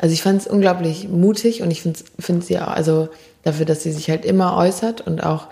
Also 0.00 0.14
ich 0.14 0.22
fand 0.22 0.40
es 0.40 0.46
unglaublich 0.46 1.10
mutig 1.10 1.60
und 1.60 1.70
ich 1.70 1.82
finde 1.82 2.00
find 2.18 2.42
sie 2.42 2.58
auch, 2.58 2.68
also 2.68 3.10
dafür, 3.42 3.66
dass 3.66 3.82
sie 3.82 3.92
sich 3.92 4.08
halt 4.08 4.24
immer 4.24 4.56
äußert 4.56 5.02
und 5.02 5.22
auch, 5.22 5.48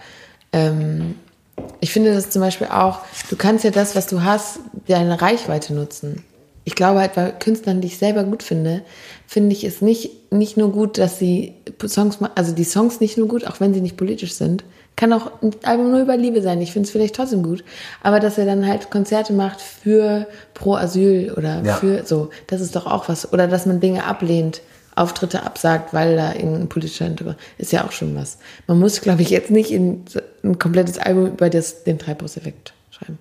ähm, 0.54 1.16
ich 1.80 1.92
finde 1.92 2.14
das 2.14 2.30
zum 2.30 2.40
Beispiel 2.40 2.68
auch, 2.68 3.00
du 3.28 3.36
kannst 3.36 3.62
ja 3.62 3.70
das, 3.70 3.94
was 3.94 4.06
du 4.06 4.22
hast, 4.22 4.60
deine 4.88 5.20
Reichweite 5.20 5.74
nutzen. 5.74 6.24
Ich 6.64 6.74
glaube 6.74 7.00
halt, 7.00 7.14
bei 7.14 7.30
Künstlern, 7.30 7.80
die 7.82 7.88
ich 7.88 7.98
selber 7.98 8.24
gut 8.24 8.42
finde, 8.42 8.82
finde 9.26 9.52
ich 9.54 9.64
es 9.64 9.82
nicht, 9.82 10.32
nicht 10.32 10.56
nur 10.56 10.72
gut, 10.72 10.96
dass 10.98 11.18
sie 11.18 11.54
Songs, 11.86 12.20
ma- 12.20 12.30
also 12.34 12.52
die 12.54 12.64
Songs 12.64 13.00
nicht 13.00 13.18
nur 13.18 13.28
gut, 13.28 13.46
auch 13.46 13.60
wenn 13.60 13.74
sie 13.74 13.80
nicht 13.82 13.96
politisch 13.98 14.32
sind. 14.32 14.64
Kann 14.96 15.12
auch 15.12 15.30
ein 15.42 15.50
Album 15.64 15.90
nur 15.90 16.00
über 16.00 16.16
Liebe 16.16 16.40
sein. 16.40 16.60
Ich 16.62 16.72
finde 16.72 16.86
es 16.86 16.92
vielleicht 16.92 17.16
trotzdem 17.16 17.42
gut. 17.42 17.64
Aber 18.02 18.20
dass 18.20 18.38
er 18.38 18.46
dann 18.46 18.66
halt 18.66 18.90
Konzerte 18.90 19.32
macht 19.32 19.60
für 19.60 20.26
pro 20.54 20.74
Asyl 20.76 21.32
oder 21.36 21.62
Ja. 21.64 21.74
für 21.74 22.04
so, 22.06 22.30
das 22.46 22.60
ist 22.60 22.76
doch 22.76 22.86
auch 22.86 23.08
was. 23.08 23.32
Oder 23.32 23.48
dass 23.48 23.66
man 23.66 23.80
Dinge 23.80 24.04
ablehnt, 24.04 24.60
Auftritte 24.94 25.42
absagt, 25.42 25.92
weil 25.92 26.16
da 26.16 26.32
irgendein 26.34 26.68
politischer 26.68 27.06
Hintergrund 27.06 27.36
ist 27.58 27.72
ja 27.72 27.84
auch 27.84 27.90
schon 27.92 28.14
was. 28.14 28.38
Man 28.68 28.78
muss, 28.78 29.00
glaube 29.00 29.22
ich, 29.22 29.30
jetzt 29.30 29.50
nicht 29.50 29.72
in 29.72 30.04
ein 30.44 30.58
komplettes 30.60 30.98
Album 30.98 31.26
über 31.26 31.50
das, 31.50 31.82
den 31.82 31.98
Treibhauseffekt 31.98 32.72
schreiben. 32.90 33.18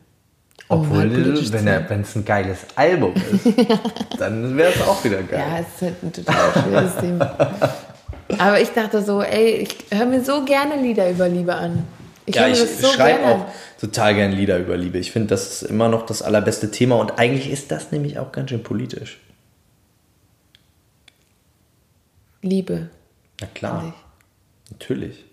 Obwohl, 0.69 0.99
halt 0.99 1.13
politisch 1.13 1.47
zu 1.47 1.53
wenn 1.53 2.01
es 2.01 2.15
ein 2.15 2.25
geiles 2.25 2.59
Album 2.75 3.13
ist, 3.13 3.45
dann 4.17 4.57
wäre 4.57 4.71
es 4.73 4.81
auch 4.81 5.03
wieder 5.03 5.21
geil. 5.21 5.39
Ja, 5.39 5.59
es 5.59 5.67
ist 5.75 5.81
halt 5.81 6.03
ein 6.03 6.13
total 6.13 6.51
schwieriges 6.53 6.95
Thema. 6.97 7.37
Aber 8.37 8.61
ich 8.61 8.69
dachte 8.69 9.03
so, 9.03 9.21
ey, 9.21 9.67
ich 9.67 9.85
höre 9.91 10.05
mir 10.05 10.23
so 10.23 10.43
gerne 10.45 10.81
Lieder 10.81 11.09
über 11.09 11.27
Liebe 11.27 11.53
an. 11.53 11.85
Ich 12.25 12.35
Ja, 12.35 12.47
ich 12.47 12.57
so 12.57 12.87
schreibe 12.87 13.19
gerne 13.19 13.35
auch 13.35 13.45
total 13.79 14.15
gern 14.15 14.31
Lieder 14.31 14.57
über 14.57 14.77
Liebe. 14.77 14.97
Ich 14.97 15.11
finde, 15.11 15.27
das 15.27 15.61
ist 15.61 15.63
immer 15.63 15.89
noch 15.89 16.05
das 16.05 16.21
allerbeste 16.21 16.71
Thema 16.71 16.95
und 16.95 17.19
eigentlich 17.19 17.51
ist 17.51 17.71
das 17.71 17.91
nämlich 17.91 18.17
auch 18.17 18.31
ganz 18.31 18.49
schön 18.49 18.63
politisch. 18.63 19.19
Liebe. 22.41 22.89
Na 23.41 23.47
klar, 23.47 23.93
ich. 23.93 24.71
natürlich. 24.71 25.25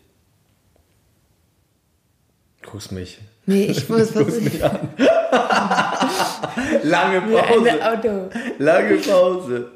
Du 2.63 2.71
guckst 2.71 2.93
mich. 2.93 3.19
Nee, 3.51 3.65
ich 3.65 3.89
muss 3.89 4.01
was. 4.15 4.35
Lange 6.85 7.29
Wie 7.29 7.69
ein 7.69 7.83
Auto. 7.83 8.31
Lange 8.59 8.97
Pause. 8.97 9.71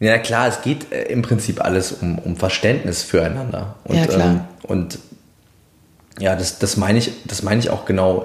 Ja 0.00 0.18
klar, 0.18 0.48
es 0.48 0.62
geht 0.62 0.90
äh, 0.90 1.02
im 1.04 1.20
Prinzip 1.20 1.62
alles 1.62 1.92
um, 1.92 2.18
um 2.18 2.36
Verständnis 2.36 3.02
füreinander. 3.02 3.76
Und, 3.84 3.96
Ja, 3.96 4.06
klar. 4.06 4.30
Ähm, 4.30 4.40
und 4.62 4.98
ja, 6.18 6.34
das, 6.34 6.58
das 6.58 6.78
meine 6.78 6.98
ich, 6.98 7.12
das 7.26 7.42
meine 7.42 7.60
ich 7.60 7.68
auch 7.68 7.84
genau 7.84 8.24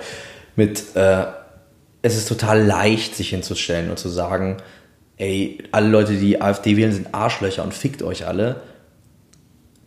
mit, 0.56 0.96
äh, 0.96 1.26
es 2.02 2.16
ist 2.16 2.30
total 2.30 2.64
leicht, 2.64 3.16
sich 3.16 3.30
hinzustellen 3.30 3.90
und 3.90 4.00
zu 4.00 4.08
sagen, 4.08 4.58
ey, 5.18 5.58
alle 5.74 5.90
Leute, 5.90 6.14
die 6.14 6.42
AfD 6.42 6.78
wählen, 6.78 6.94
sind 6.94 7.14
Arschlöcher 7.14 7.64
und 7.64 7.74
fickt 7.74 8.02
euch 8.02 8.26
alle. 8.26 8.62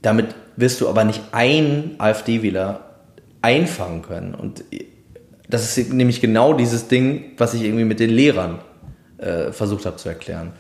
Damit 0.02 0.34
wirst 0.56 0.82
du 0.82 0.88
aber 0.88 1.04
nicht 1.04 1.22
einen 1.32 1.94
AfD-Wähler 1.98 2.89
einfangen 3.43 4.03
können. 4.03 4.34
Und 4.34 4.64
das 5.49 5.76
ist 5.76 5.93
nämlich 5.93 6.20
genau 6.20 6.55
dieses 6.55 6.88
Ding, 6.88 7.32
was 7.36 7.55
ich 7.55 7.62
irgendwie 7.62 7.84
mit 7.84 8.01
den 8.01 8.11
Lehrern 8.11 8.61
äh, 9.18 9.53
versucht 9.53 9.86
habe 9.86 9.97
zu 9.97 10.09
erklären. 10.09 10.53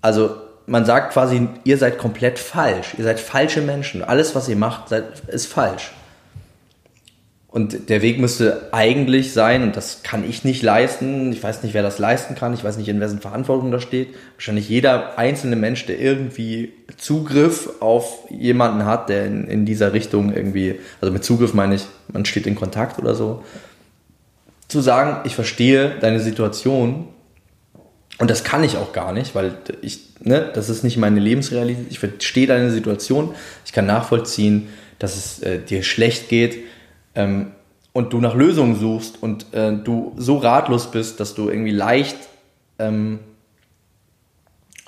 Also 0.00 0.36
man 0.66 0.84
sagt 0.84 1.12
quasi, 1.12 1.48
ihr 1.64 1.78
seid 1.78 1.98
komplett 1.98 2.38
falsch. 2.38 2.94
Ihr 2.98 3.04
seid 3.04 3.18
falsche 3.20 3.62
Menschen. 3.62 4.02
Alles, 4.02 4.34
was 4.34 4.48
ihr 4.48 4.56
macht, 4.56 4.90
seid, 4.90 5.20
ist 5.28 5.46
falsch. 5.46 5.92
Und 7.50 7.88
der 7.88 8.02
Weg 8.02 8.20
müsste 8.20 8.68
eigentlich 8.72 9.32
sein, 9.32 9.62
und 9.62 9.74
das 9.74 10.02
kann 10.02 10.28
ich 10.28 10.44
nicht 10.44 10.62
leisten, 10.62 11.32
ich 11.32 11.42
weiß 11.42 11.62
nicht, 11.62 11.72
wer 11.72 11.82
das 11.82 11.98
leisten 11.98 12.34
kann, 12.34 12.52
ich 12.52 12.62
weiß 12.62 12.76
nicht, 12.76 12.88
in 12.88 13.00
wessen 13.00 13.20
Verantwortung 13.20 13.70
das 13.70 13.82
steht. 13.82 14.08
Wahrscheinlich 14.34 14.68
jeder 14.68 15.18
einzelne 15.18 15.56
Mensch, 15.56 15.86
der 15.86 15.98
irgendwie 15.98 16.74
Zugriff 16.98 17.70
auf 17.80 18.26
jemanden 18.28 18.84
hat, 18.84 19.08
der 19.08 19.24
in, 19.24 19.48
in 19.48 19.64
dieser 19.64 19.94
Richtung 19.94 20.30
irgendwie, 20.30 20.78
also 21.00 21.10
mit 21.10 21.24
Zugriff 21.24 21.54
meine 21.54 21.76
ich, 21.76 21.86
man 22.12 22.26
steht 22.26 22.46
in 22.46 22.54
Kontakt 22.54 22.98
oder 22.98 23.14
so, 23.14 23.42
zu 24.68 24.82
sagen, 24.82 25.20
ich 25.24 25.34
verstehe 25.34 25.96
deine 26.00 26.20
Situation 26.20 27.08
und 28.18 28.28
das 28.30 28.44
kann 28.44 28.62
ich 28.62 28.76
auch 28.76 28.92
gar 28.92 29.14
nicht, 29.14 29.34
weil 29.34 29.56
ich, 29.80 30.00
ne, 30.20 30.50
das 30.52 30.68
ist 30.68 30.84
nicht 30.84 30.98
meine 30.98 31.18
Lebensrealität. 31.20 31.86
Ich 31.88 31.98
verstehe 31.98 32.46
deine 32.46 32.70
Situation, 32.70 33.34
ich 33.64 33.72
kann 33.72 33.86
nachvollziehen, 33.86 34.68
dass 34.98 35.16
es 35.16 35.42
äh, 35.42 35.60
dir 35.60 35.82
schlecht 35.82 36.28
geht 36.28 36.58
ähm, 37.14 37.52
und 37.92 38.12
du 38.12 38.20
nach 38.20 38.34
Lösungen 38.34 38.76
suchst 38.76 39.22
und 39.22 39.52
äh, 39.52 39.72
du 39.72 40.14
so 40.16 40.36
ratlos 40.36 40.90
bist, 40.90 41.20
dass 41.20 41.34
du 41.34 41.48
irgendwie 41.48 41.72
leicht 41.72 42.16
ähm, 42.78 43.20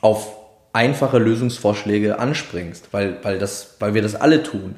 auf 0.01 0.37
einfache 0.73 1.19
Lösungsvorschläge 1.19 2.19
anspringst, 2.19 2.89
weil, 2.93 3.17
weil, 3.23 3.39
das, 3.39 3.77
weil 3.81 3.95
wir 3.95 4.03
das 4.03 4.15
alle 4.15 4.43
tun. 4.43 4.77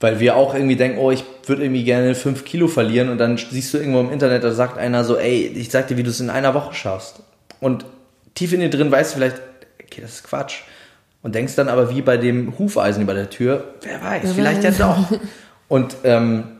Weil 0.00 0.20
wir 0.20 0.36
auch 0.36 0.54
irgendwie 0.54 0.76
denken, 0.76 0.98
oh, 0.98 1.10
ich 1.10 1.24
würde 1.46 1.62
irgendwie 1.62 1.84
gerne 1.84 2.14
fünf 2.14 2.44
Kilo 2.44 2.68
verlieren 2.68 3.08
und 3.08 3.18
dann 3.18 3.38
siehst 3.38 3.72
du 3.72 3.78
irgendwo 3.78 4.00
im 4.00 4.10
Internet, 4.10 4.44
da 4.44 4.52
sagt 4.52 4.76
einer 4.76 5.04
so, 5.04 5.16
ey, 5.16 5.46
ich 5.46 5.70
sag 5.70 5.88
dir, 5.88 5.96
wie 5.96 6.02
du 6.02 6.10
es 6.10 6.20
in 6.20 6.30
einer 6.30 6.52
Woche 6.52 6.74
schaffst. 6.74 7.22
Und 7.60 7.86
tief 8.34 8.52
in 8.52 8.60
dir 8.60 8.68
drin 8.68 8.90
weißt 8.90 9.12
du 9.12 9.18
vielleicht, 9.18 9.40
okay, 9.82 10.02
das 10.02 10.16
ist 10.16 10.24
Quatsch. 10.24 10.62
Und 11.22 11.34
denkst 11.34 11.54
dann 11.54 11.68
aber 11.68 11.88
wie 11.88 12.02
bei 12.02 12.18
dem 12.18 12.58
Hufeisen 12.58 13.02
über 13.02 13.14
der 13.14 13.30
Tür, 13.30 13.74
wer 13.80 14.02
weiß, 14.02 14.32
vielleicht 14.34 14.62
ja 14.62 14.72
doch. 14.72 15.18
Und 15.68 15.96
ähm, 16.04 16.53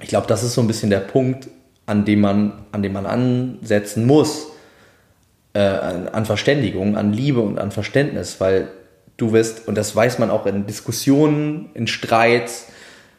ich 0.00 0.08
glaube, 0.08 0.26
das 0.26 0.42
ist 0.42 0.54
so 0.54 0.60
ein 0.60 0.66
bisschen 0.66 0.90
der 0.90 1.00
Punkt, 1.00 1.48
an 1.86 2.04
dem 2.04 2.20
man, 2.20 2.52
an 2.72 2.82
dem 2.82 2.92
man 2.92 3.06
ansetzen 3.06 4.06
muss 4.06 4.48
äh, 5.54 5.60
an 5.60 6.26
Verständigung, 6.26 6.96
an 6.96 7.12
Liebe 7.12 7.40
und 7.40 7.58
an 7.58 7.70
Verständnis, 7.70 8.40
weil 8.40 8.68
du 9.16 9.32
wirst, 9.32 9.68
und 9.68 9.76
das 9.76 9.94
weiß 9.94 10.18
man 10.18 10.30
auch 10.30 10.46
in 10.46 10.66
Diskussionen, 10.66 11.70
in 11.74 11.86
Streits, 11.86 12.66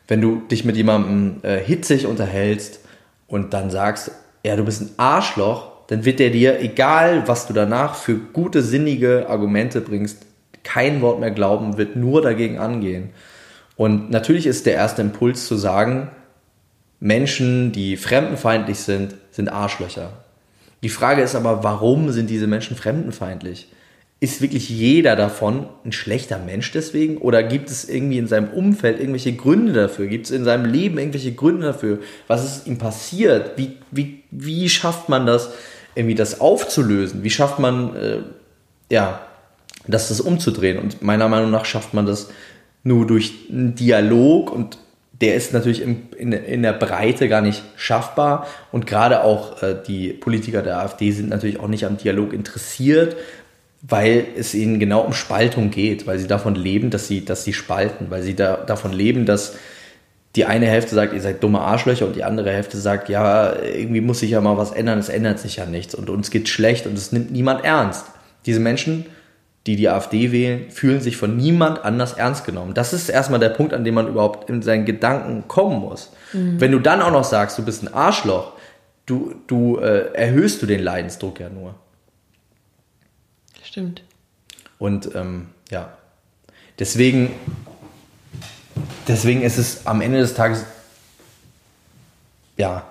wenn 0.08 0.22
du 0.22 0.42
dich 0.50 0.66
mit 0.66 0.76
jemandem 0.76 1.38
äh, 1.44 1.58
hitzig 1.58 2.08
unterhältst 2.08 2.80
und 3.28 3.54
dann 3.54 3.70
sagst, 3.70 4.12
ja, 4.44 4.56
du 4.56 4.66
bist 4.66 4.82
ein 4.82 4.90
Arschloch, 4.98 5.72
dann 5.88 6.06
wird 6.06 6.20
der 6.20 6.30
dir, 6.30 6.60
egal 6.62 7.28
was 7.28 7.48
du 7.48 7.54
danach 7.54 7.96
für 7.96 8.16
gute, 8.16 8.62
sinnige 8.62 9.30
Argumente 9.30 9.82
bringst, 9.82 10.26
kein 10.64 11.02
Wort 11.02 11.20
mehr 11.20 11.32
glauben, 11.32 11.78
wird 11.78 11.96
nur 11.96 12.22
dagegen 12.22 12.60
angehen. 12.60 13.10
Und 13.76 14.10
natürlich 14.10 14.46
ist 14.46 14.66
der 14.66 14.76
erste 14.76 15.02
Impuls 15.02 15.48
zu 15.48 15.56
sagen, 15.56 16.12
Menschen, 17.02 17.72
die 17.72 17.98
fremdenfeindlich 17.98 18.78
sind, 18.78 19.16
sind 19.32 19.50
Arschlöcher. 19.50 20.14
Die 20.84 20.90
Frage 20.90 21.24
ist 21.24 21.36
aber, 21.36 21.64
warum 21.64 22.12
sind 22.12 22.30
diese 22.30 22.46
Menschen 22.46 22.78
fremdenfeindlich? 22.78 23.68
Ist 24.20 24.40
wirklich 24.40 24.70
jeder 24.70 25.16
davon 25.16 25.66
ein 25.84 25.94
schlechter 25.94 26.38
Mensch 26.38 26.72
deswegen? 26.72 27.18
Oder 27.18 27.42
gibt 27.42 27.72
es 27.72 27.90
irgendwie 27.90 28.20
in 28.20 28.28
seinem 28.28 28.50
Umfeld 28.50 29.00
irgendwelche 29.00 29.34
Gründe 29.34 29.74
dafür? 29.74 30.06
Gibt 30.06 30.28
es 30.28 30.32
in 30.32 30.44
seinem 30.44 30.66
Leben 30.66 31.00
irgendwelche 31.00 31.34
Gründe 31.34 31.66
dafür? 31.66 32.00
Was 32.28 32.46
ist 32.46 32.68
ihm 32.68 32.78
passiert? 32.78 33.58
Wie, 33.58 33.78
wie, 33.90 34.24
wie 34.30 34.70
schafft 34.70 35.10
man 35.10 35.26
das, 35.26 35.50
irgendwie 35.96 36.16
das 36.16 36.40
aufzulösen? 36.40 37.24
Wie 37.24 37.32
schafft 37.32 37.58
man, 37.58 37.96
äh, 37.96 38.18
ja, 38.92 39.22
das, 39.88 40.10
das 40.10 40.22
umzudrehen? 40.22 40.78
Und 40.78 41.02
meiner 41.02 41.28
Meinung 41.28 41.50
nach 41.50 41.66
schafft 41.66 41.96
man 41.96 42.06
das 42.06 42.30
nur 42.84 43.08
durch 43.08 43.34
einen 43.50 43.74
Dialog 43.74 44.52
und 44.52 44.78
der 45.22 45.36
ist 45.36 45.54
natürlich 45.54 45.82
in, 45.82 46.10
in, 46.18 46.34
in 46.34 46.64
der 46.64 46.74
Breite 46.74 47.30
gar 47.30 47.42
nicht 47.42 47.64
schaffbar. 47.76 48.48
Und 48.72 48.88
gerade 48.88 49.24
auch 49.24 49.62
äh, 49.62 49.76
die 49.88 50.10
Politiker 50.10 50.64
der 50.64 50.80
AfD 50.80 51.12
sind 51.12 51.30
natürlich 51.30 51.60
auch 51.60 51.68
nicht 51.68 51.86
am 51.86 51.98
Dialog 51.98 52.34
interessiert, 52.34 53.16
weil 53.84 54.26
es 54.36 54.54
ihnen 54.54 54.80
genau 54.80 55.02
um 55.02 55.14
Spaltung 55.14 55.70
geht, 55.70 56.08
weil 56.08 56.20
sie 56.20 56.28
davon 56.28 56.56
leben, 56.56 56.90
dass 56.90 57.08
sie, 57.08 57.24
dass 57.24 57.44
sie 57.44 57.54
spalten, 57.54 58.08
weil 58.10 58.24
sie 58.24 58.36
da, 58.36 58.58
davon 58.58 58.94
leben, 58.94 59.26
dass 59.26 59.56
die 60.36 60.46
eine 60.46 60.66
Hälfte 60.66 60.96
sagt, 60.96 61.14
ihr 61.14 61.22
seid 61.22 61.44
dumme 61.44 61.60
Arschlöcher 61.60 62.08
und 62.08 62.16
die 62.16 62.24
andere 62.24 62.52
Hälfte 62.52 62.78
sagt, 62.78 63.10
ja, 63.10 63.54
irgendwie 63.62 64.02
muss 64.02 64.20
sich 64.20 64.32
ja 64.32 64.42
mal 64.42 64.58
was 64.58 64.72
ändern, 64.72 64.98
es 64.98 65.10
ändert 65.10 65.40
sich 65.40 65.58
ja 65.58 65.66
nichts 65.66 65.94
und 65.94 66.10
uns 66.10 66.32
geht 66.32 66.48
schlecht 66.48 66.88
und 66.88 66.98
es 66.98 67.12
nimmt 67.12 67.32
niemand 67.32 67.64
ernst. 67.66 68.06
Diese 68.46 68.60
Menschen 68.60 69.06
die 69.68 69.76
die 69.76 69.90
AfD 69.90 70.32
wählen, 70.32 70.72
fühlen 70.72 71.02
sich 71.02 71.18
von 71.18 71.38
niemand 71.38 71.86
anders 71.86 72.14
ernst 72.14 72.46
genommen. 72.46 72.74
Das 72.74 72.94
ist 72.94 73.10
erstmal 73.10 73.40
der 73.40 73.50
Punkt, 73.50 73.74
an 73.74 73.84
dem 73.84 73.94
man 73.94 74.08
überhaupt 74.08 74.50
in 74.50 74.62
seinen 74.62 74.86
Gedanken 74.86 75.48
kommen 75.48 75.80
muss. 75.80 76.12
Mhm. 76.34 76.60
Wenn 76.60 76.72
du 76.72 76.80
dann 76.80 77.02
auch 77.02 77.12
noch 77.12 77.24
sagst, 77.24 77.58
du 77.60 77.66
bist 77.66 77.84
ein 77.84 77.94
Arschloch, 77.94 78.54
du, 79.06 79.36
du 79.48 79.78
äh, 79.78 80.14
erhöhst 80.14 80.62
du 80.62 80.66
den 80.66 80.82
Leidensdruck 80.82 81.40
ja 81.40 81.50
nur. 81.50 81.76
Stimmt. 83.64 84.04
Und 84.80 85.14
ähm, 85.14 85.50
ja, 85.70 85.94
deswegen, 86.80 87.32
deswegen 89.08 89.44
ist 89.44 89.60
es 89.60 89.86
am 89.86 90.02
Ende 90.02 90.20
des 90.20 90.34
Tages 90.34 90.66
ja 92.58 92.91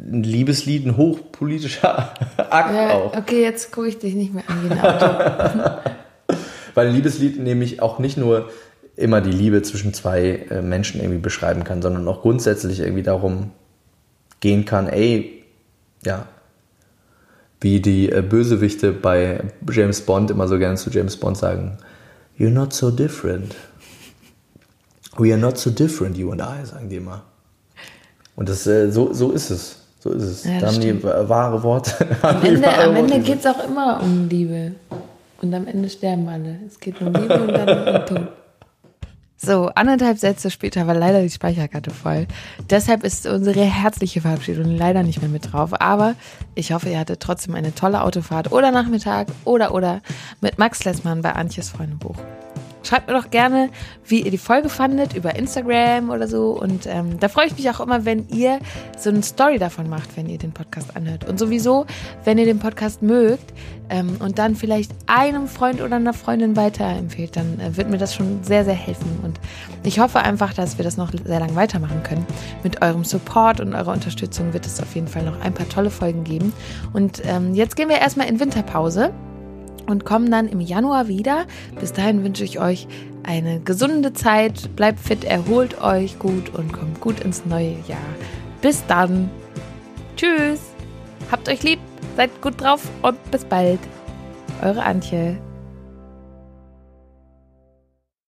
ein 0.00 0.22
Liebeslied, 0.22 0.86
ein 0.86 0.96
hochpolitischer 0.96 2.14
Akt 2.36 2.74
ja, 2.74 2.90
auch. 2.92 3.16
Okay, 3.16 3.42
jetzt 3.42 3.72
gucke 3.72 3.88
ich 3.88 3.98
dich 3.98 4.14
nicht 4.14 4.32
mehr 4.32 4.44
an 4.48 4.64
wie 4.64 4.72
ein 4.72 4.80
Auto. 4.80 5.80
Weil 6.74 6.88
ein 6.88 6.94
Liebeslied 6.94 7.38
nämlich 7.38 7.82
auch 7.82 7.98
nicht 7.98 8.16
nur 8.16 8.50
immer 8.96 9.20
die 9.20 9.32
Liebe 9.32 9.62
zwischen 9.62 9.94
zwei 9.94 10.46
äh, 10.50 10.62
Menschen 10.62 11.00
irgendwie 11.00 11.18
beschreiben 11.18 11.64
kann, 11.64 11.82
sondern 11.82 12.06
auch 12.08 12.22
grundsätzlich 12.22 12.80
irgendwie 12.80 13.02
darum 13.02 13.50
gehen 14.40 14.64
kann, 14.64 14.88
ey, 14.88 15.44
ja, 16.04 16.26
wie 17.60 17.80
die 17.80 18.10
äh, 18.10 18.22
Bösewichte 18.22 18.92
bei 18.92 19.42
James 19.70 20.00
Bond 20.02 20.30
immer 20.30 20.48
so 20.48 20.58
gerne 20.58 20.76
zu 20.76 20.90
James 20.90 21.16
Bond 21.16 21.36
sagen, 21.36 21.78
you're 22.38 22.50
not 22.50 22.72
so 22.72 22.90
different. 22.90 23.54
We 25.18 25.32
are 25.32 25.40
not 25.40 25.58
so 25.58 25.70
different, 25.70 26.16
you 26.16 26.30
and 26.30 26.40
I, 26.40 26.64
sagen 26.64 26.88
die 26.88 26.96
immer. 26.96 27.24
Und 28.36 28.48
das, 28.48 28.66
äh, 28.66 28.90
so, 28.90 29.12
so 29.12 29.32
ist 29.32 29.50
es. 29.50 29.79
So 30.00 30.10
ist 30.10 30.22
es. 30.22 30.44
Ja, 30.44 30.60
da 30.60 30.66
haben 30.68 30.80
die 30.80 31.02
wahre 31.02 31.62
Worte. 31.62 32.06
Am 32.22 32.42
Ende, 32.42 32.66
Ende 32.66 33.20
geht 33.20 33.40
es 33.40 33.46
auch 33.46 33.64
immer 33.64 34.00
um 34.02 34.28
Liebe. 34.28 34.72
Und 35.42 35.54
am 35.54 35.66
Ende 35.66 35.88
sterben 35.88 36.28
alle. 36.28 36.58
Es 36.66 36.78
geht 36.78 37.00
um 37.00 37.12
Liebe 37.14 37.40
und 37.40 37.52
dann 37.52 37.96
um 37.96 38.06
Tod. 38.06 38.28
So, 39.42 39.70
anderthalb 39.74 40.18
Sätze 40.18 40.50
später 40.50 40.86
war 40.86 40.94
leider 40.94 41.22
die 41.22 41.30
Speicherkarte 41.30 41.90
voll. 41.90 42.26
Deshalb 42.68 43.04
ist 43.04 43.26
unsere 43.26 43.62
herzliche 43.62 44.20
Verabschiedung 44.20 44.76
leider 44.76 45.02
nicht 45.02 45.22
mehr 45.22 45.30
mit 45.30 45.50
drauf. 45.50 45.80
Aber 45.80 46.14
ich 46.54 46.72
hoffe, 46.72 46.90
ihr 46.90 46.98
hattet 46.98 47.20
trotzdem 47.20 47.54
eine 47.54 47.74
tolle 47.74 48.02
Autofahrt 48.02 48.52
oder 48.52 48.70
Nachmittag 48.70 49.28
oder 49.46 49.72
oder 49.72 50.02
mit 50.42 50.58
Max 50.58 50.84
Lessmann 50.84 51.22
bei 51.22 51.32
Antjes 51.32 51.70
Freundebuch. 51.70 52.16
Schreibt 52.82 53.08
mir 53.08 53.14
doch 53.14 53.30
gerne, 53.30 53.70
wie 54.04 54.22
ihr 54.22 54.30
die 54.30 54.38
Folge 54.38 54.68
fandet, 54.68 55.14
über 55.14 55.36
Instagram 55.36 56.10
oder 56.10 56.26
so. 56.26 56.58
Und 56.58 56.86
ähm, 56.86 57.20
da 57.20 57.28
freue 57.28 57.46
ich 57.46 57.56
mich 57.56 57.68
auch 57.70 57.80
immer, 57.80 58.04
wenn 58.04 58.28
ihr 58.28 58.58
so 58.96 59.10
eine 59.10 59.22
Story 59.22 59.58
davon 59.58 59.88
macht, 59.88 60.16
wenn 60.16 60.28
ihr 60.28 60.38
den 60.38 60.52
Podcast 60.52 60.96
anhört. 60.96 61.28
Und 61.28 61.38
sowieso, 61.38 61.86
wenn 62.24 62.38
ihr 62.38 62.46
den 62.46 62.58
Podcast 62.58 63.02
mögt 63.02 63.52
ähm, 63.90 64.16
und 64.20 64.38
dann 64.38 64.56
vielleicht 64.56 64.92
einem 65.06 65.46
Freund 65.46 65.80
oder 65.82 65.96
einer 65.96 66.14
Freundin 66.14 66.56
weiterempfehlt, 66.56 67.36
dann 67.36 67.60
äh, 67.60 67.76
wird 67.76 67.90
mir 67.90 67.98
das 67.98 68.14
schon 68.14 68.42
sehr, 68.42 68.64
sehr 68.64 68.74
helfen. 68.74 69.20
Und 69.22 69.38
ich 69.82 70.00
hoffe 70.00 70.20
einfach, 70.20 70.54
dass 70.54 70.78
wir 70.78 70.84
das 70.84 70.96
noch 70.96 71.12
sehr 71.12 71.40
lange 71.40 71.56
weitermachen 71.56 72.02
können. 72.02 72.26
Mit 72.62 72.82
eurem 72.82 73.04
Support 73.04 73.60
und 73.60 73.74
eurer 73.74 73.92
Unterstützung 73.92 74.52
wird 74.52 74.66
es 74.66 74.80
auf 74.80 74.94
jeden 74.94 75.08
Fall 75.08 75.24
noch 75.24 75.40
ein 75.40 75.52
paar 75.52 75.68
tolle 75.68 75.90
Folgen 75.90 76.24
geben. 76.24 76.52
Und 76.92 77.22
ähm, 77.26 77.54
jetzt 77.54 77.76
gehen 77.76 77.88
wir 77.88 77.98
erstmal 77.98 78.28
in 78.28 78.40
Winterpause 78.40 79.12
und 79.86 80.04
kommen 80.04 80.30
dann 80.30 80.48
im 80.48 80.60
Januar 80.60 81.08
wieder. 81.08 81.46
Bis 81.78 81.92
dahin 81.92 82.24
wünsche 82.24 82.44
ich 82.44 82.60
euch 82.60 82.86
eine 83.22 83.60
gesunde 83.60 84.12
Zeit. 84.12 84.74
Bleibt 84.76 85.00
fit, 85.00 85.24
erholt 85.24 85.80
euch 85.80 86.18
gut 86.18 86.54
und 86.54 86.72
kommt 86.72 87.00
gut 87.00 87.20
ins 87.20 87.44
neue 87.46 87.76
Jahr. 87.86 87.98
Bis 88.60 88.84
dann. 88.86 89.30
Tschüss. 90.16 90.60
Habt 91.30 91.48
euch 91.48 91.62
lieb, 91.62 91.78
seid 92.16 92.42
gut 92.42 92.60
drauf 92.60 92.82
und 93.02 93.30
bis 93.30 93.44
bald. 93.44 93.80
Eure 94.62 94.82
Antje. 94.82 95.38